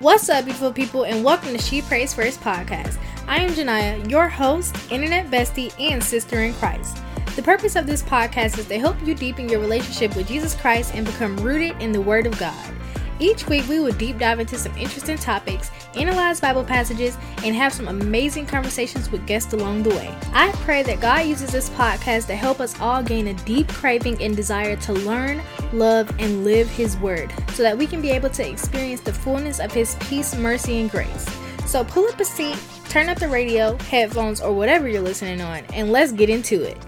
What's 0.00 0.28
up, 0.28 0.44
beautiful 0.44 0.72
people, 0.72 1.06
and 1.06 1.24
welcome 1.24 1.48
to 1.48 1.58
She 1.58 1.82
Prays 1.82 2.14
First 2.14 2.40
podcast. 2.40 2.96
I 3.26 3.38
am 3.38 3.50
Jania, 3.50 4.08
your 4.08 4.28
host, 4.28 4.76
internet 4.92 5.28
bestie, 5.28 5.74
and 5.80 6.00
sister 6.00 6.38
in 6.42 6.54
Christ. 6.54 7.02
The 7.34 7.42
purpose 7.42 7.74
of 7.74 7.84
this 7.84 8.04
podcast 8.04 8.58
is 8.58 8.68
to 8.68 8.78
help 8.78 8.94
you 9.04 9.16
deepen 9.16 9.48
your 9.48 9.58
relationship 9.58 10.14
with 10.14 10.28
Jesus 10.28 10.54
Christ 10.54 10.94
and 10.94 11.04
become 11.04 11.36
rooted 11.38 11.82
in 11.82 11.90
the 11.90 12.00
Word 12.00 12.26
of 12.26 12.38
God. 12.38 12.72
Each 13.20 13.48
week, 13.48 13.68
we 13.68 13.80
will 13.80 13.92
deep 13.92 14.18
dive 14.18 14.38
into 14.38 14.56
some 14.56 14.76
interesting 14.76 15.16
topics, 15.16 15.70
analyze 15.96 16.40
Bible 16.40 16.62
passages, 16.62 17.16
and 17.44 17.54
have 17.54 17.72
some 17.72 17.88
amazing 17.88 18.46
conversations 18.46 19.10
with 19.10 19.26
guests 19.26 19.52
along 19.52 19.82
the 19.82 19.90
way. 19.90 20.14
I 20.32 20.52
pray 20.58 20.84
that 20.84 21.00
God 21.00 21.26
uses 21.26 21.50
this 21.50 21.68
podcast 21.70 22.26
to 22.26 22.36
help 22.36 22.60
us 22.60 22.78
all 22.80 23.02
gain 23.02 23.28
a 23.28 23.34
deep 23.34 23.68
craving 23.68 24.22
and 24.22 24.36
desire 24.36 24.76
to 24.76 24.92
learn, 24.92 25.42
love, 25.72 26.08
and 26.20 26.44
live 26.44 26.68
His 26.70 26.96
Word 26.98 27.32
so 27.54 27.64
that 27.64 27.76
we 27.76 27.86
can 27.88 28.00
be 28.00 28.10
able 28.10 28.30
to 28.30 28.48
experience 28.48 29.00
the 29.00 29.12
fullness 29.12 29.58
of 29.58 29.72
His 29.72 29.96
peace, 30.00 30.36
mercy, 30.36 30.80
and 30.80 30.90
grace. 30.90 31.28
So 31.66 31.84
pull 31.84 32.06
up 32.08 32.20
a 32.20 32.24
seat, 32.24 32.56
turn 32.88 33.08
up 33.08 33.18
the 33.18 33.28
radio, 33.28 33.76
headphones, 33.78 34.40
or 34.40 34.52
whatever 34.52 34.88
you're 34.88 35.02
listening 35.02 35.40
on, 35.40 35.64
and 35.74 35.90
let's 35.90 36.12
get 36.12 36.30
into 36.30 36.62
it. 36.62 36.78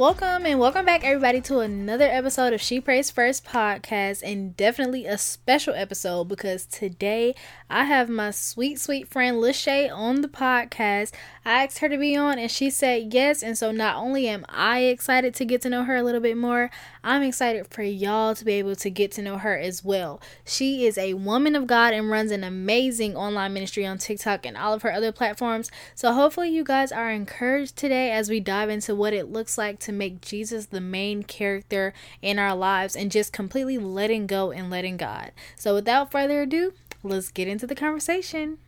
Welcome 0.00 0.46
and 0.46 0.58
welcome 0.58 0.86
back, 0.86 1.04
everybody, 1.04 1.42
to 1.42 1.58
another 1.58 2.06
episode 2.06 2.54
of 2.54 2.62
She 2.62 2.80
Prays 2.80 3.10
First 3.10 3.44
podcast, 3.44 4.22
and 4.24 4.56
definitely 4.56 5.04
a 5.04 5.18
special 5.18 5.74
episode 5.74 6.24
because 6.24 6.64
today 6.64 7.34
I 7.68 7.84
have 7.84 8.08
my 8.08 8.30
sweet, 8.30 8.80
sweet 8.80 9.08
friend 9.08 9.36
Lashea 9.36 9.94
on 9.94 10.22
the 10.22 10.28
podcast. 10.28 11.12
I 11.42 11.64
asked 11.64 11.78
her 11.78 11.88
to 11.88 11.96
be 11.96 12.14
on, 12.14 12.38
and 12.38 12.50
she 12.50 12.68
said 12.68 13.14
yes. 13.14 13.42
And 13.42 13.56
so, 13.56 13.72
not 13.72 13.96
only 13.96 14.28
am 14.28 14.44
I 14.48 14.80
excited 14.80 15.34
to 15.36 15.46
get 15.46 15.62
to 15.62 15.70
know 15.70 15.84
her 15.84 15.96
a 15.96 16.02
little 16.02 16.20
bit 16.20 16.36
more, 16.36 16.70
I'm 17.02 17.22
excited 17.22 17.66
for 17.68 17.82
y'all 17.82 18.34
to 18.34 18.44
be 18.44 18.52
able 18.54 18.76
to 18.76 18.90
get 18.90 19.10
to 19.12 19.22
know 19.22 19.38
her 19.38 19.56
as 19.56 19.82
well. 19.82 20.20
She 20.44 20.84
is 20.84 20.98
a 20.98 21.14
woman 21.14 21.56
of 21.56 21.66
God 21.66 21.94
and 21.94 22.10
runs 22.10 22.30
an 22.30 22.44
amazing 22.44 23.16
online 23.16 23.54
ministry 23.54 23.86
on 23.86 23.96
TikTok 23.96 24.44
and 24.44 24.54
all 24.54 24.74
of 24.74 24.82
her 24.82 24.92
other 24.92 25.12
platforms. 25.12 25.70
So, 25.94 26.12
hopefully, 26.12 26.50
you 26.50 26.62
guys 26.62 26.92
are 26.92 27.10
encouraged 27.10 27.74
today 27.74 28.10
as 28.10 28.28
we 28.28 28.40
dive 28.40 28.68
into 28.68 28.94
what 28.94 29.14
it 29.14 29.32
looks 29.32 29.56
like 29.56 29.78
to 29.80 29.92
make 29.92 30.20
Jesus 30.20 30.66
the 30.66 30.80
main 30.80 31.22
character 31.22 31.94
in 32.20 32.38
our 32.38 32.54
lives 32.54 32.94
and 32.94 33.10
just 33.10 33.32
completely 33.32 33.78
letting 33.78 34.26
go 34.26 34.50
and 34.50 34.68
letting 34.68 34.98
God. 34.98 35.32
So, 35.56 35.74
without 35.74 36.10
further 36.10 36.42
ado, 36.42 36.74
let's 37.02 37.30
get 37.30 37.48
into 37.48 37.66
the 37.66 37.74
conversation. 37.74 38.58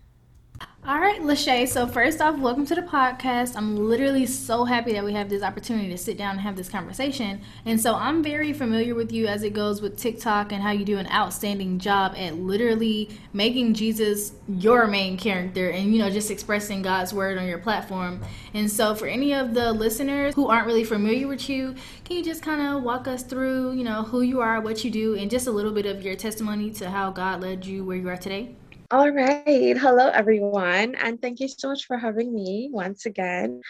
All 0.85 0.99
right, 0.99 1.21
Lashea. 1.21 1.69
So 1.69 1.87
first 1.87 2.21
off, 2.21 2.41
welcome 2.41 2.67
to 2.67 2.75
the 2.75 2.83
podcast. 2.83 3.55
I'm 3.57 3.77
literally 3.77 4.27
so 4.27 4.65
happy 4.65 4.93
that 4.95 5.05
we 5.05 5.13
have 5.13 5.29
this 5.29 5.41
opportunity 5.41 5.89
to 5.91 5.97
sit 5.97 6.19
down 6.19 6.33
and 6.33 6.41
have 6.41 6.57
this 6.57 6.69
conversation. 6.69 7.41
And 7.65 7.81
so 7.81 7.95
I'm 7.95 8.21
very 8.21 8.53
familiar 8.53 8.97
with 8.97 9.13
you 9.13 9.29
as 9.29 9.45
it 9.45 9.53
goes 9.53 9.81
with 9.81 9.97
TikTok 9.97 10.51
and 10.51 10.61
how 10.61 10.73
you 10.73 10.85
do 10.85 10.99
an 10.99 11.07
outstanding 11.07 11.79
job 11.79 12.15
at 12.17 12.35
literally 12.35 13.11
making 13.33 13.75
Jesus 13.75 14.33
your 14.49 14.89
main 14.89 15.17
character 15.17 15.71
and 15.71 15.93
you 15.93 16.01
know 16.01 16.11
just 16.11 16.33
expressing 16.33 16.83
God's 16.83 17.15
word 17.15 17.39
on 17.39 17.47
your 17.47 17.59
platform. 17.59 18.21
And 18.53 18.69
so 18.69 18.97
for 18.97 19.07
any 19.07 19.35
of 19.35 19.55
the 19.55 19.73
listeners 19.73 20.35
who 20.35 20.49
aren't 20.49 20.67
really 20.67 20.83
familiar 20.83 21.29
with 21.29 21.49
you, 21.49 21.77
can 22.05 22.17
you 22.17 22.25
just 22.25 22.43
kind 22.43 22.61
of 22.61 22.83
walk 22.83 23.07
us 23.07 23.23
through, 23.23 23.75
you 23.75 23.85
know, 23.85 24.03
who 24.03 24.23
you 24.23 24.41
are, 24.41 24.61
what 24.61 24.83
you 24.83 24.91
do, 24.91 25.15
and 25.15 25.31
just 25.31 25.47
a 25.47 25.53
little 25.53 25.73
bit 25.73 25.87
of 25.87 26.03
your 26.03 26.17
testimony 26.17 26.73
to 26.73 26.91
how 26.91 27.13
God 27.13 27.41
led 27.41 27.65
you 27.65 27.85
where 27.85 27.97
you 27.97 28.09
are 28.09 28.17
today? 28.17 28.57
All 28.93 29.09
right. 29.11 29.75
Hello, 29.79 30.09
everyone. 30.09 30.97
And 30.97 31.19
thank 31.19 31.41
you 31.41 31.49
so 31.49 31.71
much 31.71 31.87
for 31.87 31.97
having 31.97 32.35
me 32.35 32.69
once 32.71 33.07
again. 33.07 33.63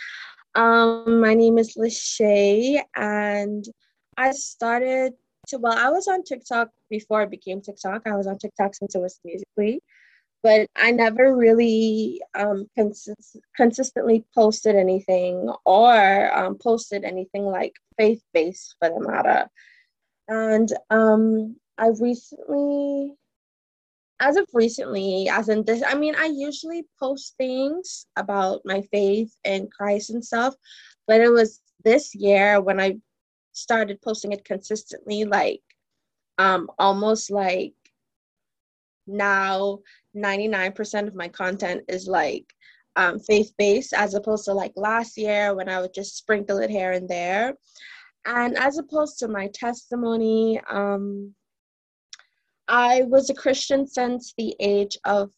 Um, 0.57 1.21
my 1.21 1.35
name 1.35 1.59
is 1.59 1.77
Lashea, 1.77 2.83
and 2.97 3.65
I 4.17 4.33
started 4.33 5.13
to, 5.47 5.59
well, 5.59 5.79
I 5.79 5.91
was 5.91 6.09
on 6.09 6.25
TikTok 6.25 6.71
before 6.91 7.23
it 7.23 7.31
became 7.31 7.61
TikTok. 7.61 8.03
I 8.05 8.17
was 8.17 8.27
on 8.27 8.37
TikTok 8.37 8.75
since 8.75 8.97
it 8.97 8.99
was 8.99 9.21
Musical.ly, 9.25 9.79
but 10.43 10.67
I 10.75 10.91
never 10.91 11.37
really 11.37 12.21
um, 12.35 12.67
consist- 12.75 13.39
consistently 13.55 14.25
posted 14.35 14.75
anything 14.75 15.53
or 15.65 16.37
um, 16.37 16.59
posted 16.59 17.05
anything 17.05 17.45
like 17.45 17.75
faith 17.97 18.25
based 18.35 18.75
for 18.81 18.89
the 18.89 18.99
matter. 18.99 19.49
And 20.27 20.69
um, 20.91 21.55
I 21.79 21.91
recently 22.01 23.15
as 24.23 24.37
of 24.37 24.47
recently, 24.55 25.29
as 25.29 25.49
in 25.49 25.65
this, 25.65 25.83
I 25.85 25.95
mean, 25.95 26.15
I 26.15 26.27
usually 26.27 26.87
post 26.99 27.35
things 27.37 28.07
about 28.17 28.63
my 28.65 28.81
faith 28.93 29.35
and 29.45 29.71
Christ 29.71 30.11
and 30.11 30.25
stuff, 30.25 30.55
but 31.09 31.21
it 31.21 31.29
was 31.31 31.61
this 31.85 32.15
year 32.15 32.61
when 32.61 32.81
I 32.81 32.99
started 33.51 34.01
posting 34.01 34.31
it 34.33 34.45
consistently, 34.45 35.25
like 35.25 35.61
um 36.39 36.71
almost 36.79 37.31
like 37.31 37.75
now 39.07 39.81
99% 40.17 41.09
of 41.09 41.15
my 41.15 41.29
content 41.29 41.83
is 41.89 42.07
like 42.07 42.47
um, 42.95 43.19
faith 43.19 43.53
based 43.59 43.93
as 43.93 44.15
opposed 44.15 44.45
to 44.45 44.55
like 44.55 44.73
last 44.77 45.19
year 45.19 45.55
when 45.55 45.69
I 45.69 45.81
would 45.81 45.95
just 45.95 46.17
sprinkle 46.17 46.59
it 46.59 46.71
here 46.71 46.93
and 46.93 47.09
there. 47.09 47.55
And 48.25 48.57
as 48.57 48.79
opposed 48.79 49.19
to 49.19 49.29
my 49.29 49.49
testimony, 49.49 50.61
um, 50.71 51.35
I 52.73 53.03
was 53.03 53.29
a 53.29 53.35
Christian 53.35 53.87
since 53.87 54.33
the 54.39 54.57
age 54.59 54.97
of 55.05 55.31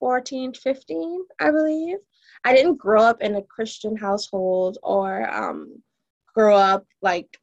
14, 0.00 0.52
15, 0.52 1.24
I 1.40 1.50
believe. 1.52 1.98
I 2.44 2.52
didn't 2.52 2.78
grow 2.78 3.00
up 3.00 3.22
in 3.22 3.36
a 3.36 3.42
Christian 3.42 3.96
household 3.96 4.76
or 4.82 5.32
um, 5.32 5.80
grow 6.34 6.56
up 6.56 6.84
like 7.00 7.38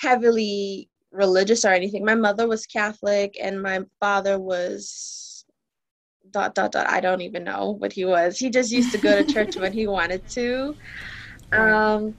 heavily 0.00 0.90
religious 1.12 1.64
or 1.64 1.68
anything. 1.68 2.04
My 2.04 2.16
mother 2.16 2.48
was 2.48 2.66
Catholic 2.66 3.36
and 3.40 3.62
my 3.62 3.82
father 4.00 4.40
was 4.40 5.44
dot 6.32 6.56
dot 6.56 6.72
dot. 6.72 6.90
I 6.90 6.98
don't 6.98 7.20
even 7.20 7.44
know 7.44 7.76
what 7.78 7.92
he 7.92 8.04
was. 8.04 8.38
He 8.38 8.50
just 8.50 8.72
used 8.72 8.90
to 8.90 8.98
go 8.98 9.22
to 9.22 9.32
church 9.32 9.56
when 9.56 9.72
he 9.72 9.86
wanted 9.86 10.28
to. 10.32 10.74
Um, 11.52 12.14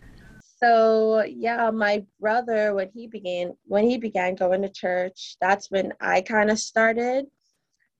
so 0.63 1.23
yeah 1.23 1.69
my 1.71 2.03
brother 2.21 2.73
when 2.73 2.89
he 2.93 3.05
began 3.07 3.53
when 3.65 3.83
he 3.83 3.97
began 3.97 4.33
going 4.35 4.61
to 4.61 4.69
church 4.69 5.35
that's 5.41 5.69
when 5.69 5.91
i 5.99 6.21
kind 6.21 6.49
of 6.49 6.59
started. 6.59 7.25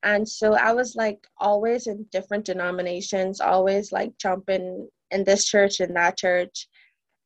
And 0.04 0.28
so 0.28 0.54
i 0.54 0.72
was 0.72 0.96
like 0.96 1.26
always 1.38 1.88
in 1.88 2.06
different 2.12 2.46
denominations 2.46 3.42
always 3.42 3.92
like 3.92 4.18
jumping 4.18 4.88
in 5.12 5.24
this 5.24 5.46
church 5.46 5.80
and 5.80 5.96
that 5.96 6.18
church. 6.18 6.68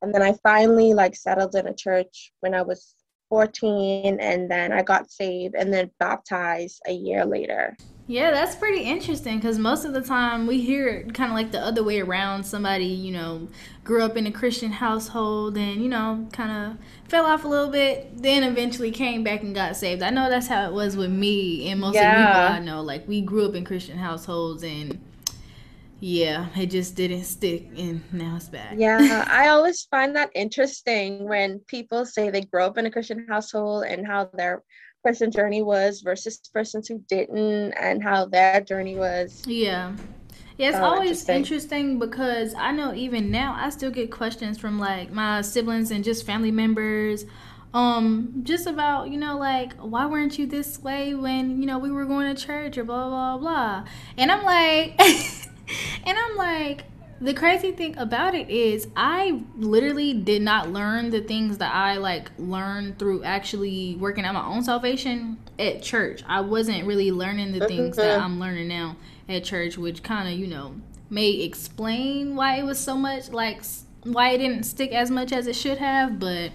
And 0.02 0.14
then 0.14 0.22
i 0.22 0.32
finally 0.42 0.94
like 0.94 1.14
settled 1.14 1.54
in 1.54 1.68
a 1.68 1.74
church 1.74 2.32
when 2.40 2.54
i 2.54 2.62
was 2.62 2.94
14 3.28 4.18
and 4.20 4.50
then 4.50 4.72
i 4.72 4.82
got 4.82 5.10
saved 5.10 5.54
and 5.54 5.72
then 5.72 5.90
baptized 6.00 6.80
a 6.86 6.92
year 6.92 7.24
later 7.24 7.76
yeah, 8.08 8.30
that's 8.30 8.56
pretty 8.56 8.80
interesting 8.80 9.36
because 9.36 9.58
most 9.58 9.84
of 9.84 9.92
the 9.92 10.00
time 10.00 10.46
we 10.46 10.62
hear 10.62 10.88
it 10.88 11.12
kind 11.12 11.30
of 11.30 11.36
like 11.36 11.52
the 11.52 11.60
other 11.60 11.84
way 11.84 12.00
around. 12.00 12.42
Somebody, 12.42 12.86
you 12.86 13.12
know, 13.12 13.48
grew 13.84 14.02
up 14.02 14.16
in 14.16 14.26
a 14.26 14.32
Christian 14.32 14.72
household 14.72 15.58
and, 15.58 15.82
you 15.82 15.90
know, 15.90 16.26
kind 16.32 16.50
of 16.50 16.78
fell 17.10 17.26
off 17.26 17.44
a 17.44 17.48
little 17.48 17.68
bit, 17.68 18.10
then 18.16 18.44
eventually 18.44 18.90
came 18.90 19.22
back 19.22 19.42
and 19.42 19.54
got 19.54 19.76
saved. 19.76 20.02
I 20.02 20.08
know 20.08 20.30
that's 20.30 20.46
how 20.46 20.66
it 20.66 20.72
was 20.72 20.96
with 20.96 21.10
me 21.10 21.68
and 21.68 21.80
most 21.80 21.96
yeah. 21.96 22.12
of 22.12 22.18
the 22.18 22.26
people 22.26 22.56
I 22.56 22.58
know. 22.60 22.80
Like, 22.80 23.06
we 23.06 23.20
grew 23.20 23.46
up 23.46 23.54
in 23.54 23.66
Christian 23.66 23.98
households 23.98 24.62
and, 24.62 24.98
yeah, 26.00 26.46
it 26.56 26.70
just 26.70 26.94
didn't 26.94 27.24
stick 27.24 27.68
and 27.76 28.02
now 28.10 28.36
it's 28.36 28.48
back. 28.48 28.72
Yeah, 28.74 29.26
I 29.30 29.48
always 29.48 29.82
find 29.90 30.16
that 30.16 30.30
interesting 30.34 31.28
when 31.28 31.58
people 31.66 32.06
say 32.06 32.30
they 32.30 32.40
grew 32.40 32.62
up 32.62 32.78
in 32.78 32.86
a 32.86 32.90
Christian 32.90 33.26
household 33.28 33.84
and 33.84 34.06
how 34.06 34.30
they're 34.32 34.62
person 35.04 35.30
journey 35.30 35.62
was 35.62 36.00
versus 36.00 36.38
persons 36.52 36.88
who 36.88 36.98
didn't 37.08 37.72
and 37.72 38.02
how 38.02 38.26
their 38.26 38.60
journey 38.60 38.96
was. 38.96 39.42
Yeah. 39.46 39.94
Yeah, 40.56 40.70
it's 40.70 40.78
oh, 40.78 40.84
always 40.84 41.28
interesting. 41.28 41.36
interesting. 41.36 41.98
because 42.00 42.54
I 42.54 42.72
know 42.72 42.92
even 42.92 43.30
now 43.30 43.56
I 43.56 43.70
still 43.70 43.92
get 43.92 44.10
questions 44.10 44.58
from 44.58 44.78
like 44.78 45.12
my 45.12 45.40
siblings 45.42 45.92
and 45.92 46.02
just 46.02 46.26
family 46.26 46.50
members 46.50 47.24
um 47.74 48.32
just 48.44 48.66
about 48.66 49.10
you 49.10 49.18
know 49.18 49.36
like 49.36 49.74
why 49.74 50.06
weren't 50.06 50.38
you 50.38 50.46
this 50.46 50.78
way 50.80 51.14
when 51.14 51.60
you 51.60 51.66
know 51.66 51.78
we 51.78 51.90
were 51.90 52.06
going 52.06 52.34
to 52.34 52.46
church 52.46 52.78
or 52.78 52.84
blah 52.84 53.08
blah 53.08 53.36
blah 53.36 53.84
and 54.16 54.32
i'm 54.32 54.42
like 54.42 54.98
and 56.04 56.18
i'm 56.18 56.36
like 56.36 56.84
the 57.20 57.34
crazy 57.34 57.72
thing 57.72 57.96
about 57.98 58.34
it 58.34 58.48
is 58.48 58.88
I 58.96 59.42
literally 59.56 60.14
did 60.14 60.42
not 60.42 60.70
learn 60.70 61.10
the 61.10 61.20
things 61.20 61.58
that 61.58 61.74
I 61.74 61.96
like 61.96 62.30
learned 62.38 62.98
through 62.98 63.24
actually 63.24 63.96
working 63.96 64.24
out 64.24 64.34
my 64.34 64.46
own 64.46 64.62
salvation 64.62 65.38
at 65.58 65.82
church. 65.82 66.22
I 66.26 66.40
wasn't 66.40 66.86
really 66.86 67.10
learning 67.10 67.58
the 67.58 67.66
things 67.66 67.96
that 67.96 68.20
I'm 68.20 68.38
learning 68.38 68.68
now 68.68 68.96
at 69.28 69.44
church, 69.44 69.76
which 69.76 70.02
kind 70.02 70.32
of, 70.32 70.38
you 70.38 70.46
know, 70.46 70.76
may 71.10 71.30
explain 71.30 72.36
why 72.36 72.56
it 72.56 72.64
was 72.64 72.78
so 72.78 72.96
much 72.96 73.30
like 73.30 73.62
why 74.04 74.30
it 74.30 74.38
didn't 74.38 74.62
stick 74.64 74.92
as 74.92 75.10
much 75.10 75.32
as 75.32 75.46
it 75.46 75.56
should 75.56 75.78
have, 75.78 76.18
but 76.18 76.52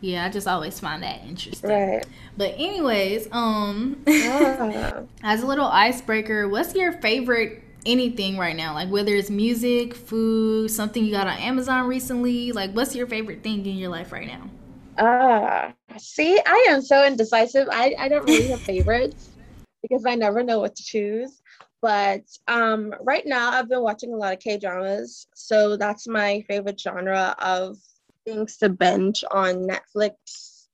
yeah, 0.00 0.24
I 0.24 0.28
just 0.28 0.46
always 0.46 0.78
find 0.78 1.02
that 1.02 1.22
interesting. 1.24 1.70
Right. 1.70 2.06
But 2.36 2.54
anyways, 2.56 3.28
um 3.32 4.02
yeah. 4.06 5.02
as 5.22 5.42
a 5.42 5.46
little 5.46 5.66
icebreaker, 5.66 6.48
what's 6.48 6.74
your 6.74 6.92
favorite 6.92 7.62
anything 7.86 8.36
right 8.36 8.56
now, 8.56 8.74
like 8.74 8.90
whether 8.90 9.14
it's 9.14 9.30
music, 9.30 9.94
food, 9.94 10.70
something 10.70 11.04
you 11.04 11.12
got 11.12 11.26
on 11.26 11.38
Amazon 11.38 11.86
recently. 11.86 12.52
Like, 12.52 12.72
what's 12.72 12.94
your 12.94 13.06
favorite 13.06 13.42
thing 13.42 13.64
in 13.64 13.76
your 13.76 13.90
life 13.90 14.12
right 14.12 14.26
now? 14.26 14.50
Ah, 14.98 15.72
uh, 15.94 15.98
See, 15.98 16.40
I 16.46 16.66
am 16.70 16.82
so 16.82 17.06
indecisive. 17.06 17.68
I, 17.70 17.94
I 17.98 18.08
don't 18.08 18.26
really 18.26 18.50
have 18.50 18.62
favorites 18.62 19.30
because 19.82 20.04
I 20.06 20.14
never 20.14 20.42
know 20.42 20.58
what 20.58 20.74
to 20.76 20.82
choose. 20.82 21.40
But 21.82 22.22
um, 22.48 22.92
right 23.02 23.24
now, 23.26 23.50
I've 23.50 23.68
been 23.68 23.82
watching 23.82 24.12
a 24.12 24.16
lot 24.16 24.32
of 24.32 24.40
K 24.40 24.58
dramas. 24.58 25.26
So 25.34 25.76
that's 25.76 26.08
my 26.08 26.44
favorite 26.48 26.80
genre 26.80 27.34
of 27.38 27.76
things 28.24 28.56
to 28.58 28.68
binge 28.68 29.22
on 29.30 29.66
Netflix. 29.68 30.66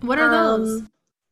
What 0.00 0.18
are 0.18 0.24
um, 0.24 0.64
those? 0.64 0.82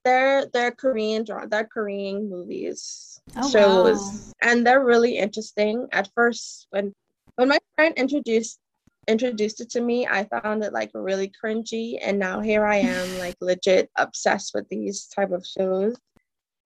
They're 0.05 0.47
they're 0.47 0.71
Korean 0.71 1.25
drama. 1.25 1.49
They're 1.49 1.65
Korean 1.65 2.31
movies 2.31 3.10
oh, 3.37 3.51
shows, 3.51 3.99
wow. 4.43 4.51
and 4.51 4.67
they're 4.67 4.85
really 4.85 5.19
interesting. 5.19 5.89
At 5.93 6.09
first, 6.15 6.67
when 6.71 6.93
when 7.37 7.49
my 7.49 7.59
friend 7.77 7.95
introduced 7.97 8.59
introduced 9.09 9.61
it 9.61 9.71
to 9.71 9.81
me, 9.81 10.07
I 10.07 10.25
found 10.25 10.63
it 10.63 10.73
like 10.73 10.91
really 10.95 11.33
cringy, 11.43 11.99
and 12.03 12.19
now 12.19 12.41
here 12.41 12.67
I 12.67 12.77
am, 12.77 13.19
like 13.19 13.37
legit 13.41 13.91
obsessed 13.97 14.53
with 14.55 14.69
these 14.69 15.07
type 15.07 15.33
of 15.33 15.47
shows. 15.47 15.97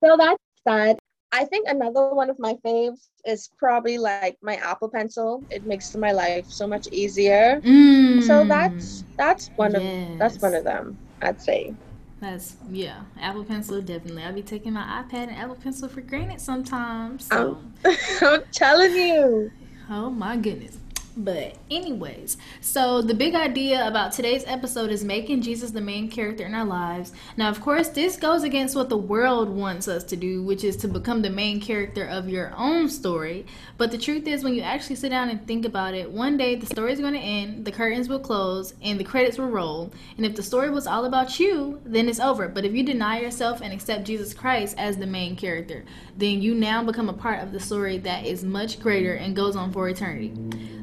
So 0.03 0.17
that's 0.19 0.43
that. 0.67 0.99
I 1.33 1.45
think 1.45 1.67
another 1.69 2.15
one 2.15 2.31
of 2.31 2.39
my 2.39 2.55
faves 2.65 3.09
is 3.27 3.51
probably 3.59 3.99
like 3.99 4.37
my 4.41 4.55
Apple 4.57 4.89
Pencil. 4.89 5.43
It 5.51 5.67
makes 5.67 5.93
my 5.97 6.13
life 6.13 6.49
so 6.49 6.65
much 6.65 6.87
easier. 6.93 7.61
Mm. 7.65 8.23
So 8.23 8.45
that's 8.45 9.03
that's 9.17 9.51
one 9.57 9.73
yes. 9.73 10.13
of 10.13 10.19
that's 10.19 10.41
one 10.41 10.55
of 10.55 10.63
them. 10.63 10.97
I'd 11.23 11.41
say. 11.41 11.75
That's 12.21 12.57
yeah, 12.71 13.03
Apple 13.21 13.45
Pencil 13.45 13.81
definitely. 13.83 14.23
I'll 14.23 14.33
be 14.33 14.43
taking 14.43 14.73
my 14.73 15.05
iPad 15.05 15.29
and 15.29 15.37
Apple 15.37 15.57
Pencil 15.57 15.89
for 15.89 16.01
granted 16.01 16.41
sometimes. 16.41 17.27
So. 17.27 17.59
I'm, 17.85 17.97
I'm 18.23 18.43
telling 18.53 18.95
you. 18.95 19.51
Oh 19.91 20.11
my 20.11 20.37
goodness. 20.37 20.79
But, 21.17 21.57
anyways, 21.71 22.37
so 22.61 23.01
the 23.01 23.15
big 23.15 23.37
idea 23.37 23.87
about 23.87 24.11
today's 24.11 24.43
episode 24.49 24.91
is 24.91 25.05
making 25.05 25.43
Jesus 25.43 25.71
the 25.71 25.81
main 25.81 26.11
character 26.11 26.45
in 26.45 26.55
our 26.55 26.65
lives. 26.65 27.13
Now, 27.37 27.51
of 27.51 27.61
course, 27.61 27.89
this 27.89 28.17
goes 28.17 28.43
against 28.43 28.75
what 28.75 28.89
the 28.89 28.97
world 28.97 29.49
wants 29.49 29.87
us 29.87 30.03
to 30.05 30.17
do, 30.17 30.43
which 30.43 30.65
is 30.65 30.77
to 30.79 30.89
become 30.89 31.23
the 31.23 31.31
main 31.31 31.61
character 31.61 32.05
of 32.05 32.29
your 32.29 32.53
own 32.57 32.89
story. 32.89 33.47
But 33.79 33.93
the 33.93 33.99
truth 33.99 34.27
is, 34.27 34.43
when 34.43 34.55
you 34.55 34.63
actually 34.63 34.97
sit 34.97 35.11
down 35.11 35.29
and 35.29 35.47
think 35.47 35.65
about 35.65 35.95
it, 35.95 36.11
one 36.11 36.37
day 36.37 36.57
the 36.57 36.67
story 36.67 36.93
is 36.93 37.01
going 37.01 37.15
to 37.15 37.21
end, 37.21 37.65
the 37.65 37.71
curtains 37.71 38.09
will 38.09 38.19
close, 38.19 38.75
and 38.83 38.99
the 38.99 39.05
credits 39.05 39.39
will 39.39 39.51
roll. 39.51 39.93
And 40.17 40.27
if 40.27 40.35
the 40.35 40.43
story 40.43 40.71
was 40.71 40.89
all 40.89 41.05
about 41.05 41.39
you, 41.39 41.81
then 41.85 42.09
it's 42.09 42.19
over. 42.19 42.49
But 42.49 42.65
if 42.65 42.73
you 42.75 42.83
deny 42.83 43.21
yourself 43.21 43.61
and 43.61 43.73
accept 43.73 44.05
Jesus 44.05 44.35
Christ 44.35 44.75
as 44.79 44.97
the 44.97 45.07
main 45.07 45.37
character, 45.37 45.85
then 46.17 46.43
you 46.43 46.57
now 46.57 46.83
become 46.83 47.09
a 47.09 47.13
part 47.13 47.41
of 47.41 47.53
the 47.53 47.61
story 47.61 47.99
that 47.99 48.27
is 48.27 48.43
much 48.43 48.81
greater 48.81 49.15
and 49.15 49.37
goes 49.37 49.55
on 49.55 49.73
for 49.73 49.89
eternity. 49.89 50.33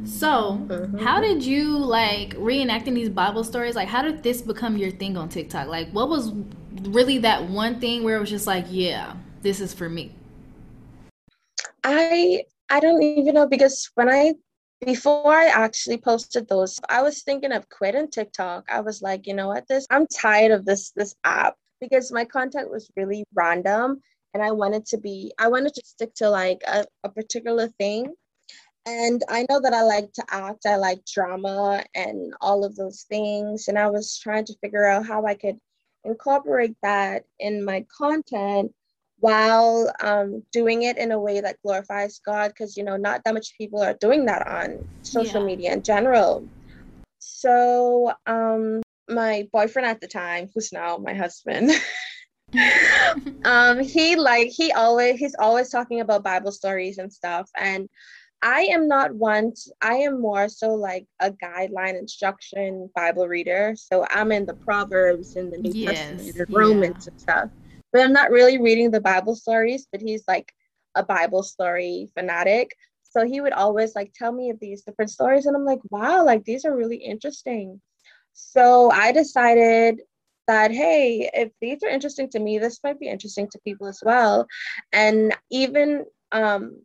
So, 0.06 0.60
mm-hmm. 0.68 0.98
how 0.98 1.22
did 1.22 1.44
you 1.44 1.78
like 1.78 2.36
reenacting 2.36 2.96
these 2.96 3.10
Bible 3.10 3.44
stories? 3.44 3.76
Like, 3.76 3.88
how 3.88 4.02
did 4.02 4.24
this 4.24 4.42
become 4.42 4.78
your 4.78 4.92
thing 4.92 5.18
on 5.18 5.30
TikTok? 5.30 5.68
Like, 5.68 5.92
what 5.92 6.10
was 6.10 6.32
really 6.84 7.20
that 7.20 7.48
one 7.50 7.80
thing 7.80 8.04
where 8.04 8.18
it 8.18 8.20
was 8.20 8.30
just 8.30 8.48
like, 8.48 8.66
yeah, 8.70 9.14
this 9.42 9.60
is 9.60 9.74
for 9.74 9.90
me? 9.90 10.14
I 11.84 12.44
I 12.70 12.80
don't 12.80 13.02
even 13.04 13.36
know 13.36 13.48
because 13.48 13.90
when 13.96 14.10
I 14.10 14.36
before 14.86 15.34
I 15.34 15.48
actually 15.48 15.98
posted 15.98 16.48
those, 16.48 16.80
I 16.90 17.04
was 17.04 17.22
thinking 17.22 17.52
of 17.52 17.70
quitting 17.70 18.10
TikTok. 18.10 18.66
I 18.70 18.82
was 18.82 19.02
like, 19.02 19.28
you 19.28 19.34
know 19.34 19.48
what, 19.48 19.68
this 19.68 19.86
I'm 19.90 20.08
tired 20.08 20.52
of 20.52 20.66
this 20.66 20.92
this 20.92 21.16
app 21.24 21.56
because 21.80 22.12
my 22.12 22.26
content 22.26 22.72
was 22.72 22.90
really 22.96 23.26
random 23.34 24.02
and 24.34 24.42
I 24.42 24.52
wanted 24.52 24.86
to 24.88 24.98
be 24.98 25.34
I 25.38 25.48
wanted 25.48 25.74
to 25.76 25.82
stick 25.86 26.14
to 26.16 26.30
like 26.30 26.62
a, 26.68 26.86
a 27.04 27.10
particular 27.10 27.68
thing 27.68 28.14
and 28.86 29.24
I 29.30 29.46
know 29.50 29.60
that 29.62 29.74
I 29.74 29.84
like 29.84 30.12
to 30.14 30.24
act, 30.30 30.66
I 30.66 30.76
like 30.78 31.06
drama 31.06 31.84
and 31.94 32.34
all 32.42 32.64
of 32.64 32.76
those 32.76 33.04
things. 33.04 33.68
And 33.68 33.78
I 33.78 33.88
was 33.88 34.18
trying 34.18 34.46
to 34.46 34.58
figure 34.60 34.88
out 34.88 35.06
how 35.06 35.26
I 35.26 35.36
could 35.36 35.60
incorporate 36.04 36.76
that 36.82 37.26
in 37.40 37.64
my 37.64 37.86
content 37.96 38.74
while 39.20 39.94
um, 40.02 40.44
doing 40.52 40.82
it 40.84 40.98
in 40.98 41.12
a 41.12 41.20
way 41.20 41.42
that 41.42 41.62
glorifies 41.64 42.20
God, 42.26 42.50
because, 42.50 42.76
you 42.76 42.84
know, 42.84 42.98
not 42.98 43.24
that 43.24 43.36
much 43.36 43.56
people 43.56 43.82
are 43.82 43.94
doing 43.94 44.26
that 44.26 44.48
on 44.48 44.88
social 45.04 45.42
yeah. 45.42 45.46
media 45.46 45.74
in 45.74 45.84
general. 45.84 46.48
So, 47.20 48.14
um, 48.26 48.82
my 49.08 49.48
boyfriend 49.54 49.88
at 49.88 50.02
the 50.02 50.08
time, 50.08 50.50
who's 50.56 50.74
now 50.74 50.98
my 50.98 51.14
husband, 51.14 51.70
um, 53.46 53.80
he 53.80 54.16
like 54.16 54.50
he 54.50 54.72
always 54.72 55.18
he's 55.18 55.36
always 55.40 55.70
talking 55.70 56.02
about 56.02 56.24
Bible 56.24 56.52
stories 56.52 56.98
and 56.98 57.12
stuff, 57.12 57.50
and 57.58 57.88
I 58.44 58.62
am 58.72 58.88
not 58.88 59.14
one, 59.14 59.54
to, 59.54 59.74
I 59.82 59.96
am 59.96 60.20
more 60.20 60.50
so 60.50 60.74
like 60.74 61.06
a 61.20 61.32
guideline 61.32 61.98
instruction 61.98 62.90
Bible 62.96 63.28
reader. 63.28 63.76
So 63.78 64.06
I'm 64.10 64.32
in 64.32 64.46
the 64.46 64.56
Proverbs 64.56 65.36
and 65.36 65.52
the 65.52 65.58
New 65.58 65.74
yes, 65.74 66.10
Testament 66.10 66.36
and 66.38 66.56
Romans 66.56 67.08
and 67.08 67.20
stuff. 67.20 67.50
But 67.94 68.02
I'm 68.02 68.14
not 68.14 68.32
really 68.32 68.58
reading 68.60 68.90
the 68.90 69.02
Bible 69.02 69.36
stories, 69.36 69.88
but 69.92 70.02
he's 70.02 70.24
like 70.28 70.52
a 70.96 71.04
Bible 71.04 71.44
story 71.44 72.10
fanatic. 72.16 72.76
So 73.04 73.26
he 73.26 73.42
would 73.42 73.54
always 73.54 73.94
like 73.96 74.14
tell 74.14 74.32
me 74.32 74.50
of 74.50 74.60
these 74.60 74.84
different 74.84 75.12
stories. 75.12 75.46
And 75.46 75.56
I'm 75.56 75.66
like, 75.66 75.82
wow, 75.90 76.26
like 76.26 76.44
these 76.46 76.66
are 76.66 76.76
really 76.76 76.98
interesting. 76.98 77.80
So 78.34 78.90
I 78.92 79.12
decided 79.12 80.02
that, 80.48 80.72
hey, 80.72 81.30
if 81.34 81.52
these 81.62 81.84
are 81.84 81.90
interesting 81.90 82.30
to 82.30 82.40
me, 82.40 82.58
this 82.58 82.80
might 82.84 83.00
be 83.00 83.08
interesting 83.10 83.50
to 83.52 83.60
people 83.60 83.88
as 83.88 84.02
well. 84.04 84.48
And 84.94 85.36
even 85.52 86.06
um, 86.32 86.82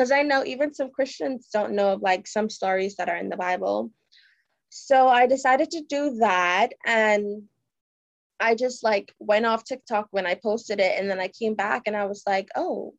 because 0.00 0.12
I 0.12 0.22
know 0.22 0.42
even 0.46 0.72
some 0.72 0.90
Christians 0.90 1.48
don't 1.52 1.74
know 1.74 1.92
of 1.92 2.00
like 2.00 2.26
some 2.26 2.48
stories 2.48 2.96
that 2.96 3.10
are 3.10 3.18
in 3.18 3.28
the 3.28 3.36
Bible. 3.36 3.90
So 4.70 5.08
I 5.08 5.26
decided 5.26 5.70
to 5.72 5.82
do 5.90 6.16
that 6.20 6.70
and 6.86 7.42
I 8.40 8.54
just 8.54 8.82
like 8.82 9.12
went 9.18 9.44
off 9.44 9.62
TikTok 9.62 10.08
when 10.10 10.24
I 10.24 10.36
posted 10.42 10.80
it 10.80 10.98
and 10.98 11.10
then 11.10 11.20
I 11.20 11.28
came 11.28 11.54
back 11.54 11.82
and 11.84 11.94
I 11.94 12.06
was 12.06 12.22
like, 12.26 12.48
oh, 12.56 12.94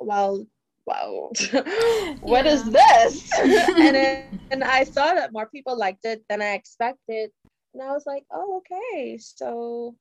well, 0.00 0.46
wow, 0.84 1.30
what 2.20 2.44
is 2.44 2.70
this? 2.70 3.30
and 3.38 3.96
then, 3.96 4.24
and 4.50 4.62
I 4.62 4.84
saw 4.84 5.14
that 5.14 5.32
more 5.32 5.46
people 5.46 5.78
liked 5.78 6.04
it 6.04 6.22
than 6.28 6.42
I 6.42 6.52
expected. 6.52 7.30
And 7.72 7.82
I 7.82 7.90
was 7.92 8.04
like, 8.04 8.24
oh, 8.30 8.60
okay. 8.60 9.16
So 9.16 9.96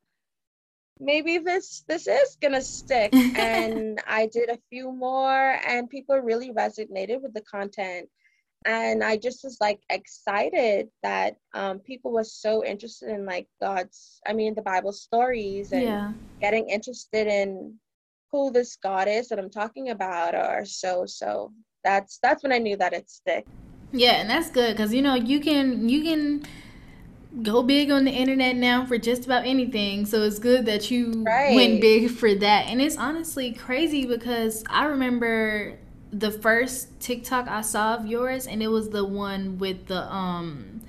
maybe 1.01 1.39
this 1.39 1.83
this 1.87 2.07
is 2.07 2.37
gonna 2.41 2.61
stick. 2.61 3.13
And 3.35 3.99
i 4.07 4.27
did 4.27 4.49
a 4.49 4.59
few 4.69 4.91
more 4.91 5.57
and 5.67 5.89
people 5.89 6.15
really 6.17 6.51
resonated 6.51 7.21
with 7.21 7.33
the 7.33 7.41
content. 7.41 8.07
And 8.65 9.03
i 9.03 9.17
just 9.17 9.43
was 9.43 9.57
like 9.59 9.81
excited 9.89 10.89
that 11.01 11.35
um, 11.55 11.79
people 11.79 12.11
were 12.11 12.23
so 12.23 12.63
interested 12.63 13.09
in 13.09 13.25
like 13.25 13.47
god's 13.59 14.21
i 14.27 14.33
mean 14.33 14.53
the 14.53 14.61
bible 14.61 14.93
stories 14.93 15.71
and 15.71 15.83
yeah. 15.83 16.11
getting 16.39 16.69
interested 16.69 17.25
in 17.25 17.73
who 18.31 18.51
this 18.51 18.75
god 18.75 19.07
is 19.07 19.27
that 19.29 19.39
i'm 19.39 19.49
talking 19.49 19.89
about 19.89 20.35
or 20.35 20.63
so 20.63 21.05
so 21.07 21.51
that's 21.83 22.19
that's 22.21 22.43
when 22.43 22.51
i 22.51 22.59
knew 22.59 22.77
that 22.77 22.93
it 22.93 23.09
stick. 23.09 23.45
Yeah 23.91 24.21
and 24.21 24.29
that's 24.29 24.51
good 24.51 24.77
because 24.77 24.93
you 24.93 25.01
know 25.01 25.15
you 25.15 25.39
can 25.39 25.89
you 25.89 26.03
can 26.03 26.43
go 27.43 27.63
big 27.63 27.91
on 27.91 28.03
the 28.03 28.11
internet 28.11 28.55
now 28.55 28.85
for 28.85 28.97
just 28.97 29.25
about 29.25 29.45
anything. 29.45 30.05
So 30.05 30.23
it's 30.23 30.39
good 30.39 30.65
that 30.65 30.91
you 30.91 31.23
right. 31.25 31.55
went 31.55 31.81
big 31.81 32.11
for 32.11 32.33
that. 32.35 32.67
And 32.67 32.81
it's 32.81 32.97
honestly 32.97 33.53
crazy 33.53 34.05
because 34.05 34.63
I 34.69 34.85
remember 34.85 35.77
the 36.11 36.31
first 36.31 36.99
TikTok 36.99 37.47
I 37.47 37.61
saw 37.61 37.95
of 37.95 38.05
yours 38.05 38.45
and 38.47 38.61
it 38.61 38.67
was 38.67 38.89
the 38.89 39.05
one 39.05 39.57
with 39.57 39.87
the 39.87 40.13
um 40.13 40.81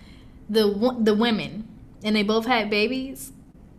the 0.50 0.96
the 0.98 1.14
women 1.14 1.68
and 2.02 2.16
they 2.16 2.24
both 2.24 2.46
had 2.46 2.68
babies. 2.68 3.32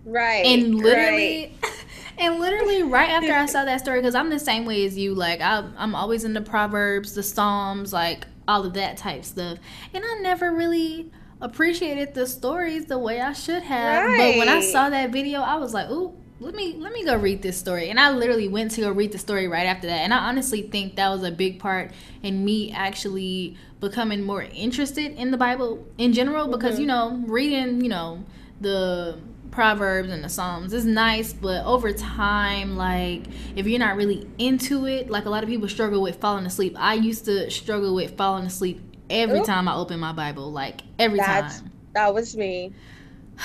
Right. 0.06 0.46
And 0.46 0.76
literally 0.76 1.58
right. 1.62 1.86
and 2.18 2.40
literally 2.40 2.84
right 2.84 3.10
after 3.10 3.34
I 3.34 3.46
saw 3.46 3.66
that 3.66 3.82
story 3.82 4.02
cuz 4.02 4.16
I'm 4.16 4.30
the 4.30 4.40
same 4.40 4.64
way 4.66 4.86
as 4.86 4.98
you 4.98 5.14
like 5.14 5.42
I 5.42 5.66
I'm 5.78 5.96
always 5.96 6.24
in 6.24 6.32
the 6.32 6.42
proverbs, 6.42 7.14
the 7.14 7.24
psalms, 7.24 7.92
like 7.92 8.26
all 8.48 8.66
of 8.66 8.74
that 8.76 8.96
type 8.96 9.26
stuff. 9.26 9.58
And 9.94 10.04
I 10.06 10.20
never 10.22 10.52
really 10.52 11.12
appreciated 11.44 12.14
the 12.14 12.26
stories 12.26 12.86
the 12.86 12.98
way 12.98 13.22
I 13.22 13.34
should 13.34 13.64
have. 13.64 14.06
Right. 14.06 14.18
But 14.18 14.40
when 14.40 14.50
I 14.50 14.62
saw 14.62 14.90
that 14.90 15.12
video, 15.12 15.42
I 15.42 15.58
was 15.58 15.74
like, 15.74 15.90
ooh, 15.90 16.16
let 16.40 16.56
me 16.56 16.76
let 16.80 16.94
me 16.94 17.06
go 17.06 17.16
read 17.16 17.42
this 17.42 17.58
story. 17.58 17.90
And 17.90 18.00
I 18.00 18.12
literally 18.12 18.48
went 18.48 18.72
to 18.72 18.82
go 18.82 18.92
read 18.92 19.12
the 19.12 19.18
story 19.18 19.48
right 19.48 19.66
after 19.66 19.88
that. 19.88 20.00
And 20.00 20.14
I 20.14 20.30
honestly 20.30 20.64
think 20.64 20.96
that 20.96 21.10
was 21.10 21.24
a 21.24 21.32
big 21.32 21.60
part 21.60 21.92
in 22.24 22.44
me 22.44 22.72
actually 22.72 23.58
becoming 23.80 24.24
more 24.24 24.42
interested 24.42 25.12
in 25.14 25.32
the 25.32 25.38
Bible 25.38 25.86
in 25.98 26.14
general 26.14 26.48
because 26.48 26.74
mm-hmm. 26.74 26.82
you 26.82 26.88
know, 26.88 27.24
reading, 27.28 27.82
you 27.82 27.90
know, 27.90 28.24
the 28.62 29.20
proverbs 29.52 30.10
and 30.10 30.24
the 30.24 30.30
psalms 30.30 30.74
is 30.74 30.84
nice 30.84 31.32
but 31.32 31.64
over 31.64 31.94
time 31.94 32.76
like 32.76 33.22
if 33.56 33.68
you're 33.68 33.78
not 33.78 33.96
really 33.96 34.28
into 34.40 34.88
it 34.88 35.12
like 35.12 35.26
a 35.26 35.30
lot 35.30 35.44
of 35.44 35.50
people 35.50 35.70
struggle 35.70 36.02
with 36.02 36.16
falling 36.16 36.44
asleep 36.48 36.76
i 36.80 36.96
used 36.96 37.26
to 37.26 37.48
struggle 37.52 37.94
with 37.94 38.18
falling 38.18 38.48
asleep 38.48 38.82
every 39.10 39.40
Oop. 39.40 39.46
time 39.46 39.68
I 39.68 39.76
open 39.76 40.00
my 40.00 40.14
Bible. 40.14 40.52
Like 40.52 40.82
every 41.00 41.20
that's, 41.20 41.60
time. 41.60 41.72
That 41.94 42.14
was 42.14 42.36
me. 42.36 42.74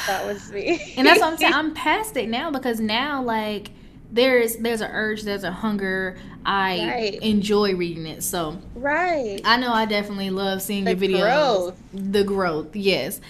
That 0.07 0.27
was 0.27 0.51
me. 0.53 0.95
and 0.97 1.07
that's 1.07 1.21
what 1.21 1.33
I'm 1.33 1.39
saying. 1.39 1.53
I'm 1.55 1.75
past 1.75 2.17
it 2.17 2.29
now 2.29 2.51
because 2.51 2.81
now 2.81 3.23
like 3.23 3.71
there's 4.11 4.57
there's 4.57 4.81
an 4.81 4.91
urge, 4.93 5.23
there's 5.23 5.45
a 5.45 5.53
hunger. 5.53 6.17
I 6.45 6.87
right. 6.87 7.15
enjoy 7.23 7.75
reading 7.75 8.07
it. 8.07 8.23
So 8.23 8.59
Right. 8.75 9.41
I 9.45 9.57
know 9.59 9.73
I 9.73 9.85
definitely 9.85 10.31
love 10.31 10.63
seeing 10.63 10.85
the 10.85 10.95
your 10.95 11.21
videos. 11.21 11.21
Growth. 11.21 11.83
The 11.93 12.25
growth, 12.25 12.77
yes. 12.77 13.21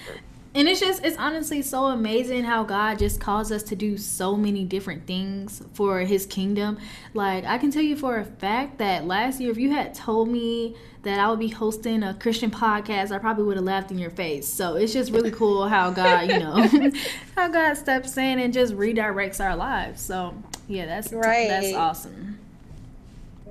And 0.54 0.68
it's 0.68 0.80
just 0.80 1.04
it's 1.04 1.16
honestly 1.18 1.62
so 1.62 1.86
amazing 1.86 2.44
how 2.44 2.64
god 2.64 2.98
just 2.98 3.20
calls 3.20 3.52
us 3.52 3.62
to 3.62 3.76
do 3.76 3.96
so 3.96 4.36
many 4.36 4.64
different 4.64 5.06
things 5.06 5.62
for 5.74 6.00
his 6.00 6.26
kingdom. 6.26 6.78
Like 7.14 7.44
i 7.44 7.58
can 7.58 7.70
tell 7.70 7.82
you 7.82 7.96
for 7.96 8.18
a 8.18 8.24
fact 8.24 8.78
that 8.78 9.06
last 9.06 9.40
year 9.40 9.50
if 9.50 9.58
you 9.58 9.70
had 9.70 9.94
told 9.94 10.28
me 10.28 10.76
that 11.02 11.20
i 11.20 11.28
would 11.28 11.38
be 11.38 11.48
hosting 11.48 12.02
a 12.02 12.14
christian 12.14 12.50
podcast 12.50 13.12
i 13.12 13.18
probably 13.18 13.44
would 13.44 13.56
have 13.56 13.64
laughed 13.64 13.90
in 13.90 13.98
your 13.98 14.10
face. 14.10 14.46
So 14.48 14.76
it's 14.76 14.92
just 14.92 15.12
really 15.12 15.30
cool 15.30 15.68
how 15.68 15.90
god 15.90 16.30
you 16.30 16.38
know 16.38 16.92
how 17.36 17.48
god 17.48 17.74
steps 17.74 18.16
in 18.16 18.38
and 18.38 18.52
just 18.52 18.74
redirects 18.74 19.44
our 19.44 19.56
lives. 19.56 20.00
So 20.00 20.34
yeah 20.68 20.86
that's 20.86 21.12
right. 21.12 21.48
that's 21.48 21.74
awesome. 21.74 22.38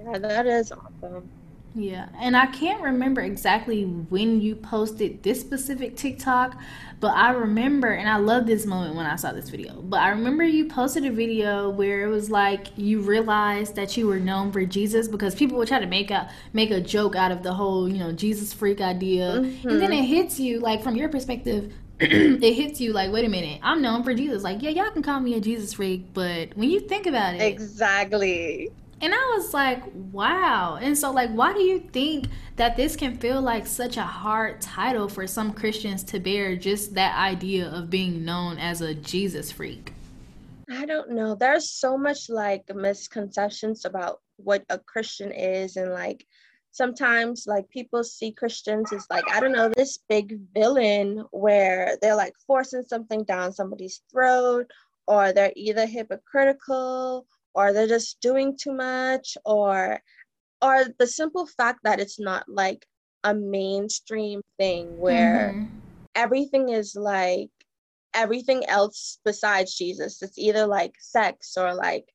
Yeah 0.04 0.18
that 0.18 0.48
is 0.48 0.72
awesome 0.72 1.30
yeah, 1.77 2.10
and 2.19 2.36
I 2.36 2.48
can't 2.48 2.81
remember 2.81 3.22
exactly 3.22 3.84
when 3.84 4.41
you 4.41 4.55
posted 4.55 5.22
this 5.22 5.39
specific 5.39 5.96
TikTok, 5.96 6.60
but 7.00 7.15
I 7.15 7.34
remember, 7.34 7.89
and 7.89 8.10
I 8.10 8.17
love 8.17 8.48
this 8.48 8.65
moment 8.65 8.96
when 8.96 9.05
I 9.05 9.15
saw 9.15 9.31
this 9.31 9.50
video. 9.50 9.79
But 9.84 10.00
I 10.00 10.10
remember 10.10 10.43
you 10.43 10.65
posted 10.65 11.05
a 11.05 11.12
video 11.12 11.69
where 11.69 12.03
it 12.03 12.10
was 12.10 12.31
like 12.31 12.75
you 12.77 13.01
realized 13.01 13.75
that 13.75 13.96
you 13.96 14.07
were 14.07 14.19
known 14.19 14.51
for 14.51 14.65
Jesus 14.65 15.07
because 15.07 15.36
people 15.36 15.55
would 15.60 15.67
try 15.67 15.79
to 15.79 15.86
make 15.86 16.10
a 16.10 16.31
make 16.51 16.72
a 16.72 16.81
joke 16.81 17.15
out 17.15 17.31
of 17.31 17.43
the 17.43 17.53
whole 17.53 17.88
you 17.88 18.00
know 18.00 18.12
Jesus 18.12 18.53
freak 18.53 18.81
idea, 18.81 19.34
mm-hmm. 19.34 19.69
and 19.69 19.79
then 19.79 19.93
it 19.93 20.05
hits 20.05 20.39
you 20.39 20.60
like 20.60 20.81
from 20.81 20.96
your 20.96 21.10
perspective. 21.10 21.72
it 22.00 22.53
hits 22.53 22.81
you 22.81 22.91
like, 22.91 23.12
wait 23.12 23.25
a 23.25 23.29
minute, 23.29 23.60
I'm 23.62 23.84
known 23.84 24.03
for 24.03 24.15
Jesus. 24.15 24.41
Like, 24.41 24.63
yeah, 24.63 24.72
y'all 24.72 24.91
can 24.91 25.03
call 25.03 25.19
me 25.19 25.36
a 25.36 25.41
Jesus 25.41 25.74
freak, 25.74 26.12
but 26.13 26.57
when 26.57 26.72
you 26.72 26.79
think 26.79 27.05
about 27.05 27.36
it, 27.36 27.41
exactly 27.41 28.72
and 29.00 29.13
I 29.13 29.34
was 29.38 29.54
like, 29.54 29.84
wow. 29.94 30.80
And 30.82 30.98
so, 30.98 31.12
like, 31.12 31.30
why 31.32 31.54
do 31.54 31.62
you 31.62 31.80
think 31.80 32.27
that 32.56 32.75
this 32.75 32.96
can 32.96 33.16
feel 33.18 33.42
like 33.42 33.68
such 33.68 33.98
a 33.98 34.04
hard 34.04 34.60
title 34.60 35.08
for 35.08 35.27
some 35.27 35.54
Christians 35.54 36.04
to 36.06 36.20
bear 36.20 36.56
just 36.56 36.96
that 36.96 37.16
idea 37.16 37.70
of 37.70 37.89
being 37.89 38.25
known 38.25 38.58
as 38.58 38.82
a 38.82 38.96
Jesus 38.96 39.51
freak? 39.51 39.94
I 40.70 40.86
don't 40.86 41.12
know. 41.12 41.36
There's 41.36 41.70
so 41.70 41.98
much 41.98 42.30
like 42.30 42.63
misconceptions 42.74 43.86
about 43.86 44.22
what 44.38 44.66
a 44.70 44.80
Christian 44.80 45.32
is, 45.32 45.77
and 45.77 45.92
like 45.92 46.25
sometimes 46.72 47.46
like 47.48 47.70
people 47.70 48.04
see 48.04 48.32
Christians 48.32 48.92
as 48.92 49.06
like, 49.10 49.24
I 49.32 49.39
don't 49.39 49.51
know, 49.51 49.70
this 49.70 50.00
big 50.10 50.39
villain 50.54 51.24
where 51.32 51.98
they're 52.01 52.16
like 52.16 52.34
forcing 52.46 52.84
something 52.84 53.24
down 53.25 53.54
somebody's 53.54 54.01
throat, 54.12 54.72
or 55.06 55.32
they're 55.32 55.54
either 55.56 55.86
hypocritical 55.86 57.27
or 57.58 57.74
they're 57.74 57.88
just 57.88 58.22
doing 58.22 58.56
too 58.56 58.72
much 58.72 59.36
or 59.44 60.00
or 60.62 60.86
the 61.00 61.08
simple 61.08 61.48
fact 61.48 61.80
that 61.84 62.00
it's 62.00 62.20
not 62.20 62.46
like 62.48 62.86
a 63.24 63.34
mainstream 63.34 64.42
thing 64.60 64.98
where 64.98 65.54
mm-hmm. 65.56 65.66
everything 66.14 66.70
is 66.70 66.96
like 66.96 67.50
everything 68.14 68.64
else 68.68 69.20
besides 69.26 69.76
Jesus. 69.76 70.22
It's 70.22 70.38
either 70.38 70.68
like 70.68 70.94
sex 71.00 71.58
or 71.58 71.74
like 71.74 72.06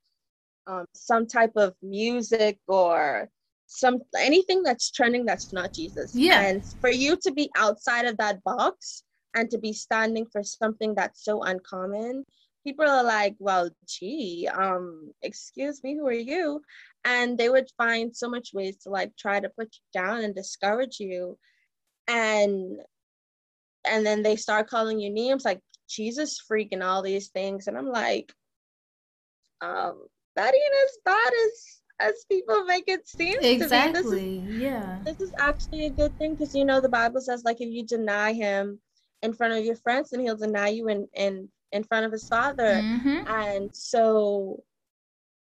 um, 0.69 0.87
some 0.95 1.27
type 1.27 1.57
of 1.57 1.75
music 1.83 2.59
or 2.69 3.29
some 3.67 3.99
anything 4.19 4.63
that's 4.63 4.93
trending 4.93 5.25
that's 5.25 5.53
not 5.53 5.73
Jesus. 5.73 6.15
Yeah. 6.15 6.41
And 6.41 6.65
for 6.81 6.91
you 6.91 7.17
to 7.23 7.33
be 7.33 7.51
outside 7.57 8.07
of 8.07 8.17
that 8.19 8.43
box 8.45 9.03
and 9.35 9.51
to 9.51 9.59
be 9.59 9.73
standing 9.73 10.27
for 10.31 10.43
something 10.45 10.95
that's 10.95 11.25
so 11.25 11.43
uncommon 11.43 12.25
people 12.64 12.88
are 12.88 13.04
like, 13.04 13.37
well, 13.38 13.71
gee, 13.87 14.49
um, 14.52 15.12
excuse 15.23 15.83
me, 15.83 15.95
who 15.97 16.07
are 16.07 16.12
you? 16.12 16.62
And 17.04 17.37
they 17.38 17.49
would 17.49 17.69
find 17.76 18.14
so 18.16 18.28
much 18.28 18.50
ways 18.54 18.78
to 18.78 18.90
like 18.90 19.16
try 19.16 19.40
to 19.40 19.49
put 19.50 19.75
you 19.75 20.00
down 20.00 20.23
and 20.25 20.35
discourage 20.35 21.00
you. 21.00 21.38
And 22.09 22.81
and 23.85 24.07
then 24.07 24.23
they 24.23 24.37
start 24.37 24.69
calling 24.69 25.00
you 25.00 25.11
names 25.11 25.45
like 25.45 25.61
Jesus 25.88 26.38
freak 26.38 26.69
and 26.73 26.83
all 26.83 27.02
these 27.02 27.28
things. 27.28 27.66
And 27.66 27.76
I'm 27.76 27.90
like, 27.90 28.33
um, 29.61 30.07
that 30.37 30.54
ain't 30.54 30.75
as 30.85 30.99
bad 31.04 31.33
as 31.47 31.81
as 32.00 32.25
people 32.31 32.64
make 32.64 32.85
it 32.88 33.07
seem 33.07 33.35
exactly 33.42 33.92
this 33.92 34.07
is, 34.12 34.59
yeah 34.59 34.99
this 35.07 35.21
is 35.21 35.33
actually 35.38 35.87
a 35.87 35.90
good 35.90 36.16
thing 36.19 36.35
because 36.35 36.54
you 36.54 36.64
know 36.64 36.81
the 36.81 36.88
bible 36.88 37.21
says 37.21 37.45
like 37.45 37.61
if 37.61 37.69
you 37.69 37.87
deny 37.87 38.33
him 38.33 38.81
in 39.23 39.33
front 39.33 39.52
of 39.54 39.64
your 39.64 39.76
friends 39.76 40.11
then 40.11 40.21
he'll 40.21 40.37
deny 40.37 40.69
you 40.69 40.88
in 40.88 41.07
in 41.14 41.49
in 41.73 41.85
front 41.85 42.07
of 42.07 42.12
his 42.12 42.29
father. 42.29 42.81
Mm-hmm. 42.83 43.26
And 43.26 43.71
so 43.73 44.62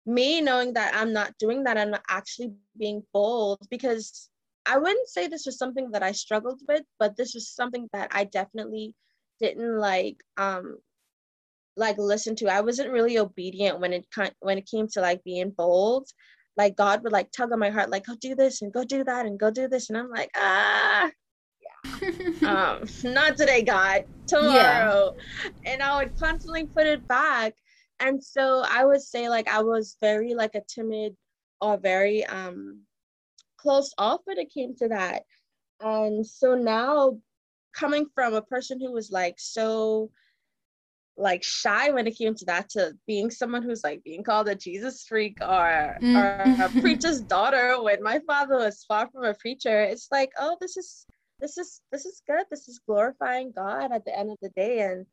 me 0.07 0.41
knowing 0.41 0.75
that 0.75 0.95
I'm 0.95 1.13
not 1.13 1.37
doing 1.39 1.65
that, 1.65 1.79
I'm 1.79 1.91
not 1.91 2.05
actually 2.09 2.53
being 2.79 3.03
bold 3.13 3.59
because 3.71 4.29
I 4.67 4.77
wouldn't 4.79 5.09
say 5.09 5.27
this 5.27 5.47
was 5.47 5.59
something 5.59 5.91
that 5.93 6.03
I 6.03 6.13
struggled 6.13 6.61
with, 6.69 6.83
but 6.99 7.17
this 7.17 7.35
was 7.35 7.49
something 7.49 7.89
that 7.93 8.09
I 8.13 8.25
definitely 8.25 8.95
didn't 9.41 9.79
like 9.79 10.17
um 10.37 10.79
like 11.77 11.97
listen 11.97 12.35
to. 12.37 12.49
I 12.49 12.61
wasn't 12.61 12.91
really 12.91 13.19
obedient 13.19 13.81
when 13.81 13.93
it 13.93 14.07
when 14.41 14.59
it 14.59 14.69
came 14.69 14.89
to 14.89 15.01
like 15.01 15.23
being 15.25 15.51
bold. 15.51 16.09
Like 16.57 16.77
God 16.77 17.03
would 17.03 17.13
like 17.13 17.31
tug 17.31 17.53
on 17.53 17.61
my 17.61 17.71
heart, 17.71 17.89
like 17.89 18.07
go 18.07 18.15
do 18.21 18.35
this 18.35 18.63
and 18.63 18.73
go 18.73 18.85
do 18.85 19.05
that 19.05 19.27
and 19.27 19.39
go 19.39 19.51
do 19.51 19.69
this, 19.69 19.89
and 19.89 19.97
I'm 19.97 20.11
like 20.11 20.31
ah, 20.37 21.11
um, 22.47 22.83
not 23.05 23.37
today, 23.37 23.63
God, 23.63 24.05
tomorrow. 24.27 25.15
Yeah. 25.45 25.73
And 25.73 25.83
I 25.83 25.99
would 25.99 26.19
constantly 26.19 26.67
put 26.67 26.87
it 26.87 27.07
back. 27.09 27.55
And 28.01 28.23
so 28.23 28.65
I 28.69 28.85
would 28.85 29.03
say 29.03 29.29
like 29.29 29.49
I 29.49 29.63
was 29.63 29.97
very 30.01 30.35
like 30.35 30.55
a 30.55 30.63
timid 30.69 31.17
or 31.61 31.77
very 31.77 32.25
um 32.27 32.83
closed 33.57 33.95
off 33.99 34.21
when 34.25 34.39
it 34.39 34.53
came 34.53 34.75
to 34.77 34.89
that. 34.89 35.23
And 35.81 36.27
so 36.27 36.55
now 36.55 37.19
coming 37.75 38.07
from 38.15 38.35
a 38.35 38.43
person 38.43 38.81
who 38.81 38.93
was 38.93 39.11
like 39.11 39.35
so 39.39 40.11
like 41.17 41.43
shy 41.43 41.91
when 41.91 42.07
it 42.07 42.17
came 42.17 42.35
to 42.35 42.45
that 42.45 42.69
to 42.71 42.93
being 43.07 43.31
someone 43.31 43.63
who's 43.63 43.83
like 43.83 44.03
being 44.05 44.23
called 44.23 44.49
a 44.49 44.55
Jesus 44.55 45.05
freak 45.05 45.39
or 45.41 45.97
mm. 46.01 46.17
or 46.17 46.65
a 46.65 46.81
preacher's 46.81 47.21
daughter 47.21 47.83
when 47.83 48.03
my 48.03 48.21
father 48.21 48.57
was 48.57 48.85
far 48.85 49.09
from 49.11 49.25
a 49.25 49.35
preacher, 49.35 49.83
it's 49.83 50.09
like, 50.13 50.31
oh, 50.39 50.57
this 50.61 50.77
is 50.77 51.05
this 51.41 51.59
is 51.59 51.81
this 51.93 52.05
is 52.05 52.23
good. 52.27 52.45
This 52.51 52.69
is 52.69 52.81
glorifying 52.87 53.53
god 53.55 53.93
at 53.93 54.05
the 54.05 54.17
end 54.17 54.31
of 54.31 54.39
the 54.43 54.51
day. 54.51 54.81
And 54.81 55.07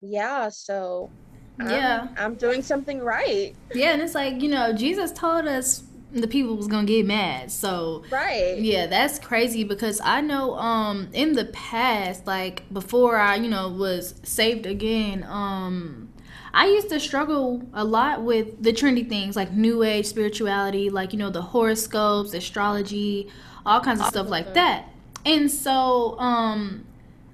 yeah 0.00 0.48
so 0.48 1.10
yeah. 1.58 2.08
I'm, 2.16 2.32
I'm 2.32 2.34
doing 2.34 2.62
something 2.62 3.00
right. 3.00 3.54
Yeah 3.74 3.92
and 3.92 4.02
it's 4.02 4.14
like 4.14 4.40
you 4.40 4.48
know 4.48 4.72
jesus 4.72 5.12
told 5.12 5.46
us 5.46 5.84
the 6.12 6.26
people 6.26 6.56
was 6.56 6.66
gonna 6.66 6.86
get 6.86 7.06
mad. 7.06 7.50
So 7.52 8.02
right. 8.10 8.58
yeah 8.58 8.86
that's 8.86 9.18
crazy 9.18 9.64
because 9.64 10.00
i 10.02 10.20
know 10.20 10.54
um 10.54 11.08
in 11.12 11.34
the 11.34 11.46
past 11.46 12.26
like 12.26 12.72
before 12.72 13.16
i 13.16 13.36
you 13.36 13.48
know 13.48 13.68
was 13.68 14.14
saved 14.24 14.66
again 14.66 15.24
um 15.28 16.08
I 16.52 16.66
used 16.66 16.88
to 16.88 16.98
struggle 16.98 17.62
a 17.72 17.84
lot 17.84 18.22
with 18.22 18.60
the 18.60 18.72
trendy 18.72 19.08
things 19.08 19.36
like 19.36 19.52
new 19.52 19.84
age 19.84 20.06
spirituality, 20.06 20.90
like 20.90 21.12
you 21.12 21.18
know 21.20 21.30
the 21.30 21.42
horoscopes, 21.42 22.34
astrology, 22.34 23.28
all 23.64 23.80
kinds 23.80 24.00
of 24.00 24.06
stuff 24.06 24.28
like 24.28 24.54
that. 24.54 24.88
And 25.24 25.50
so, 25.50 26.18
um, 26.18 26.86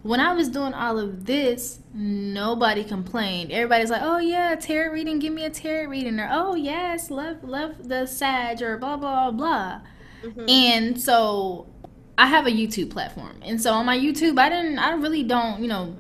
when 0.03 0.21
I 0.21 0.33
was 0.35 0.49
doing 0.49 0.73
all 0.73 0.99
of 0.99 1.27
this, 1.27 1.81
nobody 1.93 2.85
complained. 2.85 3.51
Everybody's 3.51 3.91
like, 3.91 4.03
"Oh 4.03 4.19
yeah, 4.19 4.55
tarot 4.55 4.93
reading, 4.93 5.19
give 5.19 5.33
me 5.33 5.45
a 5.45 5.51
tarot 5.51 5.89
reading," 5.89 6.19
or 6.21 6.29
"Oh 6.31 6.55
yes, 6.55 7.11
love 7.11 7.43
love 7.43 7.89
the 7.89 8.07
Sag," 8.07 8.63
or 8.63 8.79
blah 8.79 8.97
blah 8.97 9.31
blah. 9.31 9.81
Mm-hmm. 10.23 10.49
And 10.49 11.01
so, 11.01 11.67
I 12.19 12.27
have 12.27 12.47
a 12.47 12.51
YouTube 12.51 12.91
platform, 12.91 13.41
and 13.43 13.61
so 13.61 13.73
on 13.73 13.87
my 13.87 13.99
YouTube, 13.99 14.39
I 14.39 14.49
didn't, 14.49 14.79
I 14.79 14.93
really 14.93 15.23
don't, 15.23 15.61
you 15.61 15.69
know, 15.69 15.97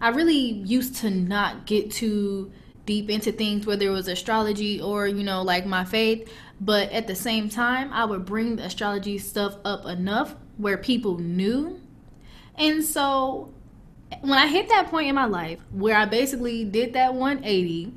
I 0.00 0.08
really 0.08 0.38
used 0.38 0.96
to 0.96 1.10
not 1.10 1.66
get 1.66 1.90
too 1.90 2.52
deep 2.86 3.10
into 3.10 3.32
things, 3.32 3.66
whether 3.66 3.86
it 3.86 3.90
was 3.90 4.08
astrology 4.08 4.80
or 4.80 5.06
you 5.06 5.22
know, 5.22 5.42
like 5.42 5.66
my 5.66 5.84
faith. 5.84 6.30
But 6.60 6.90
at 6.90 7.06
the 7.06 7.14
same 7.14 7.48
time, 7.48 7.92
I 7.92 8.04
would 8.04 8.26
bring 8.26 8.56
the 8.56 8.64
astrology 8.64 9.18
stuff 9.18 9.56
up 9.64 9.86
enough 9.86 10.34
where 10.60 10.76
people 10.76 11.18
knew. 11.18 11.80
And 12.56 12.84
so 12.84 13.52
when 14.20 14.38
I 14.38 14.46
hit 14.46 14.68
that 14.68 14.88
point 14.88 15.08
in 15.08 15.14
my 15.14 15.26
life 15.26 15.60
where 15.72 15.96
I 15.96 16.04
basically 16.04 16.64
did 16.64 16.92
that 16.94 17.14
180 17.14 17.94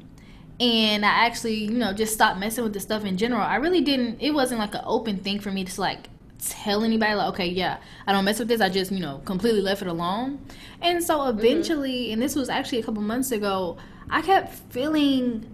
and 0.59 1.05
I 1.05 1.25
actually, 1.25 1.55
you 1.55 1.71
know, 1.71 1.93
just 1.93 2.13
stopped 2.13 2.39
messing 2.39 2.63
with 2.63 2.73
the 2.73 2.79
stuff 2.79 3.03
in 3.03 3.17
general, 3.17 3.41
I 3.41 3.55
really 3.55 3.81
didn't, 3.81 4.21
it 4.21 4.31
wasn't 4.31 4.59
like 4.59 4.75
an 4.75 4.83
open 4.85 5.17
thing 5.17 5.39
for 5.39 5.51
me 5.51 5.63
to 5.63 5.81
like 5.81 6.07
tell 6.39 6.83
anybody, 6.83 7.15
like, 7.15 7.33
okay, 7.33 7.47
yeah, 7.47 7.77
I 8.05 8.11
don't 8.11 8.25
mess 8.25 8.39
with 8.39 8.47
this. 8.47 8.61
I 8.61 8.69
just, 8.69 8.91
you 8.91 8.99
know, 8.99 9.21
completely 9.25 9.61
left 9.61 9.81
it 9.81 9.87
alone. 9.87 10.45
And 10.81 11.03
so 11.03 11.19
mm-hmm. 11.19 11.39
eventually, 11.39 12.05
mm-hmm. 12.05 12.13
and 12.13 12.21
this 12.21 12.35
was 12.35 12.49
actually 12.49 12.79
a 12.79 12.83
couple 12.83 13.01
months 13.01 13.31
ago, 13.31 13.77
I 14.09 14.21
kept 14.21 14.53
feeling 14.71 15.49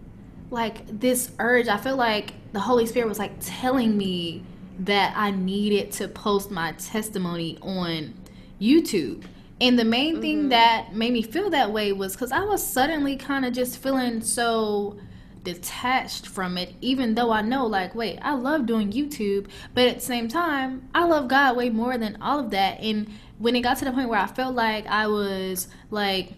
like 0.51 0.99
this 0.99 1.31
urge. 1.39 1.67
I 1.67 1.77
feel 1.77 1.95
like 1.95 2.33
the 2.51 2.59
Holy 2.59 2.85
Spirit 2.85 3.07
was 3.07 3.19
like 3.19 3.33
telling 3.39 3.97
me, 3.97 4.43
that 4.79 5.13
I 5.15 5.31
needed 5.31 5.91
to 5.93 6.07
post 6.07 6.51
my 6.51 6.71
testimony 6.74 7.57
on 7.62 8.13
YouTube. 8.59 9.25
And 9.62 9.77
the 9.77 9.86
main 9.86 10.13
mm-hmm. 10.13 10.21
thing 10.21 10.50
that 10.50 10.95
made 10.95 11.12
me 11.12 11.21
feel 11.21 11.50
that 11.50 11.71
way 11.71 11.91
was 11.91 12.13
because 12.13 12.31
I 12.31 12.43
was 12.43 12.65
suddenly 12.65 13.17
kind 13.17 13.45
of 13.45 13.53
just 13.53 13.77
feeling 13.77 14.21
so 14.21 14.98
detached 15.43 16.27
from 16.27 16.57
it, 16.57 16.74
even 16.81 17.15
though 17.15 17.31
I 17.31 17.41
know, 17.41 17.65
like, 17.65 17.95
wait, 17.95 18.19
I 18.21 18.33
love 18.36 18.65
doing 18.65 18.91
YouTube, 18.91 19.48
but 19.74 19.88
at 19.88 19.95
the 19.95 20.05
same 20.05 20.27
time, 20.27 20.88
I 20.93 21.05
love 21.05 21.27
God 21.27 21.57
way 21.57 21.69
more 21.69 21.98
than 21.98 22.21
all 22.21 22.39
of 22.39 22.51
that. 22.51 22.79
And 22.79 23.09
when 23.38 23.55
it 23.55 23.62
got 23.62 23.77
to 23.77 23.86
the 23.86 23.91
point 23.91 24.09
where 24.09 24.19
I 24.19 24.27
felt 24.27 24.55
like 24.55 24.86
I 24.88 25.07
was 25.07 25.67
like 25.91 26.33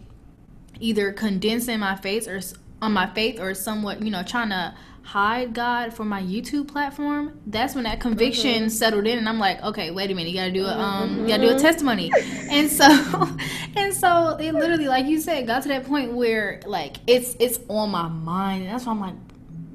either 0.79 1.11
condensing 1.11 1.79
my 1.79 1.95
faith 1.95 2.27
or 2.27 2.41
on 2.81 2.93
my 2.93 3.07
faith 3.07 3.39
or 3.39 3.53
somewhat, 3.53 4.01
you 4.01 4.09
know, 4.09 4.23
trying 4.23 4.49
to 4.49 4.73
hide 5.03 5.53
God 5.53 5.93
for 5.93 6.05
my 6.05 6.21
YouTube 6.21 6.67
platform, 6.67 7.39
that's 7.47 7.75
when 7.75 7.83
that 7.85 7.99
conviction 7.99 8.63
mm-hmm. 8.63 8.69
settled 8.69 9.07
in, 9.07 9.17
and 9.17 9.27
I'm 9.27 9.39
like, 9.39 9.61
okay, 9.63 9.91
wait 9.91 10.11
a 10.11 10.15
minute, 10.15 10.29
you 10.29 10.35
gotta 10.35 10.51
do 10.51 10.65
a 10.65 10.77
um, 10.77 11.21
you 11.21 11.27
gotta 11.27 11.43
do 11.43 11.49
a 11.49 11.53
mm-hmm. 11.53 11.61
testimony, 11.61 12.11
and 12.49 12.69
so, 12.69 12.85
and 13.75 13.93
so 13.93 14.37
it 14.39 14.53
literally, 14.53 14.87
like 14.87 15.05
you 15.05 15.19
said, 15.19 15.47
got 15.47 15.63
to 15.63 15.69
that 15.69 15.85
point 15.85 16.13
where 16.13 16.61
like 16.65 16.97
it's 17.07 17.35
it's 17.39 17.59
on 17.67 17.91
my 17.91 18.07
mind, 18.07 18.63
and 18.63 18.73
that's 18.73 18.85
why 18.85 18.91
I'm 18.91 18.99
like, 18.99 19.15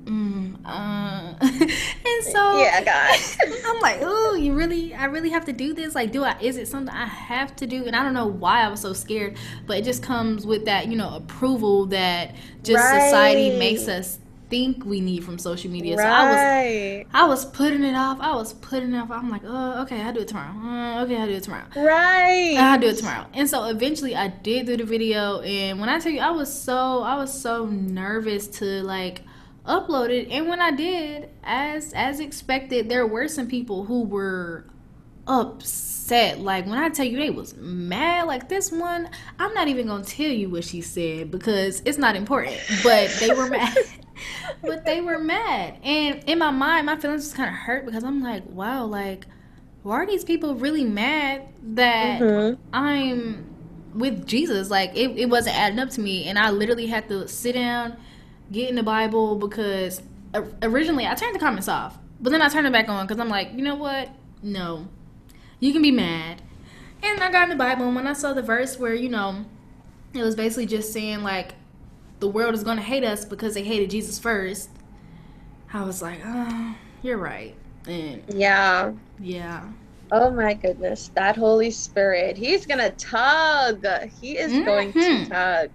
mm, 0.04 0.56
uh. 0.64 1.34
and 1.40 2.24
so 2.24 2.58
yeah, 2.58 2.82
God, 2.82 3.18
I'm 3.66 3.80
like, 3.80 3.98
oh, 4.02 4.34
you 4.34 4.54
really, 4.54 4.94
I 4.94 5.06
really 5.06 5.30
have 5.30 5.44
to 5.46 5.52
do 5.52 5.74
this. 5.74 5.94
Like, 5.94 6.12
do 6.12 6.24
I? 6.24 6.36
Is 6.40 6.56
it 6.56 6.68
something 6.68 6.94
I 6.94 7.06
have 7.06 7.54
to 7.56 7.66
do? 7.66 7.84
And 7.84 7.94
I 7.94 8.02
don't 8.02 8.14
know 8.14 8.26
why 8.26 8.62
I 8.62 8.68
was 8.68 8.80
so 8.80 8.92
scared, 8.92 9.36
but 9.66 9.78
it 9.78 9.84
just 9.84 10.02
comes 10.02 10.46
with 10.46 10.64
that, 10.66 10.88
you 10.88 10.96
know, 10.96 11.14
approval 11.14 11.86
that 11.86 12.36
just 12.62 12.82
right. 12.82 13.02
society 13.02 13.58
makes 13.58 13.88
us 13.88 14.18
think 14.48 14.84
we 14.84 15.00
need 15.00 15.24
from 15.24 15.38
social 15.38 15.70
media. 15.70 15.96
Right. 15.96 16.04
So 16.04 16.08
I 16.08 17.00
was 17.00 17.06
I 17.12 17.24
was 17.24 17.44
putting 17.44 17.84
it 17.84 17.94
off. 17.94 18.18
I 18.20 18.34
was 18.34 18.54
putting 18.54 18.94
it 18.94 18.98
off. 18.98 19.10
I'm 19.10 19.30
like, 19.30 19.42
oh, 19.44 19.82
okay, 19.82 20.00
I'll 20.00 20.12
do 20.12 20.20
it 20.20 20.28
tomorrow. 20.28 20.52
Uh, 20.52 21.04
okay, 21.04 21.16
I'll 21.16 21.26
do 21.26 21.34
it 21.34 21.42
tomorrow. 21.42 21.66
Right. 21.76 22.56
I'll 22.56 22.78
do 22.78 22.88
it 22.88 22.98
tomorrow. 22.98 23.26
And 23.32 23.48
so 23.48 23.64
eventually 23.64 24.14
I 24.14 24.28
did 24.28 24.66
do 24.66 24.76
the 24.76 24.84
video 24.84 25.40
and 25.40 25.80
when 25.80 25.88
I 25.88 25.98
tell 25.98 26.12
you 26.12 26.20
I 26.20 26.30
was 26.30 26.52
so 26.52 27.02
I 27.02 27.16
was 27.16 27.32
so 27.32 27.66
nervous 27.66 28.46
to 28.58 28.82
like 28.82 29.22
upload 29.66 30.10
it. 30.10 30.28
And 30.30 30.48
when 30.48 30.60
I 30.60 30.70
did, 30.70 31.30
as 31.42 31.92
as 31.92 32.20
expected, 32.20 32.88
there 32.88 33.06
were 33.06 33.28
some 33.28 33.48
people 33.48 33.84
who 33.84 34.04
were 34.04 34.66
upset. 35.26 36.38
Like 36.40 36.66
when 36.66 36.78
I 36.78 36.88
tell 36.88 37.06
you 37.06 37.18
they 37.18 37.30
was 37.30 37.54
mad, 37.56 38.26
like 38.26 38.48
this 38.48 38.70
one, 38.70 39.08
I'm 39.38 39.52
not 39.54 39.68
even 39.68 39.88
gonna 39.88 40.04
tell 40.04 40.26
you 40.26 40.48
what 40.48 40.64
she 40.64 40.80
said 40.80 41.30
because 41.30 41.82
it's 41.84 41.98
not 41.98 42.16
important. 42.16 42.58
But 42.82 43.10
they 43.20 43.30
were 43.30 43.48
mad. 43.50 43.76
But 44.62 44.84
they 44.84 45.00
were 45.00 45.18
mad. 45.18 45.78
And 45.82 46.22
in 46.24 46.38
my 46.38 46.50
mind, 46.50 46.86
my 46.86 46.96
feelings 46.96 47.24
was 47.24 47.34
kind 47.34 47.48
of 47.48 47.54
hurt 47.54 47.86
because 47.86 48.04
I'm 48.04 48.22
like, 48.22 48.44
wow, 48.46 48.84
like, 48.84 49.26
why 49.82 49.96
are 49.96 50.06
these 50.06 50.24
people 50.24 50.54
really 50.54 50.84
mad 50.84 51.48
that 51.62 52.20
mm-hmm. 52.20 52.60
I'm 52.72 53.46
with 53.94 54.26
Jesus? 54.26 54.70
Like, 54.70 54.96
it, 54.96 55.10
it 55.18 55.28
wasn't 55.28 55.56
adding 55.56 55.78
up 55.78 55.90
to 55.90 56.00
me. 56.00 56.24
And 56.28 56.38
I 56.38 56.50
literally 56.50 56.86
had 56.86 57.08
to 57.08 57.28
sit 57.28 57.54
down, 57.54 57.96
get 58.50 58.68
in 58.68 58.74
the 58.74 58.82
Bible 58.82 59.36
because 59.36 60.02
originally 60.62 61.06
I 61.06 61.14
turned 61.14 61.34
the 61.34 61.38
comments 61.38 61.68
off. 61.68 61.98
But 62.20 62.30
then 62.30 62.42
I 62.42 62.48
turned 62.48 62.66
it 62.66 62.72
back 62.72 62.88
on 62.88 63.06
because 63.06 63.20
I'm 63.20 63.28
like, 63.28 63.52
you 63.54 63.62
know 63.62 63.74
what? 63.74 64.08
No. 64.42 64.88
You 65.60 65.72
can 65.72 65.82
be 65.82 65.90
mad. 65.90 66.42
And 67.02 67.22
I 67.22 67.30
got 67.30 67.44
in 67.44 67.50
the 67.50 67.56
Bible, 67.56 67.86
and 67.86 67.94
when 67.94 68.06
I 68.06 68.14
saw 68.14 68.32
the 68.32 68.42
verse 68.42 68.78
where, 68.78 68.94
you 68.94 69.08
know, 69.08 69.44
it 70.14 70.22
was 70.22 70.34
basically 70.34 70.66
just 70.66 70.92
saying, 70.92 71.22
like, 71.22 71.54
the 72.20 72.28
world 72.28 72.54
is 72.54 72.64
going 72.64 72.76
to 72.76 72.82
hate 72.82 73.04
us 73.04 73.24
because 73.24 73.54
they 73.54 73.62
hated 73.62 73.90
Jesus 73.90 74.18
first. 74.18 74.70
I 75.72 75.82
was 75.84 76.00
like, 76.00 76.20
oh, 76.24 76.74
you're 77.02 77.18
right. 77.18 77.54
And 77.86 78.22
yeah. 78.28 78.92
Yeah. 79.20 79.68
Oh 80.10 80.30
my 80.30 80.54
goodness. 80.54 81.10
That 81.14 81.36
Holy 81.36 81.70
Spirit. 81.70 82.36
He's 82.36 82.66
going 82.66 82.80
to 82.80 82.90
tug. 82.90 83.84
He 84.20 84.38
is 84.38 84.52
mm-hmm. 84.52 84.64
going 84.64 84.92
to 84.92 84.98
mm-hmm. 84.98 85.32
tug. 85.32 85.70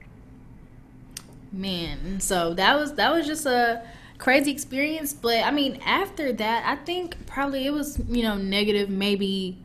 Man, 1.52 2.22
so 2.22 2.54
that 2.54 2.78
was 2.80 2.94
that 2.94 3.12
was 3.12 3.28
just 3.28 3.46
a 3.46 3.84
crazy 4.18 4.52
experience, 4.52 5.12
but 5.12 5.44
I 5.44 5.52
mean, 5.52 5.82
after 5.86 6.32
that, 6.32 6.64
I 6.66 6.82
think 6.86 7.26
probably 7.26 7.66
it 7.66 7.74
was, 7.74 8.00
you 8.08 8.24
know, 8.24 8.38
negative 8.38 8.90
maybe 8.90 9.58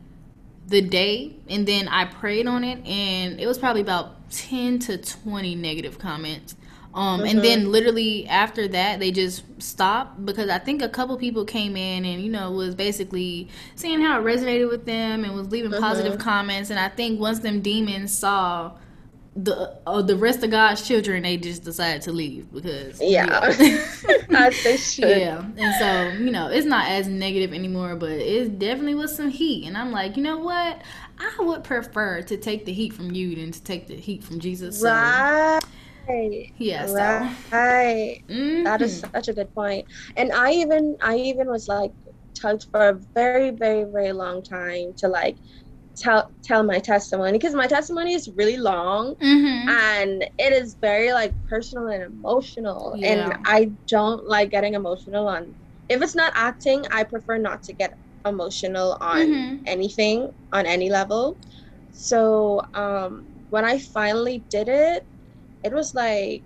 the 0.67 0.81
day 0.81 1.33
and 1.47 1.65
then 1.65 1.87
I 1.87 2.05
prayed 2.05 2.45
on 2.45 2.63
it 2.63 2.85
and 2.85 3.39
it 3.39 3.47
was 3.47 3.57
probably 3.57 3.81
about 3.81 4.29
10 4.31 4.79
to 4.79 4.97
20 4.97 5.55
negative 5.55 5.97
comments 5.97 6.55
um, 6.97 7.19
mm-hmm. 7.19 7.27
And 7.27 7.45
then 7.45 7.71
literally 7.71 8.27
after 8.27 8.67
that, 8.69 8.99
they 8.99 9.11
just 9.11 9.43
stopped 9.61 10.25
because 10.25 10.49
I 10.49 10.57
think 10.57 10.81
a 10.81 10.89
couple 10.89 11.15
people 11.15 11.45
came 11.45 11.77
in 11.77 12.03
and 12.03 12.23
you 12.23 12.31
know 12.31 12.51
was 12.51 12.73
basically 12.73 13.49
seeing 13.75 14.01
how 14.01 14.19
it 14.19 14.23
resonated 14.23 14.67
with 14.67 14.85
them 14.85 15.23
and 15.23 15.35
was 15.35 15.49
leaving 15.49 15.69
mm-hmm. 15.69 15.79
positive 15.79 16.17
comments. 16.17 16.71
And 16.71 16.79
I 16.79 16.89
think 16.89 17.19
once 17.19 17.39
them 17.39 17.61
demons 17.61 18.17
saw 18.17 18.71
the 19.35 19.77
uh, 19.85 20.01
the 20.01 20.15
rest 20.15 20.43
of 20.43 20.49
God's 20.49 20.87
children, 20.87 21.21
they 21.21 21.37
just 21.37 21.63
decided 21.63 22.01
to 22.01 22.11
leave 22.11 22.51
because 22.51 22.99
yeah, 22.99 23.53
yeah. 23.53 23.79
Yeah, 24.97 25.45
and 25.55 25.75
so 25.75 26.23
you 26.23 26.31
know 26.31 26.47
it's 26.47 26.65
not 26.65 26.87
as 26.89 27.07
negative 27.07 27.53
anymore, 27.53 27.95
but 27.95 28.09
it 28.09 28.57
definitely 28.57 28.95
was 28.95 29.15
some 29.15 29.29
heat. 29.29 29.67
And 29.67 29.77
I'm 29.77 29.91
like, 29.91 30.17
you 30.17 30.23
know 30.23 30.39
what? 30.39 30.81
I 31.19 31.43
would 31.43 31.63
prefer 31.63 32.23
to 32.23 32.37
take 32.37 32.65
the 32.65 32.73
heat 32.73 32.93
from 32.93 33.11
you 33.11 33.35
than 33.35 33.51
to 33.51 33.63
take 33.63 33.85
the 33.85 33.95
heat 33.95 34.23
from 34.23 34.39
Jesus. 34.39 34.79
So. 34.79 34.89
Right 34.89 35.61
Right. 36.07 36.53
Yeah. 36.57 36.85
So. 36.85 36.95
Right. 37.55 38.21
Mm-hmm. 38.27 38.63
That 38.63 38.81
is 38.81 39.01
mm-hmm. 39.01 39.11
such 39.15 39.27
a 39.27 39.33
good 39.33 39.53
point. 39.53 39.85
And 40.15 40.31
I 40.31 40.51
even 40.53 40.97
I 41.01 41.17
even 41.17 41.47
was 41.47 41.67
like 41.67 41.91
tugged 42.33 42.67
for 42.71 42.89
a 42.89 42.93
very 42.93 43.49
very 43.49 43.83
very 43.83 44.11
long 44.11 44.41
time 44.41 44.93
to 44.93 45.07
like 45.07 45.35
tell 45.97 46.31
tell 46.43 46.63
my 46.63 46.79
testimony 46.79 47.31
because 47.31 47.55
my 47.55 47.67
testimony 47.67 48.13
is 48.13 48.29
really 48.29 48.57
long 48.57 49.15
mm-hmm. 49.15 49.69
and 49.69 50.23
it 50.37 50.53
is 50.53 50.75
very 50.75 51.11
like 51.11 51.33
personal 51.47 51.87
and 51.87 52.03
emotional 52.03 52.93
yeah. 52.95 53.07
and 53.07 53.47
I 53.47 53.71
don't 53.87 54.27
like 54.27 54.51
getting 54.51 54.75
emotional 54.75 55.27
on 55.27 55.53
if 55.89 56.01
it's 56.01 56.15
not 56.15 56.31
acting 56.35 56.85
I 56.91 57.03
prefer 57.03 57.37
not 57.37 57.63
to 57.63 57.73
get 57.73 57.97
emotional 58.25 58.97
on 59.01 59.27
mm-hmm. 59.27 59.63
anything 59.65 60.31
on 60.53 60.65
any 60.67 60.89
level 60.89 61.35
so 61.91 62.61
um 62.75 63.25
when 63.49 63.65
I 63.65 63.79
finally 63.79 64.43
did 64.49 64.67
it 64.67 65.03
it 65.63 65.73
was 65.73 65.95
like, 65.95 66.43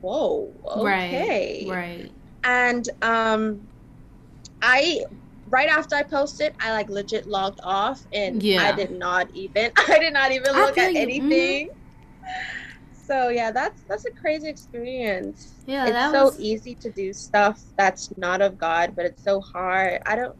whoa, 0.00 0.52
okay. 0.66 1.66
Right. 1.68 1.76
Right. 1.76 2.12
And 2.44 2.88
um 3.02 3.66
I 4.62 5.04
right 5.48 5.68
after 5.68 5.94
I 5.94 6.02
posted, 6.02 6.54
I 6.60 6.72
like 6.72 6.88
legit 6.88 7.26
logged 7.26 7.60
off 7.62 8.02
and 8.12 8.42
yeah. 8.42 8.62
I 8.62 8.72
did 8.72 8.90
not 8.90 9.28
even 9.34 9.72
I 9.88 9.98
did 9.98 10.12
not 10.12 10.32
even 10.32 10.52
look 10.52 10.78
at 10.78 10.94
anything. 10.94 11.68
Mm-hmm. 11.68 11.76
So 13.06 13.28
yeah, 13.28 13.52
that's 13.52 13.82
that's 13.82 14.04
a 14.04 14.10
crazy 14.10 14.48
experience. 14.48 15.54
Yeah, 15.66 15.86
it's 15.86 16.12
so 16.12 16.24
was... 16.24 16.40
easy 16.40 16.74
to 16.76 16.90
do 16.90 17.12
stuff 17.12 17.60
that's 17.76 18.16
not 18.16 18.42
of 18.42 18.58
God, 18.58 18.94
but 18.96 19.04
it's 19.04 19.22
so 19.22 19.40
hard. 19.40 20.02
I 20.06 20.16
don't 20.16 20.36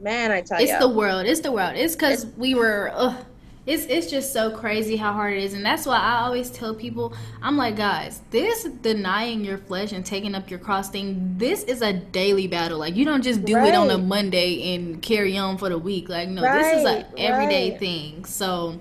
man, 0.00 0.32
I 0.32 0.40
tell 0.40 0.60
you. 0.60 0.66
It's 0.66 0.78
the 0.78 0.88
world. 0.88 1.26
It's 1.26 1.40
the 1.40 1.52
world. 1.52 1.76
It's 1.76 1.94
because 1.94 2.26
we 2.36 2.54
were 2.54 2.90
ugh, 2.94 3.24
it's 3.64 3.84
it's 3.86 4.10
just 4.10 4.32
so 4.32 4.50
crazy 4.50 4.96
how 4.96 5.12
hard 5.12 5.34
it 5.34 5.42
is 5.42 5.54
and 5.54 5.64
that's 5.64 5.86
why 5.86 5.96
i 5.96 6.22
always 6.22 6.50
tell 6.50 6.74
people 6.74 7.14
i'm 7.40 7.56
like 7.56 7.76
guys 7.76 8.20
this 8.30 8.64
denying 8.64 9.44
your 9.44 9.58
flesh 9.58 9.92
and 9.92 10.04
taking 10.04 10.34
up 10.34 10.50
your 10.50 10.58
cross 10.58 10.90
thing 10.90 11.34
this 11.36 11.62
is 11.64 11.80
a 11.80 11.92
daily 11.92 12.48
battle 12.48 12.78
like 12.78 12.96
you 12.96 13.04
don't 13.04 13.22
just 13.22 13.44
do 13.44 13.54
right. 13.54 13.68
it 13.68 13.74
on 13.74 13.88
a 13.90 13.98
monday 13.98 14.74
and 14.74 15.00
carry 15.00 15.38
on 15.38 15.56
for 15.56 15.68
the 15.68 15.78
week 15.78 16.08
like 16.08 16.28
no 16.28 16.42
right, 16.42 16.62
this 16.62 16.78
is 16.80 16.84
an 16.84 17.06
everyday 17.16 17.70
right. 17.70 17.78
thing 17.78 18.24
so 18.24 18.78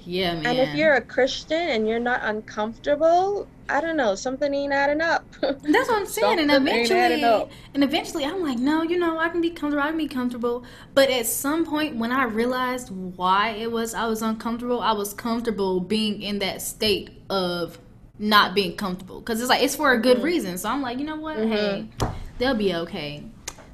yeah 0.00 0.34
man 0.34 0.46
and 0.46 0.58
if 0.58 0.74
you're 0.74 0.94
a 0.94 1.02
christian 1.02 1.60
and 1.60 1.86
you're 1.86 1.98
not 1.98 2.20
uncomfortable 2.22 3.46
I 3.68 3.80
don't 3.80 3.96
know, 3.96 4.14
something 4.14 4.52
ain't 4.52 4.72
adding 4.72 5.00
up. 5.00 5.24
That's 5.40 5.88
what 5.88 5.92
I'm 5.92 6.06
saying. 6.06 6.38
and 6.38 6.50
eventually, 6.50 7.48
and 7.74 7.84
eventually, 7.84 8.24
I'm 8.24 8.42
like, 8.42 8.58
no, 8.58 8.82
you 8.82 8.98
know, 8.98 9.18
I 9.18 9.28
can 9.28 9.40
be 9.40 9.50
comfortable. 9.50 9.82
I 9.82 9.88
can 9.88 9.98
be 9.98 10.08
comfortable. 10.08 10.64
But 10.92 11.10
at 11.10 11.26
some 11.26 11.64
point, 11.64 11.96
when 11.96 12.12
I 12.12 12.24
realized 12.24 12.90
why 12.90 13.50
it 13.50 13.70
was 13.70 13.94
I 13.94 14.06
was 14.06 14.22
uncomfortable, 14.22 14.80
I 14.80 14.92
was 14.92 15.14
comfortable 15.14 15.80
being 15.80 16.22
in 16.22 16.38
that 16.40 16.62
state 16.62 17.10
of 17.30 17.78
not 18.18 18.54
being 18.54 18.76
comfortable 18.76 19.20
because 19.20 19.40
it's 19.40 19.48
like 19.48 19.62
it's 19.62 19.74
for 19.74 19.92
a 19.92 20.00
good 20.00 20.18
mm-hmm. 20.18 20.26
reason. 20.26 20.58
So 20.58 20.68
I'm 20.68 20.82
like, 20.82 20.98
you 20.98 21.04
know 21.04 21.16
what? 21.16 21.36
Mm-hmm. 21.36 21.52
Hey, 21.52 22.12
they'll 22.38 22.54
be 22.54 22.74
okay. 22.74 23.24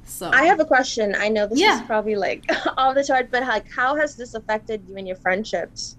So 0.05 0.29
I 0.33 0.43
have 0.45 0.59
a 0.59 0.65
question. 0.65 1.15
I 1.17 1.29
know 1.29 1.47
this 1.47 1.59
yeah. 1.59 1.79
is 1.79 1.85
probably 1.85 2.15
like 2.15 2.45
off 2.77 2.95
the 2.95 3.03
chart, 3.03 3.29
but 3.31 3.43
like, 3.43 3.69
how 3.71 3.95
has 3.95 4.15
this 4.15 4.33
affected 4.33 4.83
you 4.87 4.97
and 4.97 5.07
your 5.07 5.17
friendships? 5.17 5.97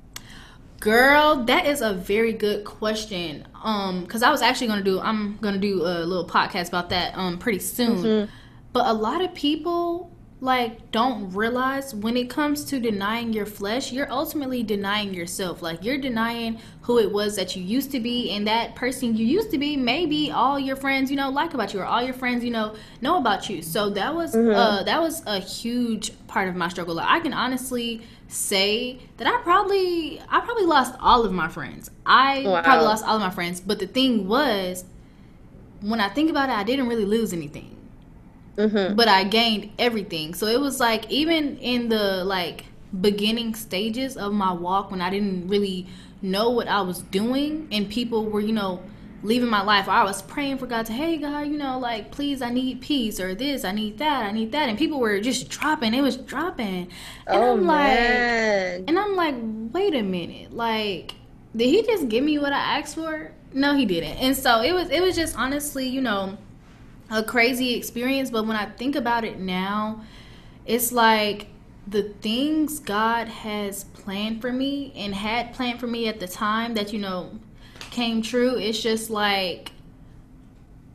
Girl, 0.82 1.44
that 1.44 1.64
is 1.64 1.80
a 1.80 1.92
very 1.92 2.32
good 2.32 2.64
question. 2.64 3.46
Um, 3.62 4.02
because 4.02 4.24
I 4.24 4.32
was 4.32 4.42
actually 4.42 4.66
gonna 4.66 4.82
do 4.82 4.98
I'm 4.98 5.36
gonna 5.36 5.58
do 5.58 5.82
a 5.82 6.02
little 6.04 6.26
podcast 6.26 6.68
about 6.68 6.90
that 6.90 7.16
um 7.16 7.38
pretty 7.38 7.60
soon. 7.60 7.98
Mm-hmm. 7.98 8.32
But 8.72 8.88
a 8.88 8.92
lot 8.92 9.22
of 9.22 9.32
people 9.32 10.10
like 10.40 10.90
don't 10.90 11.30
realize 11.30 11.94
when 11.94 12.16
it 12.16 12.28
comes 12.28 12.64
to 12.64 12.80
denying 12.80 13.32
your 13.32 13.46
flesh, 13.46 13.92
you're 13.92 14.10
ultimately 14.10 14.64
denying 14.64 15.14
yourself. 15.14 15.62
Like 15.62 15.84
you're 15.84 15.98
denying 15.98 16.58
who 16.80 16.98
it 16.98 17.12
was 17.12 17.36
that 17.36 17.54
you 17.54 17.62
used 17.62 17.92
to 17.92 18.00
be, 18.00 18.32
and 18.32 18.44
that 18.48 18.74
person 18.74 19.16
you 19.16 19.24
used 19.24 19.52
to 19.52 19.58
be, 19.58 19.76
maybe 19.76 20.32
all 20.32 20.58
your 20.58 20.74
friends, 20.74 21.12
you 21.12 21.16
know, 21.16 21.30
like 21.30 21.54
about 21.54 21.72
you, 21.72 21.78
or 21.78 21.84
all 21.84 22.02
your 22.02 22.12
friends, 22.12 22.42
you 22.42 22.50
know, 22.50 22.74
know 23.00 23.18
about 23.18 23.48
you. 23.48 23.62
So 23.62 23.88
that 23.90 24.12
was 24.12 24.34
mm-hmm. 24.34 24.52
uh 24.52 24.82
that 24.82 25.00
was 25.00 25.22
a 25.26 25.38
huge 25.38 26.10
part 26.26 26.48
of 26.48 26.56
my 26.56 26.66
struggle. 26.66 26.96
Like 26.96 27.08
I 27.08 27.20
can 27.20 27.32
honestly 27.32 28.02
say 28.32 28.98
that 29.18 29.26
I 29.26 29.40
probably 29.42 30.20
I 30.28 30.40
probably 30.40 30.64
lost 30.64 30.94
all 31.00 31.24
of 31.24 31.32
my 31.32 31.48
friends. 31.48 31.90
I 32.06 32.42
wow. 32.44 32.62
probably 32.62 32.86
lost 32.86 33.04
all 33.04 33.16
of 33.16 33.22
my 33.22 33.30
friends, 33.30 33.60
but 33.60 33.78
the 33.78 33.86
thing 33.86 34.26
was 34.26 34.84
when 35.80 36.00
I 36.00 36.08
think 36.08 36.30
about 36.30 36.48
it, 36.48 36.52
I 36.52 36.64
didn't 36.64 36.88
really 36.88 37.04
lose 37.04 37.32
anything. 37.32 37.76
Mm-hmm. 38.56 38.94
But 38.94 39.08
I 39.08 39.24
gained 39.24 39.70
everything. 39.78 40.34
So 40.34 40.46
it 40.46 40.60
was 40.60 40.78
like 40.80 41.10
even 41.10 41.56
in 41.58 41.88
the 41.88 42.24
like 42.24 42.66
beginning 43.00 43.54
stages 43.54 44.16
of 44.16 44.32
my 44.32 44.52
walk 44.52 44.90
when 44.90 45.00
I 45.00 45.10
didn't 45.10 45.48
really 45.48 45.86
know 46.20 46.50
what 46.50 46.68
I 46.68 46.82
was 46.82 47.00
doing 47.00 47.68
and 47.72 47.88
people 47.88 48.26
were, 48.26 48.40
you 48.40 48.52
know, 48.52 48.82
leaving 49.22 49.48
my 49.48 49.62
life. 49.62 49.88
I 49.88 50.04
was 50.04 50.20
praying 50.22 50.58
for 50.58 50.66
God 50.66 50.86
to, 50.86 50.92
hey 50.92 51.16
God, 51.16 51.46
you 51.46 51.56
know, 51.56 51.78
like 51.78 52.10
please 52.10 52.42
I 52.42 52.50
need 52.50 52.80
peace 52.80 53.20
or 53.20 53.34
this, 53.34 53.64
I 53.64 53.72
need 53.72 53.98
that, 53.98 54.24
I 54.24 54.32
need 54.32 54.52
that. 54.52 54.68
And 54.68 54.78
people 54.78 55.00
were 55.00 55.20
just 55.20 55.48
dropping, 55.48 55.94
it 55.94 56.02
was 56.02 56.16
dropping. 56.16 56.88
And 57.26 57.42
oh, 57.42 57.52
I'm 57.52 57.66
man. 57.66 58.80
like 58.80 58.88
and 58.88 58.98
I'm 58.98 59.16
like, 59.16 59.34
wait 59.72 59.94
a 59.94 60.02
minute, 60.02 60.52
like 60.52 61.14
did 61.54 61.68
he 61.68 61.82
just 61.82 62.08
give 62.08 62.24
me 62.24 62.38
what 62.38 62.52
I 62.52 62.78
asked 62.78 62.94
for? 62.94 63.32
No, 63.52 63.74
he 63.76 63.84
didn't. 63.84 64.16
And 64.18 64.36
so 64.36 64.62
it 64.62 64.72
was 64.72 64.90
it 64.90 65.02
was 65.02 65.14
just 65.14 65.38
honestly, 65.38 65.86
you 65.86 66.00
know, 66.00 66.38
a 67.10 67.22
crazy 67.22 67.74
experience. 67.74 68.30
But 68.30 68.46
when 68.46 68.56
I 68.56 68.66
think 68.66 68.96
about 68.96 69.24
it 69.24 69.38
now, 69.38 70.02
it's 70.66 70.92
like 70.92 71.48
the 71.86 72.04
things 72.20 72.78
God 72.78 73.28
has 73.28 73.84
planned 73.84 74.40
for 74.40 74.52
me 74.52 74.92
and 74.96 75.14
had 75.14 75.52
planned 75.52 75.80
for 75.80 75.86
me 75.86 76.08
at 76.08 76.20
the 76.20 76.28
time 76.28 76.74
that, 76.74 76.92
you 76.92 76.98
know, 76.98 77.38
came 77.92 78.22
true. 78.22 78.56
It's 78.56 78.82
just 78.82 79.10
like 79.10 79.70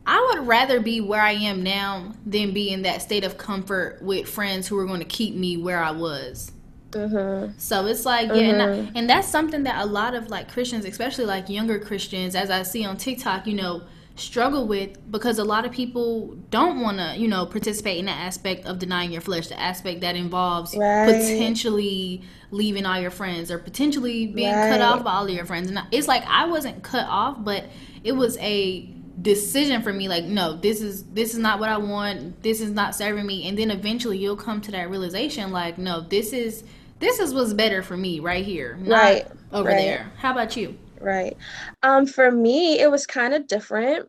I 0.06 0.32
would 0.32 0.46
rather 0.46 0.80
be 0.80 1.02
where 1.02 1.20
I 1.20 1.32
am 1.32 1.62
now 1.62 2.14
than 2.24 2.52
be 2.52 2.70
in 2.70 2.82
that 2.82 3.02
state 3.02 3.24
of 3.24 3.36
comfort 3.36 3.98
with 4.00 4.26
friends 4.26 4.66
who 4.66 4.78
are 4.78 4.86
going 4.86 5.00
to 5.00 5.06
keep 5.06 5.34
me 5.34 5.58
where 5.58 5.82
I 5.82 5.90
was. 5.90 6.52
Mm-hmm. 6.92 7.58
So 7.58 7.84
it's 7.86 8.06
like, 8.06 8.28
yeah, 8.28 8.34
mm-hmm. 8.34 8.60
and, 8.60 8.62
I, 8.62 8.98
and 8.98 9.10
that's 9.10 9.28
something 9.28 9.64
that 9.64 9.84
a 9.84 9.86
lot 9.86 10.14
of 10.14 10.30
like 10.30 10.50
Christians, 10.50 10.86
especially 10.86 11.26
like 11.26 11.50
younger 11.50 11.78
Christians, 11.78 12.34
as 12.34 12.48
I 12.50 12.62
see 12.62 12.86
on 12.86 12.96
TikTok, 12.96 13.46
you 13.46 13.54
know, 13.54 13.82
struggle 14.18 14.66
with 14.66 15.10
because 15.10 15.38
a 15.38 15.44
lot 15.44 15.64
of 15.64 15.72
people 15.72 16.36
don't 16.50 16.80
want 16.80 16.98
to, 16.98 17.14
you 17.16 17.28
know, 17.28 17.46
participate 17.46 17.98
in 17.98 18.06
the 18.06 18.12
aspect 18.12 18.66
of 18.66 18.78
denying 18.78 19.12
your 19.12 19.20
flesh, 19.20 19.48
the 19.48 19.58
aspect 19.58 20.00
that 20.02 20.16
involves 20.16 20.76
right. 20.76 21.06
potentially 21.06 22.22
leaving 22.50 22.86
all 22.86 23.00
your 23.00 23.10
friends 23.10 23.50
or 23.50 23.58
potentially 23.58 24.26
being 24.26 24.54
right. 24.54 24.70
cut 24.70 24.80
off 24.80 25.04
by 25.04 25.12
all 25.12 25.24
of 25.24 25.30
your 25.30 25.44
friends. 25.44 25.70
And 25.70 25.78
it's 25.90 26.08
like 26.08 26.24
I 26.26 26.46
wasn't 26.46 26.82
cut 26.82 27.06
off, 27.08 27.36
but 27.44 27.64
it 28.04 28.12
was 28.12 28.36
a 28.38 28.94
decision 29.20 29.82
for 29.82 29.92
me 29.92 30.06
like 30.06 30.24
no 30.24 30.52
this 30.52 30.80
is 30.80 31.02
this 31.06 31.32
is 31.32 31.38
not 31.38 31.58
what 31.58 31.68
i 31.68 31.76
want 31.76 32.40
this 32.40 32.60
is 32.60 32.70
not 32.70 32.94
serving 32.94 33.26
me 33.26 33.48
and 33.48 33.58
then 33.58 33.68
eventually 33.68 34.16
you'll 34.16 34.36
come 34.36 34.60
to 34.60 34.70
that 34.70 34.88
realization 34.88 35.50
like 35.50 35.76
no 35.76 36.00
this 36.02 36.32
is 36.32 36.62
this 37.00 37.18
is 37.18 37.34
what's 37.34 37.52
better 37.52 37.82
for 37.82 37.96
me 37.96 38.20
right 38.20 38.44
here 38.44 38.78
right 38.82 39.26
over 39.52 39.70
right. 39.70 39.76
there 39.76 40.12
how 40.18 40.30
about 40.30 40.56
you 40.56 40.78
Right. 41.00 41.36
Um, 41.82 42.06
for 42.06 42.30
me, 42.30 42.80
it 42.80 42.90
was 42.90 43.06
kind 43.06 43.32
of 43.34 43.46
different 43.46 44.08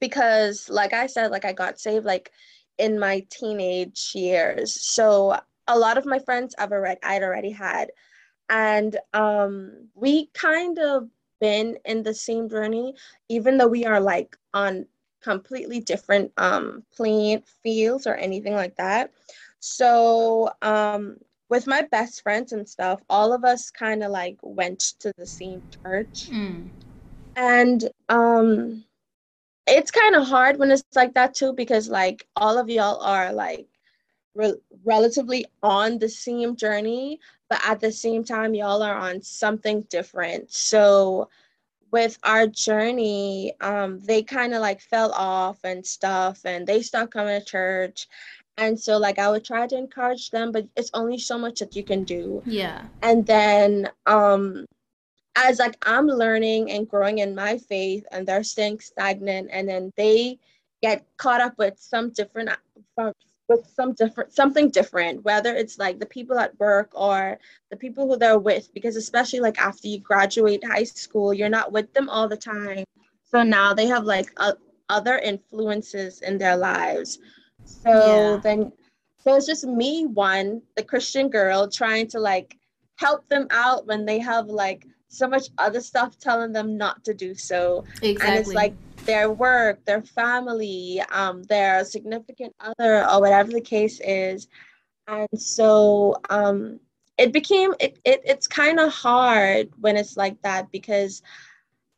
because, 0.00 0.68
like 0.70 0.92
I 0.92 1.06
said, 1.06 1.30
like 1.30 1.44
I 1.44 1.52
got 1.52 1.80
saved 1.80 2.06
like 2.06 2.32
in 2.78 2.98
my 2.98 3.26
teenage 3.30 4.12
years. 4.14 4.80
So 4.94 5.38
a 5.68 5.78
lot 5.78 5.98
of 5.98 6.06
my 6.06 6.18
friends 6.20 6.54
I've 6.58 6.72
already 6.72 7.00
I'd 7.02 7.22
already 7.22 7.50
had. 7.52 7.90
And 8.50 8.98
um 9.14 9.88
we 9.94 10.28
kind 10.34 10.78
of 10.78 11.08
been 11.40 11.78
in 11.86 12.02
the 12.04 12.14
same 12.14 12.48
journey, 12.48 12.94
even 13.28 13.58
though 13.58 13.68
we 13.68 13.84
are 13.86 14.00
like 14.00 14.36
on 14.54 14.86
completely 15.22 15.80
different 15.80 16.32
um 16.38 16.84
plane 16.96 17.42
fields 17.62 18.06
or 18.06 18.14
anything 18.14 18.54
like 18.54 18.76
that. 18.76 19.12
So 19.60 20.50
um 20.62 21.18
with 21.48 21.66
my 21.66 21.82
best 21.82 22.22
friends 22.22 22.52
and 22.52 22.68
stuff, 22.68 23.00
all 23.08 23.32
of 23.32 23.44
us 23.44 23.70
kind 23.70 24.02
of 24.02 24.10
like 24.10 24.36
went 24.42 24.80
to 25.00 25.12
the 25.16 25.26
same 25.26 25.62
church. 25.84 26.30
Mm. 26.30 26.68
And 27.36 27.88
um 28.08 28.84
it's 29.66 29.90
kind 29.90 30.14
of 30.14 30.26
hard 30.26 30.58
when 30.58 30.70
it's 30.70 30.84
like 30.94 31.14
that 31.14 31.34
too 31.34 31.52
because 31.52 31.88
like 31.88 32.26
all 32.36 32.56
of 32.56 32.70
y'all 32.70 33.00
are 33.02 33.32
like 33.32 33.66
re- 34.34 34.60
relatively 34.84 35.44
on 35.62 35.98
the 35.98 36.08
same 36.08 36.54
journey, 36.54 37.18
but 37.48 37.60
at 37.66 37.80
the 37.80 37.90
same 37.90 38.22
time 38.22 38.54
y'all 38.54 38.82
are 38.82 38.96
on 38.96 39.22
something 39.22 39.82
different. 39.90 40.52
So 40.52 41.28
with 41.90 42.18
our 42.22 42.46
journey, 42.46 43.54
um, 43.60 44.00
they 44.00 44.22
kind 44.22 44.54
of 44.54 44.60
like 44.60 44.80
fell 44.80 45.12
off 45.12 45.58
and 45.64 45.84
stuff, 45.84 46.44
and 46.44 46.66
they 46.66 46.82
stopped 46.82 47.12
coming 47.12 47.40
to 47.40 47.44
church 47.44 48.08
and 48.58 48.78
so 48.78 48.96
like 48.96 49.18
i 49.18 49.30
would 49.30 49.44
try 49.44 49.66
to 49.66 49.76
encourage 49.76 50.30
them 50.30 50.52
but 50.52 50.66
it's 50.76 50.90
only 50.94 51.18
so 51.18 51.38
much 51.38 51.60
that 51.60 51.76
you 51.76 51.84
can 51.84 52.04
do. 52.04 52.42
Yeah. 52.46 52.86
And 53.02 53.26
then 53.26 53.90
um 54.06 54.66
as 55.36 55.58
like 55.58 55.76
i'm 55.82 56.06
learning 56.06 56.70
and 56.70 56.88
growing 56.88 57.18
in 57.18 57.34
my 57.34 57.58
faith 57.58 58.04
and 58.10 58.26
they're 58.26 58.44
staying 58.44 58.80
stagnant 58.80 59.48
and 59.52 59.68
then 59.68 59.92
they 59.96 60.38
get 60.82 61.04
caught 61.16 61.40
up 61.40 61.56
with 61.58 61.78
some 61.78 62.10
different 62.10 62.50
with 63.48 63.66
some 63.74 63.92
different 63.92 64.32
something 64.32 64.70
different 64.70 65.22
whether 65.24 65.54
it's 65.54 65.78
like 65.78 65.98
the 65.98 66.06
people 66.06 66.38
at 66.38 66.58
work 66.58 66.90
or 66.94 67.38
the 67.70 67.76
people 67.76 68.06
who 68.06 68.16
they're 68.16 68.38
with 68.38 68.72
because 68.74 68.96
especially 68.96 69.40
like 69.40 69.58
after 69.60 69.88
you 69.88 70.00
graduate 70.00 70.64
high 70.64 70.84
school 70.84 71.32
you're 71.32 71.48
not 71.48 71.72
with 71.72 71.92
them 71.92 72.08
all 72.08 72.28
the 72.28 72.36
time. 72.36 72.84
So 73.30 73.42
now 73.42 73.74
they 73.74 73.86
have 73.86 74.04
like 74.04 74.30
a, 74.38 74.54
other 74.88 75.18
influences 75.18 76.22
in 76.22 76.38
their 76.38 76.56
lives 76.56 77.18
so 77.66 77.90
yeah. 77.90 78.40
then, 78.42 78.72
so 79.18 79.34
it's 79.34 79.46
just 79.46 79.64
me, 79.64 80.06
one, 80.06 80.62
the 80.76 80.82
Christian 80.82 81.28
girl, 81.28 81.68
trying 81.68 82.06
to 82.08 82.20
like 82.20 82.56
help 82.96 83.28
them 83.28 83.46
out 83.50 83.86
when 83.86 84.06
they 84.06 84.18
have 84.18 84.46
like 84.46 84.86
so 85.08 85.28
much 85.28 85.48
other 85.58 85.80
stuff 85.80 86.18
telling 86.18 86.52
them 86.52 86.76
not 86.76 87.04
to 87.04 87.14
do 87.14 87.34
so. 87.34 87.84
Exactly. 88.02 88.26
And 88.26 88.38
it's 88.38 88.52
like 88.52 88.74
their 89.04 89.30
work, 89.30 89.84
their 89.84 90.02
family, 90.02 91.02
um, 91.12 91.42
their 91.44 91.84
significant 91.84 92.54
other, 92.60 93.08
or 93.08 93.20
whatever 93.20 93.52
the 93.52 93.60
case 93.60 94.00
is. 94.00 94.48
And 95.08 95.28
so 95.36 96.16
um, 96.30 96.80
it 97.18 97.32
became 97.32 97.74
it, 97.80 97.98
it 98.04 98.20
it's 98.24 98.46
kind 98.46 98.78
of 98.78 98.92
hard 98.92 99.70
when 99.80 99.96
it's 99.96 100.16
like 100.16 100.40
that 100.42 100.70
because 100.70 101.22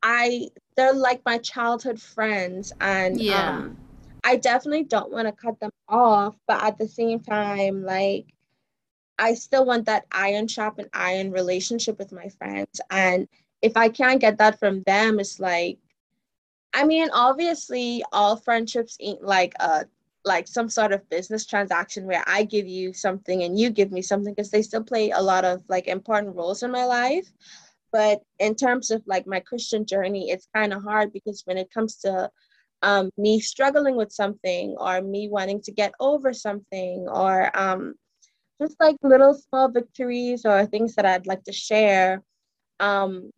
I 0.03 0.49
they're 0.77 0.95
like 0.95 1.23
my 1.25 1.39
childhood 1.39 2.01
friends 2.01 2.73
and 2.81 3.21
yeah. 3.21 3.57
um 3.57 3.77
I 4.25 4.37
definitely 4.37 4.85
don't 4.85 5.13
want 5.13 5.27
to 5.27 5.33
cut 5.33 5.59
them 5.61 5.71
off, 5.89 6.35
but 6.47 6.63
at 6.63 6.79
the 6.79 6.89
same 6.89 7.21
time, 7.21 7.83
like 7.83 8.27
I 9.19 9.35
still 9.35 9.65
want 9.65 9.87
that 9.87 10.07
iron 10.13 10.49
sharp 10.49 10.79
and 10.79 10.89
iron 10.93 11.33
relationship 11.33 11.99
with 11.99 12.13
my 12.13 12.29
friends. 12.29 12.81
And 12.91 13.29
if 13.63 13.77
I 13.77 13.89
can't 13.89 14.21
get 14.21 14.39
that 14.39 14.59
from 14.59 14.83
them, 14.85 15.19
it's 15.19 15.41
like 15.41 15.79
I 16.75 16.85
mean, 16.85 17.09
obviously 17.13 18.05
all 18.13 18.37
friendships 18.37 18.97
ain't 19.01 19.23
like 19.23 19.55
a 19.61 19.87
like 20.25 20.47
some 20.47 20.69
sort 20.69 20.93
of 20.93 21.09
business 21.09 21.47
transaction 21.47 22.07
where 22.07 22.23
I 22.27 22.45
give 22.45 22.67
you 22.67 22.93
something 22.93 23.43
and 23.43 23.59
you 23.59 23.71
give 23.71 23.91
me 23.93 24.03
something 24.03 24.35
because 24.35 24.51
they 24.51 24.63
still 24.63 24.83
play 24.83 25.11
a 25.11 25.23
lot 25.23 25.45
of 25.45 25.63
like 25.69 25.89
important 25.89 26.37
roles 26.37 26.63
in 26.63 26.71
my 26.71 26.85
life. 26.85 27.33
But 27.93 28.23
in 28.39 28.55
terms 28.55 28.91
of 28.91 29.03
like 29.07 29.27
my 29.27 29.41
Christian 29.41 29.87
journey, 29.87 30.31
it's 30.31 30.49
kind 30.55 30.75
of 30.75 30.83
hard 30.83 31.13
because 31.13 31.43
when 31.47 31.57
it 31.57 31.73
comes 31.73 31.97
to 31.97 32.31
um, 32.83 33.11
me 33.17 33.41
struggling 33.41 33.97
with 33.97 34.13
something 34.13 34.77
or 34.79 35.01
me 35.03 35.29
wanting 35.29 35.61
to 35.63 35.73
get 35.73 35.93
over 36.01 36.33
something 36.33 37.07
or 37.09 37.57
um, 37.59 37.95
just 38.61 38.77
like 38.81 38.97
little 39.03 39.35
small 39.35 39.69
victories 39.71 40.45
or 40.45 40.67
things 40.67 40.95
that 40.95 41.07
I'd 41.07 41.27
like 41.27 41.45
to 41.45 41.53
share, 41.53 42.23
um, 42.81 43.31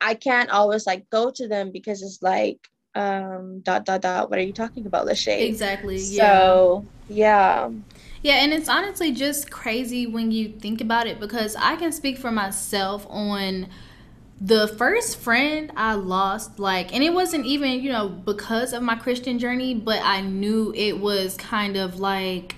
I 0.00 0.14
can't 0.14 0.50
always 0.50 0.86
like 0.86 1.08
go 1.10 1.30
to 1.30 1.48
them 1.48 1.72
because 1.72 2.02
it's 2.02 2.22
like 2.22 2.58
um, 2.94 3.60
dot 3.60 3.84
dot 3.84 4.02
dot. 4.02 4.30
What 4.30 4.38
are 4.38 4.42
you 4.42 4.52
talking 4.52 4.86
about, 4.86 5.06
Lashea? 5.06 5.40
Exactly. 5.42 5.98
So 5.98 6.86
yeah. 7.08 7.70
Yeah, 8.22 8.34
and 8.34 8.52
it's 8.52 8.68
honestly 8.68 9.12
just 9.12 9.50
crazy 9.50 10.06
when 10.06 10.30
you 10.32 10.48
think 10.48 10.80
about 10.80 11.06
it 11.06 11.20
because 11.20 11.56
I 11.56 11.76
can 11.76 11.92
speak 11.92 12.18
for 12.18 12.32
myself 12.32 13.06
on 13.08 13.68
the 14.40 14.68
first 14.68 15.16
friend 15.16 15.72
I 15.76 15.94
lost, 15.94 16.58
like, 16.58 16.94
and 16.94 17.02
it 17.02 17.12
wasn't 17.12 17.46
even, 17.46 17.80
you 17.80 17.90
know, 17.90 18.08
because 18.08 18.72
of 18.72 18.82
my 18.82 18.94
Christian 18.94 19.38
journey, 19.38 19.74
but 19.74 20.00
I 20.02 20.20
knew 20.20 20.72
it 20.76 20.98
was 20.98 21.36
kind 21.36 21.76
of 21.76 21.98
like 21.98 22.54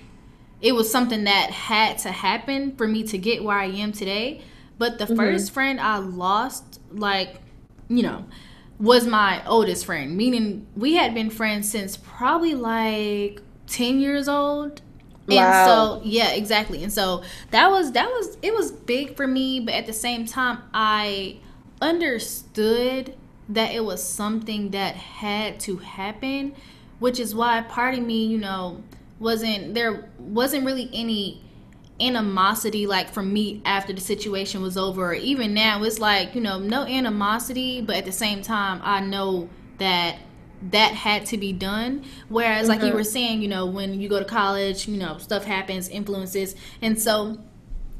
it 0.61 0.73
was 0.73 0.91
something 0.91 1.23
that 1.23 1.49
had 1.49 1.97
to 1.99 2.11
happen 2.11 2.75
for 2.75 2.87
me 2.87 3.03
to 3.03 3.17
get 3.17 3.43
where 3.43 3.57
I 3.57 3.65
am 3.65 3.91
today. 3.91 4.41
But 4.77 4.99
the 4.99 5.05
mm-hmm. 5.05 5.15
first 5.15 5.51
friend 5.51 5.79
I 5.79 5.97
lost, 5.97 6.79
like, 6.91 7.41
you 7.87 8.03
know, 8.03 8.25
was 8.79 9.07
my 9.07 9.45
oldest 9.47 9.85
friend, 9.85 10.15
meaning 10.15 10.67
we 10.75 10.95
had 10.95 11.13
been 11.13 11.29
friends 11.29 11.69
since 11.69 11.97
probably 11.97 12.53
like 12.53 13.41
10 13.67 13.99
years 13.99 14.27
old. 14.27 14.81
Wow. 15.27 15.37
And 15.37 15.67
so 15.67 16.01
yeah, 16.03 16.31
exactly. 16.31 16.83
And 16.83 16.91
so 16.91 17.23
that 17.51 17.69
was 17.71 17.91
that 17.93 18.07
was 18.07 18.37
it 18.41 18.53
was 18.53 18.71
big 18.71 19.15
for 19.15 19.27
me, 19.27 19.59
but 19.59 19.73
at 19.73 19.85
the 19.85 19.93
same 19.93 20.25
time 20.25 20.63
I 20.73 21.37
understood 21.81 23.15
that 23.49 23.73
it 23.73 23.83
was 23.83 24.03
something 24.03 24.71
that 24.71 24.95
had 24.95 25.59
to 25.61 25.77
happen, 25.77 26.55
which 26.99 27.19
is 27.19 27.35
why 27.35 27.61
part 27.61 27.95
of 27.95 28.03
me, 28.03 28.25
you 28.25 28.37
know, 28.37 28.83
wasn't 29.19 29.73
there 29.73 30.09
wasn't 30.17 30.65
really 30.65 30.89
any 30.93 31.41
animosity 31.99 32.87
like 32.87 33.09
from 33.11 33.31
me 33.31 33.61
after 33.65 33.93
the 33.93 34.01
situation 34.01 34.61
was 34.61 34.77
over. 34.77 35.13
Even 35.13 35.53
now, 35.53 35.83
it's 35.83 35.99
like 35.99 36.33
you 36.33 36.41
know 36.41 36.59
no 36.59 36.83
animosity, 36.83 37.81
but 37.81 37.95
at 37.95 38.05
the 38.05 38.11
same 38.11 38.41
time, 38.41 38.81
I 38.83 39.01
know 39.01 39.49
that 39.77 40.17
that 40.69 40.93
had 40.93 41.25
to 41.27 41.37
be 41.37 41.53
done. 41.53 42.03
Whereas, 42.29 42.61
mm-hmm. 42.61 42.69
like 42.69 42.79
you 42.81 42.87
mm-hmm. 42.87 42.95
were 42.97 43.03
saying, 43.03 43.41
you 43.41 43.47
know, 43.47 43.65
when 43.65 43.99
you 43.99 44.09
go 44.09 44.19
to 44.19 44.25
college, 44.25 44.87
you 44.87 44.97
know, 44.97 45.17
stuff 45.17 45.43
happens, 45.43 45.89
influences, 45.89 46.55
and 46.81 46.99
so 46.99 47.37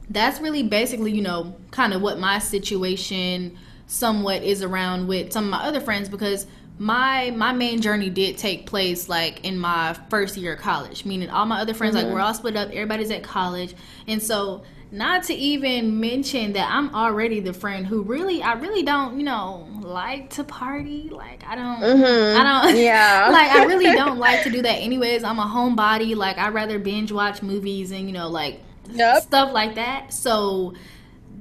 that's 0.09 0.41
really 0.41 0.63
basically, 0.63 1.11
you 1.11 1.21
know, 1.21 1.55
kind 1.71 1.93
of 1.93 2.01
what 2.01 2.19
my 2.19 2.39
situation 2.39 3.57
somewhat 3.91 4.41
is 4.41 4.63
around 4.63 5.05
with 5.05 5.33
some 5.33 5.43
of 5.43 5.49
my 5.49 5.61
other 5.63 5.81
friends 5.81 6.07
because 6.07 6.47
my 6.79 7.29
my 7.31 7.51
main 7.51 7.81
journey 7.81 8.09
did 8.09 8.37
take 8.37 8.65
place 8.65 9.09
like 9.09 9.43
in 9.43 9.57
my 9.57 9.93
first 10.09 10.37
year 10.37 10.53
of 10.53 10.59
college 10.61 11.03
meaning 11.03 11.29
all 11.29 11.45
my 11.45 11.59
other 11.59 11.73
friends 11.73 11.93
mm-hmm. 11.93 12.05
like 12.05 12.13
we're 12.13 12.21
all 12.21 12.33
split 12.33 12.55
up. 12.55 12.69
Everybody's 12.69 13.11
at 13.11 13.21
college. 13.21 13.75
And 14.07 14.23
so 14.23 14.63
not 14.93 15.23
to 15.23 15.33
even 15.33 15.99
mention 16.01 16.53
that 16.53 16.69
i'm 16.69 16.93
already 16.95 17.39
the 17.39 17.53
friend 17.53 17.87
who 17.87 18.01
really 18.01 18.41
i 18.41 18.53
really 18.53 18.83
don't 18.83 19.17
you 19.17 19.23
know 19.23 19.67
like 19.81 20.29
to 20.31 20.45
party. 20.45 21.09
Like 21.11 21.43
i 21.45 21.55
don't 21.55 21.81
mm-hmm. 21.81 22.39
i 22.39 22.63
don't 22.63 22.77
yeah. 22.81 23.29
Like 23.31 23.51
i 23.51 23.65
really 23.65 23.91
don't 23.91 24.19
like 24.19 24.43
to 24.43 24.49
do 24.49 24.61
that 24.61 24.75
anyways. 24.75 25.25
I'm 25.25 25.37
a 25.39 25.45
homebody. 25.45 26.15
Like 26.15 26.37
i 26.37 26.47
rather 26.47 26.79
binge 26.79 27.11
watch 27.11 27.43
movies 27.43 27.91
and 27.91 28.07
you 28.07 28.13
know 28.13 28.29
like 28.29 28.61
yep. 28.89 29.23
stuff 29.23 29.51
like 29.51 29.75
that. 29.75 30.13
So 30.13 30.75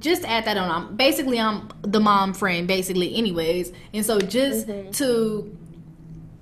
just 0.01 0.25
add 0.25 0.45
that 0.45 0.57
on. 0.57 0.69
I'm 0.69 0.95
basically 0.95 1.39
I'm 1.39 1.69
the 1.83 1.99
mom 1.99 2.33
friend, 2.33 2.67
basically, 2.67 3.15
anyways. 3.15 3.71
And 3.93 4.05
so 4.05 4.19
just 4.19 4.67
mm-hmm. 4.67 4.91
to 4.91 5.57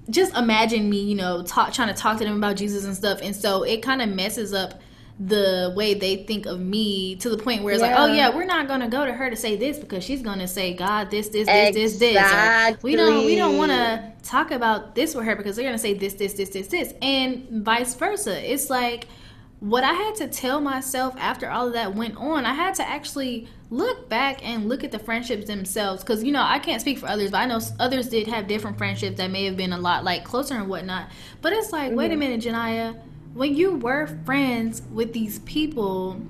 just 0.10 0.36
imagine 0.36 0.90
me, 0.90 1.04
you 1.04 1.16
know, 1.16 1.44
talk 1.44 1.74
trying 1.74 1.94
to 1.94 1.94
talk 1.94 2.18
to 2.18 2.24
them 2.24 2.38
about 2.38 2.56
Jesus 2.56 2.86
and 2.86 2.96
stuff. 2.96 3.20
And 3.22 3.36
so 3.36 3.64
it 3.64 3.84
kind 3.84 4.02
of 4.02 4.10
messes 4.10 4.54
up 4.54 4.82
the 5.20 5.74
way 5.76 5.94
they 5.94 6.24
think 6.24 6.46
of 6.46 6.62
me 6.62 7.18
to 7.18 7.30
the 7.30 7.38
point 7.38 7.62
where 7.62 7.74
it's 7.74 7.84
yeah. 7.84 7.90
like, 7.90 8.00
oh 8.00 8.14
yeah, 8.14 8.34
we're 8.34 8.46
not 8.46 8.70
gonna 8.70 8.88
go 8.88 9.06
to 9.06 9.12
her 9.12 9.30
to 9.30 9.36
say 9.36 9.58
this 9.58 9.78
because 9.78 10.02
she's 10.04 10.22
gonna 10.22 10.48
say 10.48 10.74
God 10.74 11.12
this 11.12 11.28
this 11.28 11.46
this 11.46 11.76
exactly. 11.76 11.82
this 11.82 12.00
this. 12.00 12.74
Or 12.74 12.78
we 12.82 12.96
don't 12.96 13.26
we 13.26 13.36
don't 13.36 13.58
want 13.58 13.72
to 13.72 14.14
talk 14.24 14.52
about 14.52 14.96
this 14.96 15.14
with 15.14 15.26
her 15.26 15.36
because 15.36 15.58
they're 15.58 15.66
gonna 15.66 15.78
say 15.78 15.94
this 15.94 16.14
this 16.14 16.34
this 16.34 16.50
this 16.50 16.68
this, 16.68 16.94
and 17.02 17.46
vice 17.50 17.94
versa. 17.96 18.52
It's 18.52 18.70
like 18.70 19.10
what 19.60 19.84
I 19.84 19.92
had 19.92 20.16
to 20.16 20.28
tell 20.28 20.62
myself 20.62 21.16
after 21.18 21.50
all 21.50 21.68
of 21.68 21.74
that 21.74 21.94
went 21.94 22.16
on, 22.18 22.46
I 22.46 22.54
had 22.54 22.76
to 22.76 22.88
actually 22.88 23.48
look 23.70 24.08
back 24.08 24.46
and 24.46 24.70
look 24.70 24.84
at 24.84 24.92
the 24.92 25.00
friendships 25.00 25.48
themselves. 25.48 26.02
Because, 26.02 26.24
you 26.24 26.32
know, 26.32 26.42
I 26.42 26.60
can't 26.60 26.82
speak 26.82 26.98
for 26.98 27.08
others, 27.08 27.32
but 27.32 27.40
I 27.40 27.46
know 27.46 27.60
others 27.80 28.08
did 28.08 28.28
have 28.28 28.48
different 28.48 28.78
friendships 28.78 29.18
that 29.18 29.30
may 29.30 29.46
have 29.46 29.58
been 29.58 29.74
a 29.74 29.78
lot 29.78 30.04
like 30.04 30.24
closer 30.24 30.56
and 30.56 30.70
whatnot. 30.70 31.10
But 31.42 31.54
it's 31.54 31.72
like, 31.72 31.90
mm-hmm. 31.90 31.98
wait 31.98 32.06
a 32.06 32.10
mm-hmm. 32.12 32.20
minute, 32.20 32.42
Jania, 32.42 33.00
when 33.34 33.56
you 33.56 33.76
were 33.76 34.08
friends 34.26 34.82
with 34.94 35.14
these 35.14 35.40
people, 35.40 36.22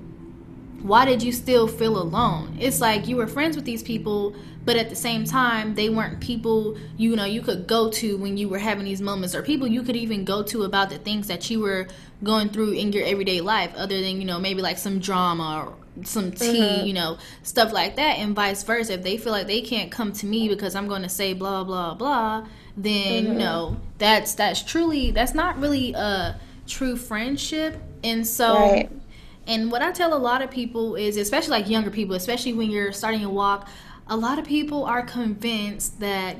why 0.82 1.04
did 1.04 1.22
you 1.22 1.32
still 1.32 1.68
feel 1.68 2.00
alone? 2.00 2.56
It's 2.58 2.80
like 2.80 3.06
you 3.06 3.16
were 3.16 3.26
friends 3.26 3.56
with 3.56 3.64
these 3.64 3.82
people, 3.82 4.34
but 4.64 4.76
at 4.76 4.88
the 4.88 4.96
same 4.96 5.24
time, 5.24 5.74
they 5.74 5.88
weren't 5.88 6.20
people 6.20 6.76
you 6.96 7.16
know 7.16 7.24
you 7.24 7.42
could 7.42 7.66
go 7.66 7.90
to 7.90 8.16
when 8.16 8.36
you 8.36 8.48
were 8.48 8.58
having 8.58 8.84
these 8.84 9.00
moments, 9.00 9.34
or 9.34 9.42
people 9.42 9.66
you 9.66 9.82
could 9.82 9.96
even 9.96 10.24
go 10.24 10.42
to 10.44 10.62
about 10.64 10.90
the 10.90 10.98
things 10.98 11.26
that 11.28 11.50
you 11.50 11.60
were 11.60 11.86
going 12.22 12.48
through 12.48 12.72
in 12.72 12.92
your 12.92 13.04
everyday 13.04 13.40
life, 13.40 13.72
other 13.76 14.00
than 14.00 14.20
you 14.20 14.24
know 14.24 14.38
maybe 14.38 14.62
like 14.62 14.78
some 14.78 14.98
drama 14.98 15.64
or 15.66 16.04
some 16.04 16.32
tea, 16.32 16.60
mm-hmm. 16.60 16.86
you 16.86 16.92
know, 16.92 17.18
stuff 17.42 17.72
like 17.72 17.96
that, 17.96 18.18
and 18.18 18.34
vice 18.34 18.62
versa. 18.62 18.94
If 18.94 19.02
they 19.02 19.16
feel 19.16 19.32
like 19.32 19.46
they 19.46 19.60
can't 19.60 19.90
come 19.90 20.12
to 20.14 20.26
me 20.26 20.48
because 20.48 20.74
I'm 20.74 20.88
going 20.88 21.02
to 21.02 21.08
say 21.08 21.34
blah 21.34 21.64
blah 21.64 21.94
blah, 21.94 22.46
then 22.76 23.24
mm-hmm. 23.24 23.32
you 23.32 23.38
know 23.38 23.76
that's 23.98 24.34
that's 24.34 24.62
truly 24.62 25.10
that's 25.10 25.34
not 25.34 25.58
really 25.58 25.92
a 25.92 26.40
true 26.66 26.96
friendship, 26.96 27.80
and 28.02 28.26
so. 28.26 28.54
Right 28.54 28.90
and 29.50 29.72
what 29.72 29.82
I 29.82 29.90
tell 29.90 30.14
a 30.14 30.16
lot 30.16 30.42
of 30.42 30.50
people 30.50 30.94
is, 30.94 31.16
especially 31.16 31.50
like 31.50 31.68
younger 31.68 31.90
people, 31.90 32.14
especially 32.14 32.52
when 32.52 32.70
you're 32.70 32.92
starting 32.92 33.24
a 33.24 33.28
walk, 33.28 33.68
a 34.06 34.16
lot 34.16 34.38
of 34.38 34.44
people 34.44 34.84
are 34.84 35.02
convinced 35.02 35.98
that 35.98 36.36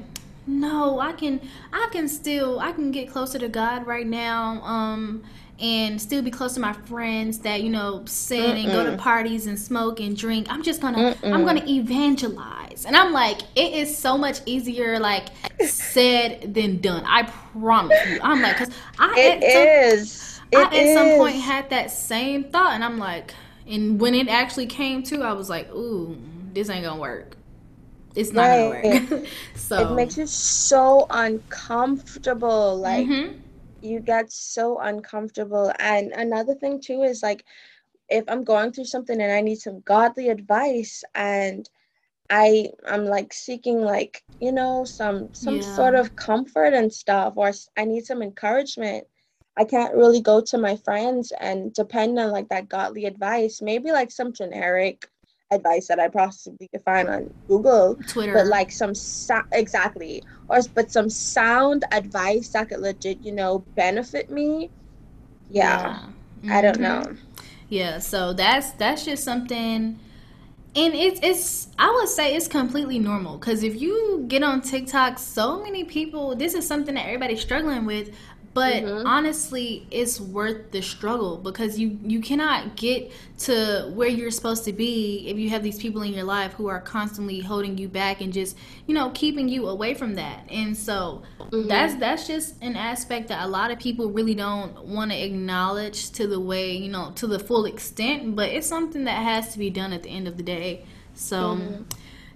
no, 0.46 1.00
I 1.00 1.12
can 1.12 1.40
I 1.72 1.88
can 1.90 2.08
still 2.08 2.60
I 2.60 2.70
can 2.70 2.92
get 2.92 3.10
closer 3.10 3.38
to 3.40 3.48
God 3.48 3.84
right 3.86 4.06
now. 4.06 4.62
Um 4.62 5.24
and 5.58 6.00
still 6.00 6.22
be 6.22 6.30
close 6.30 6.54
to 6.54 6.60
my 6.60 6.72
friends 6.72 7.40
that 7.40 7.62
you 7.62 7.68
know 7.68 8.02
sin 8.06 8.56
Mm-mm. 8.56 8.64
and 8.64 8.72
go 8.72 8.88
to 8.88 8.96
parties 8.96 9.46
and 9.46 9.58
smoke 9.58 10.00
and 10.00 10.16
drink 10.16 10.46
i'm 10.48 10.62
just 10.62 10.80
gonna 10.80 11.14
Mm-mm. 11.14 11.34
i'm 11.34 11.44
gonna 11.44 11.62
evangelize 11.68 12.86
and 12.86 12.96
i'm 12.96 13.12
like 13.12 13.42
it 13.56 13.74
is 13.74 13.94
so 13.94 14.16
much 14.16 14.40
easier 14.46 14.98
like 14.98 15.26
said 15.66 16.54
than 16.54 16.80
done 16.80 17.04
i 17.04 17.24
promise 17.24 17.98
you 18.08 18.18
i'm 18.22 18.40
like 18.40 18.58
because 18.58 18.74
i 18.98 19.14
it 19.18 19.42
is 19.42 20.39
it 20.52 20.58
I 20.58 20.76
at 20.76 20.94
some 20.94 21.18
point 21.18 21.36
had 21.36 21.70
that 21.70 21.90
same 21.90 22.44
thought, 22.44 22.72
and 22.72 22.84
I'm 22.84 22.98
like, 22.98 23.34
and 23.66 24.00
when 24.00 24.14
it 24.14 24.28
actually 24.28 24.66
came 24.66 25.02
to, 25.04 25.22
I 25.22 25.32
was 25.32 25.48
like, 25.48 25.72
ooh, 25.72 26.16
this 26.52 26.68
ain't 26.68 26.84
gonna 26.84 27.00
work. 27.00 27.36
It's 28.16 28.32
not 28.32 28.42
right. 28.42 28.82
gonna 28.82 29.20
work. 29.22 29.28
so 29.54 29.92
it 29.92 29.94
makes 29.94 30.16
you 30.16 30.26
so 30.26 31.06
uncomfortable. 31.10 32.76
Like 32.76 33.06
mm-hmm. 33.06 33.38
you 33.80 34.00
get 34.00 34.32
so 34.32 34.78
uncomfortable. 34.80 35.72
And 35.78 36.12
another 36.12 36.54
thing 36.54 36.80
too 36.80 37.02
is 37.02 37.22
like 37.22 37.44
if 38.08 38.24
I'm 38.26 38.42
going 38.42 38.72
through 38.72 38.86
something 38.86 39.20
and 39.20 39.30
I 39.30 39.40
need 39.40 39.60
some 39.60 39.80
godly 39.80 40.28
advice 40.28 41.04
and 41.14 41.68
I 42.28 42.70
I'm 42.88 43.06
like 43.06 43.32
seeking 43.32 43.82
like 43.82 44.22
you 44.40 44.52
know 44.52 44.84
some 44.84 45.32
some 45.32 45.56
yeah. 45.56 45.74
sort 45.76 45.94
of 45.94 46.16
comfort 46.16 46.74
and 46.74 46.92
stuff 46.92 47.34
or 47.36 47.52
I 47.76 47.84
need 47.84 48.04
some 48.04 48.22
encouragement 48.22 49.06
I 49.56 49.64
can't 49.64 49.94
really 49.94 50.20
go 50.20 50.40
to 50.40 50.58
my 50.58 50.76
friends 50.76 51.32
and 51.40 51.72
depend 51.72 52.18
on 52.18 52.30
like 52.30 52.48
that 52.48 52.68
godly 52.68 53.06
advice. 53.06 53.60
Maybe 53.60 53.92
like 53.92 54.10
some 54.10 54.32
generic 54.32 55.08
advice 55.50 55.88
that 55.88 55.98
I 55.98 56.08
possibly 56.08 56.68
could 56.68 56.82
find 56.82 57.08
on 57.08 57.34
Google, 57.48 57.96
Twitter, 58.08 58.34
but 58.34 58.46
like 58.46 58.70
some 58.70 58.94
so- 58.94 59.42
exactly, 59.52 60.22
or 60.48 60.60
but 60.74 60.90
some 60.90 61.10
sound 61.10 61.84
advice 61.92 62.48
that 62.50 62.68
could 62.68 62.80
legit, 62.80 63.20
you 63.20 63.32
know, 63.32 63.58
benefit 63.74 64.30
me. 64.30 64.70
Yeah, 65.50 65.80
yeah. 65.80 65.98
Mm-hmm. 65.98 66.52
I 66.52 66.60
don't 66.62 66.78
mm-hmm. 66.78 67.12
know. 67.12 67.16
Yeah, 67.68 67.98
so 67.98 68.32
that's 68.32 68.70
that's 68.72 69.04
just 69.04 69.24
something 69.24 69.98
and 70.76 70.94
it's 70.94 71.20
it's 71.22 71.68
I 71.78 71.90
would 71.90 72.08
say 72.08 72.36
it's 72.36 72.46
completely 72.46 72.98
normal 72.98 73.38
because 73.38 73.64
if 73.64 73.80
you 73.80 74.24
get 74.28 74.42
on 74.44 74.60
TikTok, 74.60 75.18
so 75.18 75.62
many 75.62 75.84
people 75.84 76.36
this 76.36 76.54
is 76.54 76.66
something 76.66 76.94
that 76.94 77.06
everybody's 77.06 77.40
struggling 77.40 77.86
with 77.86 78.14
but 78.52 78.82
mm-hmm. 78.82 79.06
honestly 79.06 79.86
it's 79.90 80.20
worth 80.20 80.70
the 80.72 80.82
struggle 80.82 81.36
because 81.36 81.78
you 81.78 81.98
you 82.02 82.20
cannot 82.20 82.74
get 82.76 83.10
to 83.38 83.90
where 83.94 84.08
you're 84.08 84.30
supposed 84.30 84.64
to 84.64 84.72
be 84.72 85.24
if 85.28 85.38
you 85.38 85.48
have 85.50 85.62
these 85.62 85.78
people 85.78 86.02
in 86.02 86.12
your 86.12 86.24
life 86.24 86.52
who 86.54 86.66
are 86.66 86.80
constantly 86.80 87.40
holding 87.40 87.78
you 87.78 87.88
back 87.88 88.20
and 88.20 88.32
just 88.32 88.56
you 88.86 88.94
know 88.94 89.10
keeping 89.10 89.48
you 89.48 89.68
away 89.68 89.94
from 89.94 90.14
that 90.14 90.44
and 90.50 90.76
so 90.76 91.22
mm-hmm. 91.38 91.68
that's 91.68 91.94
that's 91.96 92.26
just 92.26 92.60
an 92.62 92.74
aspect 92.74 93.28
that 93.28 93.44
a 93.44 93.48
lot 93.48 93.70
of 93.70 93.78
people 93.78 94.10
really 94.10 94.34
don't 94.34 94.84
want 94.84 95.10
to 95.10 95.16
acknowledge 95.16 96.10
to 96.10 96.26
the 96.26 96.40
way 96.40 96.76
you 96.76 96.90
know 96.90 97.12
to 97.14 97.26
the 97.26 97.38
full 97.38 97.66
extent 97.66 98.34
but 98.34 98.48
it's 98.48 98.66
something 98.66 99.04
that 99.04 99.22
has 99.22 99.52
to 99.52 99.58
be 99.58 99.70
done 99.70 99.92
at 99.92 100.02
the 100.02 100.10
end 100.10 100.26
of 100.26 100.36
the 100.36 100.42
day 100.42 100.84
so 101.14 101.56
mm-hmm. 101.56 101.82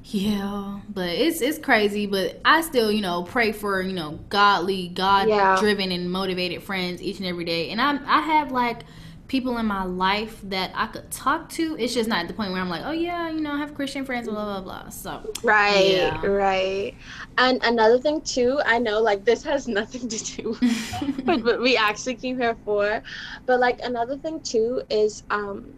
Yeah, 0.07 0.81
but 0.91 1.09
it's 1.09 1.41
it's 1.41 1.59
crazy. 1.59 2.07
But 2.07 2.41
I 2.45 2.61
still, 2.61 2.93
you 2.93 3.01
know, 3.01 3.23
pray 3.23 3.53
for 3.53 3.81
you 3.81 3.95
know 3.95 4.19
godly, 4.29 4.89
God 4.89 5.59
driven, 5.59 5.91
and 5.93 6.11
motivated 6.11 6.63
friends 6.63 7.01
each 7.03 7.19
and 7.19 7.27
every 7.27 7.45
day. 7.45 7.71
And 7.71 7.81
I 7.81 7.99
I 8.07 8.21
have 8.21 8.53
like 8.53 8.83
people 9.29 9.57
in 9.57 9.65
my 9.65 9.83
life 9.83 10.41
that 10.45 10.73
I 10.75 10.89
could 10.89 11.11
talk 11.11 11.49
to. 11.51 11.75
It's 11.79 11.95
just 11.95 12.07
not 12.07 12.19
at 12.19 12.29
the 12.29 12.35
point 12.35 12.53
where 12.53 12.61
I'm 12.61 12.69
like, 12.69 12.83
oh 12.85 12.93
yeah, 12.93 13.31
you 13.31 13.41
know, 13.41 13.53
I 13.53 13.59
have 13.59 13.75
Christian 13.75 14.05
friends, 14.05 14.29
blah 14.29 14.45
blah 14.45 14.61
blah. 14.61 14.91
So 14.91 15.33
right, 15.43 15.87
yeah. 15.87 16.27
right. 16.27 16.95
And 17.39 17.65
another 17.65 17.99
thing 17.99 18.21
too, 18.21 18.61
I 18.67 18.79
know 18.79 19.01
like 19.01 19.25
this 19.25 19.43
has 19.45 19.67
nothing 19.81 20.07
to 20.07 20.25
do 20.37 20.49
with 21.25 21.45
what 21.45 21.63
we 21.63 21.79
actually 21.79 22.17
came 22.17 22.39
here 22.39 22.57
for, 22.67 23.03
but 23.47 23.59
like 23.59 23.81
another 23.83 24.19
thing 24.19 24.41
too 24.41 24.83
is 24.91 25.23
um, 25.31 25.73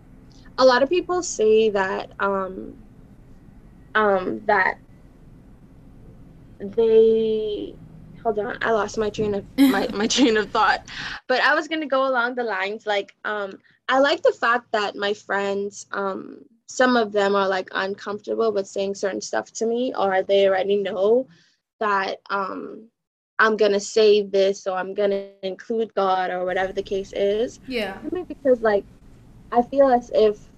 a 0.58 0.64
lot 0.64 0.82
of 0.82 0.88
people 0.88 1.22
say 1.22 1.70
that 1.70 2.10
um 2.18 2.76
um, 3.96 4.42
that 4.44 4.76
they 6.60 7.74
hold 8.22 8.38
on 8.38 8.56
i 8.62 8.70
lost 8.70 8.98
my 8.98 9.10
train 9.10 9.34
of 9.34 9.46
my, 9.58 9.88
my 9.94 10.06
train 10.06 10.36
of 10.36 10.50
thought. 10.50 10.80
But 11.28 11.40
i 11.42 11.54
was 11.54 11.68
going 11.68 11.80
to 11.80 11.86
go 11.86 12.08
along 12.08 12.34
the 12.34 12.44
lines 12.44 12.86
like 12.86 13.14
um 13.24 13.58
i 13.88 13.98
like 13.98 14.22
the 14.22 14.36
fact 14.40 14.66
that 14.72 14.96
my 14.96 15.12
friends 15.12 15.86
um 15.92 16.38
some 16.66 16.96
of 16.96 17.12
them 17.12 17.36
are 17.36 17.48
like 17.48 17.68
uncomfortable 17.72 18.52
with 18.52 18.66
saying 18.66 18.94
certain 18.94 19.20
stuff 19.20 19.52
to 19.52 19.66
me 19.66 19.92
or 19.96 20.22
they 20.22 20.48
already 20.48 20.76
know 20.76 21.28
that 21.78 22.16
um 22.30 22.88
i'm 23.38 23.56
gonna 23.56 23.78
say 23.78 24.22
this 24.22 24.66
or 24.66 24.76
i'm 24.76 24.94
gonna 24.94 25.28
include 25.42 25.94
god 25.94 26.30
or 26.30 26.44
whatever 26.44 26.72
the 26.72 26.82
case 26.82 27.12
is. 27.12 27.60
Yeah. 27.68 27.98
Because 28.28 28.62
like 28.62 28.86
i 29.52 29.62
feel 29.62 29.88
as 29.88 30.10
if 30.14 30.50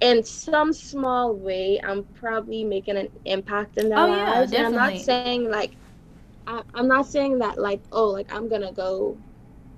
in 0.00 0.22
some 0.24 0.72
small 0.72 1.34
way, 1.34 1.80
I'm 1.82 2.04
probably 2.14 2.64
making 2.64 2.96
an 2.96 3.08
impact 3.24 3.78
in 3.78 3.88
their 3.88 3.98
oh, 3.98 4.06
lives. 4.06 4.52
Yeah, 4.52 4.66
and 4.66 4.66
I'm 4.68 4.74
not 4.74 5.00
saying 5.00 5.50
like, 5.50 5.72
I, 6.46 6.62
am 6.74 6.88
not 6.88 7.06
saying 7.06 7.38
that 7.40 7.58
like, 7.58 7.80
oh, 7.92 8.08
like 8.08 8.32
I'm 8.32 8.48
gonna 8.48 8.72
go 8.72 9.16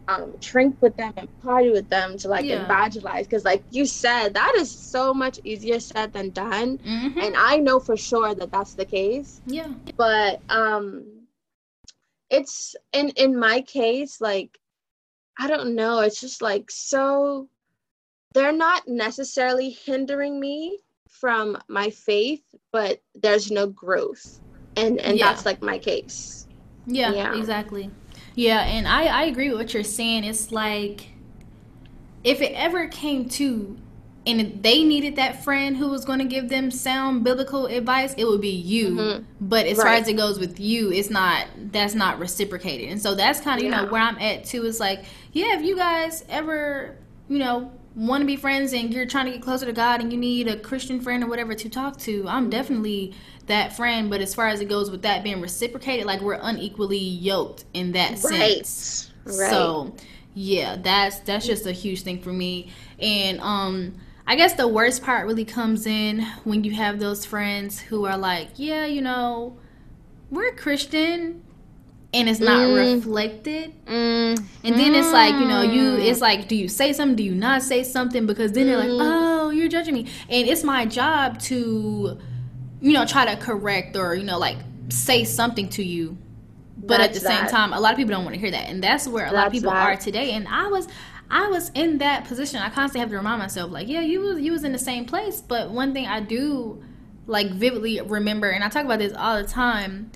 um, 0.09 0.35
drink 0.41 0.77
with 0.81 0.97
them 0.97 1.13
and 1.17 1.43
party 1.43 1.71
with 1.71 1.89
them 1.89 2.17
to 2.19 2.29
like 2.29 2.45
yeah. 2.45 2.65
evangelize 2.65 3.27
because 3.27 3.45
like 3.45 3.63
you 3.71 3.87
said 3.87 4.35
that 4.35 4.55
is 4.57 4.71
so 4.71 5.15
much 5.15 5.39
easier 5.45 5.79
said 5.79 6.13
than 6.13 6.31
done 6.31 6.79
mm-hmm. 6.79 7.19
and 7.19 7.37
i 7.37 7.57
know 7.57 7.79
for 7.79 7.97
sure 7.97 8.35
that 8.35 8.51
that's 8.51 8.75
the 8.75 8.85
case 8.85 9.41
yeah 9.47 9.69
but 9.97 10.41
um 10.49 11.05
it's 12.31 12.75
in 12.93 13.11
in 13.11 13.39
my 13.39 13.61
case 13.61 14.21
like 14.21 14.59
i 15.39 15.47
don't 15.47 15.75
know 15.75 16.01
it's 16.01 16.21
just 16.21 16.43
like 16.43 16.71
so 16.71 17.49
they're 18.33 18.53
not 18.53 18.87
necessarily 18.87 19.71
hindering 19.71 20.41
me 20.41 20.79
from 21.09 21.59
my 21.69 21.91
faith, 21.91 22.43
but 22.73 23.01
there's 23.15 23.51
no 23.51 23.67
growth. 23.67 24.41
And 24.77 24.99
and 25.01 25.19
yeah. 25.19 25.29
that's 25.29 25.45
like 25.45 25.63
my 25.63 25.79
case. 25.79 26.47
Yeah, 26.87 27.13
yeah, 27.13 27.37
exactly. 27.37 27.91
Yeah, 28.35 28.61
and 28.63 28.89
I 28.89 29.05
I 29.05 29.25
agree 29.25 29.51
with 29.51 29.59
what 29.59 29.75
you're 29.75 29.85
saying. 29.85 30.25
It's 30.25 30.51
like 30.51 31.09
if 32.25 32.41
it 32.41 32.53
ever 32.53 32.89
came 32.89 33.29
to 33.29 33.77
and 34.25 34.63
they 34.63 34.85
needed 34.85 35.17
that 35.17 35.43
friend 35.43 35.77
who 35.77 35.89
was 35.89 36.05
going 36.05 36.21
to 36.21 36.25
give 36.25 36.49
them 36.49 36.71
sound 36.71 37.25
biblical 37.25 37.67
advice, 37.67 38.15
it 38.17 38.25
would 38.25 38.41
be 38.41 38.51
you. 38.51 38.91
Mm-hmm. 38.91 39.25
But 39.41 39.67
as 39.67 39.79
right. 39.79 39.85
far 39.85 39.95
as 39.95 40.07
it 40.09 40.15
goes 40.15 40.39
with 40.39 40.61
you, 40.61 40.93
it's 40.93 41.11
not 41.11 41.47
that's 41.73 41.95
not 41.95 42.19
reciprocated. 42.19 42.89
And 42.89 43.03
so 43.03 43.15
that's 43.15 43.41
kind 43.41 43.61
of, 43.61 43.65
yeah. 43.65 43.81
you 43.81 43.87
know, 43.87 43.93
where 43.93 44.01
I'm 44.01 44.19
at 44.19 44.45
too. 44.45 44.65
Is 44.65 44.81
like, 44.81 45.05
yeah, 45.33 45.59
if 45.59 45.65
you 45.65 45.77
guys 45.77 46.25
ever, 46.29 46.97
you 47.29 47.39
know, 47.39 47.73
want 47.95 48.23
to 48.23 48.27
be 48.27 48.37
friends 48.37 48.73
and 48.73 48.93
you're 48.93 49.07
trying 49.07 49.27
to 49.27 49.33
get 49.33 49.43
closer 49.43 49.67
to 49.67 49.73
God 49.73 50.01
and 50.01 50.13
you 50.13 50.19
need 50.19 50.49
a 50.49 50.57
Christian 50.57 51.01
friend 51.01 51.23
or 51.23 51.27
whatever 51.27 51.55
to 51.55 51.69
talk 51.69 51.99
to, 52.01 52.27
I'm 52.27 52.49
definitely 52.49 53.15
that 53.47 53.75
friend. 53.75 54.09
But 54.09 54.21
as 54.21 54.35
far 54.35 54.49
as 54.49 54.61
it 54.61 54.69
goes 54.69 54.91
with 54.91 55.03
that 55.03 55.23
being 55.23 55.41
reciprocated, 55.41 56.07
like 56.07 56.21
we're 56.21 56.39
unequally 56.41 56.99
yoked 56.99 57.65
in 57.75 57.93
that 57.93 58.23
right. 58.25 58.67
sense. 58.67 59.11
Right. 59.25 59.51
So 59.51 59.95
yeah, 60.35 60.77
that's 60.77 61.21
that's 61.21 61.47
just 61.47 61.67
a 61.67 61.73
huge 61.73 62.03
thing 62.03 62.21
for 62.21 62.33
me. 62.33 62.71
And 62.99 63.41
um 63.41 63.95
I 64.27 64.37
guess 64.37 64.55
the 64.55 64.69
worst 64.69 65.03
part 65.03 65.27
really 65.27 65.45
comes 65.45 65.87
in 65.87 66.23
when 66.45 66.65
you 66.65 66.71
have 66.73 67.01
those 67.01 67.27
friends 67.27 67.81
who 67.81 68.07
are 68.07 68.17
like, 68.17 68.51
yeah, 68.55 68.87
you 68.87 69.03
know, 69.03 69.57
we're 70.31 70.53
Christian 70.53 71.43
and 72.15 72.29
it's 72.29 72.41
not 72.41 72.69
mm. 72.69 72.97
reflected. 72.97 73.73
Mm. 73.87 74.39
And 74.65 74.75
then 74.79 74.95
it's 74.95 75.13
like, 75.13 75.35
you 75.35 75.47
know, 75.47 75.63
you 75.63 75.97
it's 75.97 76.21
like, 76.21 76.49
do 76.49 76.57
you 76.57 76.69
say 76.69 76.93
something? 76.93 77.17
Do 77.17 77.23
you 77.23 77.35
not 77.35 77.63
say 77.63 77.83
something? 77.83 78.27
Because 78.27 78.53
then 78.53 78.65
mm. 78.65 78.67
they're 78.69 78.79
like, 78.79 78.91
mm. 78.91 78.99
oh, 79.01 79.51
you're 79.51 79.69
judging 79.69 79.95
me. 79.95 80.07
And 80.29 80.49
it's 80.49 80.63
my 80.63 80.85
job 80.85 81.41
to, 81.43 82.19
you 82.81 82.93
know, 82.93 83.07
try 83.07 83.25
to 83.35 83.41
correct 83.41 83.97
or, 83.97 84.15
you 84.15 84.25
know, 84.25 84.39
like 84.39 84.59
say 84.89 85.25
something 85.25 85.69
to 85.71 85.83
you. 85.83 86.19
But 86.77 86.99
that's 86.99 87.17
at 87.17 87.23
the 87.23 87.29
same 87.29 87.47
time, 87.47 87.73
a 87.73 87.81
lot 87.81 87.93
of 87.93 87.97
people 87.97 88.13
don't 88.13 88.25
want 88.25 88.35
to 88.35 88.41
hear 88.41 88.51
that. 88.51 88.69
And 88.69 88.83
that's 88.83 89.07
where 89.07 89.25
a 89.25 89.31
that's 89.31 89.37
lot 89.37 89.47
of 89.47 89.53
people 89.53 89.71
that. 89.71 89.87
are 89.87 89.97
today. 89.97 90.33
And 90.33 90.49
I 90.49 90.67
was 90.69 90.89
I 91.31 91.49
was 91.49 91.71
in 91.71 91.99
that 91.99 92.25
position. 92.25 92.61
I 92.61 92.69
constantly 92.69 93.01
have 93.01 93.11
to 93.11 93.17
remind 93.17 93.39
myself, 93.39 93.71
like, 93.71 93.89
yeah, 93.89 94.01
you 94.01 94.21
was 94.21 94.41
you 94.41 94.53
was 94.53 94.65
in 94.65 94.73
the 94.73 94.79
same 94.79 95.07
place. 95.07 95.41
But 95.41 95.71
one 95.71 95.95
thing 95.95 96.07
I 96.07 96.21
do 96.21 96.83
like 97.27 97.51
vividly 97.53 98.01
remember, 98.01 98.51
and 98.51 98.63
I 98.63 98.69
talk 98.69 98.85
about 98.85 98.99
this 98.99 99.15
all 99.15 99.41
the 99.41 99.49
time, 99.49 100.11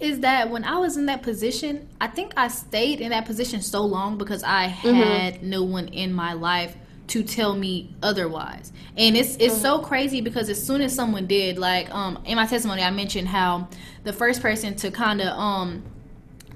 is 0.00 0.20
that 0.20 0.50
when 0.50 0.64
I 0.64 0.78
was 0.78 0.96
in 0.96 1.06
that 1.06 1.22
position, 1.22 1.88
I 2.00 2.08
think 2.08 2.32
I 2.36 2.48
stayed 2.48 3.00
in 3.00 3.10
that 3.10 3.26
position 3.26 3.60
so 3.60 3.82
long 3.82 4.18
because 4.18 4.42
I 4.42 4.68
mm-hmm. 4.68 4.94
had 4.94 5.34
mm-hmm. 5.34 5.50
no 5.50 5.62
one 5.62 5.88
in 5.88 6.12
my 6.12 6.32
life 6.32 6.74
to 7.08 7.22
tell 7.22 7.54
me 7.54 7.94
otherwise. 8.02 8.72
And 8.96 9.16
it's 9.16 9.36
it's 9.36 9.54
mm-hmm. 9.54 9.62
so 9.62 9.78
crazy 9.80 10.20
because 10.20 10.48
as 10.48 10.64
soon 10.64 10.80
as 10.80 10.94
someone 10.94 11.26
did, 11.26 11.58
like 11.58 11.92
um 11.94 12.22
in 12.24 12.36
my 12.36 12.46
testimony 12.46 12.82
I 12.82 12.90
mentioned 12.90 13.28
how 13.28 13.68
the 14.04 14.12
first 14.12 14.40
person 14.40 14.74
to 14.76 14.90
kind 14.90 15.20
of 15.20 15.28
um 15.38 15.82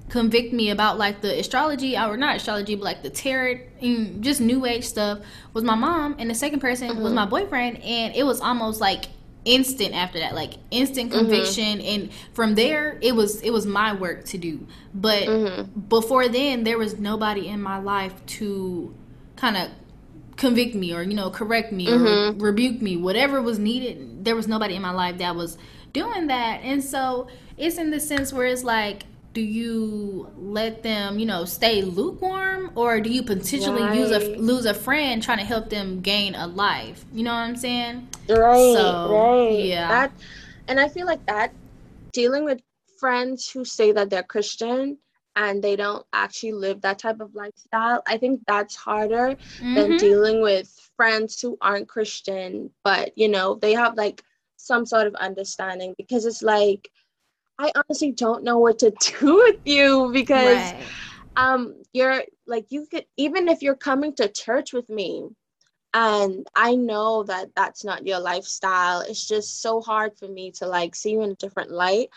convict 0.09 0.53
me 0.53 0.71
about 0.71 0.97
like 0.97 1.21
the 1.23 1.39
astrology 1.41 1.97
or 1.97 2.17
not 2.17 2.37
astrology 2.37 2.75
but 2.75 2.85
like 2.85 3.03
the 3.03 3.11
tarot 3.11 3.59
and 3.81 4.23
just 4.23 4.41
new 4.41 4.65
age 4.65 4.85
stuff 4.85 5.19
was 5.55 5.65
my 5.65 5.75
mom 5.75 6.15
and 6.19 6.31
the 6.31 6.35
second 6.35 6.61
person 6.61 6.89
mm-hmm. 6.91 7.03
was 7.03 7.13
my 7.13 7.25
boyfriend 7.25 7.79
and 7.83 8.15
it 8.15 8.23
was 8.23 8.41
almost 8.41 8.81
like 8.81 9.07
instant 9.45 9.95
after 9.95 10.19
that 10.19 10.35
like 10.35 10.55
instant 10.71 11.11
mm-hmm. 11.11 11.21
conviction 11.21 11.79
mm-hmm. 11.79 12.03
and 12.03 12.13
from 12.33 12.55
there 12.55 12.99
it 13.03 13.15
was 13.15 13.41
it 13.43 13.51
was 13.51 13.67
my 13.67 13.93
work 13.93 14.25
to 14.25 14.39
do 14.39 14.67
but 14.95 15.25
mm-hmm. 15.25 15.81
before 15.81 16.29
then 16.29 16.65
there 16.65 16.79
was 16.79 16.99
nobody 16.99 17.49
in 17.49 17.61
my 17.61 17.79
life 17.79 18.15
to 18.27 18.95
kind 19.37 19.57
of 19.57 19.69
convict 20.37 20.75
me 20.75 20.95
or 20.95 21.03
you 21.03 21.15
know 21.15 21.31
correct 21.31 21.73
me 21.73 21.89
or 21.89 21.99
mm-hmm. 21.99 22.39
rebuke 22.43 22.81
me 22.81 22.97
whatever 22.97 23.43
was 23.43 23.59
needed 23.59 24.25
there 24.25 24.35
was 24.35 24.49
nobody 24.49 24.75
in 24.75 24.83
my 24.83 24.91
life 24.91 25.19
that 25.19 25.37
was 25.37 25.59
doing 25.93 26.27
that 26.29 26.61
and 26.63 26.83
so 26.83 27.29
it's 27.57 27.77
in 27.77 27.91
the 27.91 28.01
sense 28.01 28.33
where 28.33 28.47
it's 28.47 28.65
like 28.65 29.05
do 29.35 29.41
you 29.41 30.31
let 30.37 30.83
them, 30.85 31.19
you 31.19 31.27
know, 31.27 31.45
stay 31.45 31.83
lukewarm, 31.83 32.71
or 32.77 33.01
do 33.01 33.11
you 33.11 33.23
potentially 33.23 33.83
right. 33.83 33.99
use 33.99 34.11
a 34.13 34.37
lose 34.37 34.65
a 34.65 34.73
friend 34.73 35.23
trying 35.23 35.39
to 35.39 35.45
help 35.45 35.69
them 35.69 36.01
gain 36.01 36.35
a 36.37 36.47
life? 36.47 37.05
You 37.13 37.25
know 37.25 37.33
what 37.33 37.41
I'm 37.41 37.57
saying? 37.57 38.09
Right. 38.29 38.75
So, 38.75 39.11
right. 39.13 39.65
Yeah. 39.65 39.89
That, 39.89 40.13
and 40.69 40.81
I 40.81 40.89
feel 40.89 41.07
like 41.07 41.27
that 41.27 41.53
dealing 42.13 42.45
with 42.45 42.61
friends 42.99 43.51
who 43.51 43.65
say 43.65 43.91
that 43.93 44.09
they're 44.09 44.23
Christian 44.23 44.97
and 45.37 45.63
they 45.63 45.75
don't 45.75 46.07
actually 46.13 46.53
live 46.53 46.81
that 46.83 47.01
type 47.01 47.21
of 47.21 47.35
lifestyle, 47.35 48.03
I 48.07 48.17
think 48.17 48.41
that's 48.47 48.77
harder 48.77 49.37
mm-hmm. 49.59 49.75
than 49.75 49.97
dealing 49.97 50.41
with 50.43 50.71
friends 50.97 51.41
who 51.41 51.59
aren't 51.61 51.89
Christian, 51.89 52.71
but 52.85 53.19
you 53.19 53.29
know, 53.29 53.57
they 53.57 53.75
have 53.75 53.97
like 53.97 54.23
some 54.57 54.87
sort 54.87 55.09
of 55.09 55.15
understanding 55.17 55.93
because 55.99 56.25
it's 56.25 56.43
like 56.43 56.89
I 57.59 57.73
honestly 57.75 58.13
don't 58.13 58.45
know 58.45 58.59
what 58.59 58.79
to 58.81 58.91
do 59.21 59.37
with 59.37 59.61
you 59.65 60.11
because 60.13 60.57
right. 60.57 60.83
um 61.37 61.83
you're 61.93 62.25
like 62.47 62.67
you 62.71 62.87
could 62.91 63.07
even 63.17 63.49
if 63.49 63.63
you're 63.63 63.75
coming 63.75 64.15
to 64.17 64.29
church 64.29 64.73
with 64.73 64.89
me 64.89 65.29
and 65.93 66.47
I 66.57 66.75
know 66.75 67.23
that 67.25 67.51
that's 67.55 67.85
not 67.85 68.07
your 68.07 68.21
lifestyle 68.21 69.01
it's 69.01 69.27
just 69.27 69.63
so 69.63 69.81
hard 69.81 70.19
for 70.19 70.29
me 70.29 70.51
to 70.53 70.67
like 70.67 70.95
see 70.95 71.13
you 71.13 71.23
in 71.23 71.31
a 71.31 71.37
different 71.37 71.71
light 71.71 72.09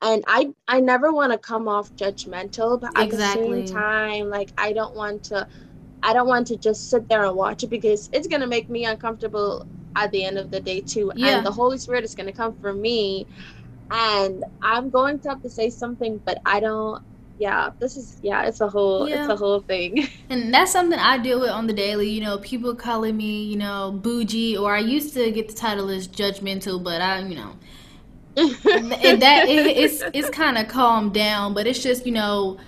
and 0.00 0.24
I 0.26 0.52
I 0.68 0.80
never 0.80 1.12
want 1.12 1.32
to 1.32 1.38
come 1.38 1.68
off 1.68 1.94
judgmental 1.96 2.80
but 2.80 2.96
at 2.96 3.06
exactly. 3.06 3.62
the 3.62 3.66
same 3.66 3.76
time 3.76 4.30
like 4.30 4.50
I 4.56 4.72
don't 4.72 4.94
want 4.94 5.24
to 5.24 5.46
I 6.02 6.12
don't 6.12 6.28
want 6.28 6.46
to 6.48 6.56
just 6.56 6.90
sit 6.90 7.08
there 7.08 7.24
and 7.24 7.34
watch 7.34 7.62
it 7.62 7.70
because 7.70 8.10
it's 8.12 8.28
going 8.28 8.42
to 8.42 8.46
make 8.46 8.68
me 8.68 8.84
uncomfortable 8.84 9.66
at 9.96 10.10
the 10.10 10.24
end 10.24 10.38
of 10.38 10.50
the 10.50 10.60
day 10.60 10.80
too 10.80 11.10
yeah. 11.16 11.36
and 11.38 11.46
the 11.46 11.50
holy 11.50 11.78
spirit 11.78 12.04
is 12.04 12.14
going 12.14 12.26
to 12.26 12.32
come 12.32 12.54
for 12.60 12.72
me 12.72 13.26
and 13.90 14.44
I'm 14.62 14.90
going 14.90 15.18
to 15.20 15.30
have 15.30 15.42
to 15.42 15.50
say 15.50 15.70
something, 15.70 16.20
but 16.24 16.40
I 16.44 16.60
don't. 16.60 17.02
Yeah, 17.36 17.70
this 17.80 17.96
is 17.96 18.18
yeah, 18.22 18.44
it's 18.44 18.60
a 18.60 18.68
whole 18.68 19.08
yeah. 19.08 19.22
it's 19.22 19.32
a 19.32 19.36
whole 19.36 19.60
thing. 19.60 20.08
And 20.30 20.54
that's 20.54 20.72
something 20.72 20.98
I 20.98 21.18
deal 21.18 21.40
with 21.40 21.50
on 21.50 21.66
the 21.66 21.72
daily. 21.72 22.08
You 22.08 22.20
know, 22.20 22.38
people 22.38 22.74
calling 22.74 23.16
me 23.16 23.42
you 23.44 23.56
know 23.56 23.92
bougie, 23.92 24.56
or 24.56 24.74
I 24.74 24.78
used 24.78 25.14
to 25.14 25.30
get 25.32 25.48
the 25.48 25.54
title 25.54 25.90
as 25.90 26.06
judgmental, 26.06 26.82
but 26.82 27.00
I 27.00 27.18
you 27.20 27.34
know. 27.34 27.56
and 28.36 29.22
that 29.22 29.48
it, 29.48 29.76
it's 29.76 30.02
it's 30.12 30.30
kind 30.30 30.58
of 30.58 30.68
calmed 30.68 31.14
down, 31.14 31.54
but 31.54 31.66
it's 31.66 31.82
just 31.82 32.06
you 32.06 32.12
know 32.12 32.58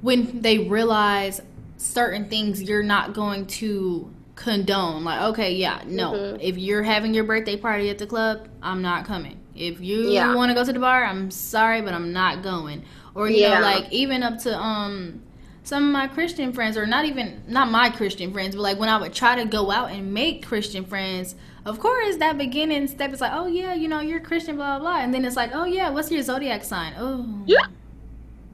when 0.00 0.40
they 0.40 0.58
realize 0.58 1.40
certain 1.76 2.28
things 2.28 2.62
you're 2.62 2.82
not 2.82 3.12
going 3.12 3.46
to 3.46 4.10
condone. 4.36 5.04
Like, 5.04 5.20
okay, 5.22 5.54
yeah, 5.54 5.82
no. 5.86 6.12
Mm-hmm. 6.12 6.40
If 6.40 6.58
you're 6.58 6.82
having 6.82 7.14
your 7.14 7.24
birthday 7.24 7.56
party 7.56 7.90
at 7.90 7.98
the 7.98 8.06
club, 8.06 8.48
I'm 8.62 8.82
not 8.82 9.04
coming. 9.04 9.38
If 9.56 9.80
you 9.80 10.10
yeah. 10.10 10.34
want 10.34 10.50
to 10.50 10.54
go 10.54 10.64
to 10.64 10.72
the 10.72 10.78
bar, 10.78 11.04
I'm 11.04 11.30
sorry, 11.30 11.82
but 11.82 11.94
I'm 11.94 12.12
not 12.12 12.42
going. 12.42 12.84
Or 13.14 13.28
you 13.28 13.38
yeah. 13.38 13.54
know, 13.54 13.60
like 13.62 13.90
even 13.92 14.22
up 14.22 14.38
to 14.40 14.56
um 14.58 15.22
some 15.62 15.86
of 15.86 15.92
my 15.92 16.06
Christian 16.06 16.52
friends, 16.52 16.76
or 16.76 16.86
not 16.86 17.06
even 17.06 17.42
not 17.48 17.70
my 17.70 17.90
Christian 17.90 18.32
friends, 18.32 18.54
but 18.54 18.62
like 18.62 18.78
when 18.78 18.88
I 18.88 19.00
would 19.00 19.12
try 19.12 19.36
to 19.36 19.44
go 19.44 19.70
out 19.70 19.90
and 19.90 20.12
make 20.12 20.46
Christian 20.46 20.84
friends, 20.84 21.34
of 21.64 21.80
course 21.80 22.16
that 22.18 22.38
beginning 22.38 22.86
step 22.86 23.12
is 23.12 23.20
like, 23.20 23.32
oh 23.34 23.46
yeah, 23.46 23.74
you 23.74 23.88
know 23.88 24.00
you're 24.00 24.20
Christian, 24.20 24.56
blah 24.56 24.78
blah 24.78 24.90
blah, 24.90 25.00
and 25.02 25.12
then 25.12 25.24
it's 25.24 25.36
like, 25.36 25.50
oh 25.54 25.64
yeah, 25.64 25.90
what's 25.90 26.10
your 26.10 26.22
zodiac 26.22 26.62
sign? 26.62 26.94
Oh, 26.98 27.42
yeah. 27.46 27.66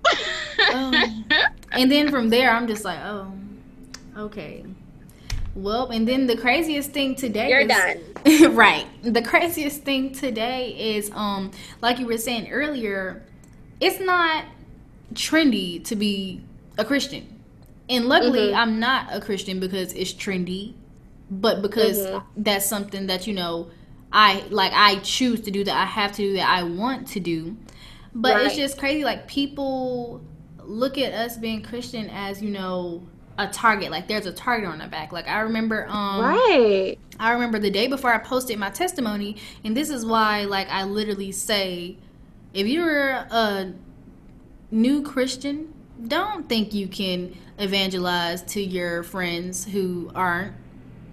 oh. 0.59 1.23
and 1.73 1.91
then 1.91 2.11
from 2.11 2.31
there, 2.31 2.51
I'm 2.51 2.67
just 2.67 2.85
like, 2.85 2.99
oh, 3.01 3.33
okay. 4.17 4.65
Well, 5.55 5.91
and 5.91 6.09
then 6.09 6.27
the 6.27 6.37
craziest 6.37 6.93
thing 6.93 7.15
today 7.15 7.51
You're 7.51 7.61
is, 7.61 7.69
done. 7.69 8.55
right. 8.55 8.87
The 9.03 9.23
craziest 9.23 9.83
thing 9.83 10.13
today 10.13 10.97
is 10.97 11.11
um 11.15 11.51
like 11.81 11.99
you 11.99 12.07
were 12.07 12.19
saying 12.19 12.51
earlier, 12.51 13.23
it's 13.81 14.01
not 14.01 14.45
trendy 15.15 15.85
to 15.85 15.97
be 15.97 16.43
a 16.79 16.85
Christian. 16.85 17.41
And 17.89 18.07
luckily 18.07 18.49
mm-hmm. 18.49 18.57
I'm 18.57 18.81
not 18.81 19.09
a 19.15 19.21
Christian 19.21 19.61
because 19.61 19.93
it's 19.93 20.13
trendy, 20.13 20.75
but 21.31 21.61
because 21.61 21.99
mm-hmm. 21.99 22.43
that's 22.43 22.67
something 22.67 23.07
that 23.09 23.27
you 23.27 23.35
know 23.35 23.71
I 24.13 24.45
like 24.51 24.73
I 24.75 24.97
choose 25.01 25.41
to 25.43 25.51
do 25.51 25.65
that 25.65 25.77
I 25.77 25.85
have 25.85 26.13
to 26.13 26.23
do 26.23 26.35
that 26.35 26.49
I 26.49 26.63
want 26.63 27.09
to 27.09 27.21
do. 27.21 27.57
But 28.15 28.35
right. 28.35 28.47
it's 28.47 28.57
just 28.57 28.79
crazy 28.79 29.05
like 29.05 29.27
people 29.27 30.23
look 30.59 30.99
at 30.99 31.13
us 31.13 31.37
being 31.37 31.63
Christian 31.63 32.09
as, 32.11 32.43
you 32.43 32.51
know, 32.51 33.03
a 33.43 33.53
target 33.53 33.91
like 33.91 34.09
there's 34.09 34.27
a 34.27 34.33
target 34.33 34.69
on 34.69 34.79
their 34.79 34.89
back. 34.89 35.13
Like 35.13 35.29
i 35.29 35.41
remember 35.41 35.87
um 35.89 36.25
right. 36.25 36.99
I 37.19 37.33
remember 37.33 37.59
the 37.59 37.71
day 37.71 37.87
before 37.87 38.13
i 38.13 38.19
posted 38.19 38.59
my 38.59 38.71
testimony 38.71 39.37
and 39.65 39.77
this 39.77 39.91
is 39.91 40.05
why 40.05 40.45
like 40.45 40.69
i 40.71 40.85
literally 40.85 41.33
say 41.33 41.97
if 42.55 42.67
you're 42.67 43.11
a 43.11 43.73
new 44.71 45.03
christian 45.03 45.73
don't 46.09 46.49
think 46.49 46.75
you 46.75 46.89
can 46.89 47.37
evangelize 47.59 48.43
to 48.43 48.61
your 48.61 49.03
friends 49.03 49.65
who 49.65 50.11
aren't 50.15 50.55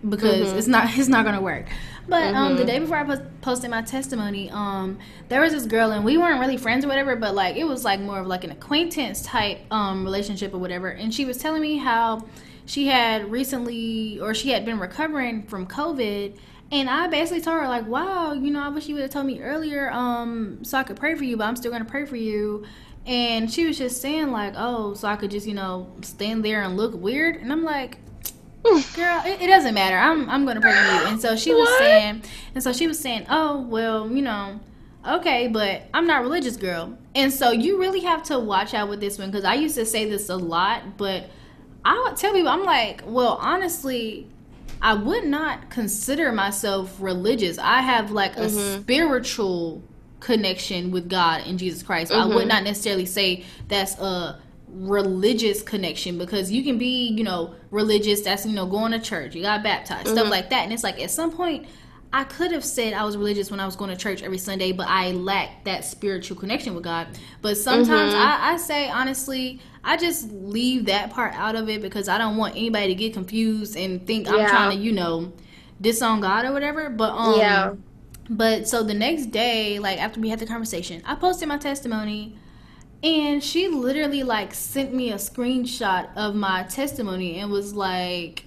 because 0.07 0.47
mm-hmm. 0.47 0.57
it's 0.57 0.67
not 0.67 0.89
it's 0.97 1.07
not 1.07 1.25
gonna 1.25 1.41
work. 1.41 1.65
But 2.07 2.21
mm-hmm. 2.21 2.35
um, 2.35 2.55
the 2.55 2.63
mm-hmm. 2.63 2.67
day 2.67 2.79
before 2.79 2.97
I 2.97 3.03
post- 3.03 3.41
posted 3.41 3.69
my 3.69 3.83
testimony, 3.83 4.49
um, 4.49 4.97
there 5.27 5.41
was 5.41 5.53
this 5.53 5.65
girl 5.65 5.91
and 5.91 6.03
we 6.03 6.17
weren't 6.17 6.39
really 6.39 6.57
friends 6.57 6.83
or 6.83 6.87
whatever, 6.87 7.15
but 7.15 7.35
like 7.35 7.55
it 7.55 7.65
was 7.65 7.85
like 7.85 7.99
more 7.99 8.19
of 8.19 8.27
like 8.27 8.43
an 8.43 8.51
acquaintance 8.51 9.21
type 9.21 9.59
um 9.71 10.03
relationship 10.03 10.53
or 10.53 10.57
whatever. 10.57 10.89
And 10.89 11.13
she 11.13 11.25
was 11.25 11.37
telling 11.37 11.61
me 11.61 11.77
how 11.77 12.25
she 12.65 12.87
had 12.87 13.31
recently 13.31 14.19
or 14.19 14.33
she 14.33 14.49
had 14.49 14.65
been 14.65 14.79
recovering 14.79 15.43
from 15.43 15.67
COVID. 15.67 16.37
And 16.71 16.87
I 16.87 17.07
basically 17.07 17.41
told 17.41 17.59
her 17.59 17.67
like, 17.67 17.87
"Wow, 17.87 18.33
you 18.33 18.51
know, 18.51 18.61
I 18.61 18.69
wish 18.69 18.87
you 18.87 18.95
would 18.95 19.01
have 19.01 19.11
told 19.11 19.25
me 19.25 19.41
earlier, 19.41 19.91
um, 19.91 20.63
so 20.63 20.77
I 20.77 20.83
could 20.83 20.97
pray 20.97 21.15
for 21.15 21.23
you. 21.23 21.35
But 21.35 21.45
I'm 21.45 21.55
still 21.55 21.71
gonna 21.71 21.85
pray 21.85 22.05
for 22.05 22.15
you." 22.15 22.63
And 23.07 23.51
she 23.51 23.65
was 23.65 23.77
just 23.77 24.01
saying 24.01 24.31
like, 24.31 24.53
"Oh, 24.55 24.93
so 24.93 25.07
I 25.07 25.15
could 25.15 25.31
just, 25.31 25.47
you 25.47 25.55
know, 25.55 25.91
stand 26.01 26.45
there 26.45 26.61
and 26.61 26.77
look 26.77 26.93
weird." 26.93 27.37
And 27.37 27.51
I'm 27.51 27.63
like, 27.63 27.97
girl 28.63 29.21
it, 29.25 29.41
it, 29.41 29.47
doesn't 29.47 29.73
matter 29.73 29.97
i'm 29.97 30.29
i'm 30.29 30.45
gonna 30.45 30.59
pray 30.59 30.71
for 30.71 30.77
you 30.77 31.07
and 31.07 31.21
so 31.21 31.35
she 31.35 31.53
was 31.53 31.67
what? 31.67 31.79
saying 31.79 32.21
and 32.53 32.63
so 32.63 32.73
she 32.73 32.87
was 32.87 32.99
saying 32.99 33.25
oh 33.29 33.61
well 33.61 34.11
you 34.11 34.21
know 34.21 34.59
okay 35.07 35.47
but 35.47 35.83
i'm 35.93 36.05
not 36.05 36.21
religious 36.21 36.57
girl 36.57 36.97
and 37.15 37.33
so 37.33 37.51
you 37.51 37.79
really 37.79 38.01
have 38.01 38.21
to 38.21 38.37
watch 38.37 38.73
out 38.73 38.89
with 38.89 38.99
this 38.99 39.17
one 39.17 39.31
because 39.31 39.45
i 39.45 39.53
used 39.53 39.75
to 39.75 39.85
say 39.85 40.09
this 40.09 40.29
a 40.29 40.35
lot 40.35 40.97
but 40.97 41.29
i 41.85 42.03
would 42.05 42.17
tell 42.17 42.33
people 42.33 42.49
i'm 42.49 42.65
like 42.65 43.01
well 43.05 43.37
honestly 43.41 44.27
i 44.81 44.93
would 44.93 45.23
not 45.23 45.69
consider 45.69 46.31
myself 46.31 46.95
religious 46.99 47.57
i 47.59 47.81
have 47.81 48.11
like 48.11 48.35
a 48.35 48.41
mm-hmm. 48.41 48.81
spiritual 48.81 49.81
connection 50.19 50.91
with 50.91 51.07
god 51.09 51.41
and 51.45 51.57
jesus 51.57 51.81
christ 51.81 52.11
mm-hmm. 52.11 52.21
i 52.21 52.25
would 52.25 52.39
mm-hmm. 52.39 52.49
not 52.49 52.63
necessarily 52.63 53.05
say 53.05 53.43
that's 53.69 53.97
a 53.99 54.37
religious 54.71 55.61
connection 55.61 56.17
because 56.17 56.51
you 56.51 56.63
can 56.63 56.77
be, 56.77 57.07
you 57.09 57.23
know, 57.23 57.53
religious, 57.71 58.21
that's, 58.21 58.45
you 58.45 58.53
know, 58.53 58.65
going 58.65 58.91
to 58.91 58.99
church, 58.99 59.35
you 59.35 59.41
got 59.41 59.63
baptized, 59.63 60.07
mm-hmm. 60.07 60.17
stuff 60.17 60.29
like 60.29 60.49
that. 60.49 60.63
And 60.63 60.73
it's 60.73 60.83
like 60.83 60.99
at 60.99 61.11
some 61.11 61.31
point, 61.31 61.67
I 62.11 62.23
could 62.23 62.51
have 62.51 62.65
said 62.65 62.93
I 62.93 63.03
was 63.03 63.15
religious 63.17 63.51
when 63.51 63.59
I 63.59 63.65
was 63.65 63.75
going 63.75 63.91
to 63.91 63.97
church 63.97 64.23
every 64.23 64.39
Sunday, 64.39 64.71
but 64.71 64.87
I 64.87 65.11
lacked 65.11 65.65
that 65.65 65.85
spiritual 65.85 66.37
connection 66.37 66.73
with 66.73 66.83
God. 66.83 67.07
But 67.41 67.57
sometimes 67.57 68.13
mm-hmm. 68.13 68.21
I, 68.21 68.53
I, 68.53 68.57
say, 68.57 68.89
honestly, 68.89 69.59
I 69.83 69.95
just 69.95 70.31
leave 70.31 70.85
that 70.85 71.11
part 71.11 71.33
out 71.35 71.55
of 71.55 71.69
it 71.69 71.81
because 71.81 72.09
I 72.09 72.17
don't 72.17 72.37
want 72.37 72.55
anybody 72.55 72.87
to 72.87 72.95
get 72.95 73.13
confused 73.13 73.77
and 73.77 74.05
think 74.07 74.25
yeah. 74.25 74.33
I'm 74.33 74.49
trying 74.49 74.77
to, 74.77 74.83
you 74.83 74.91
know, 74.91 75.33
disown 75.79 76.21
God 76.21 76.45
or 76.45 76.51
whatever. 76.51 76.89
But, 76.89 77.11
um, 77.11 77.39
yeah. 77.39 77.73
But 78.27 78.67
so 78.67 78.81
the 78.83 78.93
next 78.93 79.27
day, 79.27 79.79
like 79.79 79.99
after 79.99 80.19
we 80.19 80.29
had 80.29 80.39
the 80.39 80.47
conversation, 80.47 81.03
I 81.05 81.15
posted 81.15 81.47
my 81.47 81.57
testimony 81.57 82.37
and 83.01 83.43
she 83.43 83.67
literally 83.67 84.23
like 84.23 84.53
sent 84.53 84.93
me 84.93 85.11
a 85.11 85.15
screenshot 85.15 86.09
of 86.15 86.35
my 86.35 86.63
testimony 86.63 87.39
and 87.39 87.51
was 87.51 87.73
like, 87.73 88.45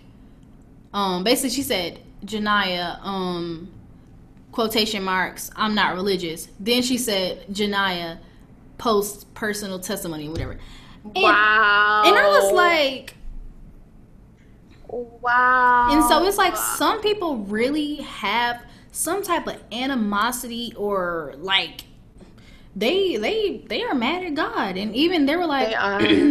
um, 0.93 1.25
basically 1.25 1.51
she 1.51 1.63
said, 1.63 2.01
Jania, 2.25 3.03
um, 3.05 3.73
quotation 4.53 5.03
marks, 5.03 5.51
I'm 5.57 5.75
not 5.75 5.95
religious. 5.95 6.49
Then 6.61 6.83
she 6.83 6.99
said, 6.99 7.47
Jania, 7.49 8.19
post 8.77 9.33
personal 9.35 9.79
testimony, 9.79 10.29
whatever. 10.29 10.59
And, 11.05 11.15
wow. 11.15 12.03
And 12.05 12.17
I 12.17 12.29
was 12.29 12.53
like, 12.53 13.15
wow. 14.89 15.89
And 15.93 16.05
so 16.05 16.25
it's 16.27 16.37
like 16.37 16.57
some 16.57 17.01
people 17.01 17.39
really 17.39 17.97
have 17.97 18.63
some 18.91 19.23
type 19.23 19.47
of 19.47 19.63
animosity 19.73 20.75
or 20.77 21.35
like 21.39 21.85
they 22.75 23.17
they 23.17 23.63
they 23.67 23.83
are 23.83 23.95
mad 23.95 24.25
at 24.25 24.35
God, 24.35 24.77
and 24.77 24.95
even 24.95 25.27
there 25.27 25.39
were 25.39 25.47
like 25.47 25.71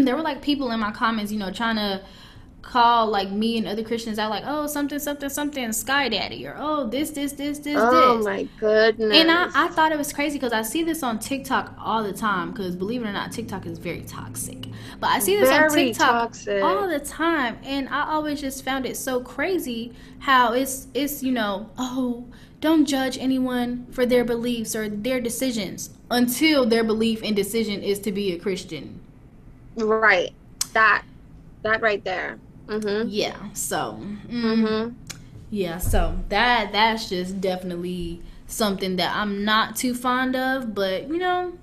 there 0.05 0.15
were 0.15 0.21
like 0.21 0.41
people 0.41 0.71
in 0.71 0.79
my 0.79 0.91
comments, 0.91 1.31
you 1.31 1.37
know, 1.37 1.51
trying 1.51 1.75
to 1.75 2.01
call 2.61 3.07
like 3.07 3.31
me 3.31 3.57
and 3.57 3.67
other 3.67 3.83
Christians 3.83 4.19
out 4.19 4.29
like, 4.29 4.43
oh 4.45 4.67
something 4.67 4.99
something 4.99 5.29
something 5.29 5.71
Sky 5.71 6.09
Daddy 6.09 6.45
or 6.47 6.55
oh 6.57 6.87
this 6.87 7.11
this 7.11 7.33
this 7.33 7.59
this 7.59 7.77
oh 7.79 8.17
this. 8.17 8.25
my 8.25 8.47
goodness! 8.59 9.15
And 9.15 9.29
I 9.29 9.49
I 9.53 9.67
thought 9.67 9.91
it 9.91 9.99
was 9.99 10.11
crazy 10.11 10.37
because 10.37 10.53
I 10.53 10.63
see 10.63 10.83
this 10.83 11.03
on 11.03 11.19
TikTok 11.19 11.75
all 11.79 12.03
the 12.03 12.13
time 12.13 12.51
because 12.51 12.75
believe 12.75 13.03
it 13.03 13.07
or 13.07 13.11
not, 13.11 13.31
TikTok 13.31 13.67
is 13.67 13.77
very 13.77 14.01
toxic. 14.01 14.67
But 14.99 15.07
I 15.07 15.19
see 15.19 15.37
this 15.37 15.49
very 15.49 15.65
on 15.65 15.69
TikTok 15.69 16.11
toxic. 16.31 16.63
all 16.63 16.87
the 16.87 16.99
time, 16.99 17.59
and 17.63 17.87
I 17.89 18.09
always 18.09 18.41
just 18.41 18.65
found 18.65 18.87
it 18.87 18.97
so 18.97 19.21
crazy 19.21 19.93
how 20.19 20.53
it's 20.53 20.87
it's 20.95 21.21
you 21.21 21.31
know 21.31 21.69
oh 21.77 22.25
don't 22.61 22.85
judge 22.85 23.17
anyone 23.17 23.87
for 23.91 24.05
their 24.05 24.23
beliefs 24.23 24.75
or 24.75 24.87
their 24.87 25.19
decisions 25.19 25.89
until 26.11 26.65
their 26.65 26.83
belief 26.83 27.21
and 27.23 27.35
decision 27.35 27.81
is 27.81 27.99
to 27.99 28.11
be 28.11 28.33
a 28.33 28.39
Christian. 28.39 28.99
Right. 29.75 30.31
That 30.73 31.03
that 31.63 31.81
right 31.81 32.03
there. 32.03 32.37
Mm-hmm. 32.67 33.09
Yeah. 33.09 33.37
So. 33.53 33.99
Mm, 33.99 34.17
mm-hmm. 34.29 34.95
Yeah. 35.49 35.77
So 35.79 36.19
that 36.29 36.71
that's 36.71 37.09
just 37.09 37.41
definitely 37.41 38.21
something 38.47 38.97
that 38.97 39.15
I'm 39.15 39.43
not 39.43 39.75
too 39.75 39.95
fond 39.95 40.35
of, 40.35 40.75
but 40.75 41.07
you 41.07 41.17
know, 41.17 41.53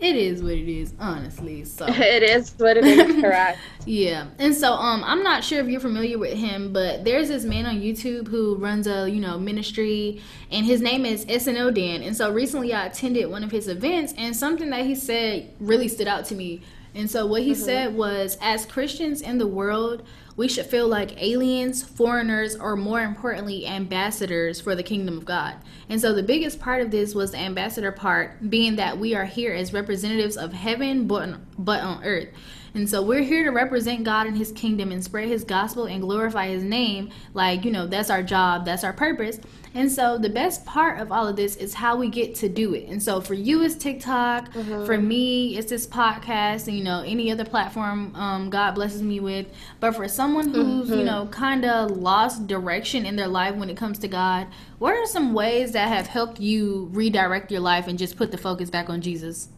it 0.00 0.16
is 0.16 0.42
what 0.42 0.52
it 0.52 0.68
is, 0.68 0.94
honestly. 0.98 1.64
So 1.64 1.86
it 1.88 2.22
is 2.22 2.54
what 2.56 2.76
it 2.76 2.84
is, 2.84 3.20
correct. 3.20 3.58
yeah. 3.86 4.26
And 4.38 4.54
so 4.54 4.72
um 4.72 5.04
I'm 5.04 5.22
not 5.22 5.44
sure 5.44 5.60
if 5.60 5.68
you're 5.68 5.80
familiar 5.80 6.18
with 6.18 6.36
him, 6.36 6.72
but 6.72 7.04
there's 7.04 7.28
this 7.28 7.44
man 7.44 7.66
on 7.66 7.80
YouTube 7.80 8.28
who 8.28 8.56
runs 8.56 8.86
a, 8.86 9.08
you 9.08 9.20
know, 9.20 9.38
ministry 9.38 10.20
and 10.50 10.64
his 10.64 10.80
name 10.80 11.04
is 11.04 11.24
SNO 11.26 11.70
Dan. 11.70 12.02
And 12.02 12.16
so 12.16 12.32
recently 12.32 12.72
I 12.72 12.86
attended 12.86 13.30
one 13.30 13.44
of 13.44 13.50
his 13.50 13.68
events 13.68 14.14
and 14.16 14.34
something 14.34 14.70
that 14.70 14.86
he 14.86 14.94
said 14.94 15.54
really 15.60 15.88
stood 15.88 16.08
out 16.08 16.24
to 16.26 16.34
me. 16.34 16.62
And 16.94 17.10
so 17.10 17.26
what 17.26 17.42
he 17.42 17.52
mm-hmm. 17.52 17.62
said 17.62 17.94
was 17.94 18.36
as 18.40 18.66
Christians 18.66 19.22
in 19.22 19.38
the 19.38 19.46
world, 19.46 20.02
we 20.40 20.48
should 20.48 20.64
feel 20.64 20.88
like 20.88 21.22
aliens, 21.22 21.82
foreigners, 21.82 22.56
or 22.56 22.74
more 22.74 23.02
importantly, 23.02 23.66
ambassadors 23.66 24.58
for 24.58 24.74
the 24.74 24.82
kingdom 24.82 25.18
of 25.18 25.26
God. 25.26 25.56
And 25.90 26.00
so 26.00 26.14
the 26.14 26.22
biggest 26.22 26.58
part 26.58 26.80
of 26.80 26.90
this 26.90 27.14
was 27.14 27.32
the 27.32 27.36
ambassador 27.36 27.92
part, 27.92 28.48
being 28.48 28.76
that 28.76 28.96
we 28.96 29.14
are 29.14 29.26
here 29.26 29.52
as 29.52 29.74
representatives 29.74 30.38
of 30.38 30.54
heaven, 30.54 31.06
but 31.06 31.24
on, 31.24 31.46
but 31.58 31.82
on 31.82 32.02
earth. 32.04 32.30
And 32.74 32.88
so 32.88 33.02
we're 33.02 33.22
here 33.22 33.44
to 33.44 33.50
represent 33.50 34.04
God 34.04 34.26
and 34.26 34.36
His 34.36 34.52
kingdom 34.52 34.92
and 34.92 35.02
spread 35.02 35.28
His 35.28 35.44
gospel 35.44 35.86
and 35.86 36.00
glorify 36.00 36.48
His 36.48 36.62
name. 36.62 37.10
Like, 37.34 37.64
you 37.64 37.70
know, 37.70 37.86
that's 37.86 38.10
our 38.10 38.22
job, 38.22 38.64
that's 38.64 38.84
our 38.84 38.92
purpose. 38.92 39.40
And 39.72 39.90
so 39.90 40.18
the 40.18 40.28
best 40.28 40.66
part 40.66 40.98
of 40.98 41.12
all 41.12 41.28
of 41.28 41.36
this 41.36 41.54
is 41.56 41.74
how 41.74 41.96
we 41.96 42.08
get 42.08 42.34
to 42.36 42.48
do 42.48 42.74
it. 42.74 42.88
And 42.88 43.00
so 43.00 43.20
for 43.20 43.34
you, 43.34 43.62
it's 43.62 43.76
TikTok. 43.76 44.52
Mm-hmm. 44.52 44.84
For 44.84 44.98
me, 44.98 45.56
it's 45.56 45.70
this 45.70 45.86
podcast 45.86 46.66
and, 46.66 46.76
you 46.76 46.82
know, 46.82 47.02
any 47.06 47.30
other 47.30 47.44
platform 47.44 48.14
um, 48.16 48.50
God 48.50 48.74
blesses 48.74 49.02
me 49.02 49.20
with. 49.20 49.46
But 49.78 49.94
for 49.94 50.08
someone 50.08 50.52
who's, 50.52 50.88
mm-hmm. 50.88 50.98
you 50.98 51.04
know, 51.04 51.28
kind 51.30 51.64
of 51.64 51.92
lost 51.92 52.48
direction 52.48 53.06
in 53.06 53.14
their 53.14 53.28
life 53.28 53.54
when 53.54 53.70
it 53.70 53.76
comes 53.76 53.98
to 54.00 54.08
God, 54.08 54.48
what 54.78 54.94
are 54.94 55.06
some 55.06 55.34
ways 55.34 55.72
that 55.72 55.88
have 55.88 56.08
helped 56.08 56.40
you 56.40 56.88
redirect 56.92 57.52
your 57.52 57.60
life 57.60 57.86
and 57.86 57.98
just 57.98 58.16
put 58.16 58.32
the 58.32 58.38
focus 58.38 58.70
back 58.70 58.90
on 58.90 59.00
Jesus? 59.00 59.50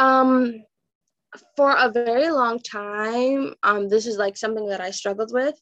Um, 0.00 0.64
for 1.56 1.74
a 1.76 1.90
very 1.90 2.30
long 2.30 2.60
time, 2.60 3.54
um, 3.62 3.88
this 3.88 4.06
is 4.06 4.16
like 4.16 4.36
something 4.36 4.66
that 4.68 4.80
I 4.80 4.90
struggled 4.90 5.32
with 5.32 5.60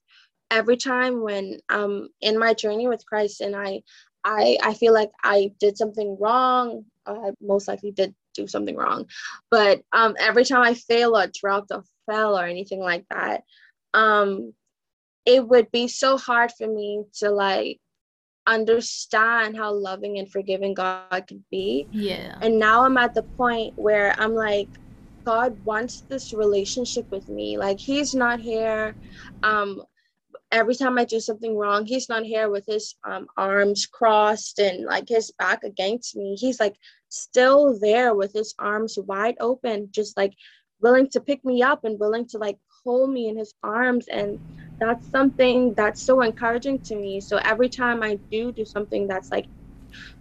every 0.50 0.76
time 0.76 1.22
when 1.22 1.58
I'm 1.68 2.08
in 2.20 2.38
my 2.38 2.54
journey 2.54 2.88
with 2.88 3.04
Christ 3.06 3.40
and 3.40 3.54
I 3.54 3.82
I 4.24 4.58
I 4.62 4.74
feel 4.74 4.92
like 4.92 5.10
I 5.22 5.52
did 5.60 5.76
something 5.76 6.16
wrong, 6.20 6.84
I 7.06 7.32
most 7.40 7.68
likely 7.68 7.92
did 7.92 8.14
do 8.34 8.46
something 8.46 8.76
wrong. 8.76 9.06
But 9.50 9.82
um 9.92 10.16
every 10.18 10.44
time 10.44 10.62
I 10.62 10.74
fail 10.74 11.16
or 11.16 11.26
dropped 11.32 11.70
or 11.72 11.84
fell 12.06 12.38
or 12.38 12.44
anything 12.44 12.80
like 12.80 13.04
that, 13.10 13.42
um 13.94 14.54
it 15.26 15.46
would 15.46 15.70
be 15.70 15.88
so 15.88 16.16
hard 16.16 16.50
for 16.56 16.66
me 16.66 17.04
to 17.18 17.30
like 17.30 17.78
understand 18.46 19.56
how 19.56 19.72
loving 19.72 20.18
and 20.18 20.30
forgiving 20.30 20.72
God 20.72 21.24
could 21.28 21.44
be. 21.50 21.88
Yeah. 21.92 22.34
And 22.40 22.58
now 22.58 22.84
I'm 22.84 22.96
at 22.96 23.12
the 23.12 23.26
point 23.36 23.74
where 23.76 24.14
I'm 24.18 24.34
like 24.34 24.70
God 25.28 25.58
wants 25.62 26.04
this 26.08 26.32
relationship 26.32 27.06
with 27.10 27.28
me. 27.28 27.58
Like 27.58 27.78
he's 27.78 28.14
not 28.14 28.40
here 28.40 28.96
um 29.42 29.82
every 30.50 30.74
time 30.74 30.98
I 30.98 31.04
do 31.04 31.20
something 31.20 31.54
wrong, 31.54 31.84
he's 31.84 32.08
not 32.08 32.24
here 32.24 32.48
with 32.48 32.64
his 32.66 32.94
um, 33.04 33.26
arms 33.36 33.84
crossed 33.86 34.58
and 34.58 34.86
like 34.86 35.06
his 35.06 35.30
back 35.32 35.64
against 35.64 36.16
me. 36.16 36.34
He's 36.34 36.58
like 36.58 36.76
still 37.10 37.78
there 37.78 38.14
with 38.14 38.32
his 38.32 38.54
arms 38.58 38.98
wide 38.98 39.36
open, 39.40 39.88
just 39.90 40.16
like 40.16 40.32
willing 40.80 41.08
to 41.10 41.20
pick 41.20 41.44
me 41.44 41.62
up 41.62 41.84
and 41.84 42.00
willing 42.00 42.26
to 42.28 42.38
like 42.38 42.58
hold 42.82 43.10
me 43.10 43.28
in 43.28 43.36
his 43.36 43.54
arms. 43.62 44.06
And 44.08 44.38
that's 44.80 45.10
something 45.10 45.74
that's 45.76 46.06
so 46.06 46.22
encouraging 46.22 46.78
to 46.86 46.96
me. 46.96 47.20
So 47.20 47.36
every 47.44 47.68
time 47.68 48.02
I 48.02 48.18
do 48.30 48.50
do 48.52 48.64
something 48.64 49.08
that's 49.08 49.30
like 49.30 49.46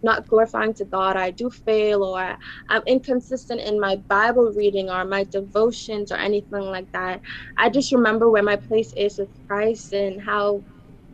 not 0.04 0.28
glorifying 0.28 0.74
to 0.76 0.86
God, 0.86 1.16
I 1.18 1.32
do 1.32 1.50
fail 1.50 2.04
or 2.04 2.38
I'm 2.70 2.84
inconsistent 2.88 3.62
in 3.62 3.80
my 3.80 3.98
Bible 4.10 4.54
reading 4.56 4.90
or 4.90 5.06
my 5.06 5.24
devotions 5.26 6.12
or 6.12 6.18
anything 6.18 6.62
like 6.62 6.88
that. 6.94 7.22
I 7.58 7.70
just 7.70 7.92
remember 7.92 8.30
where 8.30 8.44
my 8.44 8.58
place 8.58 8.94
is 8.98 9.18
with 9.18 9.30
Christ 9.48 9.94
and 9.94 10.22
how 10.22 10.64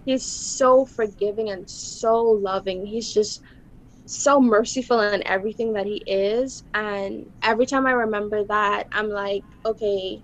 He's 0.05 0.25
so 0.27 0.85
forgiving 0.85 1.49
and 1.49 1.69
so 1.69 2.21
loving. 2.23 2.85
He's 2.85 3.13
just 3.13 3.41
so 4.05 4.41
merciful 4.41 4.99
in 4.99 5.25
everything 5.25 5.73
that 5.73 5.85
He 5.85 6.03
is. 6.05 6.63
And 6.73 7.27
every 7.41 7.65
time 7.65 7.87
I 7.87 7.91
remember 7.91 8.43
that, 8.45 8.87
I'm 8.91 9.09
like, 9.09 9.45
okay, 9.65 10.23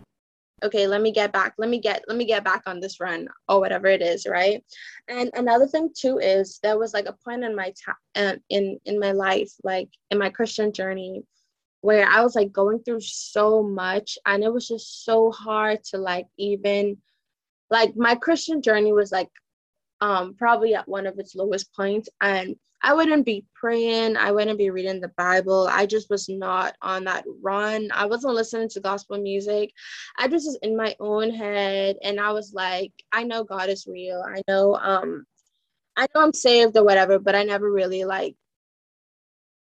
okay 0.63 0.87
let 0.87 1.01
me 1.01 1.11
get 1.11 1.31
back 1.31 1.53
let 1.57 1.69
me 1.69 1.79
get 1.79 2.03
let 2.07 2.17
me 2.17 2.25
get 2.25 2.43
back 2.43 2.63
on 2.65 2.79
this 2.79 2.99
run 2.99 3.27
or 3.47 3.59
whatever 3.59 3.87
it 3.87 4.01
is 4.01 4.25
right? 4.25 4.63
And 5.07 5.29
another 5.33 5.67
thing 5.67 5.89
too 5.95 6.19
is 6.19 6.59
there 6.61 6.77
was 6.77 6.93
like 6.93 7.07
a 7.07 7.17
point 7.25 7.43
in 7.43 7.55
my 7.55 7.73
time 7.85 8.41
in 8.49 8.79
in 8.85 8.99
my 8.99 9.11
life 9.11 9.51
like 9.63 9.89
in 10.11 10.17
my 10.17 10.29
christian 10.29 10.71
journey 10.71 11.23
where 11.81 12.07
i 12.07 12.21
was 12.21 12.35
like 12.35 12.51
going 12.51 12.79
through 12.79 12.99
so 13.01 13.63
much 13.63 14.17
and 14.25 14.43
it 14.43 14.51
was 14.51 14.67
just 14.67 15.05
so 15.05 15.31
hard 15.31 15.83
to 15.83 15.97
like 15.97 16.27
even 16.37 16.97
like 17.69 17.95
my 17.95 18.15
christian 18.15 18.61
journey 18.61 18.91
was 18.91 19.11
like 19.11 19.29
um 20.01 20.35
probably 20.35 20.75
at 20.75 20.87
one 20.87 21.05
of 21.07 21.17
its 21.19 21.35
lowest 21.35 21.73
points 21.73 22.09
and 22.21 22.55
I 22.81 22.93
wouldn't 22.93 23.25
be 23.25 23.45
praying. 23.55 24.15
I 24.15 24.31
wouldn't 24.31 24.57
be 24.57 24.69
reading 24.69 25.01
the 25.01 25.11
Bible. 25.17 25.67
I 25.69 25.85
just 25.85 26.09
was 26.09 26.29
not 26.29 26.75
on 26.81 27.03
that 27.05 27.25
run. 27.41 27.89
I 27.93 28.05
wasn't 28.05 28.35
listening 28.35 28.69
to 28.69 28.79
gospel 28.79 29.17
music. 29.17 29.71
I 30.17 30.27
just 30.27 30.45
was 30.45 30.57
in 30.61 30.77
my 30.77 30.95
own 30.99 31.31
head 31.31 31.97
and 32.03 32.19
I 32.19 32.31
was 32.31 32.53
like, 32.53 32.93
I 33.11 33.23
know 33.23 33.43
God 33.43 33.69
is 33.69 33.85
real. 33.87 34.23
I 34.25 34.41
know 34.47 34.75
um 34.75 35.25
I 35.97 36.07
know 36.15 36.21
I'm 36.21 36.33
saved 36.33 36.77
or 36.77 36.85
whatever, 36.85 37.19
but 37.19 37.35
I 37.35 37.43
never 37.43 37.69
really 37.69 38.05
like 38.05 38.35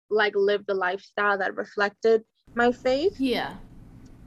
like 0.10 0.36
lived 0.36 0.68
the 0.68 0.76
lifestyle 0.76 1.40
that 1.40 1.56
reflected 1.56 2.24
my 2.56 2.72
faith. 2.72 3.20
Yeah 3.20 3.56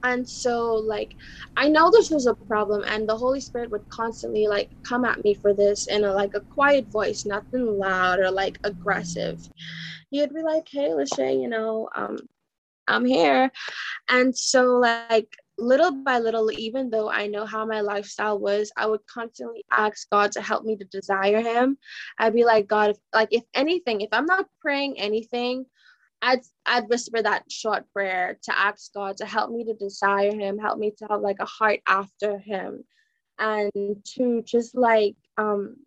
and 0.03 0.27
so 0.27 0.73
like 0.75 1.15
i 1.57 1.67
know 1.67 1.91
this 1.91 2.09
was 2.09 2.25
a 2.25 2.35
problem 2.47 2.83
and 2.87 3.07
the 3.07 3.15
holy 3.15 3.39
spirit 3.41 3.71
would 3.71 3.87
constantly 3.89 4.47
like 4.47 4.69
come 4.87 5.05
at 5.05 5.23
me 5.23 5.33
for 5.33 5.53
this 5.53 5.87
in 5.87 6.03
a 6.03 6.11
like 6.13 6.33
a 6.35 6.41
quiet 6.49 6.91
voice 6.91 7.25
nothing 7.25 7.77
loud 7.77 8.19
or 8.19 8.31
like 8.31 8.59
aggressive. 8.63 9.39
He'd 10.09 10.33
be 10.33 10.41
like 10.43 10.67
hey 10.69 10.89
Lashea, 10.89 11.41
you 11.41 11.47
know 11.47 11.89
um 11.95 12.17
i'm 12.87 13.05
here. 13.05 13.51
And 14.09 14.35
so 14.35 14.77
like 14.77 15.37
little 15.57 15.91
by 16.03 16.17
little 16.17 16.51
even 16.51 16.89
though 16.89 17.09
i 17.09 17.27
know 17.27 17.45
how 17.45 17.65
my 17.65 17.81
lifestyle 17.81 18.39
was 18.39 18.71
i 18.77 18.85
would 18.87 19.05
constantly 19.05 19.63
ask 19.71 20.09
god 20.09 20.31
to 20.31 20.41
help 20.41 20.63
me 20.65 20.75
to 20.75 20.85
desire 20.85 21.41
him. 21.41 21.77
I'd 22.17 22.33
be 22.33 22.45
like 22.45 22.67
god 22.67 22.91
if, 22.91 22.97
like 23.13 23.29
if 23.31 23.43
anything 23.53 24.01
if 24.01 24.09
i'm 24.11 24.25
not 24.25 24.47
praying 24.59 24.99
anything 24.99 25.65
I'd 26.21 26.41
I'd 26.65 26.89
whisper 26.89 27.21
that 27.21 27.51
short 27.51 27.91
prayer 27.93 28.37
to 28.43 28.59
ask 28.59 28.93
God 28.93 29.17
to 29.17 29.25
help 29.25 29.51
me 29.51 29.63
to 29.65 29.73
desire 29.73 30.33
him, 30.33 30.57
help 30.57 30.77
me 30.77 30.91
to 30.97 31.07
have 31.09 31.21
like 31.21 31.39
a 31.39 31.45
heart 31.45 31.81
after 31.87 32.37
him. 32.37 32.83
And 33.39 33.71
to 34.15 34.43
just 34.43 34.75
like 34.75 35.15
um 35.37 35.77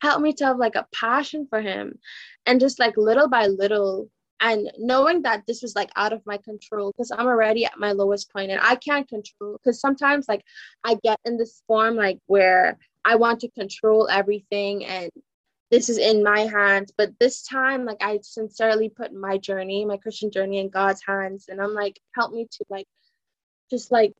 help 0.00 0.22
me 0.22 0.32
to 0.34 0.46
have 0.46 0.58
like 0.58 0.76
a 0.76 0.86
passion 0.94 1.46
for 1.48 1.60
him. 1.60 1.98
And 2.46 2.60
just 2.60 2.78
like 2.78 2.96
little 2.96 3.28
by 3.28 3.46
little 3.46 4.10
and 4.40 4.70
knowing 4.78 5.22
that 5.22 5.44
this 5.46 5.62
was 5.62 5.74
like 5.74 5.90
out 5.96 6.12
of 6.12 6.24
my 6.24 6.36
control 6.38 6.92
because 6.92 7.10
i'm 7.10 7.26
already 7.26 7.64
at 7.64 7.78
my 7.78 7.92
lowest 7.92 8.32
point 8.32 8.50
and 8.50 8.60
i 8.62 8.76
can't 8.76 9.08
control 9.08 9.58
because 9.58 9.80
sometimes 9.80 10.28
like 10.28 10.44
i 10.84 10.96
get 11.02 11.18
in 11.24 11.36
this 11.36 11.62
form 11.66 11.96
like 11.96 12.18
where 12.26 12.78
i 13.04 13.16
want 13.16 13.40
to 13.40 13.50
control 13.50 14.08
everything 14.08 14.84
and 14.84 15.10
this 15.70 15.88
is 15.88 15.98
in 15.98 16.22
my 16.22 16.40
hands 16.40 16.92
but 16.96 17.10
this 17.20 17.42
time 17.42 17.84
like 17.84 17.98
i 18.00 18.18
sincerely 18.22 18.88
put 18.88 19.12
my 19.12 19.36
journey 19.38 19.84
my 19.84 19.96
christian 19.96 20.30
journey 20.30 20.58
in 20.58 20.68
god's 20.68 21.02
hands. 21.06 21.46
And 21.48 21.60
i'm 21.60 21.74
like 21.74 21.98
help 22.14 22.32
me 22.32 22.46
to 22.50 22.64
like 22.70 22.86
just 23.70 23.92
like 23.92 24.12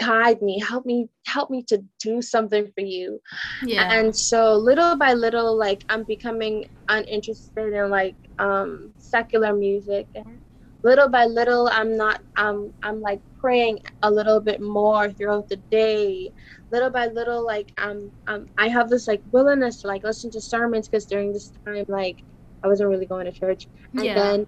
guide 0.00 0.42
me 0.42 0.60
help 0.60 0.84
me 0.86 1.08
help 1.26 1.50
me 1.50 1.62
to 1.62 1.82
do 2.00 2.20
something 2.20 2.70
for 2.74 2.82
you. 2.82 3.20
Yeah. 3.62 3.90
And 3.92 4.14
so 4.14 4.54
little 4.54 4.96
by 4.96 5.14
little 5.14 5.56
like 5.56 5.84
i'm 5.88 6.04
becoming 6.04 6.66
uninterested 6.88 7.72
in 7.72 7.90
like 7.90 8.16
um 8.38 8.92
secular 8.98 9.54
music. 9.54 10.06
and 10.14 10.40
little 10.86 11.08
by 11.08 11.24
little 11.24 11.68
i'm 11.72 11.96
not 11.96 12.22
i'm 12.36 12.72
i'm 12.84 13.00
like 13.00 13.20
praying 13.40 13.76
a 14.04 14.10
little 14.18 14.38
bit 14.38 14.60
more 14.60 15.10
throughout 15.10 15.48
the 15.48 15.56
day 15.78 16.30
little 16.70 16.90
by 16.90 17.06
little 17.08 17.44
like 17.44 17.72
um, 17.78 18.08
um 18.28 18.46
i 18.56 18.68
have 18.68 18.88
this 18.88 19.08
like 19.08 19.20
willingness 19.32 19.80
to 19.80 19.88
like 19.88 20.04
listen 20.04 20.30
to 20.30 20.40
sermons 20.40 20.86
because 20.86 21.04
during 21.04 21.32
this 21.32 21.50
time 21.64 21.84
like 21.88 22.22
i 22.62 22.68
wasn't 22.68 22.88
really 22.88 23.04
going 23.14 23.26
to 23.26 23.32
church 23.32 23.66
and 23.94 24.04
yeah. 24.04 24.14
then 24.14 24.46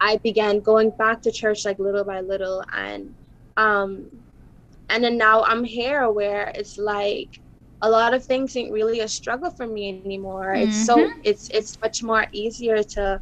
i 0.00 0.16
began 0.18 0.60
going 0.60 0.90
back 0.90 1.20
to 1.20 1.32
church 1.32 1.64
like 1.64 1.78
little 1.80 2.04
by 2.04 2.20
little 2.20 2.62
and 2.72 3.12
um 3.56 4.06
and 4.90 5.02
then 5.02 5.18
now 5.18 5.42
i'm 5.42 5.64
here 5.64 6.08
where 6.08 6.52
it's 6.54 6.78
like 6.78 7.40
a 7.82 7.90
lot 7.90 8.14
of 8.14 8.24
things 8.24 8.56
ain't 8.56 8.70
really 8.70 9.00
a 9.00 9.08
struggle 9.08 9.50
for 9.50 9.66
me 9.66 10.00
anymore 10.04 10.54
mm-hmm. 10.54 10.68
it's 10.70 10.86
so 10.86 10.96
mm-hmm. 10.96 11.20
it's 11.24 11.48
it's 11.48 11.80
much 11.80 12.00
more 12.00 12.26
easier 12.30 12.80
to 12.84 13.20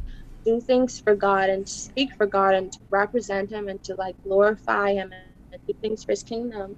do 0.49 0.61
things 0.61 0.99
for 0.99 1.15
god 1.15 1.49
and 1.49 1.67
speak 1.67 2.09
for 2.17 2.27
god 2.27 2.55
and 2.55 2.71
to 2.71 2.79
represent 2.91 3.51
him 3.51 3.67
and 3.67 3.81
to 3.83 3.95
like 3.95 4.15
glorify 4.23 4.93
him 4.93 5.11
and 5.51 5.61
do 5.67 5.73
things 5.81 6.03
for 6.03 6.11
his 6.13 6.23
kingdom. 6.23 6.77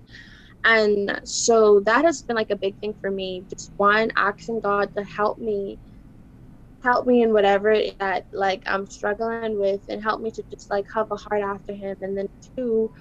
And 0.64 1.22
so 1.24 1.80
that 1.82 2.06
has 2.06 2.22
been 2.22 2.36
like 2.36 2.52
a 2.52 2.56
big 2.66 2.76
thing 2.80 2.94
for 3.02 3.12
me. 3.12 3.46
Just 3.50 3.72
one 3.78 4.12
asking 4.16 4.62
god 4.62 4.90
to 4.98 5.04
help 5.04 5.38
me 5.38 5.80
help 6.84 7.06
me 7.06 7.22
in 7.22 7.32
whatever 7.32 7.80
that 8.00 8.26
like 8.34 8.64
i'm 8.66 8.88
struggling 8.88 9.60
with 9.60 9.82
and 9.88 10.02
help 10.02 10.20
me 10.20 10.32
to 10.32 10.44
just 10.52 10.72
like 10.72 10.86
have 10.94 11.08
a 11.12 11.16
heart 11.16 11.42
after 11.44 11.74
him. 11.74 11.96
And 12.02 12.18
then 12.18 12.28
two 12.56 12.92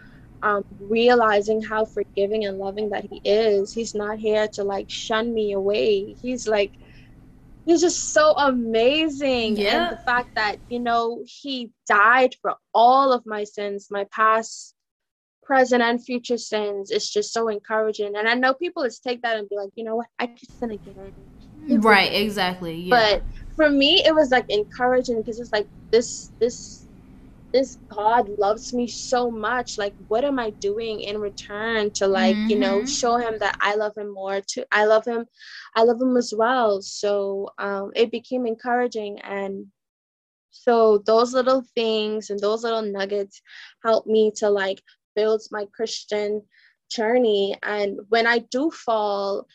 um, 0.42 0.62
realizing 0.78 1.62
how 1.62 1.84
forgiving 1.84 2.46
and 2.46 2.58
loving 2.58 2.90
that 2.90 3.06
he 3.10 3.20
is. 3.24 3.72
He's 3.74 3.94
not 3.94 4.18
here 4.18 4.48
to 4.54 4.64
like 4.64 4.88
shun 4.88 5.34
me 5.34 5.52
away. 5.52 6.16
He's 6.20 6.46
like 6.46 6.72
he's 7.70 7.80
just 7.80 8.12
so 8.12 8.32
amazing 8.32 9.56
yeah. 9.56 9.88
and 9.88 9.96
the 9.96 10.02
fact 10.02 10.34
that 10.34 10.56
you 10.68 10.80
know 10.80 11.22
he 11.24 11.70
died 11.86 12.34
for 12.42 12.54
all 12.74 13.12
of 13.12 13.24
my 13.26 13.44
sins 13.44 13.88
my 13.90 14.04
past 14.10 14.74
present 15.50 15.82
and 15.82 16.04
future 16.04 16.38
sins 16.38 16.92
is 16.92 17.10
just 17.10 17.32
so 17.32 17.48
encouraging. 17.48 18.14
And 18.16 18.28
I 18.28 18.34
know 18.34 18.54
people 18.54 18.84
just 18.84 19.02
take 19.02 19.20
that 19.22 19.36
and 19.36 19.48
be 19.48 19.56
like, 19.56 19.70
you 19.74 19.82
know 19.82 19.96
what, 19.96 20.06
I 20.20 20.28
can 20.28 20.48
sin 20.48 20.70
again. 20.70 21.12
Right, 21.82 22.14
exactly. 22.14 22.76
Yeah. 22.76 22.90
But 22.90 23.22
for 23.56 23.68
me, 23.68 24.00
it 24.04 24.14
was 24.14 24.30
like 24.30 24.48
encouraging 24.48 25.20
because 25.20 25.40
it's 25.40 25.50
like 25.50 25.66
this, 25.90 26.30
this, 26.38 26.86
this 27.52 27.78
God 27.88 28.28
loves 28.38 28.72
me 28.72 28.86
so 28.86 29.28
much. 29.28 29.76
Like, 29.76 29.92
what 30.06 30.24
am 30.24 30.38
I 30.38 30.50
doing 30.50 31.00
in 31.00 31.18
return 31.18 31.90
to 31.94 32.06
like, 32.06 32.36
mm-hmm. 32.36 32.50
you 32.50 32.58
know, 32.60 32.76
mm-hmm. 32.78 32.86
show 32.86 33.16
him 33.16 33.36
that 33.40 33.56
I 33.60 33.74
love 33.74 33.98
him 33.98 34.14
more 34.14 34.40
To 34.40 34.64
I 34.70 34.84
love 34.84 35.04
him, 35.04 35.26
I 35.74 35.82
love 35.84 36.00
him 36.00 36.16
as 36.16 36.32
well. 36.36 36.82
So 36.82 37.50
um, 37.58 37.92
it 37.94 38.10
became 38.10 38.46
encouraging 38.46 39.20
and 39.20 39.66
so 40.50 40.98
those 41.06 41.32
little 41.32 41.64
things 41.74 42.30
and 42.30 42.38
those 42.38 42.64
little 42.64 42.82
nuggets 42.82 43.40
help 43.84 44.06
me 44.06 44.32
to 44.36 44.50
like 44.50 44.82
build 45.14 45.42
my 45.50 45.66
Christian 45.74 46.42
journey. 46.90 47.56
And 47.62 48.00
when 48.08 48.26
I 48.26 48.38
do 48.38 48.70
fall, 48.70 49.46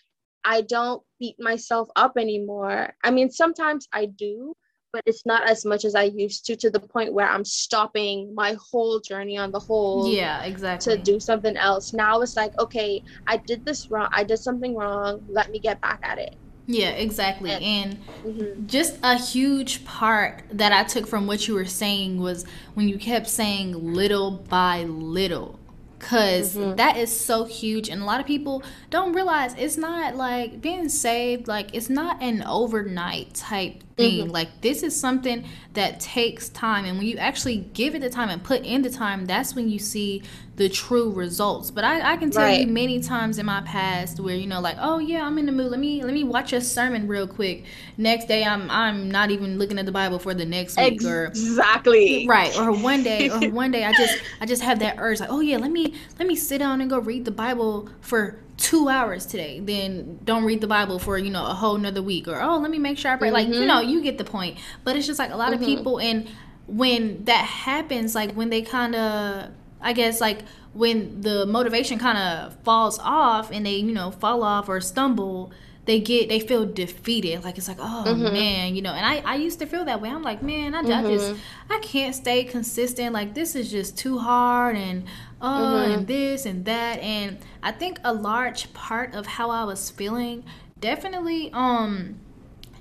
I 0.44 0.62
don't 0.62 1.04
beat 1.20 1.36
myself 1.40 1.90
up 1.96 2.14
anymore. 2.18 2.94
I 3.04 3.12
mean, 3.12 3.30
sometimes 3.30 3.88
I 3.92 4.06
do, 4.06 4.56
but 4.96 5.04
it's 5.06 5.26
not 5.26 5.46
as 5.50 5.66
much 5.66 5.84
as 5.84 5.94
I 5.94 6.04
used 6.04 6.46
to, 6.46 6.56
to 6.56 6.70
the 6.70 6.80
point 6.80 7.12
where 7.12 7.28
I'm 7.28 7.44
stopping 7.44 8.34
my 8.34 8.54
whole 8.54 9.02
journey 9.02 9.38
on 9.38 9.52
the 9.52 9.60
whole. 9.60 10.10
Yeah, 10.10 10.42
exactly. 10.44 10.96
To 10.96 11.04
do 11.04 11.20
something 11.20 11.58
else. 11.58 11.92
Now 11.92 12.22
it's 12.22 12.38
like, 12.38 12.58
okay, 12.60 13.04
I 13.28 13.36
did 13.36 13.66
this 13.66 13.92
wrong. 13.92 14.08
I 14.14 14.24
did 14.24 14.38
something 14.38 14.74
wrong. 14.74 15.22
Let 15.28 15.52
me 15.52 15.60
get 15.60 15.82
back 15.82 16.00
at 16.02 16.18
it. 16.18 16.38
Yeah, 16.66 16.92
exactly. 16.92 17.52
And 17.52 17.98
mm-hmm. 18.26 18.68
just 18.68 18.98
a 19.04 19.18
huge 19.18 19.84
part 19.84 20.44
that 20.50 20.72
I 20.72 20.86
took 20.86 21.08
from 21.08 21.28
what 21.28 21.46
you 21.46 21.56
were 21.56 21.66
saying 21.66 22.22
was 22.22 22.46
when 22.76 22.88
you 22.88 22.98
kept 22.98 23.28
saying 23.28 23.94
little 23.94 24.32
by 24.32 24.84
little 24.84 25.60
because 25.98 26.56
mm-hmm. 26.56 26.76
that 26.76 26.98
is 26.98 27.18
so 27.18 27.46
huge 27.46 27.90
and 27.90 28.02
a 28.02 28.06
lot 28.06 28.20
of 28.20 28.26
people 28.26 28.64
don't 28.90 29.14
realize 29.14 29.54
it's 29.58 29.78
not 29.78 30.16
like 30.16 30.62
being 30.62 30.90
saved 30.90 31.48
like 31.48 31.74
it's 31.74 31.90
not 31.90 32.22
an 32.22 32.44
overnight 32.44 33.34
type 33.34 33.82
thing 33.96 34.26
mm-hmm. 34.26 34.32
like 34.32 34.62
this 34.62 34.84
is 34.84 34.98
something 34.98 35.46
that 35.74 36.00
takes 36.00 36.50
time 36.50 36.86
and 36.86 36.98
when 36.98 37.08
you 37.08 37.18
actually 37.18 37.58
give 37.74 37.96
it 37.96 38.02
the 38.02 38.10
time 38.10 38.30
and 38.30 38.44
put 38.44 38.64
in 38.64 38.82
the 38.82 38.90
time 38.90 39.26
that's 39.26 39.56
when 39.56 39.70
you 39.70 39.80
see 39.80 40.22
the 40.56 40.70
true 40.70 41.12
results 41.12 41.70
but 41.70 41.84
i, 41.84 42.14
I 42.14 42.18
can 42.18 42.32
tell 42.32 42.44
right. 42.44 42.62
you 42.62 42.68
many 42.68 43.02
times 43.02 43.38
in 43.38 43.46
my 43.46 43.62
past 43.62 44.20
where 44.20 44.36
you 44.36 44.48
know 44.48 44.62
like 44.62 44.78
oh 44.80 45.00
yeah 45.00 45.26
i'm 45.26 45.38
in 45.38 45.46
the 45.46 45.52
mood 45.52 45.70
let 45.70 45.80
me 45.80 46.04
let 46.04 46.14
me 46.14 46.24
watch 46.24 46.54
a 46.54 46.62
sermon 46.62 47.08
real 47.08 47.28
quick 47.28 47.66
next 47.98 48.28
day 48.28 48.44
i'm 48.44 48.70
i'm 48.72 49.12
not 49.12 49.32
even 49.32 49.58
looking 49.58 49.78
at 49.78 49.86
the 49.86 49.92
bible 49.92 50.18
for 50.18 50.34
the 50.34 50.46
next 50.46 50.78
week 50.78 51.04
or 51.04 51.26
exactly 51.26 52.26
right 52.28 52.58
or 52.58 52.72
one 52.72 53.04
day 53.04 53.30
or 53.30 53.50
one 53.52 53.72
day 53.72 53.84
i 53.84 53.92
just 53.94 54.18
i 54.40 54.46
just 54.46 54.62
have 54.62 54.80
that 54.80 54.96
urge 54.98 55.20
like 55.20 55.30
oh 55.30 55.42
yeah 55.42 55.58
let 55.58 55.72
me 55.72 55.94
let 56.20 56.28
me 56.28 56.36
sit 56.36 56.60
down 56.60 56.80
and 56.80 56.90
go 56.90 57.00
read 57.00 57.26
the 57.26 57.32
bible 57.32 57.90
for 58.00 58.40
two 58.58 58.88
hours 58.88 59.26
today 59.26 59.60
then 59.60 60.18
don't 60.24 60.46
read 60.46 60.62
the 60.62 60.68
bible 60.68 60.98
for 60.98 61.18
you 61.18 61.30
know 61.30 61.46
a 61.46 61.54
whole 61.54 61.78
nother 61.78 62.02
week 62.02 62.28
or 62.30 62.42
oh 62.42 62.58
let 62.58 62.72
me 62.72 62.80
make 62.80 62.98
sure 62.98 63.12
i 63.12 63.18
pray 63.18 63.28
mm-hmm. 63.28 63.34
like 63.34 63.48
you 63.48 63.56
mm-hmm. 63.56 63.68
know 63.68 63.82
you 63.82 64.02
get 64.02 64.18
the 64.18 64.24
point 64.24 64.58
but 64.86 64.96
it's 64.96 65.06
just 65.06 65.20
like 65.20 65.32
a 65.32 65.36
lot 65.36 65.52
mm-hmm. 65.52 65.62
of 65.62 65.68
people 65.68 66.00
and 66.00 66.30
when 66.68 67.24
that 67.26 67.44
happens 67.46 68.16
like 68.16 68.32
when 68.32 68.50
they 68.50 68.62
kind 68.62 68.96
of 68.96 69.52
i 69.86 69.94
guess 69.94 70.20
like 70.20 70.40
when 70.74 71.22
the 71.22 71.46
motivation 71.46 71.98
kind 71.98 72.18
of 72.18 72.54
falls 72.64 73.00
off 73.00 73.50
and 73.52 73.66
they 73.66 73.76
you 73.76 73.94
know 73.94 74.12
fall 74.12 74.44
off 74.44 74.68
or 74.68 74.82
stumble 74.82 75.54
they 75.86 76.00
get 76.00 76.28
they 76.28 76.40
feel 76.40 76.66
defeated 76.66 77.44
like 77.46 77.58
it's 77.58 77.70
like 77.70 77.78
oh 77.80 78.04
mm-hmm. 78.06 78.34
man 78.34 78.76
you 78.76 78.82
know 78.82 78.92
and 78.92 79.06
I, 79.06 79.18
I 79.20 79.36
used 79.36 79.60
to 79.60 79.66
feel 79.66 79.86
that 79.86 80.02
way 80.02 80.10
i'm 80.10 80.24
like 80.24 80.42
man 80.44 80.74
I, 80.74 80.82
mm-hmm. 80.82 81.06
I, 81.06 81.10
just 81.10 81.36
i 81.70 81.80
can't 81.80 82.14
stay 82.14 82.44
consistent 82.44 83.14
like 83.14 83.36
this 83.36 83.56
is 83.56 83.72
just 83.72 83.98
too 83.98 84.18
hard 84.18 84.76
and 84.76 85.06
oh, 85.42 85.46
mm-hmm. 85.46 85.92
and 85.92 86.08
this 86.08 86.46
and 86.46 86.66
that. 86.66 87.00
And 87.00 87.38
I 87.62 87.72
think 87.72 88.00
a 88.04 88.14
large 88.14 88.74
part 88.74 89.14
of 89.14 89.26
how 89.26 89.50
I 89.50 89.64
was 89.64 89.90
feeling 89.90 90.44
definitely, 90.80 91.52
um, 91.54 92.20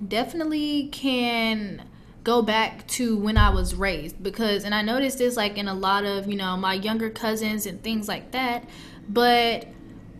definitely 0.07 0.89
can 0.89 1.83
go 2.25 2.41
back 2.41 2.87
to 2.89 3.17
when 3.17 3.37
I 3.37 3.51
was 3.51 3.75
raised 3.75 4.23
because, 4.23 4.65
and 4.65 4.75
I 4.75 4.83
noticed 4.83 5.19
this 5.19 5.37
like 5.37 5.59
in 5.59 5.69
a 5.69 5.75
lot 5.75 6.05
of, 6.05 6.27
you 6.27 6.37
know, 6.37 6.57
my 6.57 6.75
younger 6.75 7.11
cousins 7.11 7.67
and 7.67 7.83
things 7.83 8.09
like 8.09 8.33
that. 8.33 8.65
But 9.09 9.69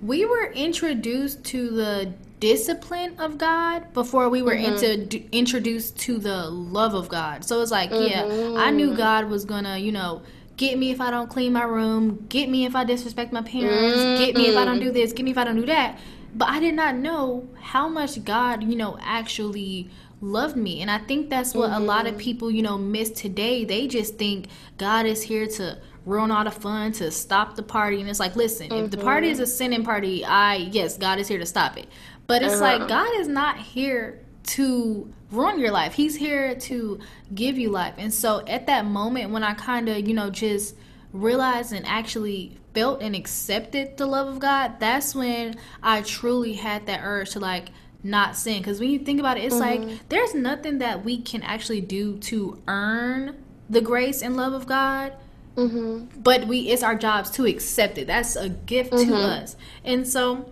we 0.03 0.27
were 0.27 0.53
introduced 0.53 1.45
to 1.47 1.71
the 1.71 2.13
discipline 2.41 3.19
of 3.19 3.39
God 3.39 3.95
before 3.95 4.29
we 4.29 4.43
were 4.43 4.55
mm-hmm. 4.55 4.85
into, 4.85 5.35
introduced 5.35 5.99
to 6.01 6.19
the 6.19 6.51
love 6.51 6.93
of 6.93 7.09
God. 7.09 7.43
So 7.43 7.63
it's 7.63 7.71
like, 7.71 7.91
mm-hmm. 7.91 8.55
yeah, 8.55 8.61
I 8.61 8.71
knew 8.71 8.95
God 8.95 9.31
was 9.31 9.47
gonna, 9.47 9.79
you 9.79 9.93
know, 9.93 10.23
get 10.59 10.79
me 10.79 10.91
if 10.91 11.01
I 11.01 11.11
don't 11.11 11.31
clean 11.31 11.55
my 11.55 11.65
room, 11.65 12.27
get 12.29 12.51
me 12.51 12.67
if 12.67 12.77
I 12.77 12.85
disrespect 12.85 13.33
my 13.33 13.41
parents, 13.41 13.99
mm-hmm. 13.99 14.23
get 14.23 14.37
me 14.37 14.49
if 14.49 14.57
I 14.59 14.67
don't 14.67 14.79
do 14.79 14.91
this, 14.91 15.15
get 15.15 15.25
me 15.25 15.31
if 15.31 15.39
I 15.39 15.45
don't 15.45 15.57
do 15.57 15.67
that. 15.67 15.99
But 16.35 16.49
I 16.49 16.61
did 16.61 16.75
not 16.75 16.97
know 16.97 17.49
how 17.61 17.89
much 17.89 18.23
God, 18.25 18.63
you 18.63 18.77
know, 18.77 18.99
actually 19.01 19.89
loved 20.21 20.57
me. 20.57 20.81
And 20.81 20.91
I 20.91 20.99
think 20.99 21.31
that's 21.31 21.55
what 21.55 21.71
mm-hmm. 21.71 21.83
a 21.83 21.85
lot 21.85 22.07
of 22.07 22.13
mm-hmm. 22.15 22.21
people, 22.21 22.51
you 22.51 22.63
know, 22.63 22.79
miss 22.79 23.11
today. 23.11 23.65
They 23.65 23.87
just 23.87 24.17
think 24.17 24.47
God 24.79 25.07
is 25.07 25.23
here 25.23 25.47
to 25.47 25.79
ruin 26.07 26.31
all 26.31 26.45
the 26.45 26.51
fun, 26.51 26.93
to 26.93 27.11
stop 27.11 27.57
the 27.57 27.63
party. 27.63 28.01
And 28.01 28.09
it's 28.09 28.21
like, 28.21 28.37
listen, 28.37 28.69
mm-hmm. 28.69 28.85
if 28.85 28.91
the 28.91 28.99
party 28.99 29.29
is 29.29 29.39
a 29.39 29.43
mm-hmm. 29.43 29.51
sinning 29.51 29.85
party, 29.85 30.25
I, 30.25 30.57
yes, 30.57 30.99
God 30.99 31.19
is 31.19 31.29
here 31.29 31.39
to 31.39 31.47
stop 31.47 31.77
it. 31.77 31.89
But 32.27 32.43
it's 32.43 32.55
uh-huh. 32.55 32.79
like, 32.79 32.89
God 32.89 33.21
is 33.21 33.29
not 33.29 33.59
here 33.59 34.21
to 34.45 35.13
ruin 35.31 35.59
your 35.59 35.71
life. 35.71 35.95
He's 35.95 36.17
here 36.17 36.55
to 36.55 37.01
give 37.35 37.59
you 37.59 37.71
life. 37.71 37.95
And 37.99 38.13
so 38.13 38.45
at 38.47 38.67
that 38.67 38.87
moment 38.87 39.31
when 39.31 39.43
I 39.43 39.55
kind 39.55 39.89
of, 39.89 40.07
you 40.07 40.15
know, 40.15 40.31
just 40.31 40.77
realized 41.13 41.73
and 41.73 41.87
actually 41.87 42.59
felt 42.75 43.03
and 43.03 43.15
accepted 43.15 43.97
the 43.97 44.07
love 44.07 44.29
of 44.29 44.39
God, 44.39 44.81
that's 44.81 45.15
when 45.15 45.57
I 45.83 46.03
truly 46.03 46.55
had 46.55 46.87
that 46.87 47.01
urge 47.03 47.31
to 47.31 47.41
like 47.41 47.69
not 48.05 48.37
sin. 48.37 48.59
Because 48.59 48.79
when 48.79 48.91
you 48.91 49.01
think 49.01 49.19
about 49.19 49.39
it, 49.39 49.45
it's 49.45 49.57
mm-hmm. 49.57 49.89
like 49.89 50.09
there's 50.09 50.35
nothing 50.35 50.79
that 50.79 51.05
we 51.05 51.21
can 51.21 51.43
actually 51.43 51.81
do 51.81 52.19
to 52.19 52.63
earn 52.69 53.43
the 53.69 53.81
grace 53.81 54.23
and 54.23 54.37
love 54.37 54.53
of 54.53 54.67
God. 54.67 55.15
Mm-hmm. 55.57 56.21
But 56.21 56.47
we, 56.47 56.69
it's 56.69 56.83
our 56.83 56.95
jobs 56.95 57.31
to 57.33 57.47
accept 57.47 57.99
it. 57.99 58.07
That's 58.07 58.37
a 58.37 58.49
gift 58.49 58.93
mm-hmm. 58.93 59.11
to 59.11 59.17
us. 59.17 59.57
And 59.85 60.07
so 60.07 60.51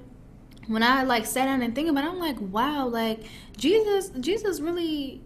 when 0.67 0.83
I 0.83 1.03
like 1.03 1.27
sat 1.27 1.45
down 1.45 1.63
and 1.63 1.75
think 1.75 1.89
about 1.89 2.05
it, 2.05 2.09
I'm 2.09 2.19
like, 2.19 2.41
wow, 2.41 2.87
like 2.87 3.21
Jesus, 3.57 4.11
Jesus 4.21 4.61
really 4.61 5.21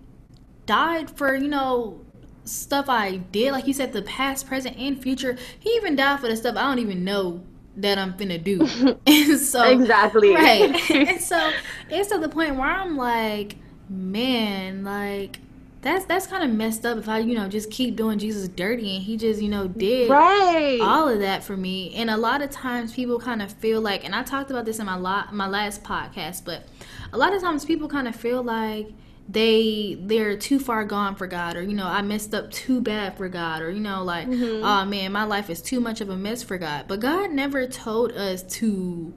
died 0.67 1.11
for 1.11 1.35
you 1.35 1.49
know 1.49 2.01
stuff 2.45 2.89
I 2.89 3.17
did. 3.17 3.53
Like 3.53 3.67
you 3.67 3.73
said, 3.73 3.93
the 3.93 4.03
past, 4.03 4.47
present, 4.47 4.77
and 4.77 5.01
future. 5.01 5.37
He 5.59 5.71
even 5.71 5.97
died 5.97 6.21
for 6.21 6.29
the 6.29 6.37
stuff 6.37 6.57
I 6.57 6.63
don't 6.63 6.79
even 6.79 7.05
know 7.05 7.43
that 7.77 7.99
I'm 7.99 8.15
finna 8.15 8.43
do. 8.43 8.61
and 9.07 9.41
so 9.41 9.63
exactly 9.63 10.35
right. 10.35 10.91
and 10.91 11.21
so 11.21 11.53
it's 11.91 12.11
to 12.11 12.19
the 12.19 12.29
point 12.29 12.57
where 12.57 12.69
I'm 12.69 12.97
like, 12.97 13.57
man, 13.89 14.85
like 14.85 15.39
that's 15.83 16.05
that's 16.07 16.27
kind 16.27 16.43
of 16.43 16.51
messed 16.51 16.85
up 16.85 16.99
if 16.99 17.09
I 17.09 17.19
you 17.19 17.35
know 17.35 17.49
just 17.49 17.71
keep 17.71 17.95
doing 17.95 18.19
Jesus 18.19 18.49
dirty 18.49 18.97
and 18.97 19.05
he 19.05 19.17
just 19.17 19.41
you 19.41 19.49
know 19.49 19.69
did 19.69 20.11
right. 20.11 20.81
all 20.81 21.09
of 21.09 21.21
that 21.21 21.45
for 21.45 21.57
me. 21.57 21.95
And 21.95 22.11
a 22.11 22.17
lot 22.17 22.43
of 22.43 22.51
times 22.51 22.93
people 22.93 23.21
kind 23.21 23.43
of 23.43 23.53
feel 23.53 23.81
like, 23.81 24.05
and 24.05 24.15
I 24.15 24.23
talked 24.23 24.51
about 24.51 24.65
this 24.65 24.79
in 24.79 24.87
my 24.87 24.97
lot 24.97 25.33
my 25.33 25.47
last 25.47 25.83
podcast, 25.83 26.45
but 26.45 26.65
a 27.13 27.19
lot 27.19 27.35
of 27.35 27.43
times 27.43 27.65
people 27.65 27.89
kind 27.89 28.09
of 28.09 28.17
feel 28.17 28.43
like 28.43 28.89
they 29.29 29.97
they're 30.01 30.37
too 30.37 30.59
far 30.59 30.85
gone 30.85 31.17
for 31.17 31.27
God 31.27 31.57
or 31.57 31.63
you 31.63 31.75
know 31.75 31.87
I 31.87 32.03
messed 32.03 32.35
up 32.35 32.51
too 32.51 32.81
bad 32.81 33.17
for 33.17 33.29
God 33.29 33.61
or 33.61 33.71
you 33.71 33.81
know 33.81 34.05
like 34.05 34.29
mm-hmm. 34.29 34.65
oh 34.65 34.85
man 34.85 35.13
my 35.13 35.25
life 35.25 35.51
is 35.51 35.61
too 35.61 35.81
much 35.81 36.01
of 36.01 36.11
a 36.11 36.17
mess 36.17 36.43
for 36.43 36.59
God 36.59 36.85
but 36.87 37.01
God 37.01 37.33
never 37.33 37.67
told 37.67 38.13
us 38.13 38.43
to 38.59 39.13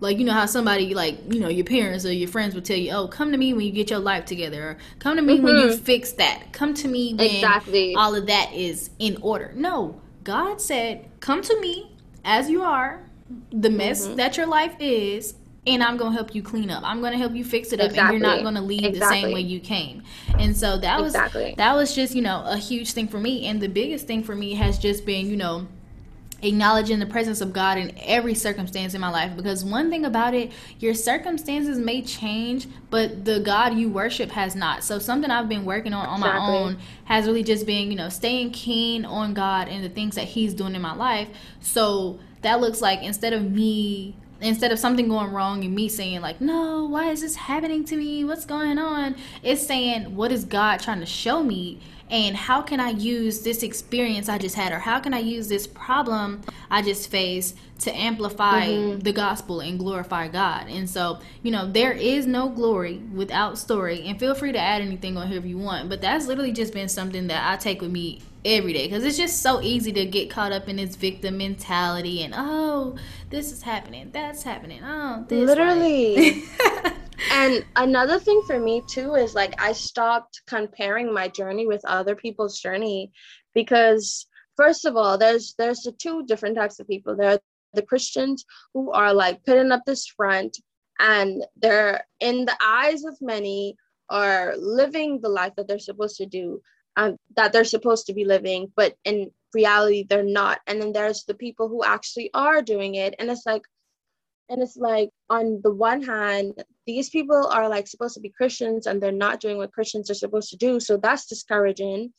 like 0.00 0.18
you 0.18 0.24
know 0.24 0.32
how 0.32 0.44
somebody 0.44 0.94
like 0.94 1.32
you 1.32 1.40
know 1.40 1.48
your 1.48 1.64
parents 1.64 2.04
or 2.04 2.12
your 2.12 2.28
friends 2.28 2.54
would 2.54 2.66
tell 2.66 2.76
you 2.76 2.92
oh 2.92 3.08
come 3.08 3.32
to 3.32 3.38
me 3.38 3.54
when 3.54 3.64
you 3.64 3.72
get 3.72 3.88
your 3.88 3.98
life 3.98 4.26
together 4.26 4.62
or 4.62 4.78
come 4.98 5.16
to 5.16 5.22
me 5.22 5.36
mm-hmm. 5.36 5.44
when 5.44 5.56
you 5.56 5.66
mm-hmm. 5.68 5.84
fix 5.84 6.12
that 6.12 6.52
come 6.52 6.74
to 6.74 6.88
me 6.88 7.14
when 7.14 7.26
exactly. 7.26 7.94
all 7.94 8.14
of 8.14 8.26
that 8.26 8.52
is 8.52 8.90
in 8.98 9.16
order 9.22 9.52
no 9.54 10.00
God 10.22 10.60
said 10.60 11.08
come 11.20 11.40
to 11.40 11.60
me 11.60 11.96
as 12.24 12.50
you 12.50 12.62
are 12.62 13.00
the 13.50 13.70
mess 13.70 14.06
mm-hmm. 14.06 14.16
that 14.16 14.36
your 14.36 14.46
life 14.46 14.74
is 14.80 15.34
and 15.66 15.82
I'm 15.82 15.96
gonna 15.96 16.14
help 16.14 16.34
you 16.34 16.42
clean 16.42 16.70
up. 16.70 16.82
I'm 16.84 17.00
gonna 17.00 17.18
help 17.18 17.34
you 17.34 17.44
fix 17.44 17.72
it 17.72 17.80
up, 17.80 17.90
exactly. 17.90 18.16
and 18.16 18.24
you're 18.24 18.36
not 18.36 18.42
gonna 18.42 18.62
leave 18.62 18.84
exactly. 18.84 19.20
the 19.20 19.26
same 19.26 19.34
way 19.34 19.40
you 19.40 19.60
came. 19.60 20.02
And 20.38 20.56
so 20.56 20.78
that 20.78 21.00
was 21.00 21.14
exactly. 21.14 21.54
that 21.56 21.74
was 21.74 21.94
just 21.94 22.14
you 22.14 22.22
know 22.22 22.44
a 22.46 22.56
huge 22.56 22.92
thing 22.92 23.08
for 23.08 23.18
me. 23.18 23.46
And 23.46 23.60
the 23.60 23.68
biggest 23.68 24.06
thing 24.06 24.22
for 24.22 24.34
me 24.34 24.54
has 24.54 24.78
just 24.78 25.04
been 25.04 25.28
you 25.28 25.36
know 25.36 25.66
acknowledging 26.42 26.98
the 26.98 27.06
presence 27.06 27.40
of 27.40 27.52
God 27.52 27.78
in 27.78 27.96
every 27.98 28.34
circumstance 28.34 28.92
in 28.94 29.00
my 29.00 29.08
life 29.08 29.34
because 29.36 29.64
one 29.64 29.88
thing 29.88 30.04
about 30.04 30.34
it 30.34 30.52
your 30.78 30.92
circumstances 30.92 31.78
may 31.78 32.02
change 32.02 32.68
but 32.90 33.24
the 33.24 33.40
God 33.40 33.74
you 33.74 33.88
worship 33.88 34.30
has 34.30 34.54
not 34.54 34.84
so 34.84 34.98
something 34.98 35.30
I've 35.30 35.48
been 35.48 35.64
working 35.64 35.94
on 35.94 36.06
on 36.06 36.18
exactly. 36.18 36.40
my 36.40 36.58
own 36.58 36.78
has 37.04 37.26
really 37.26 37.42
just 37.42 37.64
been 37.64 37.90
you 37.90 37.96
know 37.96 38.10
staying 38.10 38.50
keen 38.50 39.06
on 39.06 39.32
God 39.32 39.68
and 39.68 39.82
the 39.82 39.88
things 39.88 40.14
that 40.16 40.24
he's 40.24 40.52
doing 40.52 40.74
in 40.74 40.82
my 40.82 40.94
life 40.94 41.28
so 41.60 42.20
that 42.42 42.60
looks 42.60 42.82
like 42.82 43.02
instead 43.02 43.32
of 43.32 43.50
me 43.50 44.14
instead 44.40 44.72
of 44.72 44.78
something 44.78 45.08
going 45.08 45.32
wrong 45.32 45.64
and 45.64 45.74
me 45.74 45.88
saying 45.88 46.20
like 46.20 46.40
no 46.40 46.84
why 46.84 47.10
is 47.10 47.22
this 47.22 47.36
happening 47.36 47.84
to 47.84 47.96
me? 47.96 48.24
What's 48.24 48.44
going 48.44 48.78
on? 48.78 49.16
It's 49.42 49.66
saying 49.66 50.14
what 50.14 50.32
is 50.32 50.44
god 50.44 50.78
trying 50.78 51.00
to 51.00 51.06
show 51.06 51.42
me? 51.42 51.80
And 52.08 52.36
how 52.36 52.62
can 52.62 52.78
i 52.78 52.90
use 52.90 53.40
this 53.40 53.62
experience 53.62 54.28
i 54.28 54.38
just 54.38 54.54
had? 54.54 54.72
Or 54.72 54.78
how 54.78 55.00
can 55.00 55.12
i 55.14 55.18
use 55.18 55.48
this 55.48 55.66
problem 55.66 56.42
i 56.70 56.82
just 56.82 57.10
faced 57.10 57.56
to 57.80 57.94
amplify 57.94 58.68
mm-hmm. 58.68 59.00
the 59.00 59.12
gospel 59.12 59.60
and 59.60 59.78
glorify 59.78 60.28
god? 60.28 60.68
And 60.68 60.88
so 60.88 61.20
you 61.42 61.50
know 61.50 61.70
there 61.70 61.92
is 61.92 62.26
no 62.26 62.48
glory 62.48 62.98
without 63.12 63.58
story. 63.58 64.02
And 64.06 64.18
feel 64.18 64.34
free 64.34 64.52
to 64.52 64.58
add 64.58 64.82
anything 64.82 65.16
on 65.16 65.28
here 65.28 65.38
if 65.38 65.46
you 65.46 65.58
want. 65.58 65.88
But 65.88 66.00
that's 66.00 66.26
literally 66.26 66.52
just 66.52 66.72
been 66.72 66.88
something 66.88 67.26
that 67.28 67.50
i 67.52 67.56
take 67.56 67.80
with 67.80 67.90
me 67.90 68.20
every 68.46 68.72
day. 68.72 68.86
Because 68.86 69.04
it's 69.04 69.16
just 69.16 69.42
so 69.42 69.60
easy 69.60 69.92
to 69.92 70.04
get 70.04 70.30
caught 70.30 70.52
up 70.52 70.68
in 70.68 70.76
this 70.76 70.96
victim 70.96 71.38
mentality 71.38 72.22
and 72.22 72.34
oh 72.36 72.96
this 73.30 73.52
is 73.52 73.62
happening 73.62 74.10
that's 74.12 74.42
happening 74.42 74.80
oh 74.84 75.24
this 75.28 75.46
literally. 75.46 76.44
And 77.32 77.64
another 77.76 78.18
thing 78.18 78.42
for 78.46 78.58
me 78.58 78.82
too 78.88 79.14
is 79.14 79.34
like 79.34 79.60
i 79.60 79.72
stopped 79.72 80.42
comparing 80.46 81.12
my 81.12 81.28
journey 81.28 81.66
with 81.66 81.84
other 81.84 82.14
people's 82.14 82.60
journey 82.60 83.10
because 83.54 84.26
first 84.56 84.84
of 84.84 84.96
all 84.96 85.16
there's 85.18 85.54
there's 85.58 85.80
the 85.80 85.92
two 85.92 86.24
different 86.26 86.56
types 86.56 86.78
of 86.78 86.86
people. 86.88 87.16
There 87.16 87.30
are 87.30 87.40
the 87.72 87.82
christians 87.82 88.44
who 88.74 88.90
are 88.92 89.12
like 89.12 89.44
putting 89.44 89.72
up 89.72 89.82
this 89.86 90.06
front 90.06 90.58
and 90.98 91.44
they're 91.56 92.04
in 92.20 92.44
the 92.44 92.56
eyes 92.62 93.04
of 93.04 93.16
many 93.20 93.76
are 94.08 94.54
living 94.56 95.20
the 95.20 95.28
life 95.28 95.52
that 95.56 95.68
they're 95.68 95.78
supposed 95.78 96.16
to 96.16 96.26
do 96.26 96.60
um, 96.96 97.16
that 97.36 97.52
they're 97.52 97.64
supposed 97.64 98.06
to 98.06 98.14
be 98.14 98.24
living, 98.24 98.72
but 98.76 98.94
in 99.04 99.30
reality 99.54 100.04
they're 100.08 100.22
not. 100.22 100.60
And 100.66 100.80
then 100.80 100.92
there's 100.92 101.24
the 101.24 101.34
people 101.34 101.68
who 101.68 101.84
actually 101.84 102.30
are 102.34 102.62
doing 102.62 102.94
it, 102.96 103.14
and 103.18 103.30
it's 103.30 103.46
like, 103.46 103.62
and 104.48 104.62
it's 104.62 104.76
like 104.76 105.10
on 105.28 105.60
the 105.64 105.72
one 105.72 106.02
hand, 106.02 106.52
these 106.86 107.10
people 107.10 107.48
are 107.48 107.68
like 107.68 107.88
supposed 107.88 108.14
to 108.14 108.20
be 108.20 108.30
Christians 108.30 108.86
and 108.86 109.02
they're 109.02 109.10
not 109.10 109.40
doing 109.40 109.56
what 109.56 109.72
Christians 109.72 110.08
are 110.08 110.14
supposed 110.14 110.50
to 110.50 110.56
do, 110.56 110.78
so 110.80 110.96
that's 110.96 111.26
discouraging. 111.26 112.12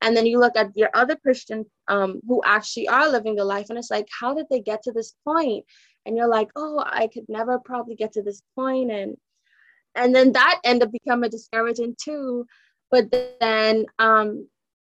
And 0.00 0.16
then 0.16 0.26
you 0.26 0.38
look 0.38 0.56
at 0.56 0.76
your 0.76 0.90
other 0.94 1.16
Christian 1.16 1.66
um, 1.88 2.20
who 2.26 2.40
actually 2.44 2.88
are 2.88 3.08
living 3.10 3.36
the 3.36 3.44
life, 3.44 3.66
and 3.68 3.78
it's 3.78 3.90
like, 3.90 4.08
how 4.20 4.34
did 4.34 4.46
they 4.50 4.60
get 4.60 4.82
to 4.84 4.92
this 4.92 5.14
point? 5.24 5.64
And 6.06 6.16
you're 6.16 6.28
like, 6.28 6.48
oh, 6.56 6.82
I 6.84 7.08
could 7.08 7.24
never 7.28 7.58
probably 7.58 7.94
get 7.94 8.12
to 8.14 8.22
this 8.22 8.42
point, 8.54 8.90
and 8.90 9.16
and 9.94 10.14
then 10.14 10.32
that 10.32 10.60
end 10.64 10.82
up 10.82 10.90
becoming 10.90 11.30
discouraging 11.30 11.94
too 12.02 12.46
but 12.94 13.10
then 13.40 13.86
um, 13.98 14.46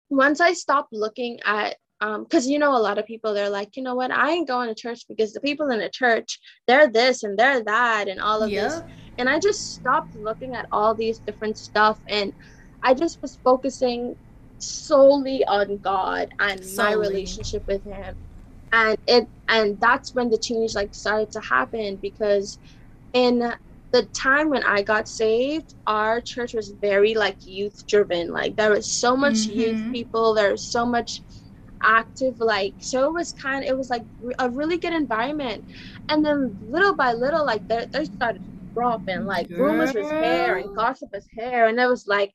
once 0.10 0.42
I 0.42 0.52
stopped 0.52 0.92
looking 0.92 1.40
at 1.46 1.78
because 2.00 2.46
um, 2.46 2.52
you 2.52 2.60
know 2.60 2.76
a 2.76 2.78
lot 2.78 2.98
of 2.98 3.06
people 3.06 3.34
they're 3.34 3.50
like 3.50 3.78
you 3.78 3.82
know 3.82 3.96
what 3.96 4.12
i 4.12 4.30
ain't 4.30 4.50
going 4.50 4.68
to 4.68 4.76
church 4.76 5.08
because 5.08 5.32
the 5.32 5.40
people 5.40 5.70
in 5.70 5.80
the 5.80 5.88
church 5.88 6.40
they're 6.68 6.90
this 6.90 7.24
and 7.24 7.40
they're 7.40 7.64
that 7.64 8.10
and 8.10 8.20
all 8.20 8.44
of 8.44 8.50
yeah. 8.50 8.64
this 8.64 8.82
and 9.18 9.30
i 9.30 9.40
just 9.40 9.76
stopped 9.76 10.14
looking 10.14 10.54
at 10.56 10.68
all 10.74 10.94
these 10.94 11.20
different 11.20 11.58
stuff 11.58 11.98
and 12.10 12.34
i 12.84 12.94
just 12.94 13.22
was 13.22 13.40
focusing 13.46 14.14
solely 14.58 15.46
on 15.46 15.78
god 15.78 16.28
and 16.40 16.64
solely. 16.66 16.90
my 16.90 16.96
relationship 16.96 17.66
with 17.66 17.84
him 17.86 18.14
and 18.74 18.98
it 19.08 19.26
and 19.48 19.80
that's 19.80 20.14
when 20.14 20.30
the 20.30 20.38
change 20.38 20.76
like 20.76 20.94
started 20.94 21.32
to 21.32 21.40
happen 21.40 21.96
because 21.96 22.60
in 23.14 23.54
the 23.96 24.04
time 24.08 24.50
when 24.50 24.64
I 24.64 24.82
got 24.82 25.08
saved, 25.08 25.76
our 25.88 26.20
church 26.20 26.54
was 26.54 26.72
very 26.72 27.14
like 27.14 27.38
youth 27.46 27.88
driven. 27.88 28.30
Like 28.30 28.58
there 28.58 28.72
was 28.72 28.92
so 28.92 29.16
much 29.16 29.36
mm-hmm. 29.48 29.60
youth 29.60 29.94
people, 29.94 30.34
there 30.34 30.52
was 30.52 30.66
so 30.66 30.86
much 30.86 31.22
active 31.82 32.40
like 32.40 32.74
so 32.80 33.06
it 33.06 33.14
was 33.14 33.34
kind 33.34 33.64
of 33.64 33.70
it 33.70 33.78
was 33.78 33.90
like 33.90 34.04
a 34.40 34.50
really 34.50 34.78
good 34.78 34.94
environment 34.94 35.64
and 36.10 36.26
then 36.26 36.58
little 36.68 36.96
by 36.96 37.12
little 37.14 37.46
like 37.46 37.68
they, 37.68 37.86
they 37.92 38.06
started 38.06 38.42
dropping 38.74 39.26
like 39.26 39.48
Girl. 39.50 39.66
rumors 39.66 39.94
was 39.94 40.10
hair 40.10 40.56
and 40.56 40.76
gossip 40.76 41.10
was 41.14 41.28
hair 41.38 41.68
and 41.68 41.78
it 41.80 41.86
was 41.86 42.08
like 42.08 42.34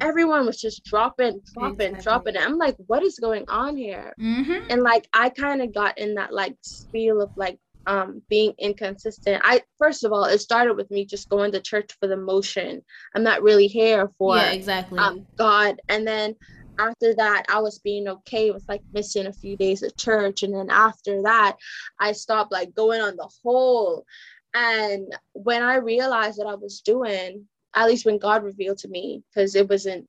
everyone 0.00 0.46
was 0.46 0.60
just 0.60 0.84
dropping, 0.84 1.40
dropping, 1.54 1.94
exactly. 1.94 2.02
dropping. 2.02 2.36
I'm 2.36 2.58
like, 2.58 2.76
what 2.86 3.02
is 3.04 3.18
going 3.18 3.44
on 3.48 3.76
here? 3.76 4.12
Mm-hmm. 4.20 4.66
And 4.68 4.82
like, 4.82 5.06
I 5.12 5.28
kind 5.28 5.62
of 5.62 5.72
got 5.72 5.96
in 5.96 6.14
that 6.14 6.32
like 6.34 6.56
spiel 6.62 7.20
of 7.20 7.30
like 7.36 7.58
um 7.86 8.22
being 8.28 8.54
inconsistent. 8.58 9.40
I 9.44 9.62
first 9.78 10.04
of 10.04 10.12
all, 10.12 10.24
it 10.24 10.38
started 10.38 10.74
with 10.74 10.90
me 10.90 11.04
just 11.04 11.28
going 11.28 11.52
to 11.52 11.60
church 11.60 11.90
for 11.98 12.06
the 12.06 12.16
motion. 12.16 12.82
I'm 13.14 13.22
not 13.22 13.42
really 13.42 13.66
here 13.66 14.08
for 14.18 14.36
yeah, 14.36 14.52
exactly 14.52 14.98
um 14.98 15.26
God. 15.38 15.80
And 15.88 16.06
then 16.06 16.36
after 16.78 17.14
that 17.14 17.44
i 17.50 17.60
was 17.60 17.80
being 17.80 18.08
okay 18.08 18.50
with 18.50 18.64
like 18.66 18.80
missing 18.94 19.26
a 19.26 19.32
few 19.32 19.58
days 19.58 19.82
of 19.82 19.94
church 19.98 20.42
and 20.42 20.54
then 20.54 20.70
after 20.70 21.20
that 21.20 21.54
i 22.00 22.12
stopped 22.12 22.50
like 22.50 22.74
going 22.74 22.98
on 22.98 23.14
the 23.14 23.30
whole 23.42 24.06
and 24.54 25.14
when 25.34 25.62
i 25.62 25.76
realized 25.76 26.38
what 26.38 26.46
i 26.46 26.54
was 26.54 26.80
doing 26.80 27.46
at 27.74 27.86
least 27.86 28.06
when 28.06 28.18
God 28.18 28.44
revealed 28.44 28.78
to 28.78 28.88
me, 28.88 29.22
because 29.30 29.54
it 29.54 29.68
wasn't 29.68 30.08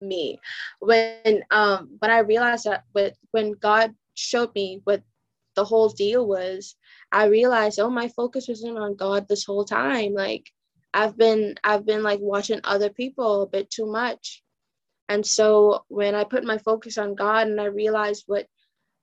me. 0.00 0.40
When 0.80 1.42
um 1.50 1.96
when 1.98 2.10
I 2.10 2.18
realized 2.18 2.64
that 2.64 2.84
with 2.94 3.16
when 3.30 3.52
God 3.52 3.94
showed 4.14 4.54
me 4.54 4.80
what 4.84 5.02
the 5.56 5.64
whole 5.64 5.88
deal 5.88 6.26
was, 6.26 6.76
I 7.14 7.26
realized, 7.26 7.78
oh, 7.78 7.90
my 7.90 8.08
focus 8.08 8.48
wasn't 8.48 8.76
on 8.76 8.96
God 8.96 9.28
this 9.28 9.44
whole 9.44 9.64
time. 9.64 10.14
Like 10.14 10.50
I've 10.92 11.16
been 11.16 11.54
I've 11.62 11.86
been 11.86 12.02
like 12.02 12.18
watching 12.20 12.60
other 12.64 12.90
people 12.90 13.42
a 13.42 13.46
bit 13.46 13.70
too 13.70 13.86
much. 13.86 14.42
And 15.08 15.24
so 15.24 15.84
when 15.86 16.16
I 16.16 16.24
put 16.24 16.42
my 16.42 16.58
focus 16.58 16.98
on 16.98 17.14
God 17.14 17.46
and 17.46 17.60
I 17.60 17.66
realized 17.66 18.24
what 18.26 18.48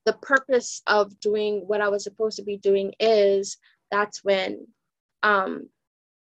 the 0.04 0.12
purpose 0.12 0.82
of 0.86 1.18
doing 1.20 1.62
what 1.66 1.80
I 1.80 1.88
was 1.88 2.04
supposed 2.04 2.36
to 2.36 2.42
be 2.42 2.58
doing 2.58 2.92
is, 3.00 3.56
that's 3.90 4.22
when 4.22 4.66
um 5.22 5.70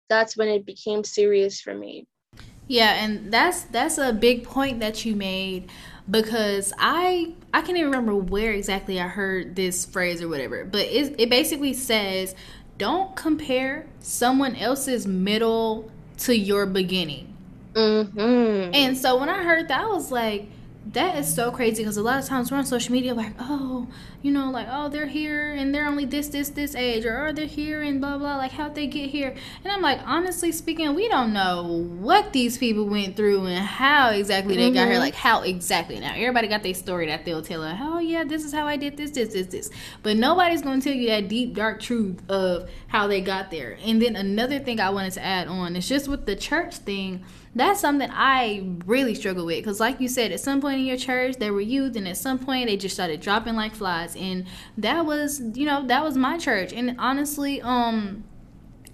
that's 0.09 0.35
when 0.35 0.49
it 0.49 0.65
became 0.65 1.05
serious 1.05 1.61
for 1.61 1.73
me. 1.73 2.05
Yeah, 2.67 3.01
and 3.01 3.31
that's 3.31 3.61
that's 3.63 3.97
a 3.97 4.11
big 4.11 4.43
point 4.43 4.81
that 4.81 5.05
you 5.05 5.15
made 5.15 5.71
because 6.09 6.73
I 6.77 7.33
I 7.53 7.61
can't 7.61 7.77
even 7.77 7.91
remember 7.91 8.15
where 8.15 8.51
exactly 8.51 8.99
I 8.99 9.07
heard 9.07 9.55
this 9.55 9.85
phrase 9.85 10.21
or 10.21 10.27
whatever, 10.27 10.65
but 10.65 10.81
it 10.81 11.15
it 11.19 11.29
basically 11.29 11.73
says 11.73 12.35
don't 12.77 13.15
compare 13.15 13.87
someone 13.99 14.55
else's 14.55 15.07
middle 15.07 15.91
to 16.19 16.35
your 16.37 16.65
beginning. 16.65 17.33
Mm-hmm. 17.73 18.73
And 18.73 18.97
so 18.97 19.19
when 19.19 19.29
I 19.29 19.43
heard 19.43 19.67
that, 19.67 19.81
I 19.81 19.87
was 19.87 20.11
like, 20.11 20.49
that 20.93 21.17
is 21.17 21.33
so 21.33 21.51
crazy 21.51 21.83
because 21.83 21.97
a 21.97 22.01
lot 22.01 22.19
of 22.19 22.25
times 22.25 22.51
we're 22.51 22.57
on 22.57 22.65
social 22.65 22.91
media 22.91 23.13
like, 23.13 23.33
oh, 23.39 23.87
you 24.21 24.31
know, 24.31 24.49
like, 24.49 24.67
oh, 24.69 24.89
they're 24.89 25.07
here 25.07 25.53
and 25.53 25.73
they're 25.73 25.87
only 25.87 26.05
this, 26.05 26.29
this, 26.29 26.49
this 26.49 26.75
age, 26.75 27.05
or 27.05 27.27
oh, 27.27 27.31
they're 27.33 27.45
here 27.45 27.81
and 27.81 27.99
blah, 27.99 28.17
blah, 28.17 28.37
like, 28.37 28.51
how'd 28.51 28.75
they 28.75 28.87
get 28.87 29.09
here? 29.09 29.35
And 29.63 29.71
I'm 29.71 29.81
like, 29.81 29.99
honestly 30.05 30.51
speaking, 30.51 30.93
we 30.95 31.09
don't 31.09 31.33
know 31.33 31.85
what 31.99 32.31
these 32.31 32.57
people 32.57 32.85
went 32.85 33.15
through 33.15 33.45
and 33.45 33.65
how 33.65 34.09
exactly 34.09 34.55
they 34.55 34.67
mm-hmm. 34.67 34.75
got 34.75 34.85
here, 34.85 34.93
mm-hmm. 34.93 35.01
like, 35.01 35.15
how 35.15 35.41
exactly. 35.41 35.99
Now, 35.99 36.13
everybody 36.15 36.47
got 36.47 36.63
their 36.63 36.73
story 36.73 37.07
that 37.07 37.25
they'll 37.25 37.41
tell, 37.41 37.61
like, 37.61 37.77
oh, 37.79 37.99
yeah, 37.99 38.23
this 38.23 38.43
is 38.45 38.53
how 38.53 38.65
I 38.65 38.77
did 38.77 38.97
this, 38.97 39.11
this, 39.11 39.33
this, 39.33 39.47
this. 39.47 39.69
But 40.03 40.17
nobody's 40.17 40.61
going 40.61 40.79
to 40.79 40.89
tell 40.89 40.97
you 40.97 41.07
that 41.09 41.27
deep, 41.27 41.53
dark 41.53 41.81
truth 41.81 42.21
of 42.29 42.69
how 42.87 43.07
they 43.07 43.21
got 43.21 43.51
there. 43.51 43.77
And 43.83 44.01
then 44.01 44.15
another 44.15 44.59
thing 44.59 44.79
I 44.79 44.89
wanted 44.89 45.13
to 45.13 45.23
add 45.23 45.47
on 45.47 45.75
is 45.75 45.87
just 45.87 46.07
with 46.07 46.25
the 46.25 46.35
church 46.35 46.77
thing 46.77 47.25
that's 47.57 47.79
something 47.79 48.09
I 48.11 48.69
really 48.85 49.15
struggle 49.15 49.45
with 49.45 49.57
because, 49.57 49.79
like 49.79 49.99
you 49.99 50.07
said, 50.07 50.31
at 50.31 50.39
some 50.39 50.61
point 50.61 50.79
in 50.79 50.85
your 50.85 50.97
church 50.97 51.37
there 51.37 51.53
were 51.53 51.61
youth, 51.61 51.95
and 51.95 52.07
at 52.07 52.17
some 52.17 52.39
point 52.39 52.67
they 52.67 52.77
just 52.77 52.95
started 52.95 53.19
dropping 53.19 53.55
like 53.55 53.75
flies, 53.75 54.15
and 54.15 54.45
that 54.77 55.05
was, 55.05 55.41
you 55.55 55.65
know, 55.65 55.85
that 55.87 56.03
was 56.03 56.15
my 56.17 56.37
church, 56.37 56.71
and 56.73 56.95
honestly, 56.99 57.61
um, 57.61 58.23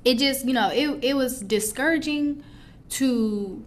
it 0.06 0.18
just, 0.18 0.46
you 0.46 0.54
know, 0.54 0.70
it 0.70 1.04
it 1.04 1.16
was 1.16 1.42
discouraging 1.42 2.44
to 2.90 3.64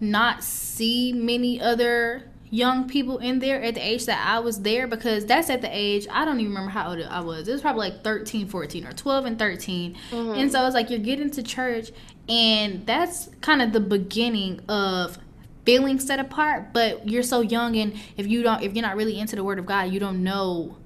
not 0.00 0.42
see 0.42 1.12
many 1.12 1.60
other 1.60 2.30
young 2.50 2.88
people 2.88 3.18
in 3.18 3.38
there 3.38 3.62
at 3.62 3.74
the 3.74 3.80
age 3.80 4.06
that 4.06 4.26
I 4.26 4.40
was 4.40 4.62
there 4.62 4.88
because 4.88 5.24
that's 5.24 5.48
at 5.48 5.62
the 5.62 5.68
age 5.70 6.06
I 6.10 6.24
don't 6.24 6.40
even 6.40 6.52
remember 6.52 6.70
how 6.70 6.90
old 6.90 7.00
I 7.00 7.20
was. 7.20 7.46
It 7.46 7.52
was 7.52 7.60
probably 7.60 7.90
like 7.90 8.02
13, 8.02 8.48
14 8.48 8.86
or 8.86 8.92
12 8.92 9.24
and 9.24 9.38
13. 9.38 9.96
Mm-hmm. 10.10 10.40
And 10.40 10.50
so 10.50 10.64
it's 10.66 10.74
like 10.74 10.90
you're 10.90 10.98
getting 10.98 11.30
to 11.30 11.42
church 11.44 11.92
and 12.30 12.86
that's 12.86 13.28
kind 13.40 13.60
of 13.60 13.72
the 13.72 13.80
beginning 13.80 14.60
of 14.68 15.18
feeling 15.66 15.98
set 15.98 16.20
apart, 16.20 16.72
but 16.72 17.08
you're 17.08 17.24
so 17.24 17.40
young 17.40 17.76
and 17.76 17.92
if 18.16 18.26
you 18.28 18.42
don't 18.42 18.62
if 18.62 18.74
you're 18.74 18.82
not 18.82 18.96
really 18.96 19.18
into 19.18 19.34
the 19.34 19.42
word 19.42 19.58
of 19.58 19.66
God, 19.66 19.90
you 19.90 19.98
don't 19.98 20.22
know 20.22 20.76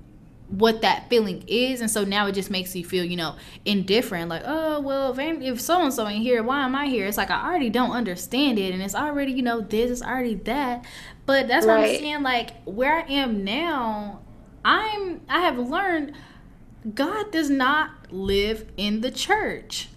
what 0.48 0.80
that 0.82 1.08
feeling 1.10 1.44
is. 1.46 1.80
And 1.80 1.90
so 1.90 2.04
now 2.04 2.26
it 2.26 2.32
just 2.32 2.50
makes 2.50 2.74
you 2.74 2.84
feel 2.84 3.04
you 3.04 3.16
know 3.16 3.36
indifferent 3.66 4.30
like 4.30 4.42
oh 4.46 4.80
well 4.80 5.14
if, 5.18 5.60
so 5.60 5.82
and 5.82 5.92
so 5.92 6.08
ain't 6.08 6.22
here 6.22 6.42
why 6.42 6.64
am 6.64 6.74
i 6.74 6.86
here? 6.86 7.06
It's 7.06 7.18
like 7.18 7.30
i 7.30 7.46
already 7.46 7.70
don't 7.70 7.92
understand 7.92 8.58
it 8.58 8.72
and 8.72 8.82
it's 8.82 8.94
already 8.94 9.32
you 9.32 9.42
know 9.42 9.60
this 9.60 9.90
is 9.90 10.02
already 10.02 10.36
that. 10.36 10.86
But 11.26 11.46
that's 11.46 11.66
right. 11.66 11.80
what 11.80 11.90
i'm 11.90 11.96
saying 11.96 12.22
like 12.22 12.62
where 12.64 13.02
i 13.02 13.12
am 13.12 13.44
now 13.44 14.20
i'm 14.64 15.20
i 15.28 15.40
have 15.40 15.58
learned 15.58 16.12
god 16.94 17.30
does 17.32 17.48
not 17.48 17.90
live 18.10 18.66
in 18.76 19.00
the 19.00 19.10
church 19.10 19.88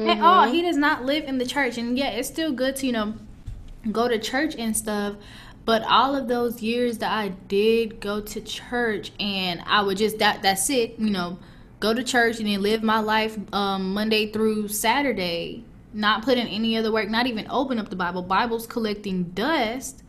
mm-hmm. 0.00 0.10
at 0.10 0.20
all. 0.20 0.50
He 0.50 0.62
does 0.62 0.76
not 0.76 1.04
live 1.04 1.24
in 1.24 1.38
the 1.38 1.46
church. 1.46 1.78
And 1.78 1.96
yeah, 1.98 2.10
it's 2.10 2.28
still 2.28 2.52
good 2.52 2.76
to, 2.76 2.86
you 2.86 2.92
know, 2.92 3.14
go 3.90 4.08
to 4.08 4.18
church 4.18 4.54
and 4.56 4.76
stuff. 4.76 5.16
But 5.64 5.82
all 5.82 6.16
of 6.16 6.28
those 6.28 6.62
years 6.62 6.98
that 6.98 7.12
I 7.12 7.28
did 7.28 8.00
go 8.00 8.20
to 8.20 8.40
church 8.40 9.12
and 9.20 9.62
I 9.66 9.82
would 9.82 9.98
just 9.98 10.18
that 10.18 10.42
that's 10.42 10.68
it, 10.70 10.98
you 10.98 11.10
know, 11.10 11.38
go 11.80 11.94
to 11.94 12.02
church 12.02 12.38
and 12.38 12.48
then 12.48 12.62
live 12.62 12.82
my 12.82 13.00
life 13.00 13.38
um, 13.52 13.92
Monday 13.92 14.32
through 14.32 14.68
Saturday, 14.68 15.64
not 15.92 16.24
put 16.24 16.38
in 16.38 16.46
any 16.46 16.76
other 16.76 16.90
work, 16.90 17.08
not 17.08 17.26
even 17.26 17.46
open 17.50 17.78
up 17.78 17.88
the 17.88 17.96
Bible. 17.96 18.22
Bible's 18.22 18.66
collecting 18.66 19.24
dust. 19.24 20.02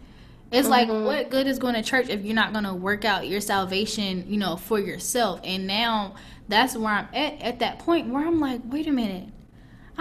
It's 0.52 0.68
mm-hmm. 0.68 0.92
like 0.92 1.06
what 1.06 1.30
good 1.30 1.48
is 1.48 1.60
going 1.60 1.76
to 1.76 1.84
church 1.84 2.10
if 2.10 2.24
you're 2.24 2.36
not 2.36 2.54
going 2.54 2.66
to 2.66 2.74
work 2.74 3.06
out 3.06 3.28
your 3.28 3.42
salvation, 3.42 4.26
you 4.28 4.38
know, 4.38 4.56
for 4.56 4.80
yourself. 4.80 5.42
And 5.44 5.68
now 5.68 6.16
that's 6.48 6.76
where 6.76 6.94
I'm 6.94 7.08
at 7.14 7.42
at 7.42 7.60
that 7.60 7.80
point 7.80 8.08
where 8.08 8.26
I'm 8.26 8.40
like, 8.40 8.62
wait 8.66 8.88
a 8.88 8.92
minute. 8.92 9.30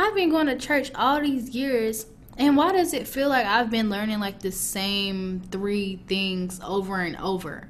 I've 0.00 0.14
been 0.14 0.30
going 0.30 0.46
to 0.46 0.56
church 0.56 0.90
all 0.94 1.20
these 1.20 1.50
years, 1.50 2.06
and 2.38 2.56
why 2.56 2.72
does 2.72 2.94
it 2.94 3.06
feel 3.06 3.28
like 3.28 3.44
I've 3.44 3.70
been 3.70 3.90
learning 3.90 4.18
like 4.18 4.40
the 4.40 4.50
same 4.50 5.42
three 5.50 6.00
things 6.08 6.58
over 6.64 7.00
and 7.00 7.16
over? 7.16 7.68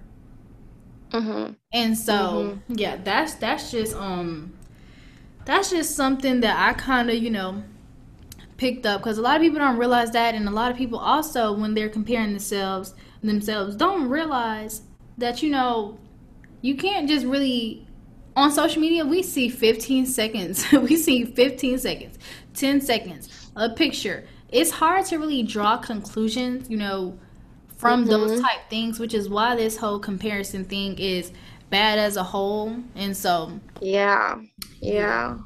Mm-hmm. 1.10 1.54
And 1.72 1.98
so, 1.98 2.12
mm-hmm. 2.12 2.74
yeah, 2.76 2.96
that's 3.02 3.34
that's 3.34 3.72
just 3.72 3.96
um, 3.96 4.52
that's 5.44 5.70
just 5.70 5.96
something 5.96 6.40
that 6.40 6.56
I 6.56 6.72
kind 6.74 7.10
of 7.10 7.16
you 7.16 7.30
know 7.30 7.64
picked 8.58 8.86
up 8.86 9.00
because 9.00 9.18
a 9.18 9.22
lot 9.22 9.34
of 9.34 9.42
people 9.42 9.58
don't 9.58 9.76
realize 9.76 10.12
that, 10.12 10.36
and 10.36 10.46
a 10.46 10.52
lot 10.52 10.70
of 10.70 10.76
people 10.76 11.00
also 11.00 11.52
when 11.52 11.74
they're 11.74 11.88
comparing 11.88 12.30
themselves 12.30 12.94
themselves 13.24 13.74
don't 13.74 14.08
realize 14.08 14.82
that 15.18 15.42
you 15.42 15.50
know 15.50 15.98
you 16.62 16.76
can't 16.76 17.08
just 17.08 17.26
really 17.26 17.86
on 18.36 18.50
social 18.52 18.80
media 18.80 19.04
we 19.04 19.22
see 19.22 19.48
15 19.48 20.06
seconds. 20.06 20.64
We 20.72 20.96
see 20.96 21.24
15 21.24 21.78
seconds 21.78 22.18
10 22.54 22.80
seconds 22.80 23.50
a 23.56 23.70
picture. 23.70 24.24
It's 24.50 24.70
hard 24.70 25.06
to 25.06 25.18
really 25.18 25.42
draw 25.42 25.76
conclusions 25.76 26.68
you 26.70 26.76
know 26.76 27.18
from 27.76 28.02
mm-hmm. 28.02 28.10
those 28.10 28.40
type 28.40 28.68
things 28.68 28.98
which 28.98 29.14
is 29.14 29.28
why 29.28 29.56
this 29.56 29.76
whole 29.76 29.98
comparison 29.98 30.64
thing 30.64 30.98
is 30.98 31.32
bad 31.70 31.98
as 31.98 32.16
a 32.16 32.24
whole. 32.24 32.76
And 32.94 33.16
so 33.16 33.58
yeah. 33.80 34.40
yeah. 34.80 35.38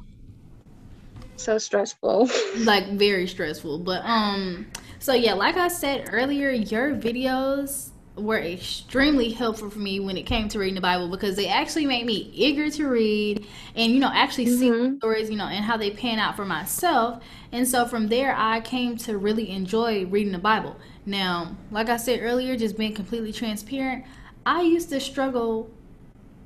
So 1.37 1.57
stressful. 1.57 2.29
Like 2.57 2.87
very 2.93 3.27
stressful. 3.27 3.79
But 3.79 4.03
um 4.05 4.67
so 5.05 5.13
yeah 5.13 5.33
like 5.33 5.55
i 5.55 5.67
said 5.67 6.09
earlier 6.11 6.49
your 6.49 6.95
videos 6.95 7.91
were 8.15 8.39
extremely 8.39 9.31
helpful 9.31 9.69
for 9.69 9.79
me 9.79 9.99
when 9.99 10.15
it 10.15 10.25
came 10.25 10.47
to 10.49 10.59
reading 10.59 10.75
the 10.75 10.81
Bible 10.81 11.09
because 11.09 11.35
they 11.35 11.47
actually 11.47 11.85
made 11.85 12.05
me 12.05 12.29
eager 12.33 12.69
to 12.69 12.87
read 12.87 13.45
and 13.75 13.91
you 13.91 13.99
know 13.99 14.11
actually 14.13 14.45
mm-hmm. 14.45 14.91
see 14.91 14.97
stories 14.97 15.29
you 15.29 15.35
know 15.35 15.47
and 15.47 15.65
how 15.65 15.75
they 15.75 15.91
pan 15.91 16.17
out 16.17 16.35
for 16.35 16.45
myself 16.45 17.21
and 17.51 17.67
so 17.67 17.85
from 17.85 18.07
there 18.07 18.33
I 18.37 18.61
came 18.61 18.97
to 18.99 19.17
really 19.17 19.49
enjoy 19.49 20.05
reading 20.05 20.31
the 20.31 20.39
Bible. 20.39 20.77
Now, 21.05 21.55
like 21.71 21.89
I 21.89 21.97
said 21.97 22.19
earlier, 22.21 22.57
just 22.57 22.77
being 22.77 22.93
completely 22.93 23.31
transparent, 23.31 24.05
I 24.45 24.61
used 24.61 24.89
to 24.89 24.99
struggle 24.99 25.69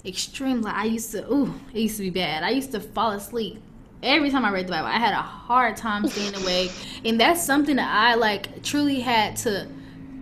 extremely. 0.05 0.71
I 0.71 0.85
used 0.85 1.11
to 1.11 1.31
ooh, 1.31 1.53
it 1.73 1.79
used 1.79 1.97
to 1.97 2.03
be 2.03 2.09
bad. 2.09 2.43
I 2.43 2.49
used 2.49 2.71
to 2.71 2.79
fall 2.79 3.11
asleep 3.11 3.61
every 4.03 4.29
time 4.29 4.45
I 4.45 4.51
read 4.51 4.67
the 4.67 4.71
Bible. 4.71 4.87
I 4.87 4.99
had 4.99 5.13
a 5.13 5.21
hard 5.21 5.77
time 5.77 6.07
staying 6.07 6.35
awake, 6.35 6.71
and 7.05 7.19
that's 7.19 7.43
something 7.43 7.77
that 7.77 7.89
I 7.89 8.15
like 8.15 8.63
truly 8.63 8.99
had 8.99 9.35
to 9.37 9.67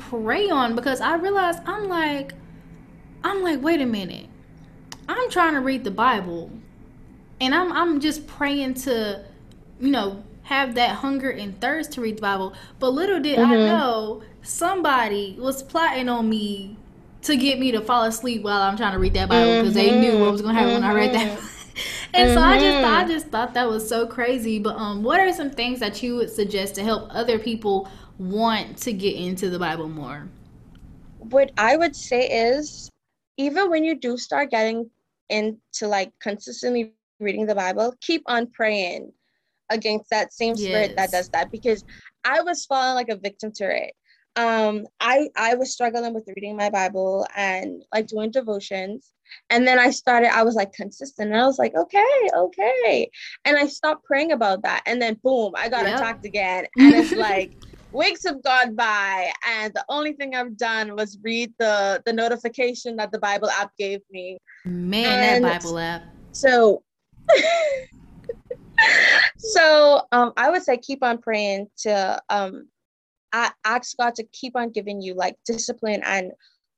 pray 0.10 0.50
on 0.50 0.76
because 0.76 1.02
I 1.02 1.16
realized 1.16 1.60
I'm 1.66 1.88
like, 1.88 2.34
I'm 3.24 3.44
like, 3.44 3.62
wait 3.62 3.82
a 3.82 3.86
minute. 3.86 4.28
I'm 5.10 5.30
trying 5.30 5.54
to 5.54 5.62
read 5.62 5.84
the 5.84 5.92
Bible 5.92 6.52
and 7.40 7.54
I'm 7.54 7.72
I'm 7.72 8.00
just 8.00 8.28
praying 8.28 8.76
to, 8.76 9.24
you 9.80 9.92
know, 9.92 10.24
have 10.44 10.76
that 10.76 10.98
hunger 10.98 11.30
and 11.30 11.60
thirst 11.60 11.94
to 11.94 12.02
read 12.02 12.18
the 12.18 12.22
Bible. 12.22 12.54
But 12.80 12.90
little 12.92 13.20
did 13.20 13.38
mm-hmm. 13.38 13.52
I 13.52 13.56
know 13.56 14.24
somebody 14.42 15.36
was 15.40 15.62
plotting 15.64 16.10
on 16.10 16.30
me 16.30 16.78
to 17.24 17.36
get 17.36 17.60
me 17.60 17.72
to 17.72 17.82
fall 17.82 18.04
asleep 18.04 18.44
while 18.44 18.62
I'm 18.62 18.78
trying 18.78 18.94
to 18.94 19.00
read 19.00 19.14
that 19.14 19.30
Bible 19.30 19.62
because 19.62 19.76
mm-hmm. 19.76 20.02
they 20.02 20.12
knew 20.12 20.20
what 20.20 20.32
was 20.32 20.42
gonna 20.42 20.54
happen 20.54 20.82
mm-hmm. 20.82 20.84
when 20.84 20.92
I 20.92 20.94
read 20.94 21.14
that. 21.14 21.38
Mm-hmm. 21.38 21.54
and 22.14 22.34
so 22.34 22.42
I 22.42 22.60
just 22.60 22.86
I 22.86 23.08
just 23.08 23.28
thought 23.28 23.54
that 23.54 23.68
was 23.68 23.88
so 23.88 24.08
crazy. 24.08 24.60
But 24.60 24.78
um, 24.78 25.04
what 25.04 25.20
are 25.20 25.32
some 25.34 25.52
things 25.52 25.80
that 25.80 26.02
you 26.02 26.16
would 26.16 26.30
suggest 26.30 26.76
to 26.76 26.84
help 26.84 27.08
other 27.12 27.38
people 27.38 27.90
want 28.20 28.78
to 28.80 28.94
get 28.94 29.16
into 29.16 29.50
the 29.50 29.60
Bible 29.60 29.90
more? 29.90 30.28
What 31.20 31.52
I 31.58 31.78
would 31.78 31.96
say 31.96 32.28
is 32.28 32.90
even 33.38 33.70
when 33.70 33.84
you 33.84 33.96
do 33.96 34.18
start 34.18 34.52
getting 34.52 34.90
into 35.30 35.88
like 35.88 36.12
consistently 36.20 36.94
reading 37.20 37.46
the 37.46 37.56
Bible, 37.56 37.94
keep 38.02 38.24
on 38.28 38.48
praying 38.48 39.12
against 39.70 40.10
that 40.10 40.34
same 40.34 40.56
spirit 40.56 40.92
yes. 40.92 40.96
that 40.96 41.12
does 41.12 41.30
that 41.30 41.52
because 41.52 41.84
I 42.24 42.42
was 42.42 42.66
falling 42.66 42.96
like 42.96 43.10
a 43.10 43.18
victim 43.18 43.52
to 43.54 43.76
it. 43.76 43.94
Um, 44.36 44.86
I 45.00 45.30
I 45.36 45.56
was 45.56 45.74
struggling 45.74 46.14
with 46.14 46.30
reading 46.36 46.56
my 46.56 46.70
Bible 46.70 47.26
and 47.36 47.84
like 47.92 48.06
doing 48.06 48.30
devotions, 48.30 49.12
and 49.50 49.68
then 49.68 49.80
I 49.80 49.90
started. 49.90 50.36
I 50.36 50.44
was 50.44 50.54
like 50.54 50.74
consistent, 50.74 51.32
and 51.32 51.42
I 51.42 51.48
was 51.48 51.58
like, 51.58 51.74
okay, 51.76 52.30
okay, 52.36 53.10
and 53.46 53.58
I 53.58 53.66
stopped 53.66 54.06
praying 54.06 54.34
about 54.34 54.62
that, 54.62 54.84
and 54.86 55.02
then 55.02 55.20
boom, 55.24 55.54
I 55.58 55.70
got 55.70 55.86
yep. 55.86 55.98
attacked 55.98 56.26
again, 56.26 56.68
and 56.78 56.94
it's 56.94 57.14
like 57.14 57.58
weeks 57.92 58.24
have 58.26 58.42
gone 58.44 58.76
by 58.76 59.32
and 59.48 59.74
the 59.74 59.86
only 59.90 60.14
thing 60.14 60.36
i've 60.36 60.58
done 60.58 60.96
was 60.96 61.18
read 61.24 61.52
the 61.60 62.02
the 62.06 62.14
notification 62.14 62.96
that 62.96 63.12
the 63.12 63.20
bible 63.20 63.50
app 63.50 63.72
gave 63.78 64.02
me. 64.12 64.38
Man 64.66 65.36
and 65.36 65.44
that 65.46 65.62
bible 65.62 65.80
app. 65.80 66.04
so 66.32 66.84
so 69.38 70.02
um 70.12 70.34
i 70.38 70.50
would 70.50 70.64
say 70.64 70.78
keep 70.78 71.04
on 71.04 71.18
praying 71.18 71.68
to 71.78 72.22
um 72.30 72.68
I 73.34 73.52
ask 73.66 73.98
god 73.98 74.16
to 74.16 74.24
keep 74.32 74.56
on 74.56 74.72
giving 74.72 75.02
you 75.02 75.14
like 75.14 75.36
discipline 75.46 76.02
and 76.06 76.32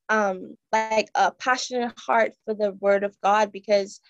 um 0.08 0.56
like 0.72 1.08
a 1.14 1.30
passionate 1.32 1.92
heart 1.98 2.32
for 2.44 2.54
the 2.54 2.72
word 2.80 3.04
of 3.04 3.16
god 3.20 3.52
because 3.52 4.00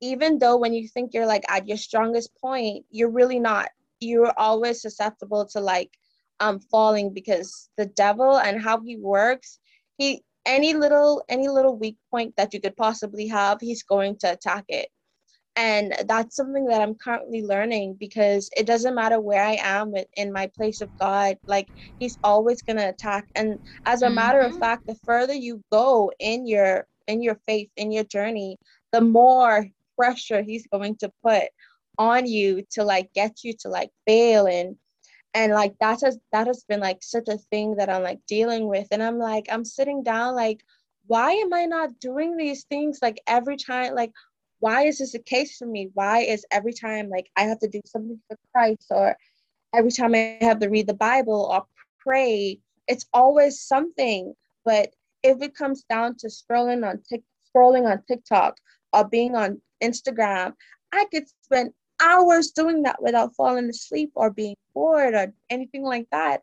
even 0.00 0.38
though 0.38 0.56
when 0.56 0.74
you 0.74 0.88
think 0.88 1.14
you're 1.14 1.26
like 1.26 1.44
at 1.48 1.68
your 1.68 1.76
strongest 1.76 2.30
point 2.40 2.84
you're 2.90 3.10
really 3.10 3.38
not. 3.38 3.70
You're 4.00 4.34
always 4.36 4.82
susceptible 4.82 5.46
to 5.52 5.60
like 5.60 5.92
um 6.40 6.58
falling 6.70 7.12
because 7.12 7.68
the 7.76 7.86
devil 7.86 8.38
and 8.38 8.60
how 8.60 8.80
he 8.80 8.96
works 8.96 9.58
he 9.98 10.22
any 10.46 10.74
little 10.74 11.22
any 11.28 11.48
little 11.48 11.76
weak 11.76 11.96
point 12.10 12.34
that 12.36 12.52
you 12.52 12.60
could 12.60 12.76
possibly 12.76 13.26
have 13.26 13.58
he's 13.60 13.82
going 13.82 14.16
to 14.16 14.32
attack 14.32 14.64
it 14.68 14.88
and 15.56 15.94
that's 16.06 16.34
something 16.34 16.64
that 16.66 16.80
i'm 16.80 16.94
currently 16.94 17.42
learning 17.42 17.94
because 17.98 18.48
it 18.56 18.66
doesn't 18.66 18.94
matter 18.94 19.20
where 19.20 19.44
i 19.44 19.56
am 19.60 19.92
in 20.16 20.32
my 20.32 20.46
place 20.56 20.80
of 20.80 20.96
god 20.98 21.36
like 21.46 21.68
he's 21.98 22.18
always 22.24 22.62
going 22.62 22.76
to 22.76 22.88
attack 22.88 23.26
and 23.34 23.58
as 23.86 24.02
a 24.02 24.06
mm-hmm. 24.06 24.14
matter 24.14 24.40
of 24.40 24.52
mm-hmm. 24.52 24.60
fact 24.60 24.86
the 24.86 24.96
further 25.04 25.34
you 25.34 25.62
go 25.70 26.10
in 26.18 26.46
your 26.46 26.86
in 27.06 27.22
your 27.22 27.38
faith 27.46 27.68
in 27.76 27.92
your 27.92 28.04
journey 28.04 28.56
the 28.92 29.00
more 29.00 29.68
pressure 29.98 30.42
he's 30.42 30.66
going 30.68 30.96
to 30.96 31.12
put 31.22 31.44
on 31.98 32.26
you 32.26 32.64
to 32.70 32.82
like 32.82 33.12
get 33.12 33.44
you 33.44 33.52
to 33.52 33.68
like 33.68 33.90
fail 34.06 34.46
and 34.46 34.76
and 35.34 35.52
like 35.52 35.74
that 35.80 36.00
has 36.02 36.18
that 36.32 36.46
has 36.46 36.64
been 36.68 36.80
like 36.80 37.02
such 37.02 37.28
a 37.28 37.38
thing 37.38 37.76
that 37.76 37.88
i'm 37.88 38.02
like 38.02 38.20
dealing 38.26 38.68
with. 38.68 38.88
And 38.90 39.02
i'm 39.02 39.18
like 39.18 39.46
i'm 39.50 39.64
sitting 39.64 40.02
down 40.02 40.34
like 40.34 40.62
why 41.06 41.32
am 41.32 41.52
i 41.52 41.64
not 41.64 41.98
doing 42.00 42.36
these 42.36 42.64
things 42.64 42.98
like 43.02 43.20
every 43.26 43.56
time 43.56 43.94
like 43.94 44.12
why 44.60 44.84
is 44.84 44.98
this 44.98 45.14
a 45.14 45.18
case 45.18 45.56
for 45.58 45.66
me? 45.66 45.90
Why 45.94 46.20
is 46.20 46.46
every 46.52 46.72
time 46.72 47.08
like 47.08 47.28
i 47.36 47.42
have 47.42 47.58
to 47.60 47.68
do 47.68 47.80
something 47.86 48.20
for 48.28 48.36
christ 48.54 48.86
or 48.90 49.16
every 49.74 49.90
time 49.90 50.14
i 50.14 50.38
have 50.40 50.60
to 50.60 50.68
read 50.68 50.86
the 50.86 50.94
bible 50.94 51.50
or 51.52 51.64
pray 51.98 52.60
it's 52.88 53.06
always 53.12 53.60
something. 53.60 54.34
But 54.64 54.94
if 55.22 55.40
it 55.40 55.54
comes 55.54 55.84
down 55.88 56.16
to 56.18 56.28
scrolling 56.28 56.88
on 56.88 57.02
tik 57.08 57.22
scrolling 57.54 57.90
on 57.90 58.02
tiktok 58.08 58.56
or 58.92 59.04
being 59.04 59.34
on 59.36 59.60
instagram 59.82 60.54
i 60.92 61.04
could 61.12 61.24
spend 61.42 61.72
hours 62.02 62.50
doing 62.50 62.82
that 62.82 63.02
without 63.02 63.34
falling 63.34 63.68
asleep 63.68 64.10
or 64.14 64.30
being 64.30 64.56
bored 64.74 65.14
or 65.14 65.32
anything 65.50 65.82
like 65.82 66.06
that. 66.10 66.42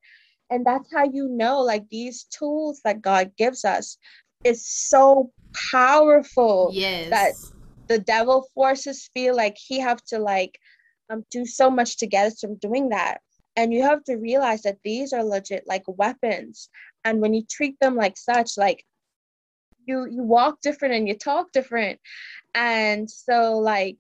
And 0.49 0.65
that's 0.65 0.91
how 0.93 1.03
you 1.03 1.27
know, 1.27 1.59
like 1.59 1.87
these 1.89 2.23
tools 2.25 2.81
that 2.83 3.01
God 3.01 3.31
gives 3.37 3.65
us 3.65 3.97
is 4.43 4.65
so 4.67 5.31
powerful. 5.71 6.71
Yes. 6.73 7.09
That 7.09 7.33
the 7.87 7.99
devil 7.99 8.47
forces 8.53 9.09
feel 9.13 9.35
like 9.35 9.57
he 9.57 9.79
have 9.79 10.03
to 10.05 10.19
like 10.19 10.59
um 11.09 11.25
do 11.31 11.45
so 11.45 11.69
much 11.69 11.97
to 11.97 12.07
get 12.07 12.27
us 12.27 12.39
from 12.39 12.55
doing 12.55 12.89
that. 12.89 13.19
And 13.55 13.73
you 13.73 13.83
have 13.83 14.03
to 14.05 14.15
realize 14.15 14.61
that 14.61 14.77
these 14.83 15.11
are 15.11 15.23
legit 15.23 15.63
like 15.67 15.83
weapons. 15.87 16.69
And 17.03 17.19
when 17.19 17.33
you 17.33 17.43
treat 17.49 17.75
them 17.81 17.95
like 17.95 18.17
such, 18.17 18.57
like 18.57 18.85
you 19.85 20.07
you 20.09 20.23
walk 20.23 20.61
different 20.61 20.95
and 20.95 21.07
you 21.07 21.17
talk 21.17 21.51
different. 21.51 21.99
And 22.55 23.09
so 23.09 23.57
like 23.57 23.97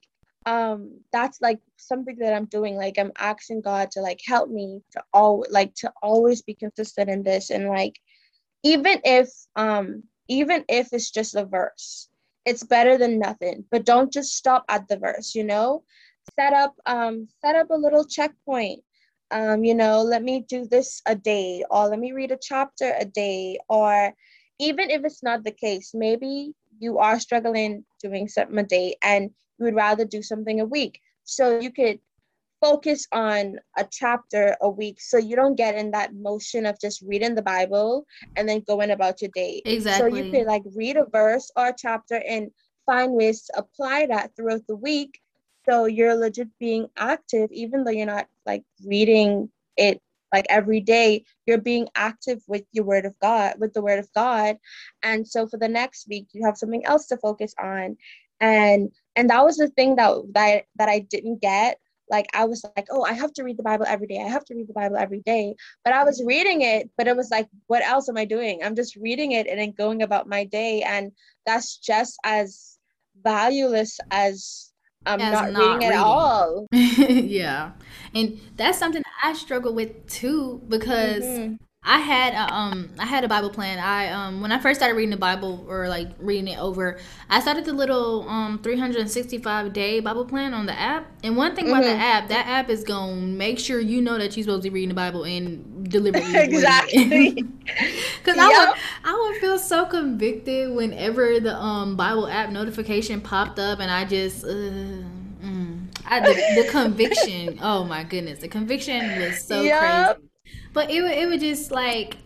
um 0.49 0.99
that's 1.13 1.39
like 1.41 1.59
something 1.77 2.17
that 2.17 2.33
i'm 2.33 2.45
doing 2.45 2.75
like 2.75 2.97
i'm 2.97 3.11
asking 3.19 3.61
god 3.61 3.91
to 3.91 4.01
like 4.01 4.19
help 4.25 4.49
me 4.49 4.81
to 4.91 5.01
all 5.13 5.45
like 5.51 5.73
to 5.75 5.91
always 6.01 6.41
be 6.41 6.55
consistent 6.55 7.09
in 7.09 7.21
this 7.21 7.51
and 7.51 7.67
like 7.67 7.99
even 8.63 8.99
if 9.03 9.29
um 9.55 10.01
even 10.27 10.65
if 10.67 10.89
it's 10.91 11.11
just 11.11 11.35
a 11.35 11.45
verse 11.45 12.09
it's 12.45 12.63
better 12.63 12.97
than 12.97 13.19
nothing 13.19 13.63
but 13.69 13.85
don't 13.85 14.11
just 14.11 14.35
stop 14.35 14.65
at 14.69 14.87
the 14.87 14.97
verse 14.97 15.35
you 15.35 15.43
know? 15.43 15.83
Set 16.39 16.53
up 16.53 16.75
um 16.85 17.27
set 17.41 17.55
up 17.55 17.69
a 17.69 17.75
little 17.85 18.05
checkpoint. 18.05 18.81
Um 19.31 19.63
you 19.63 19.75
know 19.75 20.01
let 20.01 20.23
me 20.23 20.45
do 20.47 20.65
this 20.65 21.01
a 21.05 21.15
day 21.15 21.63
or 21.69 21.87
let 21.87 21.99
me 21.99 22.11
read 22.11 22.31
a 22.31 22.39
chapter 22.41 22.93
a 22.99 23.05
day 23.05 23.59
or 23.69 24.13
even 24.59 24.89
if 24.89 25.03
it's 25.05 25.23
not 25.23 25.43
the 25.43 25.51
case 25.51 25.91
maybe 25.93 26.53
you 26.79 26.97
are 26.99 27.19
struggling 27.19 27.85
doing 28.01 28.27
something 28.27 28.57
a 28.57 28.63
day 28.63 28.95
and 29.03 29.31
you 29.57 29.65
would 29.65 29.75
rather 29.75 30.05
do 30.05 30.21
something 30.21 30.59
a 30.59 30.65
week. 30.65 31.01
So 31.23 31.59
you 31.59 31.71
could 31.71 31.99
focus 32.61 33.07
on 33.11 33.57
a 33.77 33.85
chapter 33.89 34.55
a 34.61 34.69
week 34.69 34.99
so 34.99 35.17
you 35.17 35.35
don't 35.35 35.55
get 35.55 35.75
in 35.75 35.91
that 35.91 36.13
motion 36.13 36.65
of 36.65 36.79
just 36.79 37.01
reading 37.01 37.35
the 37.35 37.41
Bible 37.41 38.05
and 38.35 38.47
then 38.47 38.63
going 38.67 38.91
about 38.91 39.21
your 39.21 39.31
day. 39.33 39.61
Exactly. 39.65 40.09
So 40.11 40.17
you 40.17 40.29
could 40.29 40.47
like 40.47 40.63
read 40.75 40.97
a 40.97 41.05
verse 41.05 41.51
or 41.55 41.67
a 41.67 41.75
chapter 41.77 42.21
and 42.27 42.49
find 42.85 43.13
ways 43.13 43.43
to 43.45 43.59
apply 43.59 44.07
that 44.07 44.35
throughout 44.35 44.65
the 44.67 44.75
week. 44.75 45.19
So 45.69 45.85
you're 45.85 46.15
legit 46.15 46.49
being 46.59 46.87
active, 46.97 47.49
even 47.51 47.83
though 47.83 47.91
you're 47.91 48.05
not 48.05 48.27
like 48.45 48.63
reading 48.85 49.49
it 49.77 50.01
like 50.33 50.45
every 50.49 50.81
day, 50.81 51.23
you're 51.45 51.57
being 51.57 51.87
active 51.95 52.41
with 52.47 52.63
your 52.71 52.85
word 52.85 53.05
of 53.05 53.17
God, 53.19 53.55
with 53.59 53.73
the 53.73 53.81
word 53.81 53.99
of 53.99 54.11
God. 54.13 54.57
And 55.03 55.27
so 55.27 55.47
for 55.47 55.57
the 55.57 55.67
next 55.67 56.07
week, 56.07 56.27
you 56.33 56.45
have 56.45 56.57
something 56.57 56.85
else 56.85 57.07
to 57.07 57.17
focus 57.17 57.53
on 57.59 57.97
and 58.39 58.91
and 59.15 59.29
that 59.29 59.43
was 59.43 59.57
the 59.57 59.67
thing 59.69 59.95
that 59.95 60.13
that 60.33 60.63
that 60.77 60.89
I 60.89 60.99
didn't 60.99 61.41
get 61.41 61.77
like 62.09 62.27
I 62.33 62.45
was 62.45 62.65
like, 62.75 62.87
oh, 62.89 63.03
I 63.03 63.13
have 63.13 63.33
to 63.33 63.43
read 63.43 63.57
the 63.57 63.63
Bible 63.63 63.85
every 63.87 64.07
day. 64.07 64.19
I 64.19 64.27
have 64.27 64.43
to 64.45 64.55
read 64.55 64.67
the 64.67 64.73
Bible 64.73 64.97
every 64.97 65.21
day. 65.27 65.55
But 65.83 65.93
I 65.93 66.03
was 66.03 66.23
reading 66.25 66.61
it, 66.61 66.89
but 66.97 67.07
it 67.07 67.15
was 67.15 67.29
like, 67.29 67.47
what 67.67 67.83
else 67.83 68.09
am 68.09 68.17
I 68.17 68.25
doing? 68.25 68.61
I'm 68.63 68.75
just 68.75 68.95
reading 68.95 69.33
it 69.33 69.45
and 69.45 69.59
then 69.59 69.73
going 69.77 70.01
about 70.01 70.27
my 70.27 70.43
day. 70.43 70.81
And 70.81 71.11
that's 71.45 71.77
just 71.77 72.17
as 72.23 72.79
valueless 73.23 73.99
as 74.09 74.71
um 75.05 75.21
as 75.21 75.33
not, 75.33 75.51
not 75.51 75.59
reading, 75.59 75.89
reading, 75.89 75.93
at 75.93 76.03
all. 76.03 76.67
yeah. 76.71 77.73
And 78.15 78.39
that's 78.55 78.79
something 78.79 79.03
I 79.21 79.33
struggle 79.33 79.73
with 79.73 80.07
too 80.07 80.61
because 80.67 81.23
mm-hmm. 81.23 81.55
I 81.81 81.99
had 81.99 82.33
a, 82.33 82.53
um 82.53 82.89
I 82.99 83.05
had 83.05 83.23
a 83.23 83.27
Bible 83.27 83.49
plan. 83.49 83.79
I 83.79 84.09
um 84.09 84.41
when 84.41 84.51
I 84.51 84.59
first 84.59 84.79
started 84.79 84.95
reading 84.95 85.11
the 85.11 85.17
Bible 85.17 85.65
or 85.67 85.87
like 85.87 86.09
reading 86.19 86.49
it 86.49 86.59
over, 86.59 86.99
I 87.29 87.39
started 87.39 87.65
the 87.65 87.73
little 87.73 88.27
um 88.27 88.59
365 88.61 89.71
day 89.71 89.99
Bible 90.01 90.25
plan 90.25 90.53
on 90.53 90.65
the 90.65 90.77
app. 90.77 91.09
And 91.23 91.37
one 91.37 91.55
thing 91.55 91.69
about 91.69 91.83
mm-hmm. 91.83 91.97
the 91.97 92.03
app, 92.03 92.27
that 92.29 92.47
app 92.47 92.69
is 92.69 92.83
gonna 92.83 93.15
make 93.15 93.59
sure 93.59 93.79
you 93.79 94.01
know 94.01 94.17
that 94.17 94.35
you're 94.35 94.43
supposed 94.43 94.63
to 94.63 94.69
be 94.69 94.73
reading 94.73 94.89
the 94.89 94.95
Bible 94.95 95.23
and 95.23 95.89
deliberately. 95.89 96.35
exactly. 96.35 97.45
Because 98.19 98.35
yep. 98.35 98.51
I 98.51 98.67
would 98.67 98.77
I 99.05 99.13
would 99.29 99.41
feel 99.41 99.57
so 99.57 99.85
convicted 99.85 100.75
whenever 100.75 101.39
the 101.39 101.55
um 101.55 101.95
Bible 101.95 102.27
app 102.27 102.49
notification 102.49 103.21
popped 103.21 103.57
up, 103.57 103.79
and 103.79 103.89
I 103.89 104.05
just. 104.05 104.43
Uh, 104.43 105.03
I, 106.09 106.19
the, 106.21 106.63
the 106.63 106.69
conviction, 106.69 107.59
oh 107.61 107.83
my 107.83 108.03
goodness, 108.03 108.39
the 108.39 108.47
conviction 108.47 109.19
was 109.21 109.43
so 109.43 109.61
yep. 109.61 110.17
crazy. 110.17 110.29
But 110.73 110.89
it 110.89 111.01
would 111.01 111.11
it 111.11 111.27
would 111.27 111.39
just 111.39 111.71
like 111.71 112.17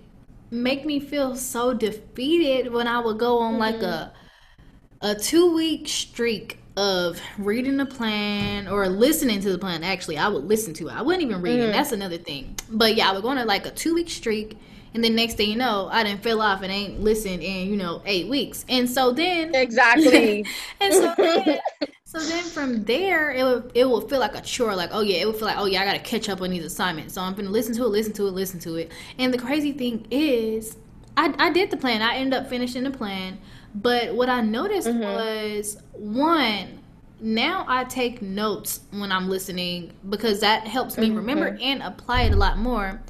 make 0.51 0.85
me 0.85 0.99
feel 0.99 1.35
so 1.35 1.73
defeated 1.73 2.71
when 2.71 2.87
I 2.87 2.99
would 2.99 3.17
go 3.19 3.39
on 3.39 3.53
mm-hmm. 3.53 3.59
like 3.59 3.81
a 3.81 4.13
a 5.01 5.15
two 5.15 5.53
week 5.53 5.87
streak 5.87 6.59
of 6.77 7.21
reading 7.37 7.77
the 7.77 7.85
plan 7.85 8.67
or 8.67 8.87
listening 8.87 9.41
to 9.41 9.51
the 9.51 9.59
plan. 9.59 9.83
Actually, 9.83 10.17
I 10.17 10.27
would 10.27 10.45
listen 10.45 10.73
to 10.75 10.87
it. 10.87 10.93
I 10.93 11.01
wouldn't 11.01 11.23
even 11.23 11.41
read 11.41 11.59
mm-hmm. 11.59 11.69
it. 11.69 11.73
That's 11.73 11.91
another 11.91 12.17
thing. 12.17 12.55
But 12.69 12.95
yeah, 12.95 13.09
I 13.09 13.13
would 13.13 13.21
go 13.21 13.29
on 13.29 13.45
like 13.45 13.65
a 13.65 13.71
two 13.71 13.93
week 13.93 14.09
streak. 14.09 14.57
And 14.95 15.03
then 15.03 15.15
next 15.15 15.35
thing 15.35 15.49
you 15.49 15.55
know, 15.55 15.89
I 15.91 16.03
didn't 16.03 16.21
fill 16.21 16.39
off 16.39 16.61
and 16.61 16.71
ain't 16.71 17.01
listened 17.01 17.41
in, 17.41 17.67
you 17.67 17.75
know, 17.75 18.03
eight 18.05 18.27
weeks. 18.27 18.63
And 18.69 18.87
so 18.87 19.11
then 19.11 19.55
Exactly. 19.55 20.45
and 20.79 20.93
so 20.93 21.13
then 21.17 21.59
so 22.13 22.19
then 22.19 22.43
from 22.43 22.83
there, 22.83 23.31
it 23.31 23.43
would 23.43 23.71
it 23.73 23.85
will 23.85 24.01
feel 24.01 24.19
like 24.19 24.35
a 24.35 24.41
chore. 24.41 24.75
Like 24.75 24.91
oh 24.93 25.01
yeah, 25.01 25.17
it 25.17 25.25
would 25.25 25.35
feel 25.35 25.47
like 25.47 25.57
oh 25.57 25.65
yeah, 25.65 25.81
I 25.81 25.85
gotta 25.85 25.97
catch 25.97 26.29
up 26.29 26.41
on 26.41 26.51
these 26.51 26.63
assignments. 26.63 27.15
So 27.15 27.21
I'm 27.21 27.33
gonna 27.33 27.49
listen 27.49 27.75
to 27.77 27.85
it, 27.85 27.87
listen 27.87 28.13
to 28.13 28.27
it, 28.27 28.31
listen 28.31 28.59
to 28.59 28.75
it. 28.75 28.91
And 29.17 29.33
the 29.33 29.39
crazy 29.39 29.71
thing 29.71 30.05
is, 30.11 30.77
I 31.17 31.33
I 31.39 31.49
did 31.49 31.71
the 31.71 31.77
plan. 31.77 32.03
I 32.03 32.17
ended 32.17 32.39
up 32.39 32.49
finishing 32.49 32.83
the 32.83 32.91
plan. 32.91 33.39
But 33.73 34.13
what 34.13 34.29
I 34.29 34.41
noticed 34.41 34.87
mm-hmm. 34.87 34.99
was 34.99 35.77
one. 35.93 36.81
Now 37.19 37.65
I 37.67 37.85
take 37.85 38.21
notes 38.21 38.81
when 38.91 39.11
I'm 39.11 39.27
listening 39.27 39.93
because 40.07 40.41
that 40.41 40.67
helps 40.67 40.97
me 40.97 41.07
mm-hmm. 41.07 41.17
remember 41.17 41.57
and 41.59 41.81
apply 41.81 42.23
it 42.23 42.33
a 42.33 42.35
lot 42.35 42.59
more. 42.59 43.01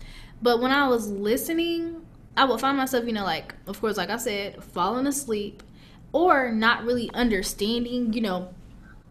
But 0.41 0.61
when 0.61 0.71
I 0.71 0.87
was 0.87 1.09
listening, 1.09 2.05
I 2.37 2.45
would 2.45 2.59
find 2.59 2.77
myself, 2.77 3.05
you 3.05 3.11
know, 3.11 3.23
like, 3.23 3.55
of 3.65 3.81
course, 3.81 3.97
like 3.97 4.11
I 4.11 4.17
said, 4.17 4.63
falling 4.63 5.07
asleep 5.07 5.63
or 6.11 6.51
not 6.51 6.83
really 6.83 7.09
understanding, 7.13 8.13
you 8.13 8.21
know, 8.21 8.53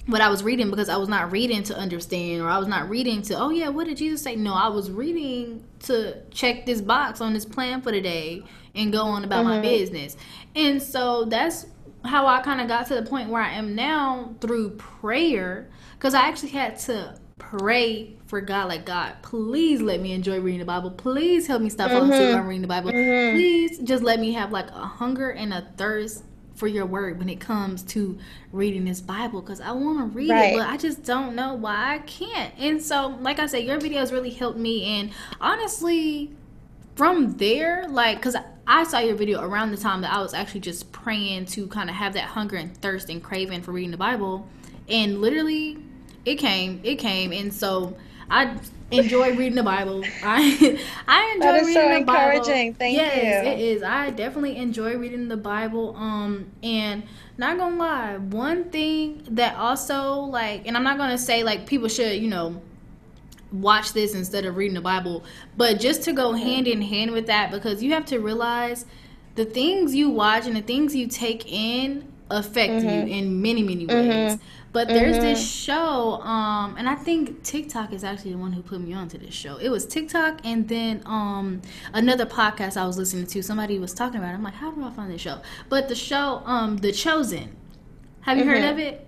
what 0.07 0.21
I 0.21 0.29
was 0.29 0.43
reading 0.43 0.71
because 0.71 0.89
I 0.89 0.97
was 0.97 1.09
not 1.09 1.31
reading 1.31 1.63
to 1.65 1.77
understand 1.77 2.43
or 2.43 2.49
I 2.49 2.59
was 2.59 2.67
not 2.67 2.89
reading 2.89 3.23
to, 3.23 3.35
oh 3.35 3.51
yeah, 3.51 3.69
what 3.69 3.87
did 3.87 3.99
Jesus 3.99 4.23
say? 4.23 4.35
No, 4.35 4.53
I 4.53 4.69
was 4.69 4.91
reading 4.91 5.65
to 5.81 6.21
check 6.31 6.67
this 6.67 6.81
box 6.81 7.21
on 7.21 7.33
this 7.33 7.45
plan 7.45 7.83
for 7.83 7.93
the 7.93 8.01
day 8.01 8.43
and 8.75 8.93
go 8.93 9.03
on 9.03 9.25
about 9.25 9.45
mm-hmm. 9.45 9.57
my 9.57 9.61
business. 9.61 10.17
And 10.57 10.83
so 10.83 11.25
that's 11.25 11.67
how 12.05 12.27
I 12.27 12.43
kind 12.43 12.61
of 12.61 12.67
got 12.67 12.89
to 12.89 12.95
the 12.97 13.03
point 13.03 13.31
where 13.31 13.43
I 13.43 13.53
am 13.53 13.77
now 13.77 14.35
through 14.41 14.71
prayer 14.71 15.71
because 15.95 16.15
I 16.15 16.23
actually 16.23 16.51
had 16.51 16.79
to 16.81 17.17
pray 17.39 18.17
for 18.27 18.41
God, 18.41 18.69
like 18.69 18.85
God, 18.85 19.15
please 19.23 19.81
let 19.81 20.01
me 20.01 20.13
enjoy 20.13 20.41
reading 20.41 20.61
the 20.61 20.67
Bible. 20.67 20.91
Please 20.91 21.47
help 21.47 21.63
me 21.63 21.69
stop 21.69 21.91
falling 21.91 22.11
mm-hmm. 22.11 22.21
asleep 22.21 22.35
while 22.35 22.45
reading 22.45 22.63
the 22.63 22.69
Bible. 22.69 22.91
Mm-hmm. 22.91 23.37
Please 23.37 23.79
just 23.79 24.03
let 24.03 24.19
me 24.19 24.33
have 24.33 24.51
like 24.51 24.69
a 24.71 24.87
hunger 24.87 25.31
and 25.31 25.53
a 25.53 25.69
thirst 25.77 26.25
for 26.55 26.67
your 26.67 26.87
word 26.87 27.19
when 27.19 27.29
it 27.29 27.41
comes 27.41 27.83
to 27.83 28.19
reading 28.53 28.85
this 28.85 29.01
Bible 29.01 29.41
because 29.41 29.61
I 29.61 29.73
want 29.73 29.99
to 29.99 30.05
read 30.17 30.31
right. 30.31 30.53
it, 30.53 30.59
but 30.59 30.69
I 30.69 30.77
just 30.77 31.03
don't 31.03 31.35
know 31.35 31.55
why 31.55 31.95
I 31.95 31.99
can't. 31.99 32.53
And 32.59 32.81
so, 32.83 33.19
like 33.21 33.39
I 33.39 33.47
said, 33.47 33.65
your 33.65 33.79
videos 33.79 34.13
really 34.13 34.31
helped 34.31 34.59
me. 34.59 34.85
And 34.99 35.11
honestly, 35.41 36.31
from 36.95 37.37
there, 37.39 37.87
like, 37.89 38.19
because 38.19 38.37
I 38.67 38.85
saw 38.85 38.99
your 38.99 39.17
video 39.17 39.43
around 39.43 39.71
the 39.71 39.77
time 39.77 40.03
that 40.03 40.13
I 40.13 40.21
was 40.21 40.35
actually 40.35 40.61
just 40.61 40.93
praying 40.93 41.47
to 41.47 41.67
kind 41.69 41.89
of 41.89 41.97
have 41.97 42.15
that 42.15 42.25
hunger 42.25 42.57
and 42.57 42.77
thirst 42.79 43.09
and 43.09 43.23
craving 43.23 43.63
for 43.63 43.73
reading 43.73 43.91
the 43.91 43.97
Bible. 43.97 44.47
And 44.89 45.21
literally, 45.21 45.79
it 46.25 46.37
came, 46.37 46.81
it 46.85 46.97
came. 46.97 47.33
And 47.33 47.53
so, 47.53 47.97
I 48.31 48.57
enjoy 48.93 49.37
reading 49.37 49.55
the 49.55 49.63
Bible. 49.63 50.05
I 50.23 50.79
I 51.09 51.33
enjoy 51.35 51.67
reading 51.67 51.75
so 51.75 51.99
the 51.99 52.05
Bible. 52.05 52.39
encouraging. 52.39 52.75
Thank 52.75 52.97
yes, 52.97 53.17
you. 53.17 53.23
Yes, 53.23 53.47
it 53.47 53.61
is. 53.61 53.83
I 53.83 54.11
definitely 54.11 54.57
enjoy 54.57 54.97
reading 54.97 55.29
the 55.29 55.37
Bible. 55.37 55.97
Um, 55.97 56.51
and 56.63 57.03
not 57.39 57.59
gonna 57.59 57.77
lie, 57.77 58.17
one 58.19 58.65
thing 58.71 59.23
that 59.31 59.57
also 59.57 60.13
like, 60.21 60.67
and 60.67 60.77
I'm 60.77 60.85
not 60.85 60.99
gonna 60.99 61.19
say 61.19 61.43
like 61.43 61.67
people 61.67 61.89
should, 61.89 62.21
you 62.21 62.29
know, 62.29 62.61
watch 63.53 63.93
this 63.93 64.15
instead 64.15 64.45
of 64.45 64.57
reading 64.57 64.75
the 64.75 64.81
Bible, 64.81 65.25
but 65.57 65.81
just 65.81 66.03
to 66.05 66.13
go 66.13 66.33
hand 66.33 66.67
in 66.67 66.83
hand 66.83 67.11
with 67.13 67.27
that 67.27 67.51
because 67.51 67.83
you 67.83 67.93
have 67.93 68.07
to 68.07 68.19
realize 68.19 68.87
the 69.35 69.45
things 69.45 69.95
you 69.95 70.11
watch 70.11 70.47
and 70.47 70.57
the 70.57 70.63
things 70.63 70.95
you 70.95 71.07
take 71.07 71.51
in 71.51 72.13
affect 72.31 72.73
mm-hmm. 72.73 73.07
you 73.09 73.15
in 73.15 73.43
many 73.43 73.63
many 73.63 73.87
ways. 73.87 74.37
Mm-hmm. 74.37 74.43
But 74.73 74.89
there's 74.89 75.17
mm-hmm. 75.17 75.25
this 75.25 75.51
show, 75.51 76.15
um, 76.23 76.77
and 76.79 76.89
I 76.89 76.95
think 76.95 77.43
TikTok 77.43 77.93
is 77.93 78.05
actually 78.05 78.33
the 78.33 78.39
one 78.39 78.55
who 78.55 78.63
put 78.63 78.81
me 78.81 78.95
onto 78.95 79.19
this 79.19 79.35
show. 79.35 79.59
It 79.59 79.69
was 79.69 79.85
TikTok, 79.85 80.41
and 80.45 80.67
then 80.67 81.03
um, 81.05 81.61
another 81.93 82.25
podcast 82.25 82.79
I 82.79 82.87
was 82.87 82.97
listening 82.97 83.27
to. 83.27 83.43
Somebody 83.43 83.79
was 83.79 83.93
talking 83.93 84.19
about. 84.19 84.31
it. 84.31 84.35
I'm 84.35 84.43
like, 84.43 84.55
how 84.55 84.71
do 84.71 84.83
I 84.83 84.91
find 84.91 85.13
this 85.13 85.21
show? 85.21 85.43
But 85.69 85.89
the 85.89 85.95
show, 85.95 86.43
um, 86.47 86.79
The 86.79 86.91
Chosen. 86.91 87.55
Have 88.23 88.39
you 88.39 88.45
mm-hmm. 88.45 88.53
heard 88.53 88.65
of 88.65 88.79
it? 88.79 89.07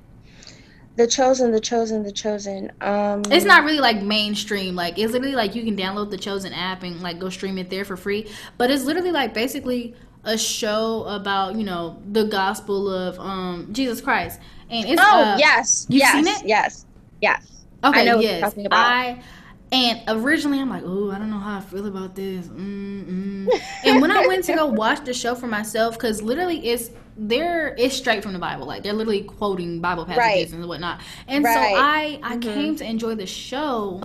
The 0.96 1.06
Chosen, 1.08 1.50
The 1.50 1.60
Chosen, 1.60 2.02
The 2.04 2.12
Chosen. 2.12 2.70
Um, 2.80 3.22
it's 3.30 3.44
not 3.44 3.64
really 3.64 3.80
like 3.80 4.00
mainstream. 4.00 4.76
Like 4.76 4.96
it's 4.98 5.12
literally 5.12 5.34
like 5.34 5.54
you 5.54 5.64
can 5.64 5.76
download 5.76 6.10
the 6.10 6.18
Chosen 6.18 6.52
app 6.52 6.82
and 6.84 7.00
like 7.00 7.18
go 7.18 7.30
stream 7.30 7.58
it 7.58 7.68
there 7.68 7.84
for 7.84 7.96
free. 7.96 8.30
But 8.58 8.70
it's 8.70 8.84
literally 8.84 9.10
like 9.10 9.34
basically 9.34 9.96
a 10.24 10.38
show 10.38 11.04
about 11.04 11.56
you 11.56 11.64
know 11.64 12.00
the 12.12 12.24
gospel 12.24 12.88
of 12.88 13.18
um 13.18 13.68
Jesus 13.72 14.00
Christ 14.00 14.40
and 14.70 14.88
it's 14.88 15.00
oh 15.00 15.22
uh, 15.22 15.36
yes, 15.38 15.86
you 15.88 15.98
yes, 15.98 16.12
seen 16.12 16.26
it? 16.26 16.46
Yes, 16.46 16.86
yes. 17.20 17.64
Okay, 17.82 18.00
I 18.00 18.04
know 18.04 18.18
yes. 18.18 18.42
What 18.42 18.56
you're 18.56 18.66
about. 18.66 18.86
I 18.86 19.22
and 19.72 20.02
originally 20.08 20.60
I'm 20.60 20.70
like, 20.70 20.84
oh, 20.84 21.10
I 21.10 21.18
don't 21.18 21.30
know 21.30 21.38
how 21.38 21.58
I 21.58 21.60
feel 21.60 21.86
about 21.86 22.14
this. 22.14 22.46
Mm-mm. 22.46 23.48
and 23.84 24.00
when 24.00 24.10
I 24.10 24.26
went 24.26 24.44
to 24.44 24.54
go 24.54 24.66
watch 24.66 25.04
the 25.04 25.12
show 25.12 25.34
for 25.34 25.46
myself, 25.46 25.94
because 25.94 26.22
literally 26.22 26.66
it's 26.66 26.90
there 27.16 27.74
it's 27.78 27.96
straight 27.96 28.22
from 28.22 28.32
the 28.32 28.38
Bible. 28.38 28.66
Like 28.66 28.82
they're 28.82 28.92
literally 28.92 29.22
quoting 29.22 29.80
Bible 29.80 30.06
passages 30.06 30.52
right. 30.52 30.58
and 30.58 30.68
whatnot. 30.68 31.00
And 31.28 31.44
right. 31.44 31.54
so 31.54 31.60
I 31.60 32.20
I 32.22 32.36
mm-hmm. 32.36 32.40
came 32.40 32.76
to 32.76 32.84
enjoy 32.84 33.14
the 33.16 33.26
show 33.26 34.02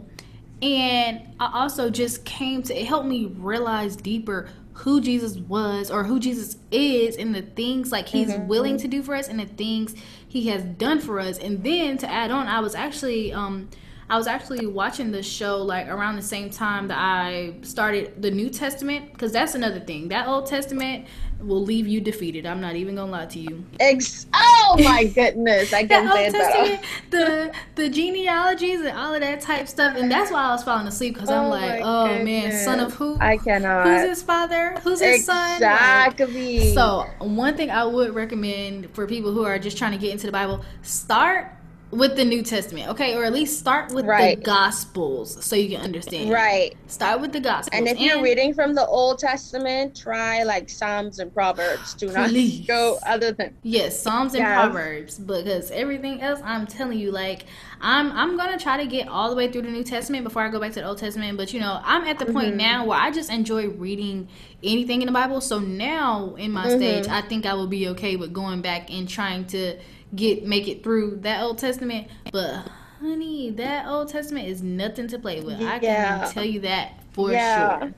and 0.61 1.21
I 1.39 1.61
also 1.61 1.89
just 1.89 2.25
came 2.25 2.63
to 2.63 2.77
it 2.77 2.85
helped 2.85 3.07
me 3.07 3.27
realize 3.37 3.95
deeper 3.95 4.49
who 4.79 5.01
Jesus 5.01 5.37
was 5.37 5.91
or 5.91 6.05
who 6.05 6.19
Jesus 6.19 6.57
is 6.71 7.17
and 7.17 7.35
the 7.35 7.41
things 7.41 7.91
like 7.91 8.07
he's 8.07 8.29
mm-hmm. 8.29 8.47
willing 8.47 8.77
to 8.77 8.87
do 8.87 9.03
for 9.03 9.13
us 9.13 9.27
and 9.27 9.39
the 9.39 9.45
things 9.45 9.93
he 10.27 10.47
has 10.47 10.63
done 10.63 10.99
for 10.99 11.19
us. 11.19 11.37
And 11.37 11.63
then 11.63 11.97
to 11.97 12.09
add 12.09 12.31
on, 12.31 12.47
I 12.47 12.61
was 12.61 12.75
actually 12.75 13.33
um 13.33 13.69
I 14.09 14.17
was 14.17 14.25
actually 14.25 14.65
watching 14.65 15.11
the 15.11 15.21
show 15.21 15.57
like 15.57 15.87
around 15.87 16.15
the 16.15 16.21
same 16.21 16.49
time 16.49 16.87
that 16.87 16.97
I 16.97 17.55
started 17.61 18.21
the 18.21 18.31
New 18.31 18.49
Testament 18.49 19.11
because 19.11 19.31
that's 19.31 19.53
another 19.53 19.79
thing. 19.81 20.07
That 20.07 20.27
Old 20.27 20.47
Testament 20.47 21.07
will 21.39 21.63
leave 21.63 21.87
you 21.87 22.01
defeated. 22.01 22.45
I'm 22.45 22.61
not 22.61 22.75
even 22.75 22.95
gonna 22.95 23.11
lie 23.11 23.25
to 23.27 23.39
you. 23.39 23.63
Ex- 23.79 24.27
oh 24.33 24.75
my 24.79 25.05
goodness, 25.05 25.73
I 25.73 25.83
can 25.87 26.07
say 26.07 26.31
that. 26.31 26.83
The 27.09 27.53
the 27.75 27.89
genealogies 27.89 28.81
and 28.81 28.97
all 28.97 29.13
of 29.13 29.21
that 29.21 29.41
type 29.41 29.67
stuff, 29.67 29.95
and 29.97 30.11
that's 30.11 30.31
why 30.31 30.43
I 30.43 30.51
was 30.51 30.63
falling 30.63 30.87
asleep 30.87 31.15
because 31.15 31.29
oh 31.29 31.35
I'm 31.35 31.49
like, 31.49 31.81
oh 31.83 32.07
goodness. 32.07 32.53
man, 32.53 32.63
son 32.65 32.79
of 32.79 32.93
who? 32.93 33.17
I 33.19 33.37
cannot. 33.37 33.87
Who's 33.87 34.09
his 34.09 34.23
father? 34.23 34.77
Who's 34.83 34.99
his 34.99 35.21
exactly. 35.21 35.65
son? 35.65 36.07
Exactly. 36.11 36.73
so 36.73 37.09
one 37.19 37.55
thing 37.55 37.71
I 37.71 37.85
would 37.85 38.13
recommend 38.13 38.93
for 38.93 39.07
people 39.07 39.31
who 39.31 39.43
are 39.43 39.57
just 39.59 39.77
trying 39.77 39.91
to 39.91 39.97
get 39.97 40.11
into 40.11 40.25
the 40.25 40.33
Bible, 40.33 40.63
start 40.81 41.53
with 41.91 42.15
the 42.15 42.23
New 42.23 42.43
Testament, 42.43 42.87
okay, 42.89 43.15
or 43.15 43.23
at 43.23 43.33
least 43.33 43.57
start 43.57 43.91
with 43.91 44.05
right. 44.05 44.37
the 44.37 44.43
Gospels 44.43 45.43
so 45.43 45.55
you 45.55 45.69
can 45.69 45.81
understand. 45.81 46.29
Right. 46.29 46.75
Start 46.87 47.19
with 47.19 47.31
the 47.31 47.39
Gospels. 47.39 47.69
And 47.73 47.87
if 47.87 47.97
and 47.97 48.01
you're 48.01 48.21
reading 48.21 48.53
from 48.53 48.75
the 48.75 48.85
Old 48.85 49.17
Testament, 49.17 49.97
try 49.97 50.43
like 50.43 50.69
Psalms 50.69 51.17
and 51.17 51.33
Proverbs. 51.33 51.95
Do 51.95 52.11
not 52.11 52.29
please. 52.29 52.67
go 52.67 52.99
other 53.05 53.31
than 53.31 53.55
yes, 53.63 53.99
Psalms 53.99 54.35
and 54.35 54.45
Proverbs 54.45 55.17
because 55.17 55.71
everything 55.71 56.21
else, 56.21 56.39
I'm 56.43 56.67
telling 56.67 56.99
you, 56.99 57.11
like 57.11 57.45
I'm 57.81 58.11
I'm 58.11 58.37
gonna 58.37 58.59
try 58.59 58.77
to 58.77 58.85
get 58.85 59.07
all 59.07 59.29
the 59.29 59.35
way 59.35 59.51
through 59.51 59.63
the 59.63 59.71
New 59.71 59.83
Testament 59.83 60.23
before 60.23 60.43
I 60.43 60.49
go 60.49 60.59
back 60.59 60.73
to 60.73 60.81
the 60.81 60.87
Old 60.87 60.99
Testament. 60.99 61.37
But 61.37 61.53
you 61.53 61.59
know, 61.59 61.79
I'm 61.83 62.03
at 62.03 62.19
the 62.19 62.25
mm-hmm. 62.25 62.33
point 62.33 62.55
now 62.55 62.85
where 62.85 62.99
I 62.99 63.09
just 63.09 63.31
enjoy 63.31 63.69
reading 63.69 64.27
anything 64.61 65.01
in 65.01 65.07
the 65.07 65.11
Bible. 65.11 65.41
So 65.41 65.57
now 65.57 66.35
in 66.35 66.51
my 66.51 66.67
mm-hmm. 66.67 66.77
stage, 66.77 67.07
I 67.07 67.21
think 67.21 67.47
I 67.47 67.55
will 67.55 67.67
be 67.67 67.87
okay 67.89 68.15
with 68.15 68.31
going 68.31 68.61
back 68.61 68.91
and 68.91 69.09
trying 69.09 69.45
to 69.47 69.79
get 70.15 70.45
make 70.45 70.67
it 70.67 70.83
through 70.83 71.17
that 71.21 71.41
Old 71.41 71.57
Testament. 71.57 72.07
But 72.31 72.65
honey, 72.99 73.51
that 73.51 73.87
Old 73.87 74.09
Testament 74.09 74.47
is 74.47 74.61
nothing 74.61 75.07
to 75.09 75.19
play 75.19 75.41
with. 75.41 75.59
Yeah. 75.59 75.73
I 75.73 75.79
can 75.79 76.31
tell 76.33 76.45
you 76.45 76.61
that 76.61 76.93
for 77.11 77.31
yeah. 77.31 77.79
sure. 77.79 77.93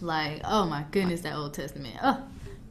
Like, 0.00 0.42
oh 0.44 0.66
my 0.66 0.84
goodness, 0.90 1.22
that 1.22 1.34
Old 1.34 1.54
Testament. 1.54 1.96
Oh 2.02 2.22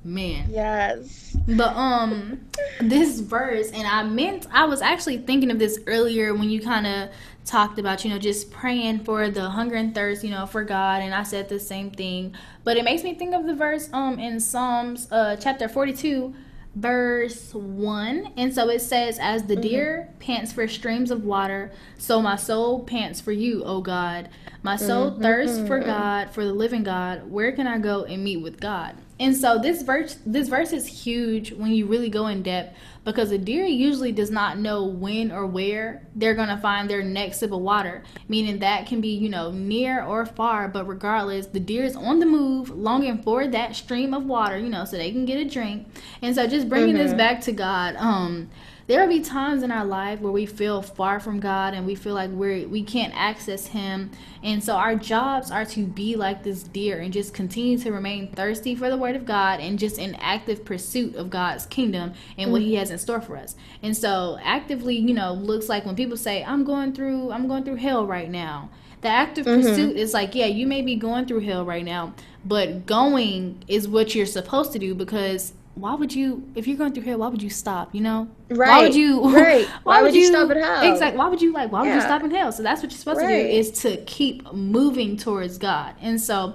man. 0.04 0.48
Yes. 0.50 1.36
But 1.48 1.76
um 1.76 2.40
this 2.80 3.20
verse 3.20 3.72
and 3.72 3.88
I 3.88 4.04
meant 4.04 4.48
I 4.52 4.66
was 4.66 4.82
actually 4.82 5.18
thinking 5.18 5.52
of 5.52 5.60
this 5.60 5.80
earlier 5.88 6.34
when 6.34 6.50
you 6.50 6.62
kind 6.62 6.86
of 6.86 7.10
talked 7.46 7.80
about, 7.80 8.04
you 8.04 8.12
know, 8.12 8.20
just 8.20 8.52
praying 8.52 9.04
for 9.04 9.30
the 9.30 9.50
hunger 9.50 9.76
and 9.76 9.94
thirst, 9.94 10.24
you 10.24 10.32
know, 10.32 10.46
for 10.46 10.64
God 10.64 11.02
and 11.02 11.14
I 11.14 11.24
said 11.24 11.50
the 11.50 11.60
same 11.60 11.92
thing. 11.92 12.36
But 12.64 12.78
it 12.78 12.84
makes 12.84 13.04
me 13.04 13.16
think 13.16 13.34
of 13.34 13.46
the 13.46 13.56
verse 13.56 13.90
um 13.94 14.20
in 14.20 14.40
Psalms 14.40 15.08
uh 15.12 15.36
chapter 15.38 15.68
42 15.68 16.36
verse 16.76 17.54
1 17.54 18.34
and 18.36 18.54
so 18.54 18.70
it 18.70 18.80
says 18.80 19.18
as 19.20 19.44
the 19.44 19.54
mm-hmm. 19.54 19.62
deer 19.62 20.10
pants 20.20 20.52
for 20.52 20.68
streams 20.68 21.10
of 21.10 21.24
water 21.24 21.72
so 21.98 22.22
my 22.22 22.36
soul 22.36 22.84
pants 22.84 23.22
for 23.22 23.32
you 23.32 23.64
o 23.64 23.80
god 23.80 24.28
my 24.62 24.76
soul 24.76 25.12
mm-hmm. 25.12 25.22
thirsts 25.22 25.58
for 25.60 25.80
mm-hmm. 25.80 25.88
god 25.88 26.30
for 26.32 26.44
the 26.44 26.52
living 26.52 26.84
god 26.84 27.32
where 27.32 27.54
can 27.54 27.66
i 27.66 27.78
go 27.78 28.04
and 28.04 28.22
meet 28.22 28.38
with 28.38 28.60
god 28.60 28.94
and 29.22 29.38
so 29.38 29.58
this 29.58 29.84
verse 29.84 30.18
this 30.26 30.50
verse 30.50 30.74
is 30.74 30.86
huge 30.86 31.54
when 31.54 31.72
you 31.72 31.86
really 31.86 32.10
go 32.10 32.28
in 32.28 32.44
depth 32.44 32.78
because 33.06 33.32
a 33.32 33.38
deer 33.38 33.66
usually 33.66 34.12
does 34.12 34.32
not 34.32 34.58
know 34.58 34.84
when 34.84 35.32
or 35.32 35.46
where 35.46 36.06
they're 36.16 36.34
going 36.34 36.50
to 36.50 36.58
find 36.58 36.90
their 36.90 37.04
next 37.04 37.40
sip 37.40 37.52
of 37.52 37.62
water, 37.62 38.04
meaning 38.28 38.60
that 38.60 38.88
can 38.88 39.00
be, 39.00 39.10
you 39.10 39.30
know, 39.30 39.52
near 39.52 40.04
or 40.04 40.26
far, 40.26 40.68
but 40.68 40.88
regardless, 40.88 41.46
the 41.46 41.60
deer 41.60 41.84
is 41.84 41.96
on 41.96 42.20
the 42.20 42.26
move, 42.26 42.70
longing 42.72 43.22
for 43.22 43.48
that 43.48 43.76
stream 43.76 44.14
of 44.14 44.26
water, 44.26 44.58
you 44.58 44.70
know, 44.70 44.84
so 44.84 44.98
they 44.98 45.12
can 45.12 45.26
get 45.26 45.38
a 45.38 45.46
drink. 45.46 45.88
And 46.22 46.36
so 46.36 46.48
just 46.48 46.68
bringing 46.68 46.96
mm-hmm. 46.96 47.06
this 47.06 47.14
back 47.14 47.42
to 47.42 47.52
God, 47.52 47.96
um 47.98 48.50
there 48.88 49.02
will 49.02 49.10
be 49.10 49.22
times 49.22 49.64
in 49.64 49.72
our 49.72 49.86
life 49.86 50.20
where 50.20 50.32
we 50.32 50.46
feel 50.46 50.82
far 50.82 51.20
from 51.20 51.40
God 51.40 51.74
and 51.74 51.88
we 51.88 51.96
feel 51.96 52.14
like 52.14 52.30
we're 52.30 52.68
we 52.68 52.84
can't 52.84 53.14
access 53.16 53.66
him. 53.68 54.12
And 54.44 54.64
so 54.64 54.76
our 54.76 54.96
jobs 54.96 55.50
are 55.50 55.66
to 55.66 55.88
be 55.88 56.16
like 56.16 56.44
this 56.44 56.62
deer 56.62 57.00
and 57.00 57.12
just 57.12 57.34
continue 57.34 57.80
to 57.80 57.92
remain 57.92 58.32
thirsty 58.32 58.76
for 58.76 58.90
the 58.92 58.98
word 58.98 59.16
of 59.16 59.26
God 59.26 59.60
and 59.60 59.80
just 59.80 59.98
in 59.98 60.14
active 60.16 60.64
pursuit 60.64 61.16
of 61.16 61.32
God's 61.32 61.66
kingdom 61.66 62.14
and 62.38 62.52
what 62.52 62.62
he 62.62 62.72
mm-hmm. 62.72 62.80
has 62.80 62.92
in 62.92 63.00
store 63.00 63.22
for 63.22 63.38
us. 63.38 63.56
And 63.82 63.98
so 63.98 64.38
actively, 64.44 64.96
you 64.96 65.16
know, 65.16 65.34
looks 65.34 65.68
like 65.68 65.84
when 65.86 65.96
people 65.96 66.18
say 66.18 66.44
I'm 66.44 66.64
going 66.64 66.94
through 66.94 67.32
I'm 67.32 67.48
going 67.48 67.64
through 67.64 67.78
hell 67.78 68.06
right 68.06 68.30
now. 68.30 68.70
The 69.02 69.08
active 69.10 69.48
mm-hmm. 69.48 69.62
pursuit 69.62 69.98
is 69.98 70.14
like, 70.14 70.36
yeah, 70.36 70.48
you 70.48 70.68
may 70.68 70.82
be 70.84 70.96
going 70.96 71.26
through 71.26 71.42
hell 71.42 71.66
right 71.66 71.86
now, 71.86 72.14
but 72.44 72.86
going 72.86 73.64
is 73.68 73.88
what 73.88 74.14
you're 74.14 74.26
supposed 74.26 74.72
to 74.74 74.80
do 74.80 74.94
because 74.94 75.54
why 75.76 75.94
would 75.94 76.14
you 76.14 76.50
if 76.56 76.68
you're 76.68 76.78
going 76.78 76.94
through 76.94 77.04
hell 77.04 77.20
why 77.20 77.28
would 77.28 77.42
you 77.42 77.50
stop 77.50 77.94
you 77.94 78.02
know? 78.02 78.28
Right 78.50 78.70
why 78.70 78.82
would 78.82 78.96
you 78.96 79.30
right. 79.36 79.68
why, 79.84 79.98
why 79.98 80.02
would, 80.02 80.16
you, 80.16 80.22
you, 80.22 80.28
stop 80.28 80.50
at 80.50 80.58
hell? 80.58 80.92
Exactly 80.92 81.18
why 81.18 81.28
would 81.28 81.42
you 81.42 81.52
like 81.54 81.72
why 81.72 81.82
would 81.82 81.94
you 81.94 82.02
stop 82.02 82.24
in 82.24 82.32
hell? 82.32 82.52
So 82.52 82.64
that's 82.64 82.82
what 82.82 82.92
you're 82.92 82.98
supposed 82.98 83.22
right. 83.22 83.28
to 83.28 83.44
do 83.44 83.50
is 83.50 83.72
to 83.82 83.98
keep 84.06 84.52
moving 84.54 85.18
towards 85.18 85.58
god. 85.58 85.96
And 86.02 86.20
so 86.20 86.54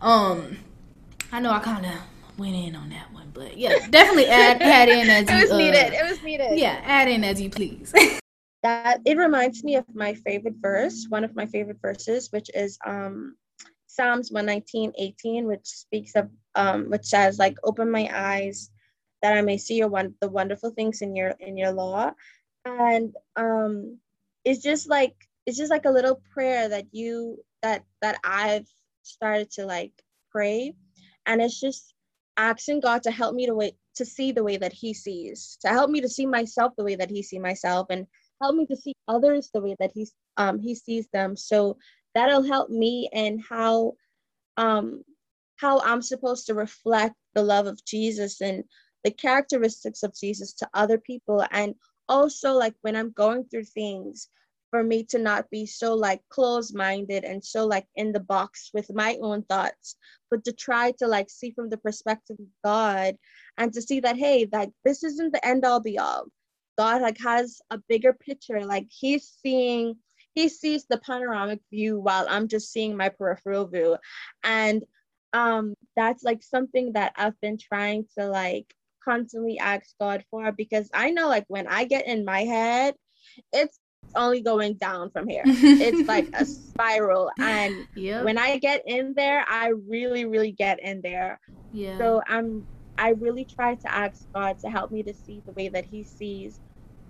um 0.00 0.58
i 1.32 1.40
know 1.40 1.50
i 1.50 1.58
kind 1.58 1.84
of 1.84 1.92
went 2.38 2.54
in 2.54 2.76
on 2.76 2.88
that 2.90 3.12
one 3.12 3.28
but 3.34 3.58
yeah 3.58 3.86
definitely 3.90 4.26
add 4.26 4.62
add 4.62 4.88
in 4.88 5.10
as 5.10 5.28
it 5.28 5.32
you 5.32 5.40
was 5.40 5.50
uh, 5.50 5.58
needed 5.58 5.92
it 5.92 6.08
was 6.08 6.22
needed. 6.22 6.56
yeah 6.56 6.80
add 6.84 7.08
in 7.08 7.24
as 7.24 7.40
you 7.40 7.50
please. 7.50 7.92
That 8.64 9.02
it 9.06 9.16
reminds 9.16 9.62
me 9.62 9.76
of 9.76 9.84
my 9.94 10.14
favorite 10.14 10.56
verse 10.60 11.06
one 11.08 11.22
of 11.22 11.34
my 11.36 11.46
favorite 11.46 11.78
verses 11.80 12.28
which 12.32 12.50
is 12.54 12.76
um 12.84 13.36
Psalms 13.98 14.30
119, 14.30 14.92
18, 14.96 15.46
which 15.46 15.66
speaks 15.66 16.14
of 16.14 16.30
um, 16.58 16.90
which 16.90 17.04
says 17.06 17.38
like 17.38 17.56
open 17.64 17.90
my 17.90 18.10
eyes 18.12 18.70
that 19.22 19.36
I 19.36 19.40
may 19.42 19.56
see 19.56 19.76
your 19.76 19.88
one 19.88 20.14
the 20.20 20.28
wonderful 20.28 20.70
things 20.70 21.00
in 21.02 21.16
your 21.16 21.32
in 21.40 21.56
your 21.56 21.72
law. 21.72 22.12
And 22.64 23.14
um 23.36 23.98
it's 24.44 24.62
just 24.62 24.88
like 24.88 25.14
it's 25.46 25.56
just 25.56 25.70
like 25.70 25.86
a 25.86 25.90
little 25.90 26.20
prayer 26.32 26.68
that 26.68 26.86
you 26.92 27.38
that 27.62 27.84
that 28.02 28.18
I've 28.24 28.68
started 29.02 29.50
to 29.52 29.66
like 29.66 29.92
pray. 30.30 30.74
And 31.26 31.40
it's 31.40 31.60
just 31.60 31.94
asking 32.36 32.80
God 32.80 33.02
to 33.04 33.10
help 33.10 33.34
me 33.34 33.46
to 33.46 33.54
wait 33.54 33.74
to 33.96 34.04
see 34.04 34.32
the 34.32 34.44
way 34.44 34.56
that 34.56 34.72
he 34.72 34.94
sees, 34.94 35.58
to 35.62 35.68
help 35.68 35.90
me 35.90 36.00
to 36.00 36.08
see 36.08 36.26
myself 36.26 36.72
the 36.76 36.84
way 36.84 36.96
that 36.96 37.10
he 37.10 37.22
see 37.22 37.38
myself 37.38 37.86
and 37.90 38.06
help 38.42 38.54
me 38.56 38.66
to 38.66 38.76
see 38.76 38.94
others 39.08 39.50
the 39.54 39.60
way 39.60 39.76
that 39.78 39.92
he's 39.94 40.12
um 40.36 40.58
he 40.58 40.74
sees 40.74 41.06
them. 41.12 41.36
So 41.36 41.78
that'll 42.14 42.42
help 42.42 42.68
me 42.68 43.08
and 43.12 43.40
how 43.48 43.94
um 44.56 45.04
how 45.58 45.80
I'm 45.80 46.02
supposed 46.02 46.46
to 46.46 46.54
reflect 46.54 47.14
the 47.34 47.42
love 47.42 47.66
of 47.66 47.84
Jesus 47.84 48.40
and 48.40 48.64
the 49.04 49.10
characteristics 49.10 50.02
of 50.02 50.14
Jesus 50.14 50.52
to 50.54 50.68
other 50.74 50.98
people. 50.98 51.44
And 51.50 51.74
also 52.08 52.52
like 52.52 52.74
when 52.80 52.96
I'm 52.96 53.10
going 53.10 53.44
through 53.44 53.64
things 53.64 54.28
for 54.70 54.82
me 54.82 55.02
to 55.02 55.18
not 55.18 55.48
be 55.50 55.66
so 55.66 55.94
like 55.94 56.20
closed 56.28 56.74
minded 56.74 57.24
and 57.24 57.44
so 57.44 57.66
like 57.66 57.86
in 57.96 58.12
the 58.12 58.20
box 58.20 58.70
with 58.74 58.92
my 58.92 59.16
own 59.22 59.42
thoughts 59.44 59.96
but 60.30 60.44
to 60.44 60.52
try 60.52 60.92
to 60.92 61.06
like 61.06 61.30
see 61.30 61.50
from 61.50 61.70
the 61.70 61.78
perspective 61.78 62.36
of 62.38 62.46
God 62.62 63.16
and 63.56 63.72
to 63.72 63.80
see 63.80 64.00
that 64.00 64.16
hey 64.16 64.44
that 64.46 64.68
this 64.84 65.02
isn't 65.04 65.32
the 65.32 65.46
end 65.46 65.64
all 65.64 65.80
be 65.80 65.98
all. 65.98 66.26
God 66.76 67.02
like 67.02 67.18
has 67.18 67.60
a 67.70 67.78
bigger 67.88 68.12
picture. 68.12 68.64
Like 68.64 68.86
he's 68.88 69.36
seeing 69.42 69.96
he 70.34 70.48
sees 70.48 70.84
the 70.84 70.98
panoramic 70.98 71.60
view 71.70 71.98
while 71.98 72.26
I'm 72.28 72.46
just 72.46 72.70
seeing 72.70 72.96
my 72.96 73.08
peripheral 73.08 73.66
view. 73.66 73.96
And 74.44 74.84
um 75.32 75.74
that's 75.96 76.24
like 76.24 76.42
something 76.42 76.92
that 76.92 77.12
I've 77.16 77.40
been 77.40 77.58
trying 77.58 78.06
to 78.16 78.26
like 78.26 78.72
constantly 79.04 79.58
ask 79.58 79.94
God 80.00 80.24
for 80.30 80.52
because 80.52 80.90
I 80.92 81.10
know 81.10 81.28
like 81.28 81.44
when 81.48 81.66
I 81.66 81.84
get 81.84 82.06
in 82.06 82.24
my 82.24 82.42
head, 82.42 82.94
it's 83.52 83.78
only 84.14 84.40
going 84.40 84.74
down 84.74 85.10
from 85.10 85.28
here. 85.28 85.42
it's 85.46 86.08
like 86.08 86.28
a 86.34 86.44
spiral. 86.44 87.30
And 87.38 87.86
yep. 87.96 88.24
when 88.24 88.38
I 88.38 88.58
get 88.58 88.82
in 88.86 89.14
there, 89.16 89.44
I 89.48 89.72
really, 89.88 90.24
really 90.24 90.52
get 90.52 90.80
in 90.82 91.00
there. 91.02 91.40
Yeah. 91.72 91.98
So 91.98 92.22
I'm 92.26 92.66
I 92.96 93.10
really 93.10 93.44
try 93.44 93.76
to 93.76 93.94
ask 93.94 94.26
God 94.34 94.56
to 94.60 94.70
help 94.70 94.90
me 94.90 95.02
to 95.04 95.14
see 95.14 95.42
the 95.46 95.52
way 95.52 95.68
that 95.68 95.84
He 95.84 96.04
sees 96.04 96.58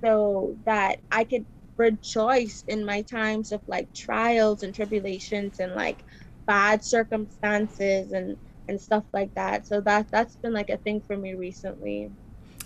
so 0.04 0.54
that 0.66 0.98
I 1.10 1.24
could 1.24 1.46
rejoice 1.76 2.62
in 2.68 2.84
my 2.84 3.02
times 3.02 3.52
of 3.52 3.62
like 3.66 3.88
trials 3.94 4.62
and 4.62 4.74
tribulations 4.74 5.60
and 5.60 5.74
like 5.74 6.02
bad 6.48 6.82
circumstances 6.82 8.10
and 8.10 8.36
and 8.68 8.80
stuff 8.80 9.04
like 9.12 9.32
that. 9.34 9.66
So 9.66 9.80
that 9.82 10.10
that's 10.10 10.34
been 10.36 10.52
like 10.52 10.70
a 10.70 10.78
thing 10.78 11.00
for 11.00 11.16
me 11.16 11.34
recently. 11.34 12.10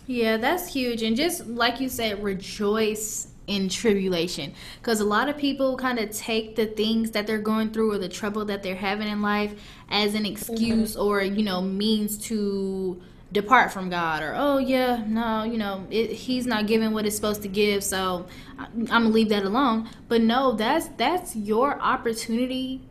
Yeah 0.06 0.38
that's 0.38 0.72
huge. 0.72 1.02
And 1.02 1.16
just 1.16 1.46
like 1.46 1.80
you 1.80 1.88
said 1.88 2.22
rejoice 2.22 3.28
in 3.46 3.68
tribulation. 3.68 4.54
Because 4.80 5.00
a 5.00 5.04
lot 5.04 5.28
of 5.28 5.36
people 5.36 5.76
kind 5.76 5.98
of 5.98 6.10
take 6.10 6.56
the 6.56 6.66
things 6.66 7.10
that 7.10 7.26
they're 7.26 7.38
going 7.38 7.70
through 7.70 7.92
or 7.92 7.98
the 7.98 8.08
trouble 8.08 8.44
that 8.46 8.62
they're 8.62 8.76
having 8.76 9.08
in 9.08 9.20
life 9.20 9.54
as 9.90 10.14
an 10.14 10.24
excuse 10.24 10.92
mm-hmm. 10.92 11.02
or 11.02 11.22
you 11.22 11.42
know 11.42 11.60
means 11.60 12.16
to 12.28 13.02
depart 13.32 13.72
from 13.72 13.88
God 13.88 14.22
or 14.22 14.34
oh 14.36 14.58
yeah 14.58 15.02
no 15.06 15.42
you 15.42 15.56
know 15.56 15.86
it, 15.90 16.12
he's 16.12 16.46
not 16.46 16.66
giving 16.66 16.92
what 16.92 17.06
it's 17.06 17.16
supposed 17.16 17.40
to 17.40 17.48
give 17.48 17.82
so 17.82 18.26
I, 18.58 18.64
I'm 18.64 18.86
gonna 18.86 19.08
leave 19.08 19.30
that 19.30 19.44
alone. 19.44 19.88
But 20.08 20.22
no 20.22 20.52
that's 20.52 20.88
that's 20.96 21.34
your 21.34 21.80
opportunity 21.80 22.82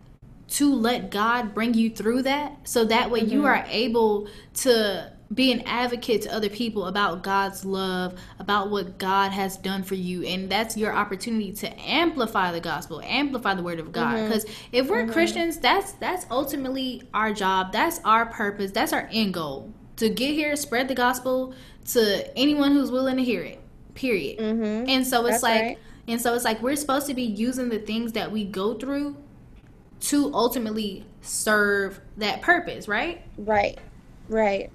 to 0.51 0.75
let 0.75 1.09
God 1.11 1.53
bring 1.53 1.73
you 1.73 1.89
through 1.89 2.23
that 2.23 2.67
so 2.67 2.85
that 2.85 3.09
way 3.09 3.21
mm-hmm. 3.21 3.31
you 3.31 3.45
are 3.45 3.65
able 3.69 4.27
to 4.53 5.11
be 5.33 5.53
an 5.53 5.61
advocate 5.61 6.23
to 6.23 6.33
other 6.33 6.49
people 6.49 6.87
about 6.87 7.23
God's 7.23 7.63
love, 7.63 8.19
about 8.37 8.69
what 8.69 8.97
God 8.97 9.31
has 9.31 9.55
done 9.55 9.81
for 9.81 9.95
you. 9.95 10.23
And 10.23 10.49
that's 10.49 10.75
your 10.75 10.93
opportunity 10.93 11.53
to 11.53 11.79
amplify 11.79 12.51
the 12.51 12.59
gospel, 12.59 13.01
amplify 13.01 13.53
the 13.53 13.63
word 13.63 13.79
of 13.79 13.93
God. 13.93 14.25
Because 14.25 14.43
mm-hmm. 14.43 14.69
if 14.73 14.89
we're 14.89 15.03
mm-hmm. 15.03 15.13
Christians, 15.13 15.57
that's 15.57 15.93
that's 15.93 16.25
ultimately 16.29 17.03
our 17.13 17.31
job. 17.31 17.71
That's 17.71 18.01
our 18.03 18.25
purpose. 18.25 18.71
That's 18.71 18.91
our 18.91 19.07
end 19.11 19.33
goal 19.33 19.73
to 20.01 20.09
get 20.09 20.33
here, 20.33 20.55
spread 20.57 20.89
the 20.89 20.95
gospel 20.95 21.53
to 21.93 22.37
anyone 22.37 22.73
who's 22.73 22.91
willing 22.91 23.17
to 23.17 23.23
hear 23.23 23.43
it. 23.43 23.59
Period. 23.93 24.39
Mm-hmm. 24.39 24.89
And 24.89 25.07
so 25.07 25.25
it's 25.25 25.41
That's 25.41 25.43
like, 25.43 25.61
right. 25.61 25.79
and 26.07 26.21
so 26.21 26.33
it's 26.33 26.43
like 26.43 26.61
we're 26.61 26.75
supposed 26.75 27.07
to 27.07 27.13
be 27.13 27.23
using 27.23 27.69
the 27.69 27.79
things 27.79 28.13
that 28.13 28.31
we 28.31 28.43
go 28.43 28.73
through 28.73 29.15
to 30.01 30.33
ultimately 30.33 31.05
serve 31.21 32.01
that 32.17 32.41
purpose, 32.41 32.87
right? 32.87 33.21
Right. 33.37 33.77
Right. 34.27 34.71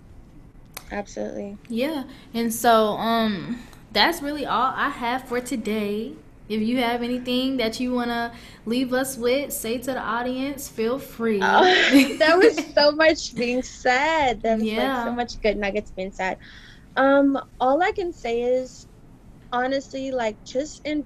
Absolutely. 0.90 1.58
Yeah. 1.68 2.04
And 2.32 2.52
so 2.52 2.90
um 2.92 3.60
that's 3.92 4.22
really 4.22 4.46
all 4.46 4.72
I 4.74 4.90
have 4.90 5.28
for 5.28 5.40
today. 5.40 6.12
If 6.48 6.62
you 6.62 6.76
have 6.76 7.02
anything 7.02 7.56
that 7.56 7.80
you 7.80 7.92
want 7.92 8.10
to 8.10 8.30
leave 8.66 8.92
us 8.92 9.16
with, 9.16 9.52
say 9.52 9.78
to 9.78 9.92
the 9.92 9.98
audience, 9.98 10.68
feel 10.68 11.00
free. 11.00 11.40
Oh, 11.42 11.64
that 12.18 12.38
was 12.38 12.64
so 12.72 12.92
much 12.92 13.34
being 13.34 13.62
said. 13.62 14.42
There 14.42 14.54
was 14.54 14.62
yeah. 14.62 14.98
like 14.98 15.06
so 15.06 15.12
much 15.12 15.40
good 15.40 15.56
nuggets 15.56 15.90
being 15.90 16.12
said. 16.12 16.38
Um, 16.94 17.36
all 17.58 17.82
I 17.82 17.90
can 17.90 18.12
say 18.12 18.42
is 18.42 18.86
honestly, 19.52 20.12
like 20.12 20.42
just 20.44 20.86
in 20.86 21.04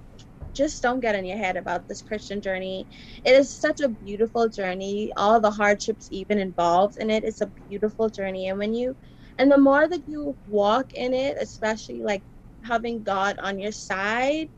just 0.53 0.81
don't 0.81 0.99
get 0.99 1.15
in 1.15 1.25
your 1.25 1.37
head 1.37 1.57
about 1.57 1.87
this 1.87 2.01
Christian 2.01 2.41
journey. 2.41 2.87
It 3.23 3.31
is 3.31 3.53
such 3.53 3.81
a 3.81 3.89
beautiful 3.89 4.49
journey. 4.49 5.11
All 5.17 5.39
the 5.39 5.51
hardships 5.51 6.07
even 6.11 6.39
involved 6.39 6.97
in 6.97 7.09
it. 7.09 7.23
It's 7.23 7.41
a 7.41 7.51
beautiful 7.67 8.09
journey. 8.09 8.49
And 8.49 8.59
when 8.59 8.73
you 8.73 8.95
and 9.37 9.51
the 9.51 9.57
more 9.57 9.87
that 9.87 10.03
you 10.07 10.37
walk 10.45 10.93
in 10.93 11.13
it, 11.13 11.37
especially 11.39 12.01
like 12.03 12.23
having 12.63 13.03
God 13.03 13.37
on 13.39 13.59
your 13.59 13.71
side, 13.71 14.49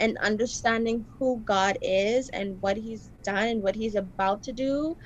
and 0.00 0.16
understanding 0.18 1.06
who 1.18 1.42
God 1.44 1.76
is 1.82 2.30
and 2.30 2.56
what 2.60 2.76
He's 2.76 3.10
done 3.22 3.46
and 3.46 3.62
what 3.62 3.74
He's 3.76 3.94
about 3.94 4.42
to 4.44 4.52
do. 4.52 4.96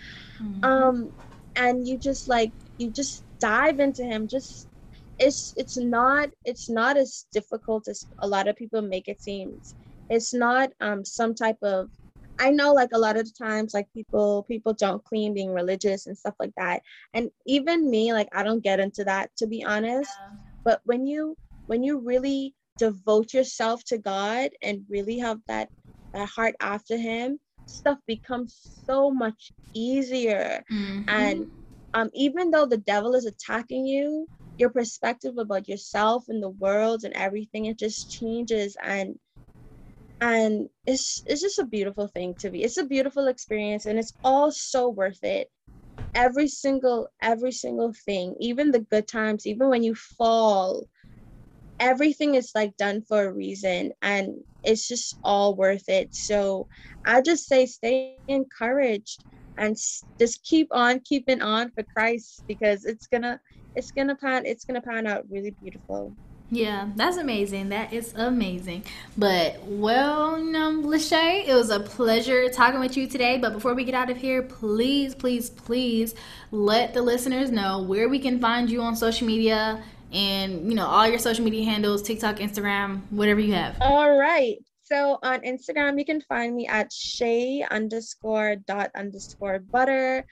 Mm-hmm. 0.41 0.65
Um, 0.65 1.13
and 1.57 1.87
you 1.87 1.99
just 1.99 2.29
like 2.29 2.53
you 2.79 2.91
just 2.91 3.25
dive 3.41 3.81
into 3.81 4.05
Him. 4.05 4.29
Just 4.29 4.69
it's 5.19 5.53
it's 5.57 5.77
not 5.77 6.31
it's 6.45 6.71
not 6.71 6.97
as 6.97 7.27
difficult 7.33 7.89
as 7.89 8.07
a 8.21 8.29
lot 8.29 8.49
of 8.49 8.57
people 8.57 8.81
make 8.81 9.09
it 9.09 9.21
seem. 9.21 9.61
It's 10.11 10.35
not 10.35 10.71
um 10.81 11.05
some 11.05 11.35
type 11.35 11.59
of 11.63 11.91
I 12.39 12.51
know 12.51 12.73
like 12.73 12.91
a 12.93 12.99
lot 12.99 13.17
of 13.17 13.27
the 13.27 13.45
times 13.45 13.75
like 13.75 13.87
people 13.95 14.45
people 14.49 14.73
don't 14.73 15.05
clean 15.05 15.35
being 15.35 15.53
religious 15.53 16.07
and 16.07 16.17
stuff 16.17 16.35
like 16.39 16.53
that. 16.57 16.83
And 17.15 17.31
even 17.47 17.91
me, 17.91 18.13
like 18.13 18.29
I 18.33 18.43
don't 18.43 18.63
get 18.63 18.81
into 18.81 19.05
that 19.05 19.31
to 19.37 19.47
be 19.47 19.65
honest. 19.65 20.11
Yeah. 20.21 20.37
But 20.65 20.81
when 20.85 21.07
you 21.07 21.37
when 21.67 21.83
you 21.83 21.99
really 21.99 22.55
devote 22.79 23.33
yourself 23.33 23.85
to 23.85 23.99
God 23.99 24.51
and 24.63 24.85
really 24.89 25.19
have 25.19 25.39
that 25.49 25.69
that 26.13 26.29
heart 26.29 26.55
after 26.61 26.97
him, 26.97 27.39
stuff 27.67 27.99
becomes 28.07 28.83
so 28.87 29.11
much 29.11 29.53
easier. 29.75 30.65
Mm-hmm. 30.71 31.09
And 31.09 31.47
um, 31.95 32.11
even 32.15 32.51
though 32.51 32.67
the 32.67 32.79
devil 32.79 33.15
is 33.15 33.27
attacking 33.27 33.87
you, 33.87 34.29
your 34.59 34.71
perspective 34.71 35.39
about 35.39 35.69
yourself 35.69 36.25
and 36.29 36.43
the 36.43 36.49
world 36.49 37.05
and 37.05 37.15
everything 37.15 37.67
it 37.67 37.79
just 37.79 38.11
changes 38.11 38.77
and 38.83 39.19
and 40.25 40.71
it's 40.87 41.23
it's 41.27 41.43
just 41.43 41.59
a 41.61 41.67
beautiful 41.67 42.09
thing 42.09 42.35
to 42.39 42.51
be 42.51 42.63
it's 42.65 42.79
a 42.79 42.85
beautiful 42.85 43.29
experience 43.29 43.87
and 43.87 43.99
it's 43.99 44.19
all 44.25 44.51
so 44.51 44.89
worth 44.89 45.23
it. 45.25 45.51
Every 46.15 46.49
single 46.49 47.09
every 47.23 47.53
single 47.53 47.93
thing 47.93 48.37
even 48.41 48.73
the 48.73 48.81
good 48.81 49.07
times 49.09 49.47
even 49.47 49.69
when 49.71 49.83
you 49.85 49.95
fall 49.95 50.89
everything 51.81 52.35
is 52.35 52.53
like 52.55 52.77
done 52.77 53.03
for 53.03 53.25
a 53.27 53.33
reason 53.33 53.93
and 54.03 54.45
it's 54.65 54.89
just 54.89 55.19
all 55.25 55.55
worth 55.57 55.89
it. 55.89 56.15
So 56.15 56.69
i 57.07 57.21
just 57.21 57.49
say 57.49 57.67
stay 57.67 58.19
encouraged 58.29 59.25
and 59.57 59.77
just 60.19 60.45
keep 60.45 60.69
on 60.73 61.01
keeping 61.01 61.43
on 61.43 61.71
for 61.71 61.85
christ 61.95 62.45
because 62.49 62.85
it's 62.85 63.07
gonna 63.07 63.41
it's 63.75 63.91
gonna 63.93 64.17
pan 64.17 64.47
it's 64.47 64.65
gonna 64.65 64.81
pan 64.83 65.07
out 65.07 65.25
really 65.31 65.51
beautiful 65.61 66.17
yeah, 66.55 66.89
that's 66.95 67.17
amazing. 67.17 67.71
That 67.71 67.93
is 67.93 68.15
amazing. 68.17 68.85
But 69.19 69.61
well, 69.65 70.39
know, 70.39 70.83
Lashea, 70.83 71.47
it 71.47 71.55
was 71.55 71.71
a 71.71 71.81
pleasure 71.81 72.49
talking 72.49 72.81
with 72.81 72.97
you 72.97 73.07
today. 73.07 73.39
But 73.39 73.53
before 73.53 73.75
we 73.75 73.85
get 73.85 73.95
out 73.95 74.11
of 74.11 74.17
here, 74.17 74.43
please, 74.43 75.15
please, 75.15 75.51
please 75.51 76.15
let 76.51 76.95
the 76.95 77.03
listeners 77.03 77.51
know 77.51 77.83
where 77.83 78.09
we 78.09 78.19
can 78.19 78.41
find 78.41 78.71
you 78.71 78.81
on 78.83 78.95
social 78.97 79.27
media 79.27 79.83
and 80.13 80.69
you 80.69 80.77
know 80.77 80.87
all 80.87 81.09
your 81.09 81.19
social 81.19 81.45
media 81.45 81.65
handles, 81.65 82.03
TikTok, 82.03 82.37
Instagram, 82.37 83.01
whatever 83.11 83.41
you 83.41 83.53
have. 83.55 83.77
All 83.81 84.17
right. 84.17 84.57
So 84.83 85.19
on 85.23 85.41
Instagram, 85.41 85.99
you 85.99 86.05
can 86.05 86.21
find 86.21 86.55
me 86.55 86.67
at 86.67 86.93
Shea 86.93 87.67
underscore 87.71 88.57
dot 88.57 88.91
underscore 88.95 89.59
butter. 89.59 90.25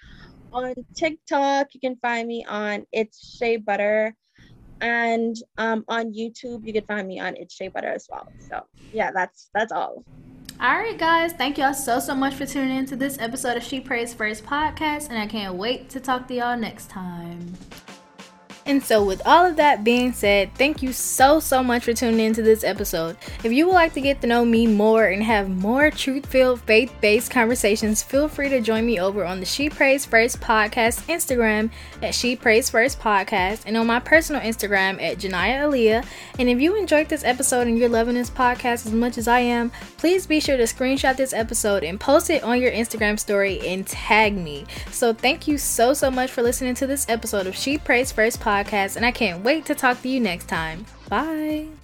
On 0.52 0.74
TikTok, 0.94 1.68
you 1.72 1.80
can 1.80 1.96
find 1.96 2.28
me 2.28 2.44
on 2.46 2.84
It's 2.92 3.38
Shea 3.38 3.56
Butter. 3.56 4.14
And 4.82 5.36
um, 5.58 5.84
on 5.88 6.12
YouTube, 6.12 6.66
you 6.66 6.72
can 6.72 6.84
find 6.84 7.08
me 7.08 7.20
on 7.20 7.36
It's 7.36 7.54
Shea 7.54 7.68
Butter 7.68 7.88
as 7.88 8.08
well. 8.10 8.28
So 8.50 8.66
yeah, 8.92 9.10
that's 9.12 9.48
that's 9.54 9.72
all. 9.72 10.04
All 10.60 10.78
right, 10.78 10.96
guys. 10.98 11.32
Thank 11.32 11.58
y'all 11.58 11.74
so, 11.74 11.98
so 11.98 12.14
much 12.14 12.34
for 12.34 12.46
tuning 12.46 12.76
in 12.76 12.86
to 12.86 12.94
this 12.94 13.18
episode 13.18 13.56
of 13.56 13.64
She 13.64 13.80
Prays 13.80 14.14
First 14.14 14.44
podcast. 14.44 15.08
And 15.08 15.18
I 15.18 15.26
can't 15.26 15.54
wait 15.54 15.88
to 15.90 15.98
talk 15.98 16.28
to 16.28 16.34
y'all 16.34 16.56
next 16.56 16.88
time. 16.88 17.54
And 18.64 18.82
so, 18.82 19.02
with 19.04 19.20
all 19.26 19.44
of 19.44 19.56
that 19.56 19.82
being 19.82 20.12
said, 20.12 20.54
thank 20.54 20.82
you 20.82 20.92
so, 20.92 21.40
so 21.40 21.62
much 21.62 21.84
for 21.84 21.92
tuning 21.92 22.20
into 22.20 22.42
this 22.42 22.62
episode. 22.62 23.16
If 23.42 23.50
you 23.52 23.66
would 23.66 23.74
like 23.74 23.92
to 23.94 24.00
get 24.00 24.20
to 24.20 24.28
know 24.28 24.44
me 24.44 24.68
more 24.68 25.06
and 25.06 25.22
have 25.22 25.48
more 25.48 25.90
truth 25.90 26.26
filled, 26.26 26.60
faith 26.60 26.94
based 27.00 27.30
conversations, 27.30 28.02
feel 28.02 28.28
free 28.28 28.48
to 28.50 28.60
join 28.60 28.86
me 28.86 29.00
over 29.00 29.24
on 29.24 29.40
the 29.40 29.46
She 29.46 29.68
Prays 29.68 30.04
First 30.04 30.40
podcast 30.40 31.02
Instagram 31.12 31.70
at 32.02 32.14
She 32.14 32.36
Prays 32.36 32.70
First 32.70 33.00
podcast 33.00 33.62
and 33.66 33.76
on 33.76 33.86
my 33.86 33.98
personal 33.98 34.40
Instagram 34.40 35.02
at 35.02 35.18
Jania 35.18 35.62
Aaliyah. 35.62 36.06
And 36.38 36.48
if 36.48 36.60
you 36.60 36.76
enjoyed 36.76 37.08
this 37.08 37.24
episode 37.24 37.66
and 37.66 37.76
you're 37.76 37.88
loving 37.88 38.14
this 38.14 38.30
podcast 38.30 38.86
as 38.86 38.92
much 38.92 39.18
as 39.18 39.26
I 39.26 39.40
am, 39.40 39.72
please 39.96 40.26
be 40.26 40.38
sure 40.38 40.56
to 40.56 40.64
screenshot 40.64 41.16
this 41.16 41.32
episode 41.32 41.82
and 41.82 41.98
post 41.98 42.30
it 42.30 42.44
on 42.44 42.60
your 42.60 42.70
Instagram 42.70 43.18
story 43.18 43.60
and 43.66 43.84
tag 43.86 44.36
me. 44.36 44.66
So, 44.92 45.12
thank 45.12 45.48
you 45.48 45.58
so, 45.58 45.94
so 45.94 46.10
much 46.12 46.30
for 46.30 46.42
listening 46.42 46.74
to 46.76 46.86
this 46.86 47.08
episode 47.08 47.48
of 47.48 47.56
She 47.56 47.76
Prays 47.76 48.12
First 48.12 48.38
podcast 48.38 48.51
podcast, 48.52 48.96
and 48.96 49.04
I 49.06 49.12
can't 49.12 49.42
wait 49.42 49.64
to 49.66 49.74
talk 49.74 50.02
to 50.02 50.08
you 50.08 50.20
next 50.20 50.48
time. 50.48 50.86
Bye. 51.08 51.81